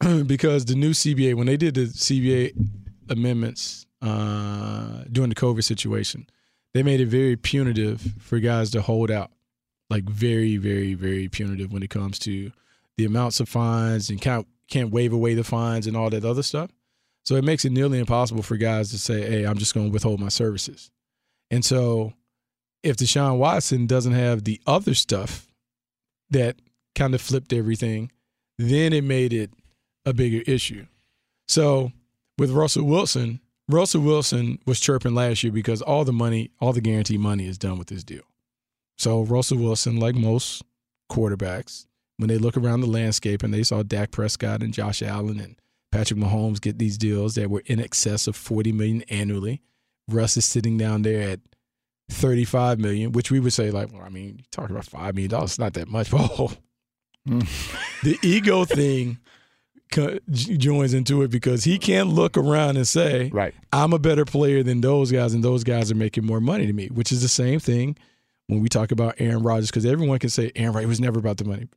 because 0.27 0.65
the 0.65 0.75
new 0.75 0.91
CBA, 0.91 1.35
when 1.35 1.47
they 1.47 1.57
did 1.57 1.75
the 1.75 1.85
CBA 1.87 2.53
amendments 3.09 3.87
uh, 4.03 5.05
during 5.11 5.29
the 5.31 5.35
COVID 5.37 5.63
situation, 5.65 6.27
they 6.73 6.83
made 6.83 7.01
it 7.01 7.07
very 7.07 7.37
punitive 7.37 8.01
for 8.19 8.39
guys 8.41 8.71
to 8.73 8.83
hold 8.83 9.11
out. 9.11 9.31
Like 9.91 10.05
very, 10.05 10.57
very, 10.57 10.95
very 10.95 11.29
punitive 11.29 11.71
when 11.73 11.83
it 11.83 11.91
comes 11.91 12.19
to 12.21 12.51
the 12.97 13.05
amounts 13.05 13.39
of 13.39 13.49
fines 13.49 14.09
and 14.11 14.21
can't 14.21 14.47
can't 14.69 14.91
waive 14.91 15.13
away 15.13 15.35
the 15.35 15.45
fines 15.45 15.87
and 15.87 15.97
all 15.97 16.11
that 16.11 16.25
other 16.25 16.43
stuff. 16.43 16.71
So 17.25 17.37
it 17.37 17.45
makes 17.45 17.65
it 17.65 17.73
nearly 17.73 17.99
impossible 17.99 18.43
for 18.43 18.57
guys 18.57 18.91
to 18.91 18.99
say, 18.99 19.23
"Hey, 19.23 19.45
I'm 19.45 19.59
just 19.59 19.75
going 19.75 19.87
to 19.87 19.93
withhold 19.93 20.21
my 20.21 20.29
services." 20.29 20.91
And 21.51 21.65
so, 21.65 22.13
if 22.83 22.97
Deshaun 22.97 23.39
Watson 23.39 23.87
doesn't 23.87 24.13
have 24.13 24.45
the 24.45 24.61
other 24.67 24.95
stuff 24.95 25.49
that 26.31 26.57
kind 26.95 27.15
of 27.15 27.21
flipped 27.21 27.53
everything, 27.53 28.11
then 28.59 28.93
it 28.93 29.05
made 29.05 29.33
it 29.33 29.51
a 30.05 30.13
bigger 30.13 30.43
issue. 30.47 30.87
So 31.49 31.93
with 32.39 32.51
Russell 32.51 32.85
Wilson, 32.85 33.41
Russell 33.69 34.03
Wilson 34.03 34.59
was 34.67 34.81
chirping 34.81 35.15
last 35.15 35.43
year 35.43 35.53
because 35.53 35.83
all 35.83 36.05
the 36.05 36.13
money, 36.13 36.51
all 36.61 36.73
the 36.73 36.81
guaranteed 36.81 37.21
money 37.21 37.47
is 37.47 37.59
done 37.59 37.79
with 37.79 37.89
this 37.89 38.05
deal. 38.05 38.23
So 38.99 39.23
Russell 39.23 39.59
Wilson, 39.59 39.99
like 39.99 40.15
most 40.15 40.63
quarterbacks, 41.11 41.87
when 42.19 42.29
they 42.29 42.39
look 42.39 42.57
around 42.57 42.81
the 42.81 42.87
landscape 42.87 43.43
and 43.43 43.53
they 43.53 43.63
saw 43.63 43.83
Dak 43.83 44.11
Prescott 44.11 44.63
and 44.63 44.73
Josh 44.73 45.03
Allen 45.03 45.41
and 45.41 45.57
Patrick 45.95 46.19
Mahomes 46.19 46.61
get 46.61 46.79
these 46.79 46.99
deals 46.99 47.37
that 47.37 47.49
were 47.49 47.63
in 47.67 47.79
excess 47.79 48.27
of 48.27 48.35
40 48.35 48.73
million 48.73 49.03
annually, 49.03 49.63
Russ 50.09 50.37
is 50.37 50.45
sitting 50.45 50.77
down 50.77 51.03
there 51.03 51.31
at 51.31 51.41
35 52.11 52.81
million, 52.81 53.13
which 53.13 53.31
we 53.31 53.39
would 53.39 53.53
say 53.53 53.71
like, 53.71 53.93
well, 53.93 54.03
I 54.03 54.09
mean, 54.09 54.39
you 54.39 54.45
talking 54.51 54.75
about 54.75 54.87
five 54.87 55.15
million 55.15 55.31
dollars, 55.31 55.53
it's 55.53 55.59
not 55.61 55.75
that 55.75 55.89
much. 55.89 56.13
Oh, 56.13 56.53
hmm. 57.27 57.41
the 58.03 58.19
ego 58.23 58.65
thing 58.67 59.19
co- 59.93 60.19
joins 60.31 60.93
into 60.93 61.23
it 61.23 61.31
because 61.31 61.65
he 61.65 61.79
can't 61.79 62.09
look 62.09 62.37
around 62.37 62.77
and 62.77 62.87
say, 62.87 63.31
"Right, 63.33 63.55
I'm 63.73 63.95
a 63.95 63.99
better 63.99 64.27
player 64.27 64.63
than 64.63 64.83
those 64.83 65.11
guys, 65.11 65.33
and 65.33 65.43
those 65.43 65.65
guys 65.65 65.91
are 65.91 65.95
making 65.95 66.27
more 66.27 66.41
money 66.41 66.67
than 66.67 66.77
me." 66.77 66.89
Which 66.89 67.13
is 67.13 67.23
the 67.23 67.29
same 67.29 67.61
thing 67.61 67.97
when 68.49 68.61
we 68.61 68.69
talk 68.69 68.91
about 68.91 69.15
Aaron 69.19 69.43
Rodgers, 69.43 69.71
because 69.71 69.87
everyone 69.87 70.19
can 70.19 70.29
say 70.29 70.53
Aaron 70.55 70.75
Rodgers 70.75 70.89
was 70.89 71.01
never 71.01 71.19
about 71.19 71.39
the 71.39 71.45
money. 71.45 71.69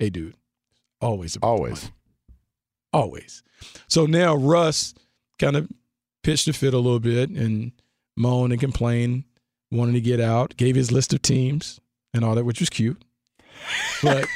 Hey, 0.00 0.10
dude, 0.10 0.34
always, 1.00 1.36
about 1.36 1.46
always, 1.46 1.82
the 1.82 1.86
money. 1.86 1.95
Always. 2.96 3.42
So 3.88 4.06
now 4.06 4.34
Russ 4.34 4.94
kind 5.38 5.56
of 5.56 5.68
pitched 6.22 6.48
a 6.48 6.52
fit 6.52 6.74
a 6.74 6.78
little 6.78 7.00
bit 7.00 7.30
and 7.30 7.72
moaned 8.16 8.52
and 8.52 8.60
complained, 8.60 9.24
wanted 9.70 9.92
to 9.92 10.00
get 10.00 10.20
out, 10.20 10.56
gave 10.56 10.74
his 10.74 10.90
list 10.90 11.12
of 11.12 11.22
teams 11.22 11.78
and 12.14 12.24
all 12.24 12.34
that, 12.34 12.44
which 12.44 12.60
was 12.60 12.70
cute. 12.70 13.00
But 14.02 14.26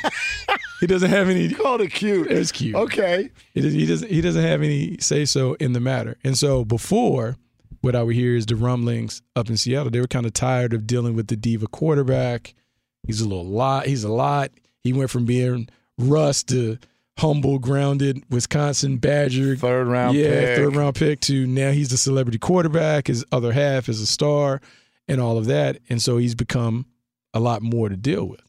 he 0.81 0.87
doesn't 0.87 1.11
have 1.11 1.29
any. 1.29 1.49
Called 1.55 1.81
it 1.81 1.93
cute. 1.93 2.31
It's 2.31 2.53
cute. 2.53 2.75
Okay. 2.75 3.31
He 3.55 3.61
doesn't, 3.61 3.79
he 3.79 3.87
doesn't. 3.87 4.11
He 4.11 4.21
doesn't 4.21 4.43
have 4.43 4.63
any 4.63 4.99
say 4.99 5.25
so 5.25 5.55
in 5.55 5.73
the 5.73 5.81
matter. 5.81 6.17
And 6.23 6.39
so 6.39 6.65
before, 6.65 7.37
what 7.81 7.97
I 7.97 8.03
would 8.03 8.15
hear 8.15 8.37
is 8.37 8.47
the 8.47 8.57
rumblings 8.57 9.23
up 9.37 9.49
in 9.49 9.57
Seattle. 9.57 9.91
They 9.91 10.01
were 10.01 10.07
kind 10.07 10.27
of 10.27 10.33
tired 10.33 10.75
of 10.75 10.87
dealing 10.87 11.17
with 11.17 11.29
the 11.29 11.37
diva 11.37 11.67
quarterback. 11.67 12.55
He's 13.07 13.21
a 13.21 13.29
little 13.29 13.47
lot. 13.47 13.87
He's 13.87 14.05
a 14.05 14.13
lot. 14.13 14.51
He 14.83 14.93
went 14.93 15.11
from 15.11 15.25
being 15.25 15.69
Russ 15.99 16.43
to 16.45 16.79
humble, 17.19 17.59
grounded 17.59 18.23
Wisconsin 18.31 18.99
Badger, 18.99 19.57
third 19.57 19.87
round, 19.87 20.17
yeah, 20.17 20.29
pick. 20.29 20.57
third 20.57 20.77
round 20.77 20.97
pick. 20.97 21.21
To 21.21 21.47
now 21.47 21.71
he's 21.71 21.91
the 21.91 21.97
celebrity 21.97 22.39
quarterback. 22.39 23.09
His 23.09 23.25
other 23.33 23.53
half 23.53 23.89
is 23.89 24.01
a 24.01 24.07
star, 24.07 24.61
and 25.09 25.21
all 25.21 25.39
of 25.39 25.47
that. 25.47 25.79
And 25.89 26.01
so 26.01 26.17
he's 26.17 26.35
become 26.35 26.87
a 27.35 27.41
lot 27.41 27.63
more 27.63 27.89
to 27.89 27.97
deal 27.97 28.25
with. 28.25 28.43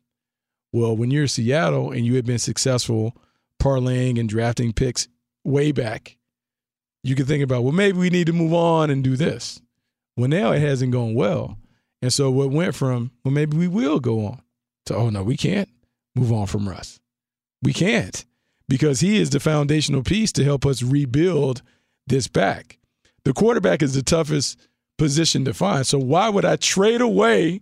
Well, 0.74 0.96
when 0.96 1.12
you're 1.12 1.28
Seattle 1.28 1.92
and 1.92 2.06
you 2.06 2.16
had 2.16 2.26
been 2.26 2.40
successful 2.40 3.16
parlaying 3.60 4.20
and 4.20 4.30
drafting 4.30 4.74
picks 4.74 5.08
way 5.44 5.72
back, 5.72 6.18
you 7.04 7.16
can 7.16 7.26
think 7.26 7.44
about, 7.44 7.64
well, 7.64 7.74
maybe 7.74 7.98
we 7.98 8.10
need 8.10 8.28
to 8.28 8.34
move 8.34 8.54
on 8.54 8.90
and 8.90 9.04
do 9.04 9.16
this. 9.16 9.62
Well, 10.16 10.30
now 10.30 10.52
it 10.52 10.62
hasn't 10.62 10.94
gone 10.94 11.14
well. 11.14 11.58
And 12.02 12.12
so 12.12 12.32
what 12.32 12.52
went 12.52 12.74
from, 12.76 13.12
well, 13.24 13.34
maybe 13.34 13.58
we 13.58 13.68
will 13.68 14.00
go 14.00 14.26
on 14.26 14.42
to, 14.86 14.96
oh, 14.96 15.10
no, 15.10 15.24
we 15.24 15.38
can't 15.38 15.70
move 16.16 16.32
on 16.32 16.48
from 16.48 16.68
Russ. 16.68 17.00
We 17.62 17.74
can't 17.74 18.24
because 18.72 19.02
he 19.02 19.20
is 19.20 19.32
the 19.32 19.40
foundational 19.42 20.02
piece 20.02 20.32
to 20.32 20.46
help 20.46 20.66
us 20.66 20.82
rebuild 20.82 21.62
this 22.08 22.30
back. 22.30 22.78
The 23.26 23.34
quarterback 23.34 23.82
is 23.82 23.96
the 23.96 24.02
toughest 24.02 24.58
position 24.98 25.44
to 25.44 25.54
find. 25.54 25.86
So 25.86 26.00
why 26.00 26.30
would 26.30 26.46
I 26.46 26.56
trade 26.56 27.02
away, 27.02 27.60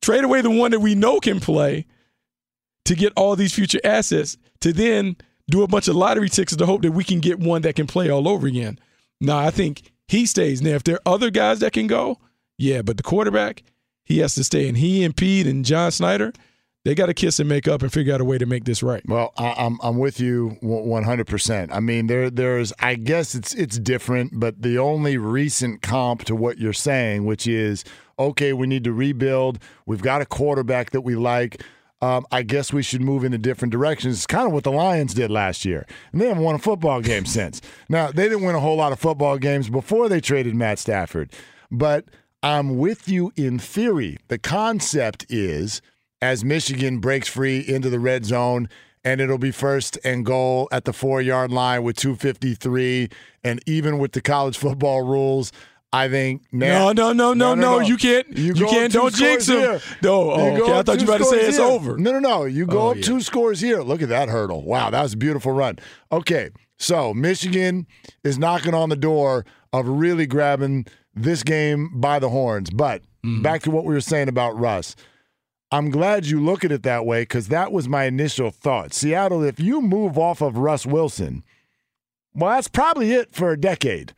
trade 0.00 0.22
away 0.22 0.42
the 0.42 0.52
one 0.52 0.70
that 0.70 0.78
we 0.78 0.94
know 0.94 1.18
can 1.18 1.40
play 1.40 1.86
to 2.84 2.94
get 2.94 3.12
all 3.16 3.34
these 3.34 3.52
future 3.52 3.80
assets 3.82 4.36
to 4.60 4.72
then 4.72 5.16
do 5.50 5.64
a 5.64 5.66
bunch 5.66 5.88
of 5.88 5.96
lottery 5.96 6.28
tickets 6.28 6.54
to 6.56 6.66
hope 6.66 6.82
that 6.82 6.92
we 6.92 7.02
can 7.02 7.18
get 7.18 7.40
one 7.40 7.62
that 7.62 7.74
can 7.74 7.88
play 7.88 8.08
all 8.08 8.28
over 8.28 8.46
again. 8.46 8.78
No, 9.20 9.36
I 9.36 9.50
think 9.50 9.90
he 10.06 10.24
stays. 10.24 10.62
Now, 10.62 10.76
if 10.76 10.84
there 10.84 11.00
are 11.04 11.14
other 11.14 11.30
guys 11.30 11.58
that 11.60 11.72
can 11.72 11.88
go, 11.88 12.20
yeah, 12.58 12.80
but 12.80 12.96
the 12.96 13.02
quarterback, 13.02 13.64
he 14.04 14.18
has 14.18 14.36
to 14.36 14.44
stay. 14.44 14.68
And 14.68 14.78
he 14.78 15.02
and 15.02 15.16
Pete 15.16 15.48
and 15.48 15.64
John 15.64 15.90
Schneider, 15.90 16.32
they 16.84 16.94
got 16.94 17.06
to 17.06 17.14
kiss 17.14 17.40
and 17.40 17.48
make 17.48 17.66
up 17.66 17.82
and 17.82 17.92
figure 17.92 18.14
out 18.14 18.20
a 18.20 18.24
way 18.24 18.38
to 18.38 18.46
make 18.46 18.64
this 18.64 18.82
right. 18.82 19.02
Well, 19.08 19.32
I, 19.36 19.54
I'm 19.56 19.78
I'm 19.82 19.98
with 19.98 20.20
you 20.20 20.56
100. 20.60 21.26
percent 21.26 21.72
I 21.72 21.80
mean, 21.80 22.06
there 22.06 22.30
there's 22.30 22.72
I 22.78 22.94
guess 22.96 23.34
it's 23.34 23.54
it's 23.54 23.78
different, 23.78 24.38
but 24.38 24.62
the 24.62 24.78
only 24.78 25.16
recent 25.16 25.82
comp 25.82 26.24
to 26.24 26.36
what 26.36 26.58
you're 26.58 26.72
saying, 26.72 27.24
which 27.24 27.46
is 27.46 27.84
okay, 28.18 28.52
we 28.52 28.66
need 28.66 28.84
to 28.84 28.92
rebuild. 28.92 29.58
We've 29.86 30.02
got 30.02 30.20
a 30.20 30.26
quarterback 30.26 30.90
that 30.90 31.00
we 31.00 31.16
like. 31.16 31.62
Um, 32.02 32.26
I 32.30 32.42
guess 32.42 32.70
we 32.70 32.82
should 32.82 33.00
move 33.00 33.24
in 33.24 33.32
a 33.32 33.38
different 33.38 33.72
directions. 33.72 34.16
It's 34.16 34.26
kind 34.26 34.46
of 34.46 34.52
what 34.52 34.64
the 34.64 34.70
Lions 34.70 35.14
did 35.14 35.30
last 35.30 35.64
year, 35.64 35.86
and 36.12 36.20
they 36.20 36.28
haven't 36.28 36.42
won 36.42 36.54
a 36.54 36.58
football 36.58 37.00
game 37.00 37.24
since. 37.38 37.62
Now 37.88 38.12
they 38.12 38.24
didn't 38.28 38.44
win 38.44 38.54
a 38.54 38.60
whole 38.60 38.76
lot 38.76 38.92
of 38.92 39.00
football 39.00 39.38
games 39.38 39.70
before 39.70 40.10
they 40.10 40.20
traded 40.20 40.54
Matt 40.54 40.78
Stafford, 40.78 41.32
but 41.70 42.04
I'm 42.42 42.76
with 42.76 43.08
you 43.08 43.32
in 43.36 43.58
theory. 43.58 44.18
The 44.28 44.36
concept 44.38 45.24
is 45.30 45.80
as 46.24 46.42
Michigan 46.44 46.98
breaks 47.00 47.28
free 47.28 47.58
into 47.60 47.90
the 47.90 48.00
red 48.00 48.24
zone 48.24 48.68
and 49.04 49.20
it'll 49.20 49.36
be 49.38 49.50
first 49.50 49.98
and 50.04 50.24
goal 50.24 50.68
at 50.72 50.84
the 50.86 50.92
four 50.92 51.20
yard 51.20 51.50
line 51.50 51.82
with 51.82 51.96
253. 51.96 53.10
And 53.44 53.60
even 53.66 53.98
with 53.98 54.12
the 54.12 54.22
college 54.22 54.56
football 54.56 55.02
rules, 55.02 55.52
I 55.92 56.08
think 56.08 56.42
No, 56.50 56.92
no, 56.92 57.12
no, 57.12 57.34
no, 57.34 57.54
no. 57.54 57.78
You 57.80 57.96
can't. 57.98 58.26
You, 58.36 58.54
go 58.54 58.68
can't. 58.70 58.92
Don't 58.92 59.14
jinx 59.14 59.46
him. 59.48 59.58
here. 59.58 59.80
No. 60.02 60.30
Oh, 60.30 60.56
okay. 60.62 60.72
I 60.72 60.82
thought 60.82 61.00
you 61.00 61.06
were 61.06 61.14
about 61.16 61.18
to 61.18 61.24
say 61.26 61.36
scores 61.42 61.48
it's 61.48 61.58
over. 61.58 61.98
No, 61.98 62.12
no, 62.12 62.18
no. 62.18 62.44
You 62.46 62.66
go 62.66 62.80
Oh, 62.80 62.90
up 62.92 62.96
yeah. 62.96 63.02
two 63.02 63.20
scores 63.20 63.60
here. 63.60 63.82
Look 63.82 64.00
at 64.02 64.08
that 64.08 64.28
hurdle. 64.30 64.62
Wow, 64.64 64.90
that 64.90 65.02
was 65.02 65.12
a 65.12 65.16
beautiful 65.18 65.52
run. 65.52 65.78
Okay, 66.10 66.48
so 66.78 67.12
Michigan 67.14 67.86
is 68.24 68.38
knocking 68.38 68.74
on 68.74 68.88
the 68.88 68.96
door 68.96 69.44
of 69.72 69.86
really 69.86 70.26
grabbing 70.26 70.86
this 71.14 71.42
game 71.42 71.90
by 72.00 72.18
the 72.18 72.30
horns. 72.30 72.70
But 72.70 73.02
Mm-hmm. 73.24 73.40
back 73.40 73.62
to 73.62 73.70
what 73.70 73.86
we 73.86 73.94
were 73.94 74.02
saying 74.02 74.28
about 74.28 74.58
Russ. 74.58 74.96
I'm 75.70 75.90
glad 75.90 76.26
you 76.26 76.40
look 76.40 76.64
at 76.64 76.70
it 76.72 76.82
that 76.84 77.04
way 77.04 77.22
because 77.22 77.48
that 77.48 77.72
was 77.72 77.88
my 77.88 78.04
initial 78.04 78.50
thought. 78.50 78.92
Seattle, 78.94 79.42
if 79.42 79.58
you 79.58 79.80
move 79.82 80.16
off 80.18 80.40
of 80.40 80.56
Russ 80.56 80.86
Wilson, 80.86 81.42
Well, 82.34 82.50
that's 82.54 82.68
probably 82.68 83.12
it 83.12 83.34
for 83.34 83.50
a 83.52 83.60
decade 83.60 84.12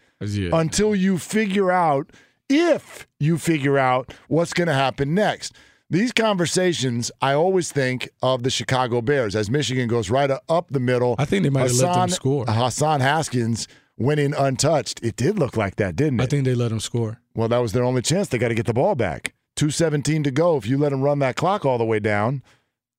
until 0.53 0.95
you 0.95 1.19
figure 1.19 1.71
out 1.71 2.11
if 2.49 3.07
you 3.21 3.39
figure 3.39 3.79
out 3.79 4.13
what's 4.29 4.53
going 4.53 4.69
to 4.69 4.75
happen 4.75 5.15
next. 5.15 5.55
These 5.89 6.13
conversations, 6.13 7.11
I 7.23 7.33
always 7.35 7.71
think 7.71 8.09
of 8.23 8.43
the 8.43 8.51
Chicago 8.51 9.01
Bears 9.01 9.37
as 9.37 9.49
Michigan 9.49 9.87
goes 9.89 10.11
right 10.11 10.31
up 10.49 10.67
the 10.71 10.81
middle. 10.81 11.15
I 11.19 11.25
think 11.27 11.45
they 11.45 11.51
might 11.51 11.69
have 11.71 11.73
let 11.75 11.95
them 11.95 12.09
score. 12.09 12.45
Hassan 12.49 13.01
Haskins 13.01 13.69
winning 13.97 14.35
untouched. 14.35 15.01
It 15.03 15.15
did 15.17 15.39
look 15.39 15.57
like 15.57 15.77
that, 15.77 15.95
didn't 15.95 16.19
it? 16.21 16.25
I 16.25 16.27
think 16.27 16.45
they 16.45 16.55
let 16.57 16.71
them 16.71 16.81
score. 16.81 17.21
Well, 17.37 17.49
that 17.49 17.59
was 17.59 17.73
their 17.73 17.85
only 17.85 18.03
chance. 18.03 18.29
They 18.29 18.39
got 18.39 18.49
to 18.49 18.55
get 18.55 18.67
the 18.67 18.75
ball 18.75 18.97
back. 18.97 19.33
217 19.57 20.23
to 20.25 20.31
go. 20.31 20.57
If 20.57 20.67
you 20.67 20.79
let 20.79 20.91
them 20.91 21.03
run 21.03 21.19
that 21.21 21.37
clock 21.37 21.65
all 21.65 21.79
the 21.79 21.85
way 21.85 21.99
down, 21.99 22.43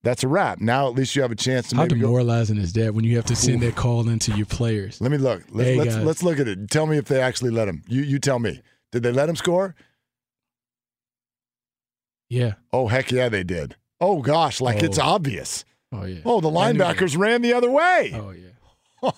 that's 0.04 0.24
a 0.24 0.28
wrap. 0.28 0.60
Now 0.60 0.88
at 0.88 0.96
least 0.96 1.16
you 1.16 1.22
have 1.22 1.32
a 1.32 1.36
chance 1.36 1.70
to 1.70 1.76
How 1.76 1.84
maybe 1.84 1.96
go. 1.96 2.08
demoralizing 2.08 2.58
is 2.58 2.74
that 2.74 2.94
when 2.94 3.04
you 3.06 3.16
have 3.16 3.26
to 3.26 3.36
send 3.36 3.62
that 3.62 3.76
call 3.76 4.08
into 4.10 4.32
your 4.36 4.46
players? 4.46 5.00
Let 5.02 5.12
me 5.12 5.18
look. 5.18 5.44
Let's, 5.52 5.70
Hey, 5.70 5.76
let's, 5.78 5.96
let's 5.98 6.24
look 6.24 6.40
at 6.40 6.48
it. 6.48 6.70
Tell 6.70 6.86
me 6.88 6.98
if 6.98 7.06
they 7.06 7.22
actually 7.22 7.52
let 7.52 7.68
him. 7.68 7.84
You 7.88 8.02
you 8.02 8.20
tell 8.20 8.40
me. 8.40 8.62
Did 8.92 9.04
they 9.04 9.12
let 9.12 9.28
him 9.30 9.36
score? 9.36 9.76
Yeah. 12.30 12.54
Oh 12.74 12.88
heck 12.88 13.12
yeah, 13.12 13.30
they 13.30 13.44
did. 13.44 13.76
Oh 14.02 14.22
gosh, 14.22 14.60
like 14.62 14.84
it's 14.84 15.00
Oh. 15.00 15.04
obvious. 15.04 15.64
Oh 15.92 16.06
yeah. 16.06 16.20
Oh, 16.26 16.42
the 16.42 16.50
that. 16.52 16.58
linebackers 16.58 17.18
ran 17.18 17.42
the 17.42 17.54
other 17.54 17.70
way. 17.72 18.12
Oh 18.14 18.32
yeah. 18.32 19.14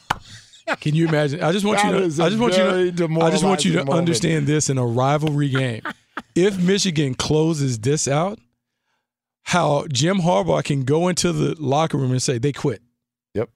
Can 0.81 0.93
you 0.93 1.07
imagine? 1.07 1.41
I 1.41 1.51
just 1.51 1.65
want 1.65 1.83
you 1.83 1.91
to. 1.91 2.23
I 2.23 2.29
just 2.29 2.39
want 2.39 2.55
you 2.55 2.91
to. 2.91 3.21
I 3.21 3.31
just 3.31 3.43
want 3.43 3.65
you 3.65 3.71
to 3.73 3.77
moment. 3.79 3.97
understand 3.97 4.45
this 4.45 4.69
in 4.69 4.77
a 4.77 4.85
rivalry 4.85 5.49
game. 5.49 5.81
if 6.35 6.59
Michigan 6.59 7.15
closes 7.15 7.79
this 7.79 8.07
out, 8.07 8.39
how 9.43 9.85
Jim 9.91 10.19
Harbaugh 10.19 10.63
can 10.63 10.83
go 10.83 11.07
into 11.07 11.31
the 11.31 11.55
locker 11.59 11.97
room 11.97 12.11
and 12.11 12.21
say 12.21 12.37
they 12.37 12.51
quit. 12.51 12.81
Yep. 13.33 13.49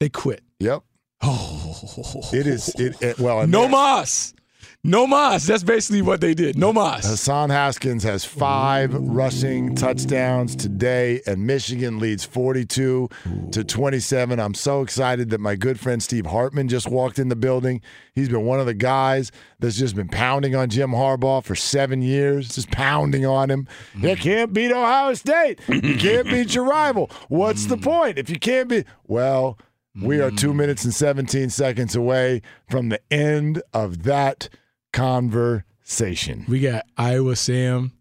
They 0.00 0.08
quit. 0.08 0.42
Yep. 0.58 0.82
Oh. 1.22 2.30
It 2.32 2.46
is 2.46 2.68
it, 2.70 3.00
it 3.00 3.18
well 3.18 3.46
No 3.46 3.68
mas. 3.68 4.34
No 4.84 5.06
mas. 5.06 5.46
That's 5.46 5.62
basically 5.62 6.02
what 6.02 6.20
they 6.20 6.34
did. 6.34 6.58
No 6.58 6.72
mas. 6.72 7.04
Hassan 7.04 7.50
Haskins 7.50 8.02
has 8.02 8.24
five 8.24 8.92
rushing 8.92 9.76
touchdowns 9.76 10.56
today, 10.56 11.20
and 11.24 11.46
Michigan 11.46 12.00
leads 12.00 12.24
42 12.24 13.08
to 13.52 13.62
27. 13.64 14.40
I'm 14.40 14.54
so 14.54 14.82
excited 14.82 15.30
that 15.30 15.38
my 15.38 15.54
good 15.54 15.78
friend 15.78 16.02
Steve 16.02 16.26
Hartman 16.26 16.66
just 16.66 16.88
walked 16.88 17.20
in 17.20 17.28
the 17.28 17.36
building. 17.36 17.80
He's 18.16 18.28
been 18.28 18.44
one 18.44 18.58
of 18.58 18.66
the 18.66 18.74
guys 18.74 19.30
that's 19.60 19.76
just 19.76 19.94
been 19.94 20.08
pounding 20.08 20.56
on 20.56 20.68
Jim 20.68 20.90
Harbaugh 20.90 21.44
for 21.44 21.54
seven 21.54 22.02
years, 22.02 22.48
just 22.48 22.72
pounding 22.72 23.24
on 23.24 23.52
him. 23.52 23.68
You 23.94 24.00
mm-hmm. 24.00 24.20
can't 24.20 24.52
beat 24.52 24.72
Ohio 24.72 25.14
State. 25.14 25.60
You 25.68 25.94
can't 25.96 26.26
beat 26.26 26.56
your 26.56 26.64
rival. 26.64 27.08
What's 27.28 27.66
the 27.66 27.76
mm. 27.76 27.84
point? 27.84 28.18
If 28.18 28.28
you 28.28 28.40
can't 28.40 28.68
beat, 28.68 28.86
well, 29.06 29.58
we 29.94 30.20
are 30.20 30.32
two 30.32 30.52
mm. 30.52 30.56
minutes 30.56 30.84
and 30.84 30.92
17 30.92 31.50
seconds 31.50 31.94
away 31.94 32.42
from 32.68 32.88
the 32.88 33.00
end 33.12 33.62
of 33.72 34.02
that 34.02 34.48
conversation. 34.92 36.44
We 36.48 36.60
got 36.60 36.84
Iowa 36.96 37.36
Sam 37.36 37.92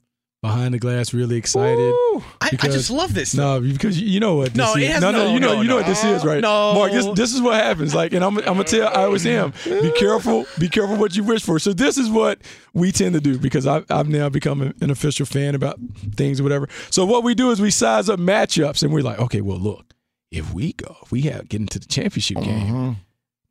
behind 0.42 0.74
the 0.74 0.80
glass, 0.80 1.14
really 1.14 1.36
excited. 1.38 1.94
I, 2.42 2.50
I 2.62 2.68
just 2.68 2.90
love 2.90 3.14
this. 3.14 3.36
No, 3.36 3.62
because 3.62 4.02
you 4.02 4.20
know 4.20 4.36
what 4.38 4.48
this 4.54 4.58
No, 4.58 4.74
is. 4.76 4.84
it 4.84 4.92
has 4.92 5.02
no, 5.02 5.12
no, 5.12 5.26
no- 5.28 5.34
you 5.34 5.40
know, 5.40 5.54
no, 5.54 5.62
you 5.62 5.68
know 5.68 5.74
no. 5.76 5.82
what 5.82 5.86
this 5.86 6.04
is, 6.04 6.26
right? 6.26 6.42
No. 6.42 6.74
Mark, 6.74 6.92
this 6.92 7.06
this 7.16 7.34
is 7.34 7.42
what 7.42 7.54
happens. 7.56 7.94
Like, 7.94 8.14
and 8.14 8.24
I'm, 8.26 8.38
I'm 8.40 8.44
gonna 8.46 8.64
tell 8.64 8.88
Iowa 8.88 9.20
Sam, 9.20 9.54
be 9.66 9.92
careful, 9.98 10.46
be 10.60 10.68
careful 10.68 10.96
what 10.98 11.16
you 11.16 11.24
wish 11.24 11.44
for. 11.44 11.60
So 11.60 11.74
this 11.74 11.98
is 11.98 12.10
what 12.10 12.40
we 12.74 12.92
tend 12.92 13.14
to 13.14 13.22
do 13.22 13.38
because 13.38 13.68
I've, 13.68 13.86
I've 13.92 14.10
now 14.10 14.30
become 14.30 14.62
an 14.82 14.90
official 14.90 15.26
fan 15.28 15.54
about 15.54 15.80
things 16.16 16.40
or 16.40 16.44
whatever. 16.44 16.68
So 16.90 17.06
what 17.06 17.24
we 17.24 17.36
do 17.36 17.52
is 17.52 17.62
we 17.62 17.70
size 17.70 18.10
up 18.10 18.20
matchups, 18.20 18.82
and 18.84 18.92
we're 18.92 19.04
like, 19.04 19.20
okay, 19.20 19.42
well, 19.42 19.60
look, 19.60 19.94
if 20.32 20.54
we 20.54 20.74
go, 20.74 20.98
if 21.04 21.12
we 21.12 21.22
have 21.24 21.50
get 21.50 21.62
into 21.62 21.78
the 21.78 21.86
championship 21.86 22.38
game. 22.38 22.68
Mm-hmm. 22.68 22.92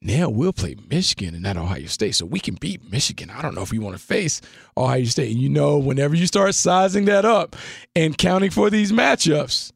Now 0.02 0.30
we'll 0.30 0.54
play 0.54 0.76
Michigan 0.88 1.34
and 1.34 1.42
not 1.42 1.58
Ohio 1.58 1.84
State, 1.84 2.14
so 2.14 2.24
we 2.24 2.40
can 2.40 2.54
beat 2.54 2.90
Michigan. 2.90 3.28
I 3.28 3.42
don't 3.42 3.54
know 3.54 3.60
if 3.60 3.70
we 3.70 3.78
want 3.78 3.98
to 3.98 4.02
face 4.02 4.40
Ohio 4.74 5.04
State. 5.04 5.32
And 5.32 5.40
you 5.40 5.50
know, 5.50 5.76
whenever 5.76 6.14
you 6.14 6.26
start 6.26 6.54
sizing 6.54 7.04
that 7.04 7.26
up 7.26 7.54
and 7.94 8.16
counting 8.16 8.50
for 8.50 8.70
these 8.70 8.92
matchups, 8.92 9.72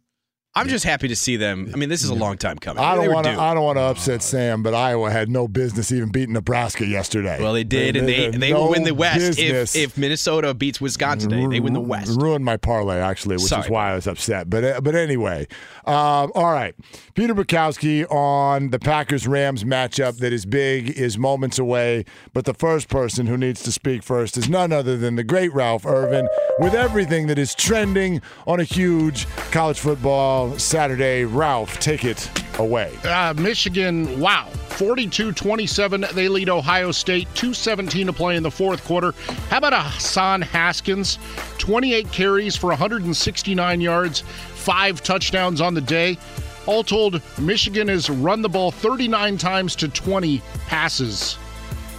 I'm 0.56 0.68
just 0.68 0.84
happy 0.84 1.08
to 1.08 1.16
see 1.16 1.36
them. 1.36 1.68
I 1.74 1.76
mean, 1.76 1.88
this 1.88 2.04
is 2.04 2.10
a 2.10 2.14
long 2.14 2.38
time 2.38 2.58
coming. 2.58 2.80
I 2.82 2.94
don't 2.94 3.12
want 3.12 3.26
to. 3.26 3.32
I 3.32 3.54
don't 3.54 3.64
want 3.64 3.76
to 3.76 3.82
upset 3.82 4.22
Sam, 4.22 4.62
but 4.62 4.72
Iowa 4.72 5.10
had 5.10 5.28
no 5.28 5.48
business 5.48 5.90
even 5.90 6.10
beating 6.10 6.32
Nebraska 6.32 6.86
yesterday. 6.86 7.42
Well, 7.42 7.54
they 7.54 7.64
did, 7.64 7.96
and 7.96 8.06
they 8.06 8.26
had 8.26 8.34
they 8.34 8.52
no 8.52 8.62
will 8.62 8.70
win 8.70 8.84
the 8.84 8.94
West 8.94 9.36
if 9.40 9.74
if 9.74 9.98
Minnesota 9.98 10.54
beats 10.54 10.80
Wisconsin 10.80 11.30
today. 11.30 11.46
They 11.48 11.58
win 11.58 11.72
the 11.72 11.80
West. 11.80 12.20
Ruined 12.20 12.44
my 12.44 12.56
parlay 12.56 12.98
actually, 12.98 13.34
which 13.34 13.46
Sorry. 13.46 13.64
is 13.64 13.70
why 13.70 13.90
I 13.90 13.94
was 13.96 14.06
upset. 14.06 14.48
But 14.48 14.62
uh, 14.62 14.80
but 14.80 14.94
anyway, 14.94 15.48
um, 15.86 16.30
all 16.36 16.52
right. 16.52 16.76
Peter 17.14 17.34
Bukowski 17.34 18.08
on 18.08 18.70
the 18.70 18.78
Packers 18.78 19.26
Rams 19.26 19.64
matchup 19.64 20.18
that 20.18 20.32
is 20.32 20.46
big 20.46 20.88
is 20.90 21.18
moments 21.18 21.58
away. 21.58 22.04
But 22.32 22.44
the 22.44 22.54
first 22.54 22.88
person 22.88 23.26
who 23.26 23.36
needs 23.36 23.60
to 23.64 23.72
speak 23.72 24.04
first 24.04 24.36
is 24.36 24.48
none 24.48 24.70
other 24.70 24.96
than 24.96 25.16
the 25.16 25.24
great 25.24 25.52
Ralph 25.52 25.84
Irvin 25.84 26.28
with 26.60 26.74
everything 26.74 27.26
that 27.26 27.40
is 27.40 27.56
trending 27.56 28.22
on 28.46 28.60
a 28.60 28.64
huge 28.64 29.26
college 29.50 29.80
football 29.80 30.43
Saturday. 30.58 31.24
Ralph, 31.24 31.78
take 31.80 32.04
it 32.04 32.30
away. 32.58 32.96
Uh, 33.04 33.34
Michigan, 33.36 34.20
wow. 34.20 34.48
42 34.74 35.32
27. 35.32 36.06
They 36.14 36.28
lead 36.28 36.48
Ohio 36.48 36.90
State. 36.90 37.28
2.17 37.34 38.06
to 38.06 38.12
play 38.12 38.36
in 38.36 38.42
the 38.42 38.50
fourth 38.50 38.84
quarter. 38.84 39.12
How 39.48 39.58
about 39.58 39.72
Hassan 39.72 40.42
Haskins? 40.42 41.18
28 41.58 42.10
carries 42.10 42.56
for 42.56 42.70
169 42.70 43.80
yards, 43.80 44.20
five 44.20 45.02
touchdowns 45.02 45.60
on 45.60 45.74
the 45.74 45.80
day. 45.80 46.18
All 46.66 46.82
told, 46.82 47.20
Michigan 47.38 47.88
has 47.88 48.10
run 48.10 48.42
the 48.42 48.48
ball 48.48 48.70
39 48.70 49.38
times 49.38 49.76
to 49.76 49.88
20 49.88 50.42
passes, 50.66 51.38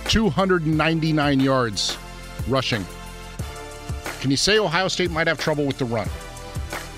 299 0.05 1.39
yards 1.39 1.97
rushing. 2.47 2.85
Can 4.19 4.31
you 4.31 4.37
say 4.37 4.57
Ohio 4.57 4.87
State 4.87 5.11
might 5.11 5.27
have 5.27 5.39
trouble 5.39 5.65
with 5.65 5.77
the 5.77 5.85
run? 5.85 6.09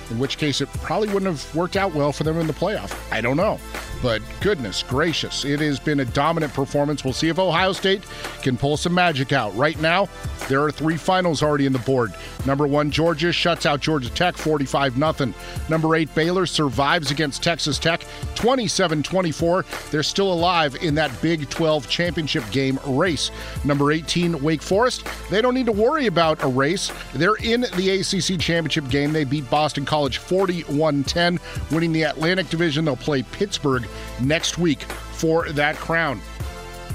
In 0.09 0.19
which 0.19 0.37
case 0.37 0.61
it 0.61 0.69
probably 0.73 1.07
wouldn't 1.09 1.31
have 1.31 1.55
worked 1.55 1.75
out 1.75 1.93
well 1.93 2.11
for 2.11 2.23
them 2.23 2.39
in 2.39 2.47
the 2.47 2.53
playoff. 2.53 2.95
I 3.11 3.21
don't 3.21 3.37
know. 3.37 3.59
But 4.01 4.21
goodness 4.41 4.83
gracious, 4.83 5.43
it 5.43 5.59
has 5.59 5.79
been 5.79 5.99
a 6.01 6.05
dominant 6.05 6.53
performance. 6.53 7.03
We'll 7.03 7.13
see 7.13 7.29
if 7.29 7.39
Ohio 7.39 7.73
State 7.73 8.03
can 8.41 8.57
pull 8.57 8.77
some 8.77 8.93
magic 8.93 9.31
out. 9.31 9.55
Right 9.55 9.79
now, 9.81 10.07
there 10.47 10.61
are 10.63 10.71
three 10.71 10.97
finals 10.97 11.41
already 11.41 11.65
in 11.65 11.73
the 11.73 11.79
board. 11.79 12.13
Number 12.45 12.67
one, 12.67 12.91
Georgia 12.91 13.31
shuts 13.31 13.65
out 13.65 13.81
Georgia 13.81 14.09
Tech 14.09 14.37
45 14.37 14.95
0. 14.95 15.33
Number 15.67 15.95
eight, 15.95 16.13
Baylor 16.13 16.45
survives 16.45 17.11
against 17.11 17.43
Texas 17.43 17.79
Tech 17.79 18.05
27 18.35 19.03
24. 19.03 19.65
They're 19.91 20.03
still 20.03 20.31
alive 20.31 20.75
in 20.81 20.95
that 20.95 21.11
Big 21.21 21.49
12 21.49 21.89
championship 21.89 22.43
game 22.51 22.79
race. 22.85 23.31
Number 23.65 23.91
18, 23.91 24.41
Wake 24.41 24.61
Forest. 24.61 25.07
They 25.29 25.41
don't 25.41 25.55
need 25.55 25.65
to 25.65 25.71
worry 25.71 26.05
about 26.05 26.43
a 26.43 26.47
race. 26.47 26.91
They're 27.13 27.35
in 27.35 27.61
the 27.61 27.99
ACC 27.99 28.39
championship 28.39 28.89
game. 28.89 29.11
They 29.11 29.23
beat 29.23 29.49
Boston 29.49 29.85
College 29.85 30.19
41 30.19 31.03
10, 31.03 31.39
winning 31.71 31.91
the 31.91 32.03
Atlantic 32.03 32.49
Division. 32.49 32.85
They'll 32.85 32.95
play 32.95 33.23
Pittsburgh 33.23 33.86
next 34.21 34.57
week 34.57 34.83
for 34.83 35.51
that 35.51 35.75
crown. 35.75 36.21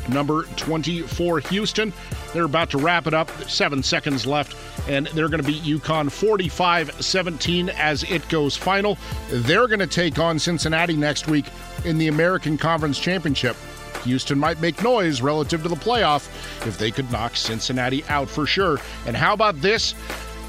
Number 0.08 0.44
24, 0.56 1.40
Houston. 1.40 1.92
They're 2.32 2.44
about 2.44 2.70
to 2.70 2.78
wrap 2.78 3.06
it 3.06 3.14
up. 3.14 3.30
Seven 3.48 3.82
seconds 3.82 4.26
left, 4.26 4.56
and 4.88 5.06
they're 5.08 5.28
going 5.28 5.42
to 5.42 5.46
beat 5.46 5.62
UConn 5.62 6.10
45 6.10 7.02
17 7.02 7.68
as 7.70 8.02
it 8.04 8.26
goes 8.28 8.56
final. 8.56 8.98
They're 9.28 9.68
going 9.68 9.80
to 9.80 9.86
take 9.86 10.18
on 10.18 10.38
Cincinnati 10.38 10.96
next 10.96 11.28
week 11.28 11.46
in 11.84 11.98
the 11.98 12.08
American 12.08 12.58
Conference 12.58 12.98
Championship. 12.98 13.56
Houston 14.04 14.38
might 14.38 14.60
make 14.60 14.82
noise 14.82 15.22
relative 15.22 15.62
to 15.62 15.68
the 15.68 15.76
playoff 15.76 16.26
if 16.66 16.78
they 16.78 16.90
could 16.90 17.10
knock 17.12 17.36
Cincinnati 17.36 18.04
out 18.08 18.28
for 18.28 18.46
sure. 18.46 18.78
And 19.06 19.16
how 19.16 19.32
about 19.32 19.60
this? 19.60 19.94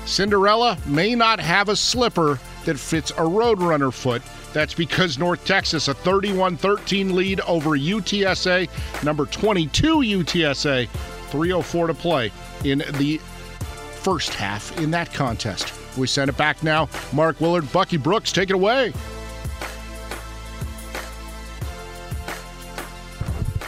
Cinderella 0.05 0.77
may 0.85 1.15
not 1.15 1.39
have 1.39 1.69
a 1.69 1.75
slipper 1.75 2.39
that 2.65 2.79
fits 2.79 3.11
a 3.11 3.15
Roadrunner 3.15 3.93
foot. 3.93 4.21
That's 4.53 4.73
because 4.73 5.17
North 5.17 5.43
Texas, 5.45 5.87
a 5.87 5.93
31 5.93 6.57
13 6.57 7.15
lead 7.15 7.41
over 7.41 7.71
UTSA, 7.71 9.03
number 9.03 9.25
22 9.25 9.97
UTSA, 9.97 10.87
304 10.87 11.87
to 11.87 11.93
play 11.93 12.31
in 12.63 12.83
the 12.93 13.17
first 13.17 14.33
half 14.33 14.77
in 14.79 14.91
that 14.91 15.11
contest. 15.11 15.73
We 15.97 16.07
send 16.07 16.29
it 16.29 16.37
back 16.37 16.61
now. 16.63 16.87
Mark 17.11 17.39
Willard, 17.41 17.71
Bucky 17.71 17.97
Brooks, 17.97 18.31
take 18.31 18.49
it 18.49 18.55
away. 18.55 18.93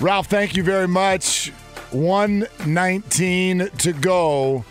Ralph, 0.01 0.27
thank 0.27 0.55
you 0.55 0.63
very 0.63 0.87
much. 0.87 1.51
119 1.91 3.69
to 3.69 3.93
go. 3.93 4.65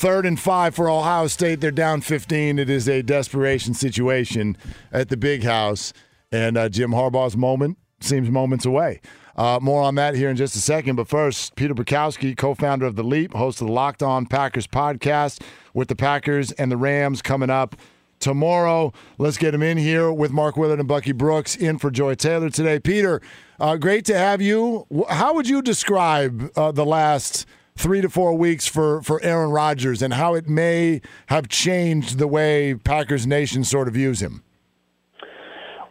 Third 0.00 0.24
and 0.24 0.40
five 0.40 0.74
for 0.74 0.88
Ohio 0.88 1.26
State. 1.26 1.60
They're 1.60 1.70
down 1.70 2.00
15. 2.00 2.58
It 2.58 2.70
is 2.70 2.88
a 2.88 3.02
desperation 3.02 3.74
situation 3.74 4.56
at 4.90 5.10
the 5.10 5.16
big 5.18 5.42
house. 5.42 5.92
And 6.32 6.56
uh, 6.56 6.70
Jim 6.70 6.92
Harbaugh's 6.92 7.36
moment 7.36 7.76
seems 8.00 8.30
moments 8.30 8.64
away. 8.64 9.02
Uh, 9.36 9.58
more 9.60 9.82
on 9.82 9.96
that 9.96 10.14
here 10.14 10.30
in 10.30 10.36
just 10.36 10.56
a 10.56 10.58
second. 10.58 10.96
But 10.96 11.06
first, 11.06 11.54
Peter 11.54 11.74
Bukowski, 11.74 12.34
co 12.34 12.54
founder 12.54 12.86
of 12.86 12.96
The 12.96 13.02
Leap, 13.02 13.34
host 13.34 13.60
of 13.60 13.66
the 13.66 13.74
Locked 13.74 14.02
On 14.02 14.24
Packers 14.24 14.66
podcast 14.66 15.42
with 15.74 15.88
the 15.88 15.96
Packers 15.96 16.50
and 16.52 16.72
the 16.72 16.78
Rams 16.78 17.20
coming 17.20 17.50
up 17.50 17.76
tomorrow. 18.20 18.94
Let's 19.18 19.36
get 19.36 19.52
him 19.52 19.62
in 19.62 19.76
here 19.76 20.10
with 20.10 20.30
Mark 20.30 20.56
Willard 20.56 20.78
and 20.78 20.88
Bucky 20.88 21.12
Brooks 21.12 21.54
in 21.54 21.76
for 21.76 21.90
Joy 21.90 22.14
Taylor 22.14 22.48
today. 22.48 22.80
Peter, 22.80 23.20
uh, 23.60 23.76
great 23.76 24.06
to 24.06 24.16
have 24.16 24.40
you. 24.40 24.86
How 25.10 25.34
would 25.34 25.46
you 25.46 25.60
describe 25.60 26.50
uh, 26.56 26.72
the 26.72 26.86
last 26.86 27.44
three 27.80 28.02
to 28.02 28.10
four 28.10 28.34
weeks 28.34 28.66
for, 28.66 29.00
for 29.02 29.22
Aaron 29.22 29.50
Rodgers 29.50 30.02
and 30.02 30.12
how 30.14 30.34
it 30.34 30.48
may 30.48 31.00
have 31.26 31.48
changed 31.48 32.18
the 32.18 32.28
way 32.28 32.74
Packers 32.74 33.26
Nation 33.26 33.64
sort 33.64 33.88
of 33.88 33.94
views 33.94 34.20
him? 34.20 34.42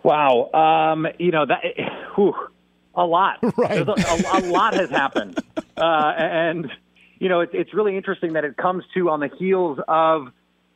Wow. 0.04 0.52
Um, 0.54 1.08
you 1.18 1.32
know, 1.32 1.46
that, 1.48 1.62
whew, 2.16 2.36
a 2.96 3.06
lot. 3.06 3.40
Right. 3.58 3.82
A, 3.82 3.92
a, 3.92 4.40
a, 4.40 4.42
lot 4.50 4.74
has 4.76 4.90
happened. 4.90 5.40
Uh, 5.80 6.14
and, 6.18 6.70
you 7.20 7.30
know, 7.30 7.40
it, 7.40 7.52
it's 7.54 7.74
really 7.74 7.96
interesting 7.96 8.34
that 8.34 8.44
it 8.44 8.58
comes 8.58 8.84
to 8.94 9.10
on 9.10 9.22
the 9.22 9.30
heels 9.40 9.80
of 9.88 10.28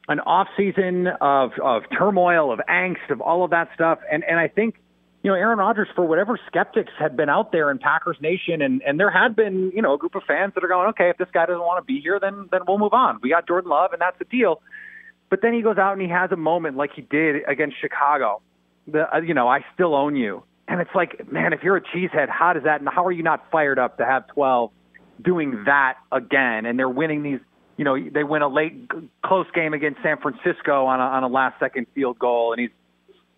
an 0.08 0.22
off 0.22 0.48
season 0.56 1.08
of, 1.20 1.52
of 1.62 1.84
turmoil, 1.92 2.54
of 2.54 2.62
angst, 2.70 3.10
of 3.10 3.20
all 3.20 3.44
of 3.44 3.52
that 3.52 3.68
stuff. 3.76 4.00
And, 4.10 4.24
and 4.24 4.40
I 4.40 4.48
think, 4.48 4.76
you 5.24 5.32
know, 5.32 5.36
Aaron 5.36 5.58
Rodgers, 5.58 5.88
for 5.96 6.06
whatever 6.06 6.38
skeptics 6.48 6.92
had 7.00 7.16
been 7.16 7.30
out 7.30 7.54
there 7.54 7.72
in 7.72 7.80
Packers 7.80 8.18
Nation, 8.20 8.62
and, 8.62 8.82
and 8.82 9.00
there 9.00 9.10
had 9.10 9.38
been, 9.38 9.72
you 9.74 9.82
know, 9.82 9.94
a 9.94 9.98
group 9.98 10.16
of 10.16 10.24
fans 10.28 10.54
that 10.54 10.66
are 10.66 10.68
going, 10.68 10.90
okay, 10.90 11.10
if 11.10 11.18
this 11.18 11.30
guy 11.34 11.46
doesn't 11.46 11.62
want 11.62 11.82
to 11.82 11.86
be 11.86 12.02
here, 12.02 12.20
then 12.20 12.50
then 12.52 12.62
we'll 12.68 12.78
move 12.78 12.94
on. 12.94 13.20
We 13.24 13.30
got 13.30 13.48
Jordan 13.48 13.70
Love, 13.70 13.94
and 13.94 14.02
that's 14.02 14.20
the 14.20 14.26
deal. 14.26 14.62
But 15.30 15.42
then 15.42 15.54
he 15.54 15.62
goes 15.62 15.78
out 15.78 15.94
and 15.94 16.02
he 16.02 16.10
has 16.10 16.32
a 16.34 16.36
moment 16.36 16.76
like 16.76 16.92
he 16.94 17.02
did 17.02 17.38
against 17.48 17.78
Chicago. 17.80 18.42
The 18.86 19.16
uh, 19.16 19.22
you 19.22 19.34
know, 19.34 19.48
I 19.48 19.62
still 19.74 19.96
own 19.96 20.18
you, 20.18 20.44
and 20.68 20.82
it's 20.82 20.94
like, 20.94 21.32
man, 21.32 21.54
if 21.54 21.64
you're 21.64 21.78
a 21.78 21.82
cheesehead, 21.82 22.28
how 22.28 22.52
does 22.52 22.64
that? 22.64 22.82
And 22.82 22.90
how 22.90 23.06
are 23.06 23.12
you 23.12 23.24
not 23.24 23.50
fired 23.50 23.80
up 23.80 23.98
to 24.00 24.06
have 24.06 24.28
12 24.28 24.72
doing 25.22 25.64
that 25.66 25.96
again? 26.12 26.66
And 26.66 26.78
they're 26.78 26.90
winning 26.90 27.24
these. 27.24 27.40
You 27.78 27.86
know, 27.86 27.98
they 27.98 28.24
win 28.24 28.44
a 28.44 28.48
late 28.50 28.92
close 29.26 29.48
game 29.56 29.74
against 29.74 30.04
San 30.04 30.18
Francisco 30.18 30.86
on 30.86 31.00
a, 31.00 31.04
on 31.04 31.24
a 31.24 31.28
last 31.28 31.60
second 31.60 31.88
field 31.96 32.20
goal, 32.20 32.52
and 32.52 32.62
he's 32.62 32.70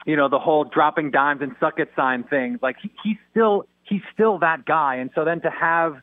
you 0.06 0.16
know, 0.16 0.30
the 0.30 0.40
whole 0.40 0.64
dropping 0.64 1.12
dimes 1.12 1.42
and 1.42 1.56
suck 1.60 1.80
it 1.80 1.90
sign 1.96 2.24
thing. 2.24 2.60
Like 2.62 2.78
he, 2.82 2.92
he's 3.04 3.18
still 3.32 3.66
he's 3.84 4.02
still 4.14 4.40
that 4.40 4.66
guy. 4.66 4.96
And 4.96 5.10
so 5.16 5.26
then 5.26 5.42
to 5.42 5.50
have 5.50 5.98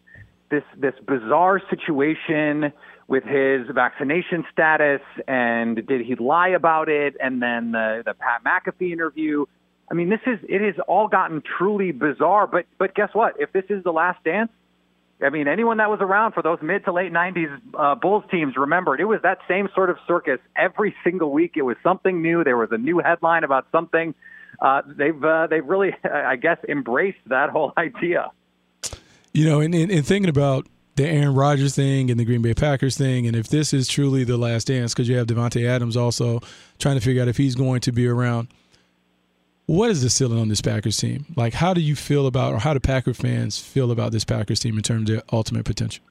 this 0.51 0.65
this 0.77 0.95
bizarre 1.07 1.61
situation 1.71 2.73
with 3.09 3.25
his 3.25 3.67
vaccination 3.75 4.45
status 4.53 5.01
and 5.29 5.87
did 5.87 6.01
he 6.05 6.15
lie 6.17 6.49
about 6.49 6.89
it 6.89 7.15
and 7.21 7.43
then 7.43 7.73
the 7.73 8.03
the 8.05 8.15
Pat 8.15 8.43
McAfee 8.45 8.93
interview. 8.93 9.47
I 9.91 9.95
mean, 9.95 10.09
this 10.09 10.21
is 10.27 10.39
it 10.49 10.61
has 10.63 10.83
all 10.89 11.09
gotten 11.09 11.43
truly 11.59 11.93
bizarre. 11.93 12.47
But 12.47 12.67
but 12.79 12.95
guess 12.95 13.11
what? 13.13 13.35
If 13.39 13.53
this 13.53 13.65
is 13.69 13.85
the 13.85 13.93
last 13.93 14.23
dance, 14.25 14.51
I 15.23 15.31
mean, 15.31 15.49
anyone 15.49 15.77
that 15.79 15.89
was 15.89 16.01
around 16.01 16.33
for 16.33 16.43
those 16.43 16.59
mid 16.63 16.85
to 16.85 16.93
late 16.93 17.13
90s 17.13 17.61
uh, 17.75 17.95
Bulls 17.95 18.25
teams 18.31 18.57
remembered 18.57 19.01
it 19.01 19.05
was 19.05 19.21
that 19.23 19.39
same 19.49 19.69
sort 19.75 19.91
of 19.91 19.97
circus 20.07 20.39
every 20.57 20.95
single 21.05 21.31
week. 21.31 21.53
It 21.57 21.63
was 21.63 21.77
something 21.83 22.21
new. 22.23 22.45
There 22.45 22.57
was 22.57 22.71
a 22.73 22.79
new 22.79 22.99
headline 22.99 23.45
about 23.45 23.67
something. 23.73 24.15
Uh, 24.61 24.83
they've 24.87 25.25
uh, 25.25 25.47
they've 25.49 25.65
really, 25.65 25.95
I 26.05 26.37
guess, 26.37 26.59
embraced 26.69 27.19
that 27.27 27.51
whole 27.51 27.73
idea. 27.79 28.31
You 29.33 29.47
know, 29.47 29.61
and, 29.61 29.75
thinking 30.07 30.29
about 30.29 30.67
the 30.97 31.09
Aaron 31.09 31.35
Rodgers 31.35 31.75
thing 31.75 32.11
and 32.11 32.21
the 32.21 32.25
Green 32.25 32.43
Bay 32.43 32.53
Packers 32.53 32.99
thing, 32.99 33.27
and 33.27 33.35
if 33.35 33.49
this 33.49 33.73
is 33.73 33.89
truly 33.89 34.25
the 34.25 34.37
last 34.37 34.67
dance, 34.67 34.93
because 34.93 35.09
you 35.09 35.17
have 35.17 35.27
Davante 35.27 35.67
Adams 35.67 35.97
also 35.97 36.41
trying 36.79 36.97
to 36.97 37.01
figure 37.01 37.23
out 37.23 37.29
if 37.29 37.39
he's 37.39 37.55
going 37.55 37.81
to 37.81 37.93
be 37.93 38.07
around 38.07 38.49
what 39.67 39.91
is 39.91 40.03
the 40.03 40.11
ceiling 40.11 40.39
on 40.39 40.49
this 40.49 40.61
Packers 40.61 40.97
team? 40.97 41.27
Like, 41.37 41.55
how 41.55 41.73
do 41.73 41.81
you 41.81 41.95
feel 41.95 42.27
about, 42.27 42.55
or 42.55 42.59
how 42.59 42.75
do 42.75 42.81
Packer 42.81 43.15
fans 43.15 43.59
feel 43.59 43.91
about 43.91 44.13
this 44.13 44.25
Packers 44.25 44.61
team 44.61 44.77
in 44.77 44.83
terms 44.83 45.09
of 45.09 45.17
their 45.17 45.23
ultimate 45.33 45.65
potential? 45.65 46.05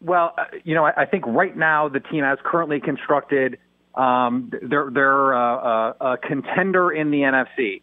Well, 0.00 0.34
uh, 0.36 0.44
you 0.64 0.74
know, 0.74 0.84
I, 0.84 1.06
think 1.06 1.24
right 1.26 1.56
now 1.56 1.88
the 1.88 2.00
team 2.00 2.24
as 2.24 2.38
currently 2.44 2.80
constructed, 2.80 3.58
um, 3.94 4.52
they're 4.60 4.90
they're 4.92 5.34
uh, 5.34 5.56
uh, 5.56 5.92
a 6.00 6.16
contender 6.18 6.90
in 6.92 7.10
the 7.10 7.18
NFC. 7.18 7.80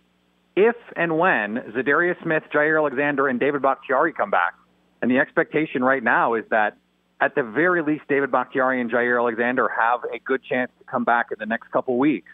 If 0.55 0.75
and 0.95 1.17
when 1.17 1.55
Za'Darius 1.73 2.21
Smith, 2.21 2.43
Jaire 2.53 2.77
Alexander, 2.77 3.27
and 3.27 3.39
David 3.39 3.61
Bakhtiari 3.61 4.13
come 4.13 4.29
back, 4.29 4.53
and 5.01 5.09
the 5.09 5.17
expectation 5.17 5.83
right 5.83 6.03
now 6.03 6.35
is 6.35 6.43
that 6.51 6.77
at 7.21 7.33
the 7.33 7.43
very 7.43 7.81
least 7.81 8.03
David 8.07 8.29
Bakhtiari 8.29 8.81
and 8.81 8.91
Jaire 8.91 9.19
Alexander 9.19 9.69
have 9.69 10.01
a 10.13 10.19
good 10.19 10.43
chance 10.43 10.69
to 10.79 10.85
come 10.85 11.03
back 11.03 11.27
in 11.31 11.37
the 11.39 11.45
next 11.45 11.71
couple 11.71 11.97
weeks 11.97 12.29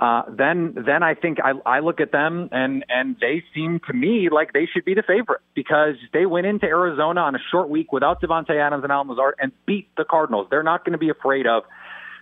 uh, 0.00 0.22
then 0.28 0.74
then 0.84 1.02
I 1.02 1.14
think 1.14 1.38
I, 1.42 1.52
I 1.64 1.80
look 1.80 2.00
at 2.00 2.10
them 2.10 2.48
and 2.50 2.84
and 2.88 3.16
they 3.20 3.44
seem 3.54 3.80
to 3.86 3.92
me 3.92 4.28
like 4.32 4.52
they 4.52 4.66
should 4.72 4.84
be 4.84 4.94
the 4.94 5.02
favorite 5.06 5.42
because 5.54 5.94
they 6.12 6.26
went 6.26 6.46
into 6.46 6.66
Arizona 6.66 7.20
on 7.20 7.36
a 7.36 7.38
short 7.50 7.68
week 7.68 7.92
without 7.92 8.20
Davante 8.20 8.58
Adams 8.58 8.82
and 8.82 8.90
Allen 8.90 9.08
Lazard 9.08 9.36
and 9.38 9.52
beat 9.64 9.88
the 9.96 10.04
Cardinals. 10.04 10.48
They're 10.50 10.64
not 10.64 10.84
going 10.84 10.92
to 10.92 10.98
be 10.98 11.10
afraid 11.10 11.46
of 11.46 11.62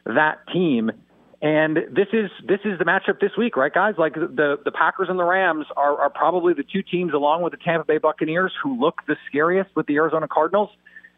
that 0.05 0.47
team. 0.53 0.91
And 1.43 1.77
this 1.91 2.09
is 2.13 2.31
this 2.47 2.61
is 2.67 2.79
the 2.79 2.85
matchup 2.85 3.19
this 3.19 3.31
week, 3.39 3.57
right, 3.57 3.73
guys? 3.73 3.95
Like 3.97 4.13
the 4.13 4.59
the 4.63 4.71
Packers 4.71 5.09
and 5.09 5.19
the 5.19 5.25
Rams 5.25 5.65
are, 5.75 5.99
are 5.99 6.11
probably 6.11 6.53
the 6.53 6.65
two 6.71 6.83
teams, 6.83 7.15
along 7.15 7.43
with 7.43 7.53
the 7.53 7.59
Tampa 7.65 7.87
Bay 7.87 7.97
Buccaneers, 7.97 8.53
who 8.63 8.79
look 8.79 8.97
the 9.09 9.17
scariest 9.27 9.71
with 9.75 9.87
the 9.87 9.97
Arizona 9.97 10.29
Cardinals. 10.31 10.69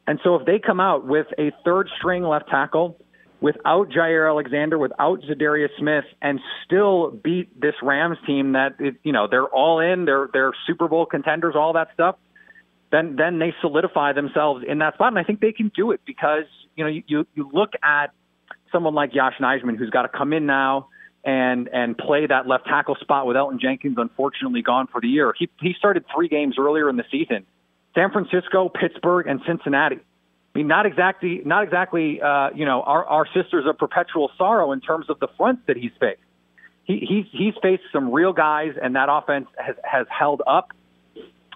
And 0.07 0.21
so 0.23 0.37
if 0.37 0.47
they 0.47 0.61
come 0.65 0.79
out 0.79 1.07
with 1.07 1.27
a 1.39 1.51
third 1.65 1.89
string 1.99 2.23
left 2.23 2.49
tackle 2.49 2.97
without 3.43 3.91
Jaire 3.91 4.31
Alexander, 4.31 4.79
without 4.79 5.21
Za'Darius 5.23 5.77
Smith, 5.77 6.05
and 6.23 6.41
still 6.65 7.11
beat 7.11 7.61
this 7.61 7.75
Rams 7.83 8.17
team 8.25 8.53
that 8.53 8.77
it, 8.79 8.95
you 9.03 9.13
know 9.13 9.27
they're 9.29 9.45
all 9.45 9.81
in, 9.81 10.07
they're 10.07 10.29
they're 10.33 10.53
Super 10.67 10.89
Bowl 10.89 11.05
contenders, 11.05 11.55
all 11.57 11.75
that 11.75 11.89
stuff. 11.93 12.17
Then 12.91 13.17
then 13.17 13.39
they 13.39 13.53
solidify 13.61 14.13
themselves 14.13 14.65
in 14.67 14.79
that 14.79 14.95
spot, 14.95 15.09
and 15.09 15.19
I 15.19 15.25
think 15.25 15.41
they 15.41 15.53
can 15.53 15.73
do 15.75 15.91
it 15.91 16.01
because 16.07 16.45
you 16.77 16.85
know 16.85 16.91
you 16.91 17.27
you, 17.35 17.51
look 17.53 17.73
at 17.83 18.13
someone 18.71 18.95
like 18.95 19.13
Yosh 19.13 19.35
Nijman 19.41 19.77
who's 19.77 19.91
got 19.91 20.03
to 20.03 20.09
come 20.09 20.33
in 20.33 20.47
now 20.47 20.89
and 21.25 21.69
and 21.69 21.99
play 21.99 22.27
that 22.27 22.47
left 22.47 22.67
tackle 22.67 22.97
spot 23.01 23.27
with 23.27 23.37
Elgton 23.37 23.61
Jenkins 23.61 23.97
unfortunately 23.99 24.63
gone 24.63 24.87
for 24.87 25.01
the 25.01 25.09
year. 25.09 25.35
He 25.37 25.51
he 25.61 25.75
started 25.77 26.05
three 26.15 26.29
games 26.29 26.57
earlier 26.59 26.89
in 26.89 26.97
the 26.97 27.05
season. 27.11 27.45
San 27.95 28.11
Francisco, 28.11 28.71
Pittsburgh, 28.71 29.27
and 29.27 29.41
Cincinnati. 29.47 29.99
I 30.55 30.59
mean, 30.59 30.67
not 30.67 30.85
exactly, 30.85 31.41
not 31.45 31.65
exactly, 31.65 32.21
uh, 32.21 32.51
you 32.55 32.67
know, 32.67 32.83
our, 32.83 33.05
our 33.07 33.27
sisters 33.27 33.65
of 33.67 33.79
perpetual 33.79 34.31
sorrow 34.37 34.73
in 34.73 34.81
terms 34.81 35.07
of 35.09 35.19
the 35.19 35.29
fronts 35.37 35.63
that 35.67 35.77
he's 35.77 35.93
faced. 35.99 36.21
He, 36.85 37.07
he's 37.09 37.27
he's 37.33 37.55
faced 37.63 37.85
some 37.93 38.11
real 38.13 38.33
guys, 38.33 38.73
and 38.81 38.97
that 38.97 39.09
offense 39.11 39.47
has 39.57 39.77
has 39.85 40.07
held 40.11 40.43
up. 40.47 40.73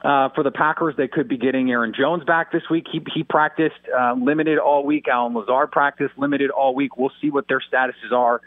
Uh, 0.05 0.29
for 0.35 0.45
the 0.45 0.53
Packers, 0.53 0.95
they 0.97 1.09
could 1.09 1.27
be 1.27 1.37
getting 1.37 1.71
Aaron 1.71 1.93
Jones 1.99 2.23
back 2.23 2.53
this 2.53 2.63
week. 2.71 2.87
He 2.91 3.03
he 3.13 3.25
practiced 3.25 3.75
uh, 3.99 4.15
limited 4.15 4.59
all 4.59 4.85
week. 4.85 5.09
Allen 5.09 5.35
Lazard 5.35 5.73
practiced 5.73 6.17
limited 6.17 6.51
all 6.51 6.75
week. 6.75 6.97
We'll 6.97 7.13
see 7.21 7.31
what 7.31 7.49
their 7.49 7.61
statuses 7.61 8.13
are 8.13 8.41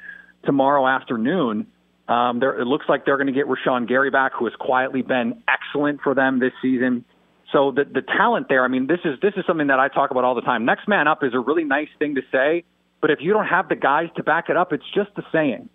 tomorrow 0.46 0.88
afternoon. 0.88 1.68
Um, 2.08 2.42
it 2.42 2.66
looks 2.66 2.86
like 2.88 3.06
they're 3.06 3.18
going 3.18 3.28
to 3.28 3.34
get 3.34 3.46
Rashan 3.46 3.88
Gary 3.88 4.10
back, 4.10 4.34
who 4.34 4.46
has 4.46 4.56
quietly 4.56 5.02
been 5.02 5.44
excellent 5.48 6.02
for 6.02 6.16
them 6.16 6.40
this 6.40 6.54
season. 6.62 7.06
So 7.52 7.72
the 7.72 7.84
the 7.84 8.02
talent 8.02 8.48
there, 8.50 8.64
I 8.64 8.68
mean, 8.68 8.88
this 8.88 9.00
is 9.04 9.20
this 9.22 9.34
is 9.36 9.46
something 9.48 9.68
that 9.68 9.80
I 9.80 9.88
talk 9.88 10.12
about 10.12 10.24
all 10.24 10.36
the 10.36 10.42
time. 10.42 10.66
Next 10.66 10.88
man 10.88 11.08
up 11.08 11.24
is 11.24 11.34
a 11.34 11.40
really 11.40 11.64
nice 11.64 11.90
thing 11.98 12.16
to 12.16 12.22
say, 12.32 12.64
but 13.02 13.12
if 13.12 13.20
you 13.22 13.34
don't 13.34 13.48
have 13.48 13.70
the 13.70 13.76
guys 13.76 14.10
to 14.18 14.24
back 14.24 14.50
it 14.50 14.58
up, 14.58 14.74
it's 14.74 14.90
just 14.94 15.10
a 15.18 15.24
saying. 15.32 15.70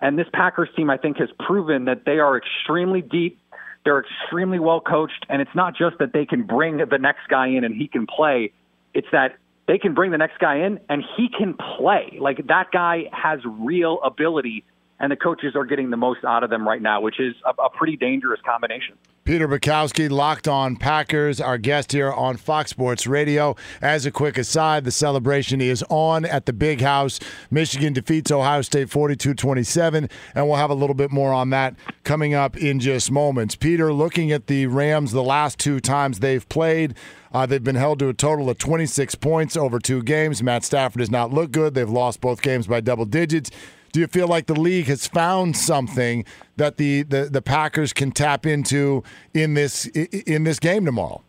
And 0.00 0.18
this 0.18 0.26
Packers 0.32 0.68
team, 0.76 0.90
I 0.90 0.98
think, 0.98 1.16
has 1.18 1.30
proven 1.40 1.86
that 1.86 2.04
they 2.04 2.18
are 2.18 2.36
extremely 2.36 3.00
deep. 3.00 3.40
They're 3.84 4.00
extremely 4.00 4.58
well 4.58 4.80
coached, 4.80 5.24
and 5.28 5.40
it's 5.40 5.54
not 5.54 5.76
just 5.76 5.98
that 5.98 6.12
they 6.12 6.26
can 6.26 6.42
bring 6.42 6.78
the 6.78 6.98
next 6.98 7.28
guy 7.28 7.48
in 7.48 7.64
and 7.64 7.74
he 7.74 7.88
can 7.88 8.06
play. 8.06 8.52
It's 8.94 9.06
that 9.12 9.36
they 9.66 9.78
can 9.78 9.94
bring 9.94 10.10
the 10.10 10.18
next 10.18 10.38
guy 10.38 10.56
in 10.56 10.80
and 10.88 11.02
he 11.16 11.28
can 11.28 11.54
play. 11.54 12.18
Like 12.20 12.46
that 12.48 12.70
guy 12.72 13.04
has 13.12 13.40
real 13.44 14.00
ability 14.02 14.64
and 14.98 15.12
the 15.12 15.16
coaches 15.16 15.54
are 15.54 15.64
getting 15.64 15.90
the 15.90 15.96
most 15.96 16.24
out 16.24 16.42
of 16.42 16.50
them 16.50 16.66
right 16.66 16.80
now, 16.80 17.00
which 17.00 17.20
is 17.20 17.34
a, 17.44 17.62
a 17.62 17.70
pretty 17.70 17.96
dangerous 17.96 18.40
combination. 18.44 18.96
Peter 19.24 19.48
Bukowski, 19.48 20.08
Locked 20.08 20.46
On 20.46 20.76
Packers, 20.76 21.40
our 21.40 21.58
guest 21.58 21.90
here 21.90 22.12
on 22.12 22.36
Fox 22.36 22.70
Sports 22.70 23.08
Radio. 23.08 23.56
As 23.82 24.06
a 24.06 24.12
quick 24.12 24.38
aside, 24.38 24.84
the 24.84 24.92
celebration 24.92 25.60
is 25.60 25.84
on 25.90 26.24
at 26.24 26.46
the 26.46 26.52
Big 26.52 26.80
House. 26.80 27.18
Michigan 27.50 27.92
defeats 27.92 28.30
Ohio 28.30 28.62
State 28.62 28.88
42 28.88 29.34
27, 29.34 30.08
and 30.34 30.46
we'll 30.46 30.56
have 30.56 30.70
a 30.70 30.74
little 30.74 30.94
bit 30.94 31.10
more 31.10 31.32
on 31.32 31.50
that 31.50 31.74
coming 32.04 32.34
up 32.34 32.56
in 32.56 32.78
just 32.78 33.10
moments. 33.10 33.56
Peter, 33.56 33.92
looking 33.92 34.30
at 34.30 34.46
the 34.46 34.66
Rams 34.66 35.10
the 35.10 35.24
last 35.24 35.58
two 35.58 35.80
times 35.80 36.20
they've 36.20 36.48
played, 36.48 36.94
uh, 37.32 37.46
they've 37.46 37.64
been 37.64 37.74
held 37.74 37.98
to 37.98 38.08
a 38.08 38.14
total 38.14 38.48
of 38.48 38.58
26 38.58 39.16
points 39.16 39.56
over 39.56 39.80
two 39.80 40.02
games. 40.04 40.40
Matt 40.40 40.64
Stafford 40.64 41.00
does 41.00 41.10
not 41.10 41.32
look 41.32 41.50
good. 41.50 41.74
They've 41.74 41.90
lost 41.90 42.20
both 42.20 42.42
games 42.42 42.68
by 42.68 42.80
double 42.80 43.04
digits. 43.04 43.50
Do 43.96 44.00
you 44.00 44.08
feel 44.08 44.28
like 44.28 44.44
the 44.44 44.60
league 44.60 44.88
has 44.88 45.06
found 45.06 45.56
something 45.56 46.26
that 46.56 46.76
the, 46.76 47.02
the, 47.02 47.30
the 47.32 47.40
Packers 47.40 47.94
can 47.94 48.10
tap 48.10 48.44
into 48.44 49.02
in 49.32 49.54
this 49.54 49.86
in 49.86 50.44
this 50.44 50.58
game 50.58 50.84
tomorrow? 50.84 51.22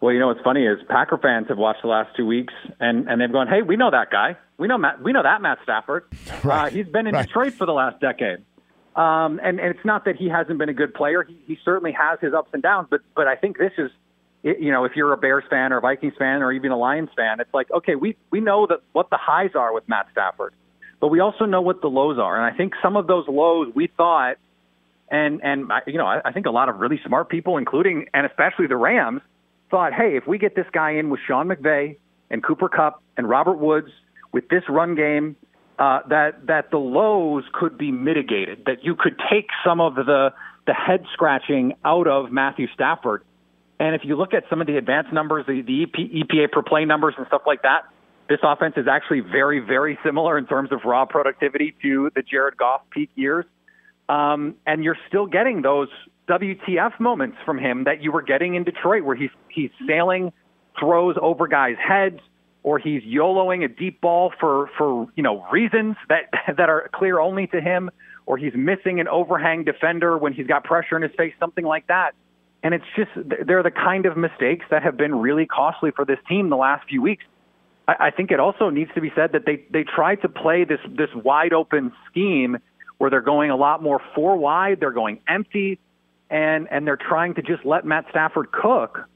Well, 0.00 0.12
you 0.12 0.18
know 0.18 0.26
what's 0.26 0.40
funny 0.40 0.66
is 0.66 0.78
Packer 0.88 1.16
fans 1.16 1.46
have 1.46 1.58
watched 1.58 1.82
the 1.82 1.88
last 1.88 2.16
two 2.16 2.26
weeks 2.26 2.52
and, 2.80 3.08
and 3.08 3.20
they've 3.20 3.30
gone, 3.30 3.46
"Hey, 3.46 3.62
we 3.62 3.76
know 3.76 3.88
that 3.88 4.10
guy. 4.10 4.36
We 4.58 4.66
know 4.66 4.78
Matt. 4.78 5.00
We 5.00 5.12
know 5.12 5.22
that 5.22 5.42
Matt 5.42 5.58
Stafford. 5.62 6.06
Right. 6.42 6.72
Uh, 6.72 6.74
he's 6.74 6.88
been 6.88 7.06
in 7.06 7.14
right. 7.14 7.24
Detroit 7.24 7.52
for 7.52 7.66
the 7.66 7.72
last 7.72 8.00
decade." 8.00 8.38
Um, 8.96 9.38
and, 9.40 9.60
and 9.60 9.72
it's 9.72 9.84
not 9.84 10.04
that 10.06 10.16
he 10.16 10.28
hasn't 10.28 10.58
been 10.58 10.70
a 10.70 10.74
good 10.74 10.92
player. 10.92 11.22
He, 11.22 11.40
he 11.46 11.58
certainly 11.64 11.92
has 11.92 12.18
his 12.20 12.34
ups 12.34 12.50
and 12.52 12.64
downs. 12.64 12.88
But 12.90 13.02
but 13.14 13.28
I 13.28 13.36
think 13.36 13.58
this 13.58 13.74
is, 13.78 13.92
you 14.42 14.72
know, 14.72 14.86
if 14.86 14.96
you're 14.96 15.12
a 15.12 15.16
Bears 15.16 15.44
fan 15.48 15.72
or 15.72 15.76
a 15.76 15.80
Vikings 15.80 16.14
fan 16.18 16.42
or 16.42 16.50
even 16.50 16.72
a 16.72 16.76
Lions 16.76 17.10
fan, 17.14 17.38
it's 17.38 17.54
like, 17.54 17.70
okay, 17.70 17.94
we 17.94 18.16
we 18.32 18.40
know 18.40 18.66
that 18.66 18.80
what 18.90 19.08
the 19.10 19.18
highs 19.18 19.52
are 19.54 19.72
with 19.72 19.88
Matt 19.88 20.08
Stafford 20.10 20.52
but 21.00 21.08
we 21.08 21.20
also 21.20 21.46
know 21.46 21.62
what 21.62 21.80
the 21.80 21.88
lows 21.88 22.18
are. 22.18 22.36
And 22.36 22.44
I 22.44 22.56
think 22.56 22.74
some 22.82 22.96
of 22.96 23.06
those 23.06 23.26
lows 23.26 23.72
we 23.74 23.88
thought, 23.96 24.36
and 25.10 25.40
and 25.42 25.70
you 25.86 25.98
know, 25.98 26.06
I, 26.06 26.20
I 26.24 26.32
think 26.32 26.46
a 26.46 26.50
lot 26.50 26.68
of 26.68 26.78
really 26.78 27.00
smart 27.06 27.28
people, 27.28 27.56
including 27.56 28.06
and 28.14 28.26
especially 28.26 28.66
the 28.66 28.76
Rams, 28.76 29.22
thought, 29.70 29.92
hey, 29.92 30.16
if 30.16 30.26
we 30.26 30.38
get 30.38 30.54
this 30.54 30.66
guy 30.72 30.92
in 30.92 31.10
with 31.10 31.20
Sean 31.26 31.48
McVay 31.48 31.96
and 32.30 32.42
Cooper 32.42 32.68
Kupp 32.68 33.02
and 33.16 33.28
Robert 33.28 33.58
Woods 33.58 33.88
with 34.32 34.48
this 34.48 34.62
run 34.68 34.94
game, 34.94 35.36
uh, 35.78 36.00
that 36.08 36.46
that 36.46 36.70
the 36.70 36.78
lows 36.78 37.44
could 37.52 37.78
be 37.78 37.90
mitigated. 37.90 38.64
That 38.66 38.84
you 38.84 38.94
could 38.94 39.18
take 39.30 39.48
some 39.64 39.80
of 39.80 39.94
the 39.94 40.32
the 40.66 40.74
head 40.74 41.04
scratching 41.14 41.74
out 41.84 42.06
of 42.06 42.30
Matthew 42.30 42.66
Stafford. 42.74 43.24
And 43.78 43.94
if 43.94 44.02
you 44.04 44.14
look 44.14 44.34
at 44.34 44.44
some 44.50 44.60
of 44.60 44.66
the 44.66 44.76
advanced 44.76 45.10
numbers, 45.10 45.46
the, 45.46 45.62
the 45.62 45.84
EP, 45.84 46.28
EPA 46.28 46.52
per 46.52 46.62
play 46.62 46.84
numbers 46.84 47.14
and 47.16 47.26
stuff 47.28 47.42
like 47.46 47.62
that, 47.62 47.84
this 48.30 48.38
offense 48.44 48.74
is 48.76 48.86
actually 48.86 49.20
very, 49.20 49.58
very 49.58 49.98
similar 50.04 50.38
in 50.38 50.46
terms 50.46 50.70
of 50.70 50.84
raw 50.84 51.04
productivity 51.04 51.74
to 51.82 52.10
the 52.14 52.22
Jared 52.22 52.56
Goff 52.56 52.80
peak 52.90 53.10
years. 53.16 53.44
Um, 54.08 54.54
and 54.66 54.84
you're 54.84 54.96
still 55.08 55.26
getting 55.26 55.62
those 55.62 55.88
WTF 56.28 57.00
moments 57.00 57.38
from 57.44 57.58
him 57.58 57.84
that 57.84 58.02
you 58.02 58.12
were 58.12 58.22
getting 58.22 58.54
in 58.54 58.62
Detroit, 58.62 59.02
where 59.02 59.16
he's 59.16 59.30
he's 59.48 59.70
sailing 59.86 60.32
throws 60.78 61.16
over 61.20 61.48
guys' 61.48 61.74
heads, 61.84 62.20
or 62.62 62.78
he's 62.78 63.02
YOLOing 63.02 63.64
a 63.64 63.68
deep 63.68 64.00
ball 64.00 64.32
for 64.38 64.70
for 64.78 65.08
you 65.16 65.24
know 65.24 65.44
reasons 65.50 65.96
that 66.08 66.30
that 66.56 66.68
are 66.68 66.88
clear 66.94 67.18
only 67.18 67.48
to 67.48 67.60
him, 67.60 67.90
or 68.26 68.36
he's 68.36 68.54
missing 68.54 69.00
an 69.00 69.08
overhang 69.08 69.64
defender 69.64 70.16
when 70.16 70.32
he's 70.32 70.46
got 70.46 70.62
pressure 70.62 70.94
in 70.94 71.02
his 71.02 71.12
face, 71.18 71.34
something 71.40 71.64
like 71.64 71.88
that. 71.88 72.12
And 72.62 72.74
it's 72.74 72.84
just 72.94 73.10
they're 73.44 73.64
the 73.64 73.72
kind 73.72 74.06
of 74.06 74.16
mistakes 74.16 74.66
that 74.70 74.84
have 74.84 74.96
been 74.96 75.16
really 75.16 75.46
costly 75.46 75.90
for 75.90 76.04
this 76.04 76.18
team 76.28 76.48
the 76.48 76.56
last 76.56 76.88
few 76.88 77.02
weeks. 77.02 77.24
I, 77.90 78.06
I 78.06 78.10
think 78.10 78.30
it 78.30 78.38
also 78.40 78.70
needs 78.70 78.90
to 78.94 79.00
be 79.00 79.10
said 79.14 79.32
that 79.32 79.44
they 79.46 79.64
they 79.70 79.84
tried 79.84 80.22
to 80.22 80.28
play 80.28 80.64
this 80.64 80.80
this 80.88 81.10
wide 81.14 81.52
open 81.52 81.92
scheme 82.08 82.58
where 82.98 83.10
they're 83.10 83.20
going 83.20 83.50
a 83.50 83.56
lot 83.56 83.82
more 83.82 84.00
four 84.14 84.36
wide, 84.36 84.78
they're 84.80 84.92
going 84.92 85.20
empty, 85.26 85.78
and 86.28 86.68
and 86.70 86.86
they're 86.86 86.96
trying 86.96 87.34
to 87.34 87.42
just 87.42 87.64
let 87.64 87.84
Matt 87.84 88.06
Stafford 88.10 88.52
cook. 88.52 89.08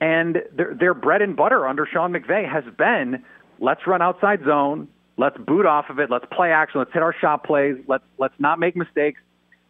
And 0.00 0.42
their, 0.52 0.74
their 0.74 0.94
bread 0.94 1.22
and 1.22 1.36
butter 1.36 1.66
under 1.68 1.86
Sean 1.86 2.12
McVay 2.12 2.50
has 2.50 2.64
been 2.76 3.24
let's 3.60 3.86
run 3.86 4.02
outside 4.02 4.40
zone, 4.44 4.88
let's 5.16 5.36
boot 5.38 5.66
off 5.66 5.90
of 5.90 6.00
it, 6.00 6.10
let's 6.10 6.24
play 6.32 6.50
action, 6.50 6.80
let's 6.80 6.92
hit 6.92 7.02
our 7.02 7.14
shot 7.20 7.44
plays, 7.44 7.76
let's 7.86 8.04
let's 8.18 8.34
not 8.38 8.58
make 8.58 8.74
mistakes, 8.76 9.20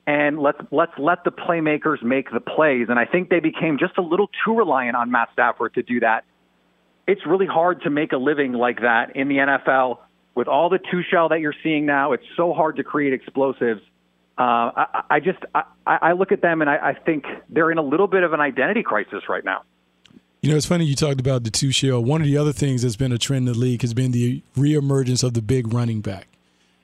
and 0.07 0.39
let's 0.39 0.59
let's 0.71 0.97
let 0.99 1.25
the 1.25 1.33
playmakers 1.33 2.03
make 2.03 2.31
the 2.31 2.41
plays. 2.41 2.87
And 2.89 2.99
I 2.99 3.07
think 3.07 3.29
they 3.29 3.41
became 3.41 3.77
just 3.79 3.99
a 3.99 4.03
little 4.03 4.31
too 4.45 4.55
reliant 4.55 4.97
on 4.97 5.11
Matt 5.11 5.31
Stafford 5.33 5.75
to 5.75 5.83
do 5.83 6.01
that. 6.01 6.25
It's 7.07 7.27
really 7.27 7.47
hard 7.47 7.83
to 7.83 7.91
make 7.91 8.13
a 8.13 8.17
living 8.17 8.53
like 8.53 8.81
that 8.81 9.17
in 9.17 9.29
the 9.29 9.37
NFL 9.37 9.99
with 10.35 10.49
all 10.49 10.69
the 10.69 10.79
two 10.79 11.03
shell 11.03 11.29
that 11.29 11.41
you're 11.41 11.55
seeing 11.63 11.85
now. 11.87 12.13
It's 12.13 12.25
so 12.37 12.53
hard 12.53 12.77
to 12.77 12.85
create 12.85 13.13
explosives. 13.13 13.83
Uh, 14.39 14.71
I, 14.77 15.03
I 15.11 15.21
just 15.21 15.39
I, 15.55 15.65
I 15.87 16.13
look 16.13 16.33
at 16.33 16.41
them 16.41 16.63
and 16.63 16.71
I, 16.71 16.91
I 16.91 16.95
think 16.95 17.25
they're 17.49 17.71
in 17.71 17.79
a 17.79 17.83
little 17.83 18.07
bit 18.07 18.23
of 18.23 18.33
an 18.33 18.41
identity 18.41 18.83
crisis 18.83 19.29
right 19.29 19.45
now. 19.45 19.63
You 20.41 20.51
know, 20.51 20.57
it's 20.57 20.67
funny 20.67 20.85
you 20.85 20.97
talked 20.97 21.21
about 21.21 21.45
the 21.45 21.51
two 21.51 21.71
shell. 21.71 22.03
One 22.03 22.21
of 22.21 22.27
the 22.27 22.37
other 22.37 22.53
things 22.53 22.83
that's 22.83 22.97
been 22.97 23.13
a 23.13 23.19
trend 23.19 23.47
in 23.47 23.53
the 23.53 23.59
league 23.59 23.83
has 23.83 23.95
been 23.95 24.11
the 24.11 24.43
reemergence 24.57 25.23
of 25.23 25.35
the 25.35 25.43
big 25.43 25.73
running 25.73 26.01
back. 26.01 26.27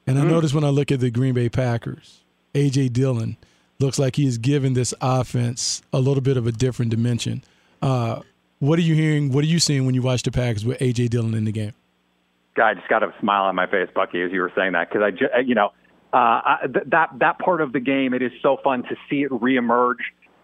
And 0.07 0.19
I 0.19 0.23
mm. 0.23 0.29
notice 0.29 0.55
when 0.55 0.63
I 0.63 0.69
look 0.69 0.93
at 0.93 1.01
the 1.01 1.11
Green 1.11 1.35
Bay 1.35 1.49
Packers, 1.49 2.21
A.J. 2.55 2.91
Dillon 2.91 3.37
looks 3.81 3.99
like 3.99 4.17
he 4.17 4.27
has 4.27 4.39
given 4.39 4.75
this 4.75 4.95
offense 5.01 5.83
a 5.93 5.99
little 5.99 6.21
bit 6.21 6.37
of 6.37 6.47
a 6.47 6.53
different 6.53 6.91
dimension. 6.91 7.43
Uh, 7.83 8.21
what 8.59 8.79
are 8.79 8.83
you 8.83 8.95
hearing? 8.95 9.33
What 9.33 9.45
are 9.45 9.49
you 9.49 9.59
seeing 9.59 9.87
when 9.87 9.95
you 9.95 10.03
watch 10.03 10.23
the 10.23 10.33
Packers 10.33 10.65
with 10.65 10.81
A.J. 10.81 11.09
Dillon 11.09 11.35
in 11.35 11.45
the 11.45 11.53
game? 11.53 11.75
I 12.61 12.75
just 12.75 12.89
got 12.89 13.03
a 13.03 13.15
smile 13.21 13.45
on 13.45 13.55
my 13.55 13.67
face, 13.67 13.89
Bucky, 13.95 14.21
as 14.23 14.33
you 14.33 14.41
were 14.41 14.53
saying 14.57 14.73
that 14.73 14.89
because 14.89 15.03
I, 15.03 15.11
just, 15.13 15.31
you 15.47 15.55
know, 15.55 15.71
uh, 16.13 16.67
th- 16.67 16.87
that 16.87 17.11
that 17.21 17.39
part 17.39 17.61
of 17.61 17.73
the 17.73 17.81
game, 17.81 18.15
it 18.15 18.23
is 18.23 18.33
so 18.43 18.57
fun 18.65 18.83
to 18.85 18.97
see 19.09 19.23
it 19.23 19.31
reemerge, 19.31 19.97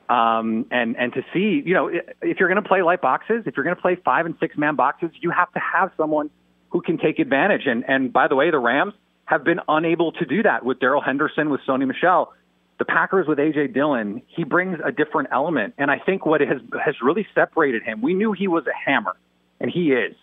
um, 0.08 0.66
and 0.70 0.96
and 0.96 1.12
to 1.14 1.22
see, 1.32 1.62
you 1.64 1.74
know, 1.74 1.88
if 1.88 2.38
you're 2.38 2.48
going 2.48 2.62
to 2.62 2.68
play 2.68 2.82
light 2.82 3.00
boxes, 3.00 3.44
if 3.46 3.56
you're 3.56 3.64
going 3.64 3.74
to 3.74 3.82
play 3.82 3.96
five 4.04 4.26
and 4.26 4.36
six 4.38 4.56
man 4.56 4.76
boxes, 4.76 5.10
you 5.20 5.30
have 5.30 5.52
to 5.52 5.58
have 5.58 5.90
someone 5.96 6.30
who 6.70 6.82
can 6.82 6.98
take 6.98 7.18
advantage. 7.18 7.62
And 7.66 7.84
and 7.88 8.12
by 8.12 8.28
the 8.28 8.36
way, 8.36 8.50
the 8.50 8.58
Rams 8.58 8.92
have 9.24 9.42
been 9.42 9.60
unable 9.66 10.12
to 10.12 10.24
do 10.26 10.42
that 10.42 10.64
with 10.64 10.80
Darrell 10.80 11.00
Henderson, 11.00 11.50
with 11.50 11.62
Sony 11.66 11.86
Michel. 11.86 12.32
The 12.78 12.84
Packers 12.84 13.26
with 13.28 13.38
AJ 13.38 13.72
Dillon, 13.72 14.22
he 14.26 14.44
brings 14.44 14.78
a 14.84 14.90
different 14.90 15.28
element, 15.30 15.74
and 15.78 15.90
I 15.90 15.98
think 15.98 16.26
what 16.26 16.40
has 16.40 16.60
has 16.84 16.96
really 17.02 17.26
separated 17.34 17.82
him. 17.82 18.00
We 18.00 18.14
knew 18.14 18.32
he 18.32 18.48
was 18.48 18.66
a 18.66 18.74
hammer, 18.74 19.16
and 19.60 19.70
he 19.70 19.92
is. 19.92 20.14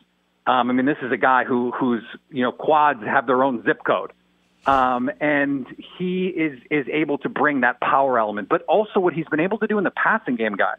Um, 0.46 0.70
I 0.70 0.74
mean, 0.74 0.86
this 0.86 0.98
is 1.02 1.12
a 1.12 1.18
guy 1.18 1.46
who 1.46 1.72
whose 1.72 2.04
you 2.30 2.44
know 2.44 2.52
quads 2.52 3.02
have 3.04 3.26
their 3.26 3.44
own 3.44 3.64
zip 3.64 3.84
code, 3.86 4.12
um, 4.66 5.10
and 5.22 5.66
he 5.98 6.28
is 6.28 6.60
is 6.70 6.88
able 6.92 7.20
to 7.20 7.30
bring 7.30 7.62
that 7.62 7.80
power 7.80 8.20
element. 8.20 8.50
But 8.50 8.64
also, 8.64 9.00
what 9.00 9.14
he's 9.14 9.28
been 9.28 9.40
able 9.40 9.60
to 9.60 9.68
do 9.68 9.78
in 9.78 9.84
the 9.84 9.92
passing 9.92 10.36
game, 10.36 10.56
guys, 10.56 10.78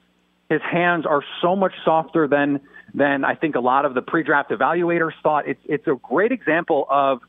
his 0.51 0.61
hands 0.61 1.07
are 1.07 1.23
so 1.41 1.57
much 1.57 1.73
softer 1.85 2.29
than 2.29 2.61
than 2.93 3.25
I 3.25 3.35
think 3.35 3.55
a 3.55 3.61
lot 3.61 3.85
of 3.85 3.95
the 3.95 4.03
pre-draft 4.03 4.51
evaluators 4.51 5.13
thought. 5.23 5.49
It's 5.49 5.63
it's 5.65 5.87
a 5.87 5.95
great 5.95 6.33
example 6.33 6.87
of 6.91 7.23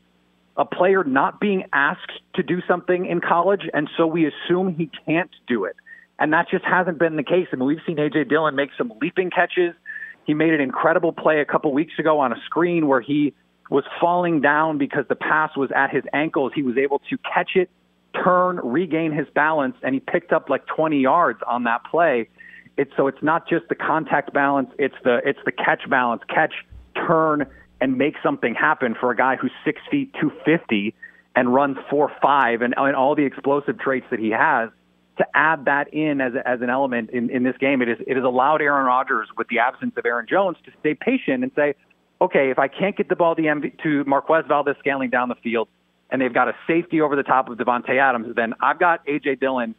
a 0.56 0.64
player 0.64 1.04
not 1.04 1.40
being 1.40 1.64
asked 1.72 2.12
to 2.34 2.42
do 2.42 2.60
something 2.68 3.06
in 3.06 3.20
college, 3.20 3.68
and 3.72 3.88
so 3.96 4.06
we 4.06 4.26
assume 4.26 4.74
he 4.74 4.90
can't 5.06 5.30
do 5.46 5.64
it. 5.64 5.76
And 6.18 6.32
that 6.32 6.48
just 6.48 6.64
hasn't 6.64 6.98
been 6.98 7.16
the 7.16 7.24
case. 7.24 7.48
I 7.52 7.56
mean, 7.56 7.66
we've 7.66 7.80
seen 7.86 7.96
AJ 7.96 8.28
Dillon 8.28 8.54
make 8.54 8.70
some 8.78 8.92
leaping 9.00 9.30
catches 9.30 9.74
he 10.24 10.34
made 10.34 10.54
an 10.54 10.60
incredible 10.60 11.12
play 11.12 11.40
a 11.40 11.44
couple 11.44 11.72
weeks 11.72 11.98
ago 11.98 12.18
on 12.18 12.32
a 12.32 12.40
screen 12.46 12.88
where 12.88 13.00
he 13.00 13.34
was 13.70 13.84
falling 14.00 14.40
down 14.40 14.78
because 14.78 15.04
the 15.08 15.14
pass 15.14 15.56
was 15.56 15.70
at 15.74 15.90
his 15.90 16.02
ankles. 16.12 16.52
He 16.54 16.62
was 16.62 16.76
able 16.76 17.00
to 17.10 17.18
catch 17.18 17.52
it, 17.56 17.70
turn, 18.22 18.60
regain 18.62 19.12
his 19.12 19.26
balance, 19.34 19.76
and 19.82 19.94
he 19.94 20.00
picked 20.00 20.32
up 20.32 20.48
like 20.48 20.66
20 20.66 20.98
yards 20.98 21.40
on 21.46 21.64
that 21.64 21.82
play. 21.90 22.28
It's 22.76 22.90
so 22.96 23.06
it's 23.06 23.22
not 23.22 23.48
just 23.48 23.68
the 23.68 23.74
contact 23.74 24.32
balance; 24.32 24.68
it's 24.78 24.96
the 25.04 25.20
it's 25.24 25.38
the 25.44 25.52
catch 25.52 25.88
balance, 25.88 26.22
catch, 26.28 26.54
turn, 26.96 27.46
and 27.84 27.98
make 27.98 28.14
something 28.22 28.54
happen 28.54 28.96
for 28.98 29.10
a 29.10 29.16
guy 29.16 29.36
who's 29.36 29.52
six 29.62 29.78
feet 29.90 30.10
two 30.18 30.32
fifty 30.42 30.94
and 31.36 31.52
runs 31.52 31.76
four 31.90 32.10
five, 32.22 32.62
and, 32.62 32.72
and 32.78 32.96
all 32.96 33.14
the 33.14 33.26
explosive 33.26 33.78
traits 33.78 34.06
that 34.10 34.18
he 34.18 34.30
has 34.30 34.70
to 35.18 35.26
add 35.34 35.66
that 35.66 35.92
in 35.92 36.22
as, 36.22 36.32
as 36.46 36.62
an 36.62 36.70
element 36.70 37.10
in, 37.10 37.28
in 37.28 37.42
this 37.42 37.56
game. 37.58 37.82
It, 37.82 37.90
is, 37.90 37.98
it 38.06 38.16
has 38.16 38.24
allowed 38.24 38.62
Aaron 38.62 38.86
Rodgers, 38.86 39.28
with 39.36 39.48
the 39.48 39.58
absence 39.58 39.92
of 39.98 40.06
Aaron 40.06 40.26
Jones, 40.26 40.56
to 40.64 40.72
stay 40.80 40.94
patient 40.94 41.42
and 41.42 41.52
say, 41.54 41.74
okay, 42.22 42.50
if 42.50 42.58
I 42.58 42.68
can't 42.68 42.96
get 42.96 43.10
the 43.10 43.16
ball 43.16 43.36
to, 43.36 43.42
MV, 43.42 43.82
to 43.82 44.02
Marquez 44.04 44.46
Valdes-Scantling 44.48 45.10
down 45.10 45.28
the 45.28 45.36
field, 45.36 45.68
and 46.10 46.22
they've 46.22 46.32
got 46.32 46.48
a 46.48 46.54
safety 46.66 47.02
over 47.02 47.16
the 47.16 47.22
top 47.22 47.50
of 47.50 47.58
Davante 47.58 48.00
Adams, 48.00 48.34
then 48.34 48.54
I've 48.60 48.78
got 48.78 49.02
A.J. 49.06 49.36
Dillon, 49.36 49.74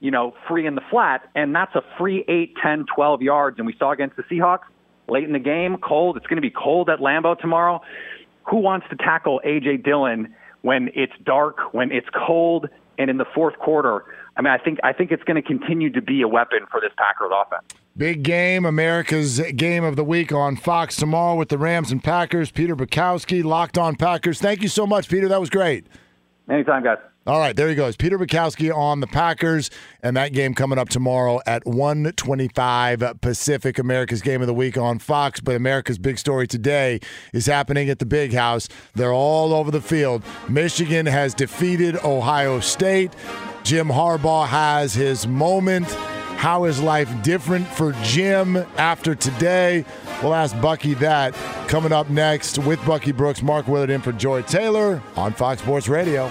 you 0.00 0.10
know, 0.10 0.34
free 0.48 0.66
in 0.66 0.76
the 0.76 0.82
flat, 0.90 1.28
and 1.34 1.54
that's 1.54 1.74
a 1.74 1.82
free 1.98 2.24
8, 2.26 2.56
10, 2.62 2.86
12 2.96 3.22
yards. 3.22 3.58
And 3.58 3.66
we 3.66 3.76
saw 3.78 3.92
against 3.92 4.16
the 4.16 4.22
Seahawks 4.22 4.64
late 5.10 5.24
in 5.24 5.32
the 5.32 5.38
game, 5.38 5.76
cold. 5.78 6.16
It's 6.16 6.26
going 6.26 6.36
to 6.36 6.42
be 6.42 6.50
cold 6.50 6.88
at 6.88 7.00
Lambeau 7.00 7.38
tomorrow. 7.38 7.80
Who 8.50 8.58
wants 8.58 8.86
to 8.90 8.96
tackle 8.96 9.40
A.J. 9.44 9.78
Dillon 9.78 10.34
when 10.62 10.90
it's 10.94 11.12
dark, 11.24 11.72
when 11.72 11.92
it's 11.92 12.08
cold, 12.26 12.68
and 12.98 13.10
in 13.10 13.18
the 13.18 13.26
fourth 13.34 13.58
quarter? 13.58 14.04
I 14.36 14.42
mean, 14.42 14.52
I 14.52 14.58
think 14.58 14.78
I 14.82 14.92
think 14.92 15.10
it's 15.10 15.22
going 15.24 15.36
to 15.36 15.46
continue 15.46 15.90
to 15.90 16.00
be 16.00 16.22
a 16.22 16.28
weapon 16.28 16.60
for 16.70 16.80
this 16.80 16.92
Packers 16.96 17.30
offense. 17.34 17.64
Big 17.96 18.22
game, 18.22 18.64
America's 18.64 19.40
game 19.56 19.84
of 19.84 19.96
the 19.96 20.04
week 20.04 20.32
on 20.32 20.56
Fox 20.56 20.96
tomorrow 20.96 21.34
with 21.34 21.48
the 21.48 21.58
Rams 21.58 21.90
and 21.92 22.02
Packers. 22.02 22.50
Peter 22.50 22.76
Bukowski, 22.76 23.44
Locked 23.44 23.76
On 23.76 23.96
Packers. 23.96 24.40
Thank 24.40 24.62
you 24.62 24.68
so 24.68 24.86
much, 24.86 25.08
Peter. 25.08 25.28
That 25.28 25.40
was 25.40 25.50
great. 25.50 25.86
Anytime, 26.48 26.84
guys. 26.84 26.98
All 27.26 27.38
right, 27.38 27.54
there 27.54 27.68
he 27.68 27.74
goes. 27.74 27.96
Peter 27.96 28.18
Bukowski 28.18 28.74
on 28.74 29.00
the 29.00 29.06
Packers, 29.06 29.70
and 30.02 30.16
that 30.16 30.32
game 30.32 30.54
coming 30.54 30.78
up 30.78 30.88
tomorrow 30.88 31.38
at 31.46 31.66
125 31.66 33.20
Pacific, 33.20 33.78
America's 33.78 34.22
Game 34.22 34.40
of 34.40 34.46
the 34.46 34.54
Week 34.54 34.78
on 34.78 34.98
Fox. 34.98 35.38
But 35.38 35.54
America's 35.54 35.98
big 35.98 36.18
story 36.18 36.46
today 36.46 36.98
is 37.34 37.44
happening 37.44 37.90
at 37.90 37.98
the 37.98 38.06
Big 38.06 38.32
House. 38.32 38.68
They're 38.94 39.12
all 39.12 39.52
over 39.52 39.70
the 39.70 39.82
field. 39.82 40.24
Michigan 40.48 41.04
has 41.04 41.34
defeated 41.34 41.96
Ohio 42.02 42.58
State. 42.58 43.12
Jim 43.64 43.88
Harbaugh 43.88 44.46
has 44.46 44.94
his 44.94 45.26
moment. 45.26 45.90
How 46.40 46.64
is 46.64 46.80
life 46.80 47.22
different 47.22 47.66
for 47.68 47.92
Jim 48.02 48.56
after 48.78 49.14
today? 49.14 49.84
We'll 50.22 50.34
ask 50.34 50.58
Bucky 50.62 50.94
that 50.94 51.34
coming 51.68 51.92
up 51.92 52.08
next 52.08 52.58
with 52.58 52.82
Bucky 52.86 53.12
Brooks, 53.12 53.42
Mark 53.42 53.68
Willard 53.68 53.90
in 53.90 54.00
for 54.00 54.12
Joy 54.12 54.40
Taylor 54.40 55.02
on 55.16 55.34
Fox 55.34 55.60
Sports 55.60 55.86
Radio. 55.86 56.30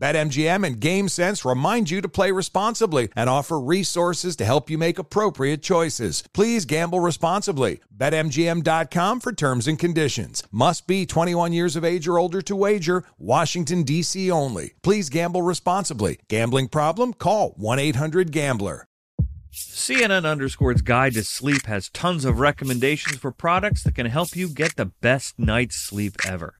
BetMGM 0.00 0.66
and 0.66 0.80
GameSense 0.80 1.48
remind 1.48 1.90
you 1.90 2.00
to 2.00 2.08
play 2.08 2.32
responsibly 2.32 3.10
and 3.14 3.28
offer 3.28 3.60
resources 3.60 4.34
to 4.36 4.46
help 4.46 4.70
you 4.70 4.78
make 4.78 4.98
appropriate 4.98 5.62
choices. 5.62 6.24
Please 6.32 6.64
gamble 6.64 7.00
responsibly. 7.00 7.80
BetMGM.com 7.94 9.20
for 9.20 9.32
terms 9.32 9.68
and 9.68 9.78
conditions. 9.78 10.42
Must 10.50 10.86
be 10.86 11.04
21 11.04 11.52
years 11.52 11.76
of 11.76 11.84
age 11.84 12.08
or 12.08 12.18
older 12.18 12.40
to 12.40 12.56
wager. 12.56 13.04
Washington, 13.18 13.82
D.C. 13.82 14.30
only. 14.30 14.72
Please 14.82 15.10
gamble 15.10 15.42
responsibly. 15.42 16.18
Gambling 16.28 16.68
problem? 16.68 17.12
Call 17.12 17.50
1 17.56 17.78
800 17.78 18.32
Gambler. 18.32 18.86
CNN 19.52 20.30
Underscore's 20.30 20.80
Guide 20.80 21.14
to 21.14 21.24
Sleep 21.24 21.66
has 21.66 21.88
tons 21.90 22.24
of 22.24 22.38
recommendations 22.38 23.16
for 23.16 23.32
products 23.32 23.82
that 23.82 23.96
can 23.96 24.06
help 24.06 24.36
you 24.36 24.48
get 24.48 24.76
the 24.76 24.86
best 24.86 25.38
night's 25.38 25.76
sleep 25.76 26.16
ever. 26.24 26.59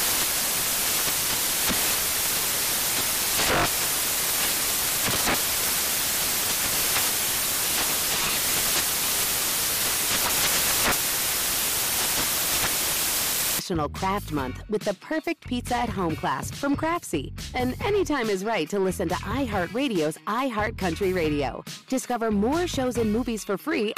National 13.71 13.87
Craft 13.89 14.33
Month 14.33 14.63
with 14.69 14.81
the 14.81 14.93
perfect 14.95 15.47
pizza 15.47 15.77
at 15.77 15.87
home 15.87 16.13
class 16.17 16.51
from 16.51 16.75
Craftsy. 16.75 17.31
And 17.55 17.81
anytime 17.81 18.29
is 18.29 18.43
right 18.43 18.67
to 18.69 18.79
listen 18.79 19.07
to 19.07 19.15
iHeartRadio's 19.15 20.17
iHeartCountry 20.27 21.15
Radio. 21.15 21.63
Discover 21.87 22.31
more 22.31 22.67
shows 22.67 22.97
and 22.97 23.13
movies 23.13 23.45
for 23.45 23.57
free. 23.57 23.93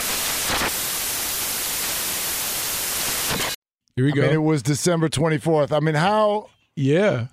Here 3.96 4.06
we 4.06 4.12
I 4.12 4.16
go. 4.16 4.22
mean, 4.22 4.32
it 4.34 4.44
was 4.44 4.62
December 4.62 5.10
24th. 5.10 5.72
I 5.76 5.80
mean, 5.80 5.96
how 5.96 6.50
yeah. 6.76 7.28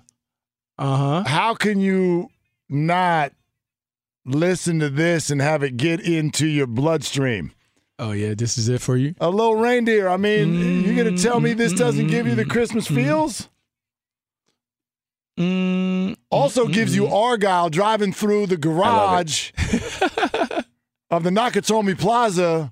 Uh 0.79 0.97
huh. 0.97 1.23
how 1.27 1.53
can 1.53 1.79
you 1.79 2.29
not 2.69 3.33
listen 4.25 4.79
to 4.79 4.89
this 4.89 5.29
and 5.29 5.39
have 5.41 5.61
it 5.61 5.77
get 5.77 5.99
into 6.01 6.47
your 6.47 6.65
bloodstream? 6.65 7.51
Oh 8.01 8.13
yeah, 8.13 8.33
this 8.35 8.57
is 8.57 8.67
it 8.67 8.81
for 8.81 8.97
you. 8.97 9.13
A 9.21 9.29
little 9.29 9.55
reindeer. 9.55 10.09
I 10.09 10.17
mean, 10.17 10.55
mm-hmm. 10.55 10.81
you're 10.81 11.03
gonna 11.03 11.17
tell 11.17 11.39
me 11.39 11.53
this 11.53 11.71
doesn't 11.71 12.07
give 12.07 12.25
you 12.25 12.33
the 12.33 12.41
mm-hmm. 12.41 12.51
Christmas 12.51 12.87
mm-hmm. 12.87 12.95
feels? 12.95 13.47
Also 16.31 16.67
gives 16.67 16.95
you 16.95 17.07
Argyle 17.07 17.69
driving 17.69 18.11
through 18.11 18.47
the 18.47 18.57
garage 18.57 19.51
of 21.11 21.23
the 21.23 21.29
Nakatomi 21.29 21.97
Plaza 21.97 22.71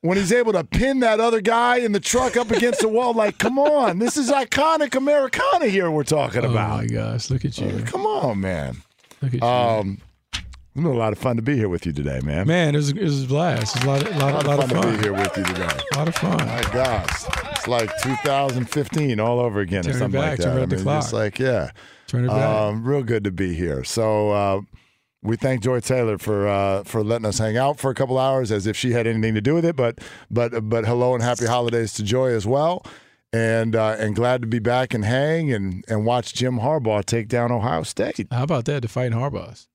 when 0.00 0.18
he's 0.18 0.32
able 0.32 0.52
to 0.52 0.64
pin 0.64 1.00
that 1.00 1.20
other 1.20 1.40
guy 1.40 1.76
in 1.76 1.92
the 1.92 2.00
truck 2.00 2.36
up 2.36 2.50
against 2.50 2.80
the 2.80 2.88
wall. 2.88 3.14
Like, 3.14 3.38
come 3.38 3.58
on, 3.58 3.98
this 3.98 4.16
is 4.16 4.30
iconic 4.30 4.94
Americana 4.94 5.68
here 5.68 5.90
we're 5.90 6.04
talking 6.04 6.44
about. 6.44 6.72
Oh 6.72 6.76
my 6.82 6.86
gosh, 6.86 7.30
look 7.30 7.44
at 7.44 7.56
you. 7.58 7.82
Come 7.86 8.04
on, 8.04 8.40
man. 8.40 8.76
Look 9.22 9.34
at 9.34 9.40
you. 9.40 9.46
Um, 9.46 9.98
it's 10.74 10.82
been 10.82 10.86
a 10.92 10.96
lot 10.98 11.12
of 11.12 11.18
fun 11.20 11.36
to 11.36 11.42
be 11.42 11.56
here 11.56 11.68
with 11.68 11.86
you 11.86 11.92
today, 11.92 12.20
man. 12.24 12.48
Man, 12.48 12.74
it 12.74 12.78
was, 12.78 12.90
it 12.90 13.00
was 13.00 13.22
a 13.24 13.26
blast. 13.28 13.76
It's 13.76 13.84
a 13.84 13.88
lot, 13.88 14.02
of, 14.02 14.16
lot, 14.16 14.32
a 14.32 14.34
lot, 14.34 14.46
lot 14.46 14.64
of 14.64 14.70
fun, 14.72 14.82
to 14.92 14.96
be 14.98 15.02
here 15.04 15.12
with 15.12 15.36
you 15.36 15.44
today. 15.44 15.68
A 15.92 15.96
lot 15.96 16.08
of 16.08 16.14
fun. 16.16 16.36
My 16.38 16.62
gosh, 16.72 17.24
it's 17.52 17.68
like 17.68 17.90
2015 18.02 19.20
all 19.20 19.38
over 19.38 19.60
again, 19.60 19.84
Turn 19.84 19.92
or 19.92 19.96
it 19.96 19.98
something 20.00 20.20
back, 20.20 20.30
like 20.30 20.40
turn 20.40 20.56
that. 20.56 20.62
I 20.62 20.82
mean, 20.84 20.96
it's 20.98 21.12
like 21.12 21.38
yeah, 21.38 21.70
Turn 22.08 22.24
it 22.24 22.28
back. 22.28 22.42
um, 22.42 22.84
real 22.84 23.04
good 23.04 23.22
to 23.22 23.30
be 23.30 23.54
here. 23.54 23.84
So 23.84 24.30
uh, 24.30 24.60
we 25.22 25.36
thank 25.36 25.62
Joy 25.62 25.78
Taylor 25.78 26.18
for 26.18 26.48
uh, 26.48 26.82
for 26.82 27.04
letting 27.04 27.26
us 27.26 27.38
hang 27.38 27.56
out 27.56 27.78
for 27.78 27.90
a 27.92 27.94
couple 27.94 28.18
hours, 28.18 28.50
as 28.50 28.66
if 28.66 28.76
she 28.76 28.90
had 28.90 29.06
anything 29.06 29.34
to 29.34 29.40
do 29.40 29.54
with 29.54 29.64
it. 29.64 29.76
But 29.76 30.00
but 30.30 30.68
but 30.68 30.84
hello 30.86 31.14
and 31.14 31.22
happy 31.22 31.46
holidays 31.46 31.92
to 31.94 32.02
Joy 32.02 32.30
as 32.32 32.46
well. 32.46 32.84
And 33.32 33.76
uh, 33.76 33.96
and 33.98 34.14
glad 34.16 34.42
to 34.42 34.48
be 34.48 34.58
back 34.58 34.92
and 34.92 35.04
hang 35.04 35.52
and, 35.52 35.84
and 35.88 36.04
watch 36.04 36.34
Jim 36.34 36.58
Harbaugh 36.58 37.04
take 37.04 37.28
down 37.28 37.50
Ohio 37.52 37.82
State. 37.84 38.26
How 38.32 38.42
about 38.42 38.64
that? 38.66 38.82
The 38.82 38.88
fighting 38.88 39.16
Harbaughs. 39.18 39.66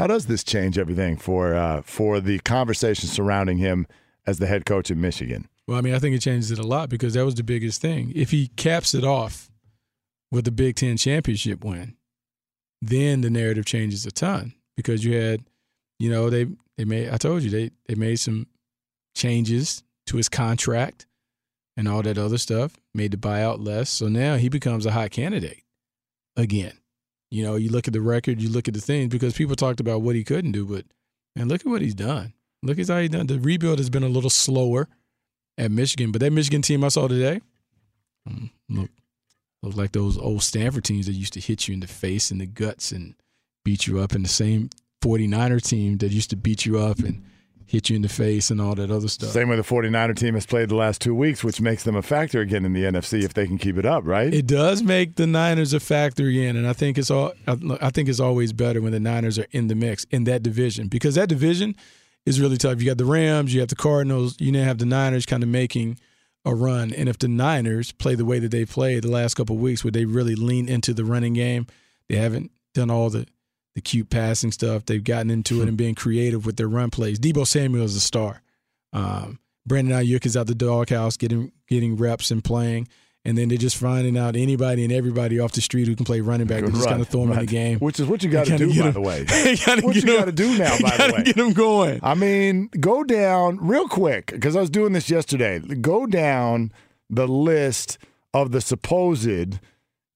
How 0.00 0.06
does 0.06 0.24
this 0.24 0.42
change 0.42 0.78
everything 0.78 1.18
for 1.18 1.54
uh, 1.54 1.82
for 1.82 2.20
the 2.20 2.38
conversation 2.38 3.06
surrounding 3.06 3.58
him 3.58 3.86
as 4.26 4.38
the 4.38 4.46
head 4.46 4.64
coach 4.64 4.90
at 4.90 4.96
Michigan? 4.96 5.46
Well, 5.68 5.76
I 5.76 5.82
mean, 5.82 5.94
I 5.94 5.98
think 5.98 6.16
it 6.16 6.20
changes 6.20 6.50
it 6.50 6.58
a 6.58 6.66
lot 6.66 6.88
because 6.88 7.12
that 7.12 7.24
was 7.26 7.34
the 7.34 7.42
biggest 7.42 7.82
thing. 7.82 8.10
If 8.16 8.30
he 8.30 8.48
caps 8.56 8.94
it 8.94 9.04
off 9.04 9.50
with 10.32 10.46
the 10.46 10.52
Big 10.52 10.76
Ten 10.76 10.96
championship 10.96 11.62
win, 11.62 11.98
then 12.80 13.20
the 13.20 13.28
narrative 13.28 13.66
changes 13.66 14.06
a 14.06 14.10
ton 14.10 14.54
because 14.74 15.04
you 15.04 15.16
had, 15.16 15.42
you 15.98 16.08
know, 16.08 16.30
they 16.30 16.46
they 16.78 16.86
made. 16.86 17.10
I 17.10 17.18
told 17.18 17.42
you 17.42 17.50
they 17.50 17.70
they 17.86 17.94
made 17.94 18.20
some 18.20 18.46
changes 19.14 19.82
to 20.06 20.16
his 20.16 20.30
contract 20.30 21.04
and 21.76 21.86
all 21.86 22.00
that 22.04 22.16
other 22.16 22.38
stuff, 22.38 22.80
made 22.94 23.10
the 23.10 23.18
buyout 23.18 23.62
less. 23.62 23.90
So 23.90 24.08
now 24.08 24.36
he 24.36 24.48
becomes 24.48 24.86
a 24.86 24.92
hot 24.92 25.10
candidate 25.10 25.62
again. 26.38 26.72
You 27.30 27.44
know, 27.44 27.56
you 27.56 27.70
look 27.70 27.86
at 27.86 27.92
the 27.92 28.00
record, 28.00 28.40
you 28.40 28.48
look 28.48 28.66
at 28.66 28.74
the 28.74 28.80
things 28.80 29.08
because 29.08 29.34
people 29.34 29.54
talked 29.54 29.80
about 29.80 30.02
what 30.02 30.16
he 30.16 30.24
couldn't 30.24 30.52
do, 30.52 30.66
but 30.66 30.84
and 31.36 31.48
look 31.48 31.60
at 31.60 31.66
what 31.66 31.82
he's 31.82 31.94
done. 31.94 32.34
Look 32.62 32.78
at 32.78 32.88
how 32.88 32.98
he's 32.98 33.10
done. 33.10 33.26
The 33.26 33.38
rebuild 33.38 33.78
has 33.78 33.88
been 33.90 34.02
a 34.02 34.08
little 34.08 34.30
slower 34.30 34.88
at 35.56 35.70
Michigan, 35.70 36.10
but 36.10 36.20
that 36.20 36.32
Michigan 36.32 36.62
team 36.62 36.82
I 36.84 36.88
saw 36.88 37.06
today, 37.06 37.40
mm, 38.28 38.50
look, 38.68 38.90
look 39.62 39.76
like 39.76 39.92
those 39.92 40.18
old 40.18 40.42
Stanford 40.42 40.84
teams 40.84 41.06
that 41.06 41.12
used 41.12 41.32
to 41.34 41.40
hit 41.40 41.68
you 41.68 41.74
in 41.74 41.80
the 41.80 41.86
face 41.86 42.30
and 42.30 42.40
the 42.40 42.46
guts 42.46 42.90
and 42.92 43.14
beat 43.64 43.86
you 43.86 44.00
up, 44.00 44.12
and 44.12 44.24
the 44.24 44.28
same 44.28 44.70
49er 45.02 45.62
team 45.62 45.98
that 45.98 46.10
used 46.10 46.30
to 46.30 46.36
beat 46.36 46.66
you 46.66 46.78
up 46.78 46.98
and 46.98 47.24
hit 47.70 47.88
you 47.88 47.94
in 47.94 48.02
the 48.02 48.08
face 48.08 48.50
and 48.50 48.60
all 48.60 48.74
that 48.74 48.90
other 48.90 49.06
stuff. 49.06 49.30
Same 49.30 49.48
way 49.48 49.54
the 49.54 49.62
49er 49.62 50.16
team 50.16 50.34
has 50.34 50.44
played 50.44 50.68
the 50.68 50.74
last 50.74 51.00
two 51.00 51.14
weeks, 51.14 51.44
which 51.44 51.60
makes 51.60 51.84
them 51.84 51.94
a 51.94 52.02
factor 52.02 52.40
again 52.40 52.64
in 52.64 52.72
the 52.72 52.82
NFC 52.82 53.22
if 53.22 53.32
they 53.32 53.46
can 53.46 53.58
keep 53.58 53.78
it 53.78 53.86
up, 53.86 54.04
right? 54.04 54.34
It 54.34 54.48
does 54.48 54.82
make 54.82 55.14
the 55.14 55.26
Niners 55.26 55.72
a 55.72 55.78
factor 55.78 56.26
again, 56.26 56.56
and 56.56 56.66
I 56.66 56.72
think 56.72 56.98
it's 56.98 57.12
all. 57.12 57.32
I 57.46 57.90
think 57.90 58.08
it's 58.08 58.18
always 58.18 58.52
better 58.52 58.82
when 58.82 58.90
the 58.90 58.98
Niners 58.98 59.38
are 59.38 59.46
in 59.52 59.68
the 59.68 59.76
mix 59.76 60.04
in 60.10 60.24
that 60.24 60.42
division 60.42 60.88
because 60.88 61.14
that 61.14 61.28
division 61.28 61.76
is 62.26 62.40
really 62.40 62.56
tough. 62.56 62.80
You 62.80 62.86
got 62.86 62.98
the 62.98 63.04
Rams, 63.04 63.54
you 63.54 63.60
have 63.60 63.68
the 63.68 63.76
Cardinals, 63.76 64.40
you 64.40 64.50
now 64.50 64.64
have 64.64 64.78
the 64.78 64.86
Niners 64.86 65.24
kind 65.24 65.44
of 65.44 65.48
making 65.48 65.96
a 66.44 66.54
run, 66.54 66.92
and 66.92 67.08
if 67.08 67.18
the 67.18 67.28
Niners 67.28 67.92
play 67.92 68.16
the 68.16 68.24
way 68.24 68.40
that 68.40 68.50
they 68.50 68.64
played 68.64 69.04
the 69.04 69.10
last 69.10 69.34
couple 69.34 69.54
of 69.54 69.62
weeks, 69.62 69.84
where 69.84 69.92
they 69.92 70.06
really 70.06 70.34
lean 70.34 70.68
into 70.68 70.92
the 70.92 71.04
running 71.04 71.34
game, 71.34 71.68
they 72.08 72.16
haven't 72.16 72.50
done 72.74 72.90
all 72.90 73.10
the 73.10 73.28
the 73.74 73.80
cute 73.80 74.10
passing 74.10 74.52
stuff. 74.52 74.84
They've 74.86 75.02
gotten 75.04 75.30
into 75.30 75.62
it 75.62 75.68
and 75.68 75.76
being 75.76 75.94
creative 75.94 76.44
with 76.46 76.56
their 76.56 76.68
run 76.68 76.90
plays. 76.90 77.18
Deebo 77.18 77.46
Samuel 77.46 77.84
is 77.84 77.96
a 77.96 78.00
star. 78.00 78.42
Um, 78.92 79.38
Brandon 79.66 79.96
Aiyuk 79.98 80.26
is 80.26 80.36
out 80.36 80.46
the 80.46 80.54
doghouse 80.54 81.16
getting 81.16 81.52
getting 81.68 81.96
reps 81.96 82.30
and 82.30 82.42
playing. 82.42 82.88
And 83.22 83.36
then 83.36 83.50
they're 83.50 83.58
just 83.58 83.76
finding 83.76 84.16
out 84.16 84.34
anybody 84.34 84.82
and 84.82 84.90
everybody 84.90 85.38
off 85.38 85.52
the 85.52 85.60
street 85.60 85.86
who 85.86 85.94
can 85.94 86.06
play 86.06 86.22
running 86.22 86.46
back. 86.46 86.62
They 86.64 86.70
just 86.70 86.84
Right, 86.86 86.88
kind 86.92 87.02
of 87.02 87.08
throw 87.08 87.20
them 87.20 87.32
in 87.32 87.38
the 87.40 87.44
game. 87.46 87.78
Which 87.78 88.00
is 88.00 88.06
what 88.06 88.22
you 88.22 88.30
got 88.30 88.46
to 88.46 88.56
do, 88.56 88.70
by 88.80 88.86
'em- 88.86 88.92
the 88.94 89.00
way. 89.02 89.24
what 89.82 89.94
you 89.94 90.02
got 90.06 90.24
to 90.24 90.32
do 90.32 90.56
now, 90.56 90.74
by 90.80 90.96
the 90.96 91.12
way. 91.14 91.22
get 91.24 91.36
them 91.36 91.52
going. 91.52 92.00
I 92.02 92.14
mean, 92.14 92.70
go 92.80 93.04
down 93.04 93.58
real 93.60 93.88
quick 93.88 94.28
because 94.32 94.56
I 94.56 94.60
was 94.60 94.70
doing 94.70 94.94
this 94.94 95.10
yesterday. 95.10 95.58
Go 95.58 96.06
down 96.06 96.72
the 97.10 97.28
list 97.28 97.98
of 98.32 98.52
the 98.52 98.62
supposed 98.62 99.60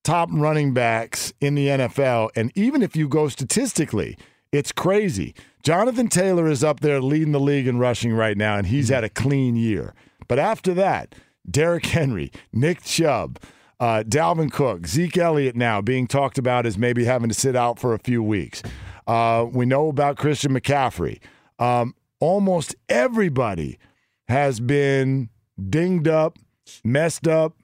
top 0.05 0.29
running 0.33 0.73
backs 0.73 1.33
in 1.41 1.55
the 1.55 1.67
NFL. 1.67 2.31
And 2.37 2.53
even 2.55 2.83
if 2.83 2.95
you 2.95 3.09
go 3.09 3.29
statistically, 3.29 4.17
it's 4.53 4.71
crazy. 4.71 5.35
Jonathan 5.63 6.09
Taylor 6.09 6.47
is 6.47 6.63
up 6.63 6.81
there 6.81 7.01
leading 7.01 7.33
the 7.33 7.41
league 7.41 7.67
in 7.67 7.79
rushing 7.79 8.13
right 8.13 8.37
now, 8.37 8.57
and 8.57 8.67
he's 8.67 8.91
had 8.91 9.03
a 9.03 9.09
clean 9.09 9.57
year. 9.57 9.95
But 10.29 10.39
after 10.39 10.75
that, 10.75 11.15
Derrick 11.51 11.87
Henry, 11.87 12.31
Nick 12.53 12.83
Chubb, 12.83 13.39
uh, 13.81 14.05
Dalvin 14.07 14.53
Cook, 14.53 14.87
Zeke 14.87 15.19
Elliott 15.19 15.57
now 15.57 15.81
being 15.81 16.07
talked 16.07 16.39
about 16.39 16.67
as 16.67 16.79
maybe 16.79 17.05
having 17.05 17.29
to 17.29 17.35
sit 17.35 17.57
out 17.57 17.79
for 17.79 17.95
a 17.95 17.99
few 17.99 18.23
weeks. 18.23 18.63
Uh, 19.07 19.47
we 19.51 19.67
know 19.67 19.89
about 19.89 20.17
Christian 20.17 20.53
McCaffrey. 20.53 21.19
Um, 21.59 21.95
almost 22.21 22.75
everybody 22.89 23.79
has 24.29 24.61
been 24.61 25.29
dinged 25.69 26.09
up, 26.09 26.39
messed 26.83 27.29
up, 27.29 27.57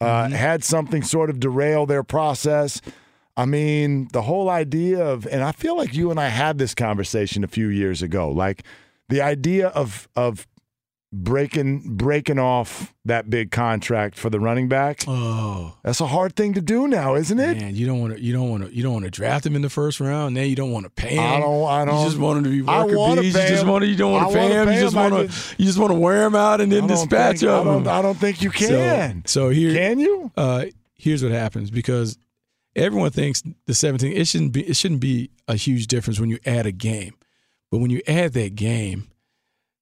uh, 0.00 0.28
had 0.30 0.64
something 0.64 1.02
sort 1.02 1.30
of 1.30 1.40
derail 1.40 1.86
their 1.86 2.02
process. 2.02 2.80
I 3.36 3.46
mean, 3.46 4.08
the 4.12 4.22
whole 4.22 4.48
idea 4.48 5.04
of, 5.04 5.26
and 5.26 5.42
I 5.42 5.52
feel 5.52 5.76
like 5.76 5.94
you 5.94 6.10
and 6.10 6.20
I 6.20 6.28
had 6.28 6.58
this 6.58 6.74
conversation 6.74 7.42
a 7.42 7.48
few 7.48 7.68
years 7.68 8.02
ago, 8.02 8.30
like 8.30 8.62
the 9.08 9.20
idea 9.20 9.68
of 9.68 10.08
of 10.14 10.46
breaking 11.22 11.96
breaking 11.96 12.38
off 12.38 12.92
that 13.04 13.30
big 13.30 13.50
contract 13.50 14.18
for 14.18 14.30
the 14.30 14.40
running 14.40 14.68
back. 14.68 15.04
Oh, 15.06 15.76
that's 15.82 16.00
a 16.00 16.06
hard 16.06 16.34
thing 16.36 16.54
to 16.54 16.60
do 16.60 16.88
now, 16.88 17.14
isn't 17.14 17.38
it? 17.38 17.58
Man, 17.58 17.76
you 17.76 17.86
don't 17.86 18.00
want 18.00 18.14
to. 18.16 18.20
You 18.20 18.32
don't 18.32 18.50
want 18.50 18.64
to. 18.64 18.74
You 18.74 18.82
don't 18.82 18.92
want 18.94 19.04
to 19.04 19.10
draft 19.10 19.46
him 19.46 19.54
in 19.56 19.62
the 19.62 19.70
first 19.70 20.00
round. 20.00 20.34
Now 20.34 20.42
you 20.42 20.56
don't 20.56 20.72
want 20.72 20.84
to 20.86 20.90
pay 20.90 21.14
him. 21.16 21.20
I 21.22 21.40
don't. 21.40 21.68
I 21.68 21.84
don't. 21.84 21.98
You 22.00 22.04
just 22.06 22.18
want 22.18 22.38
him 22.38 22.44
to 22.44 22.50
be 22.50 22.62
worker 22.62 23.20
bees. 23.20 23.34
You 23.34 23.48
just 23.48 23.66
want 23.66 23.82
to. 23.82 23.88
You 23.88 23.96
don't 23.96 24.12
want 24.12 24.28
to 24.32 24.34
pay 24.38 24.48
him. 24.52 24.68
You 24.72 24.80
just 24.80 24.96
want 24.96 25.14
to. 25.30 25.54
You 25.58 25.64
just 25.66 25.78
want 25.78 25.92
to 25.92 25.98
wear 25.98 26.24
him 26.24 26.34
out 26.34 26.60
and 26.60 26.70
then 26.72 26.86
dispatch 26.86 27.40
think- 27.40 27.50
I 27.50 27.62
don't- 27.64 27.82
him. 27.82 27.88
I 27.88 28.02
don't 28.02 28.18
think 28.18 28.42
you 28.42 28.50
So- 28.50 28.68
can. 28.68 29.22
So, 29.26 29.48
here, 29.50 29.74
Can 29.74 29.98
you? 30.00 30.30
Uh, 30.36 30.66
here's 30.94 31.22
what 31.22 31.32
happens 31.32 31.70
because 31.70 32.18
everyone 32.74 33.10
thinks 33.10 33.42
the 33.66 33.74
17. 33.74 34.12
It 34.12 34.26
shouldn't 34.26 34.52
be. 34.52 34.62
It 34.62 34.76
shouldn't 34.76 35.00
be 35.00 35.30
a 35.46 35.54
huge 35.56 35.86
difference 35.86 36.18
when 36.18 36.30
you 36.30 36.38
add 36.46 36.66
a 36.66 36.72
game, 36.72 37.14
but 37.70 37.78
when 37.78 37.90
you 37.90 38.00
add 38.08 38.32
that 38.32 38.54
game, 38.54 39.08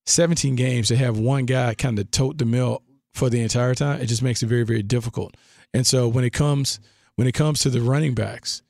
17 0.07 0.57
games 0.57 0.89
to 0.89 0.97
have 0.97 1.19
one 1.19 1.47
guy 1.47 1.75
kind 1.75 1.99
of 1.99 2.11
tote 2.11 2.39
the 2.39 2.45
mill 2.45 2.83
for 3.15 3.31
the 3.31 3.41
entire 3.41 3.75
time, 3.75 4.01
it 4.01 4.07
just 4.07 4.23
makes 4.23 4.43
it 4.43 4.47
very, 4.47 4.65
very 4.65 4.83
difficult. 4.83 5.37
And 5.75 5.87
so 5.87 6.09
when 6.09 6.25
it 6.25 6.33
comes 6.33 6.81
when 7.17 7.29
it 7.29 7.33
comes 7.33 7.61
to 7.61 7.71
the 7.71 7.81
running 7.81 8.15
backs, 8.15 8.63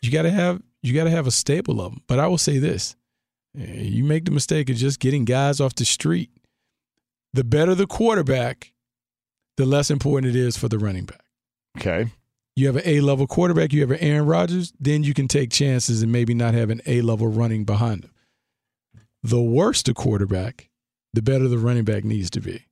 you 0.00 0.10
got 0.10 0.22
to 0.22 0.30
have 0.30 0.62
you 0.82 0.94
got 0.94 1.04
to 1.04 1.10
have 1.10 1.26
a 1.26 1.30
staple 1.30 1.80
of 1.80 1.92
them. 1.92 2.02
But 2.06 2.18
I 2.18 2.26
will 2.26 2.38
say 2.38 2.58
this: 2.58 2.96
eh, 3.58 3.80
you 3.80 4.04
make 4.04 4.24
the 4.24 4.30
mistake 4.30 4.70
of 4.70 4.76
just 4.76 5.00
getting 5.00 5.24
guys 5.24 5.60
off 5.60 5.74
the 5.74 5.84
street. 5.84 6.30
The 7.32 7.44
better 7.44 7.74
the 7.74 7.86
quarterback, 7.86 8.72
the 9.56 9.66
less 9.66 9.90
important 9.90 10.34
it 10.34 10.38
is 10.38 10.56
for 10.56 10.68
the 10.68 10.78
running 10.78 11.04
back. 11.04 11.24
Okay. 11.76 12.10
You 12.54 12.66
have 12.68 12.76
an 12.76 12.82
A 12.86 13.00
level 13.00 13.26
quarterback, 13.26 13.74
you 13.74 13.82
have 13.82 13.90
an 13.90 13.98
Aaron 14.00 14.24
Rodgers, 14.24 14.72
then 14.80 15.02
you 15.02 15.12
can 15.12 15.28
take 15.28 15.50
chances 15.50 16.02
and 16.02 16.10
maybe 16.10 16.32
not 16.32 16.54
have 16.54 16.70
an 16.70 16.80
A 16.86 17.02
level 17.02 17.26
running 17.26 17.64
behind 17.64 18.04
him. 18.04 18.12
The 19.22 19.42
worse 19.42 19.82
the 19.82 19.92
quarterback, 19.92 20.70
the 21.12 21.22
better 21.22 21.48
the 21.48 21.58
running 21.58 21.84
back 21.84 22.04
needs 22.04 22.30
to 22.30 22.40
be. 22.40 22.64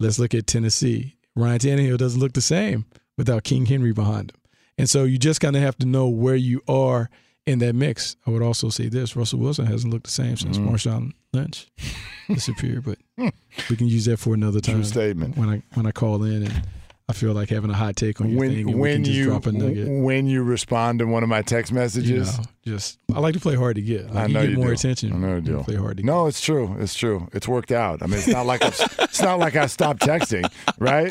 Let's 0.00 0.18
look 0.18 0.34
at 0.34 0.46
Tennessee. 0.46 1.16
Ryan 1.36 1.58
Tannehill 1.58 1.98
doesn't 1.98 2.20
look 2.20 2.32
the 2.32 2.40
same 2.40 2.86
without 3.16 3.44
King 3.44 3.66
Henry 3.66 3.92
behind 3.92 4.32
him. 4.32 4.40
And 4.78 4.88
so 4.90 5.04
you 5.04 5.18
just 5.18 5.40
kind 5.40 5.54
of 5.56 5.62
have 5.62 5.76
to 5.78 5.86
know 5.86 6.08
where 6.08 6.34
you 6.34 6.60
are 6.66 7.10
in 7.46 7.58
that 7.60 7.74
mix. 7.74 8.16
I 8.26 8.30
would 8.30 8.42
also 8.42 8.68
say 8.70 8.88
this 8.88 9.16
Russell 9.16 9.38
Wilson 9.38 9.66
hasn't 9.66 9.92
looked 9.92 10.06
the 10.06 10.10
same 10.12 10.36
since 10.36 10.58
Mm. 10.58 10.68
Marshawn 10.68 11.12
Lynch 11.32 11.68
disappeared, 12.28 12.84
but 12.84 12.98
we 13.70 13.76
can 13.76 13.86
use 13.88 14.04
that 14.06 14.18
for 14.18 14.34
another 14.34 14.60
True 14.60 14.74
time. 14.74 14.84
statement. 14.84 15.36
When 15.36 15.48
I 15.50 15.62
when 15.74 15.86
I 15.86 15.92
call 15.92 16.22
in 16.24 16.44
and 16.44 16.62
I 17.08 17.14
feel 17.14 17.32
like 17.32 17.50
having 17.50 17.70
a 17.70 17.74
hot 17.74 17.96
take 17.96 18.20
on 18.20 18.30
your 18.30 18.40
thing 18.46 18.70
and 18.70 18.78
When 18.78 18.80
we 18.80 18.92
can 18.94 19.04
just 19.04 19.16
you 19.16 19.24
drop 19.24 19.46
a 19.46 19.52
nugget. 19.52 19.88
when 20.02 20.26
you 20.26 20.42
respond 20.42 21.00
to 21.00 21.04
one 21.06 21.22
of 21.22 21.28
my 21.28 21.42
text 21.42 21.70
You 21.72 21.78
messages, 21.78 22.38
know, 22.38 22.44
just 22.64 22.98
I 23.14 23.18
like 23.18 23.34
to 23.34 23.40
play 23.40 23.54
hard 23.56 23.76
to 23.76 23.82
get. 23.82 24.06
Like, 24.06 24.16
I 24.16 24.26
you 24.26 24.32
get 24.34 24.50
you 24.50 24.56
more 24.56 24.66
do. 24.68 24.72
attention. 24.72 25.12
I 25.12 25.16
know 25.16 25.34
you 25.36 25.40
do. 25.42 25.62
Play 25.64 25.76
hard 25.76 25.96
to 25.98 26.02
get. 26.02 26.06
No, 26.06 26.26
it's 26.26 26.40
true. 26.40 26.76
It's 26.78 26.94
true. 26.94 27.28
It's 27.32 27.46
worked 27.48 27.72
out. 27.72 28.02
I 28.02 28.06
mean, 28.06 28.18
it's 28.18 28.28
not 28.28 28.46
like 28.46 28.62
I've, 28.62 28.80
it's 29.00 29.20
not 29.20 29.38
like 29.40 29.56
I 29.56 29.66
stopped 29.66 30.00
texting, 30.02 30.50
right? 30.78 31.10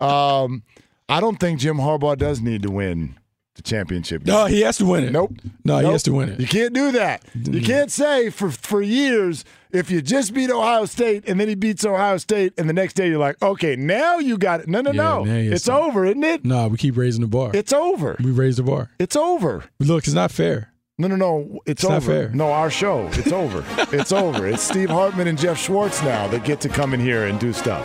Um, 0.00 0.62
I 1.08 1.20
don't 1.20 1.38
think 1.40 1.60
Jim 1.60 1.76
Harbaugh 1.78 2.16
does 2.18 2.40
need 2.40 2.62
to 2.62 2.70
win 2.70 3.18
the 3.56 3.62
championship. 3.62 4.24
game. 4.24 4.34
No, 4.34 4.46
he 4.46 4.60
has 4.62 4.78
to 4.78 4.84
win 4.86 5.04
it. 5.04 5.12
Nope. 5.12 5.32
No, 5.64 5.78
he 5.78 5.86
has 5.86 6.02
to 6.04 6.12
win 6.12 6.30
it. 6.30 6.40
You 6.40 6.46
can't 6.46 6.72
do 6.72 6.92
that. 6.92 7.24
You 7.34 7.60
mm. 7.60 7.64
can't 7.66 7.90
say 7.90 8.30
for 8.30 8.50
for 8.50 8.80
years 8.82 9.44
if 9.72 9.90
you 9.90 10.00
just 10.00 10.32
beat 10.32 10.50
Ohio 10.50 10.84
State 10.84 11.28
and 11.28 11.38
then 11.40 11.48
he 11.48 11.54
beats 11.54 11.84
Ohio 11.84 12.16
State 12.18 12.54
and 12.56 12.68
the 12.68 12.72
next 12.72 12.94
day 12.94 13.08
you're 13.08 13.18
like, 13.18 13.40
okay, 13.42 13.76
now 13.76 14.18
you 14.18 14.38
got 14.38 14.60
it. 14.60 14.68
No, 14.68 14.80
no, 14.80 14.90
Yeah, 14.92 15.02
no. 15.02 15.24
now 15.24 15.34
he 15.40 15.46
has 15.46 15.54
It's 15.56 15.64
to- 15.66 15.76
over, 15.76 16.06
isn't 16.06 16.24
it? 16.24 16.44
No, 16.44 16.68
we 16.68 16.76
keep 16.76 16.96
raising 16.96 17.20
the 17.22 17.28
bar. 17.28 17.50
It's 17.54 17.72
over. 17.72 18.16
we 18.22 18.30
raise 18.30 18.56
the 18.56 18.62
bar. 18.62 18.90
It's 18.98 19.16
over. 19.16 19.64
Look, 19.80 20.04
it's 20.06 20.14
not 20.14 20.30
fair. 20.30 20.72
No, 20.98 21.08
no, 21.08 21.16
no. 21.16 21.60
It's, 21.66 21.82
It's 21.82 21.90
not 21.90 21.96
over. 21.96 22.06
fair. 22.06 22.28
No, 22.30 22.52
our 22.52 22.70
show. 22.70 23.08
It's 23.12 23.32
over. 23.32 23.64
it's 23.94 24.12
over. 24.12 24.46
It's 24.46 24.62
Steve 24.62 24.88
Hartman 24.88 25.28
and 25.28 25.38
Jeff 25.38 25.58
Schwartz 25.58 26.02
now 26.02 26.26
that 26.28 26.44
get 26.44 26.60
to 26.62 26.70
come 26.70 26.94
in 26.94 27.00
here 27.00 27.26
and 27.26 27.38
do 27.38 27.52
stuff. 27.52 27.84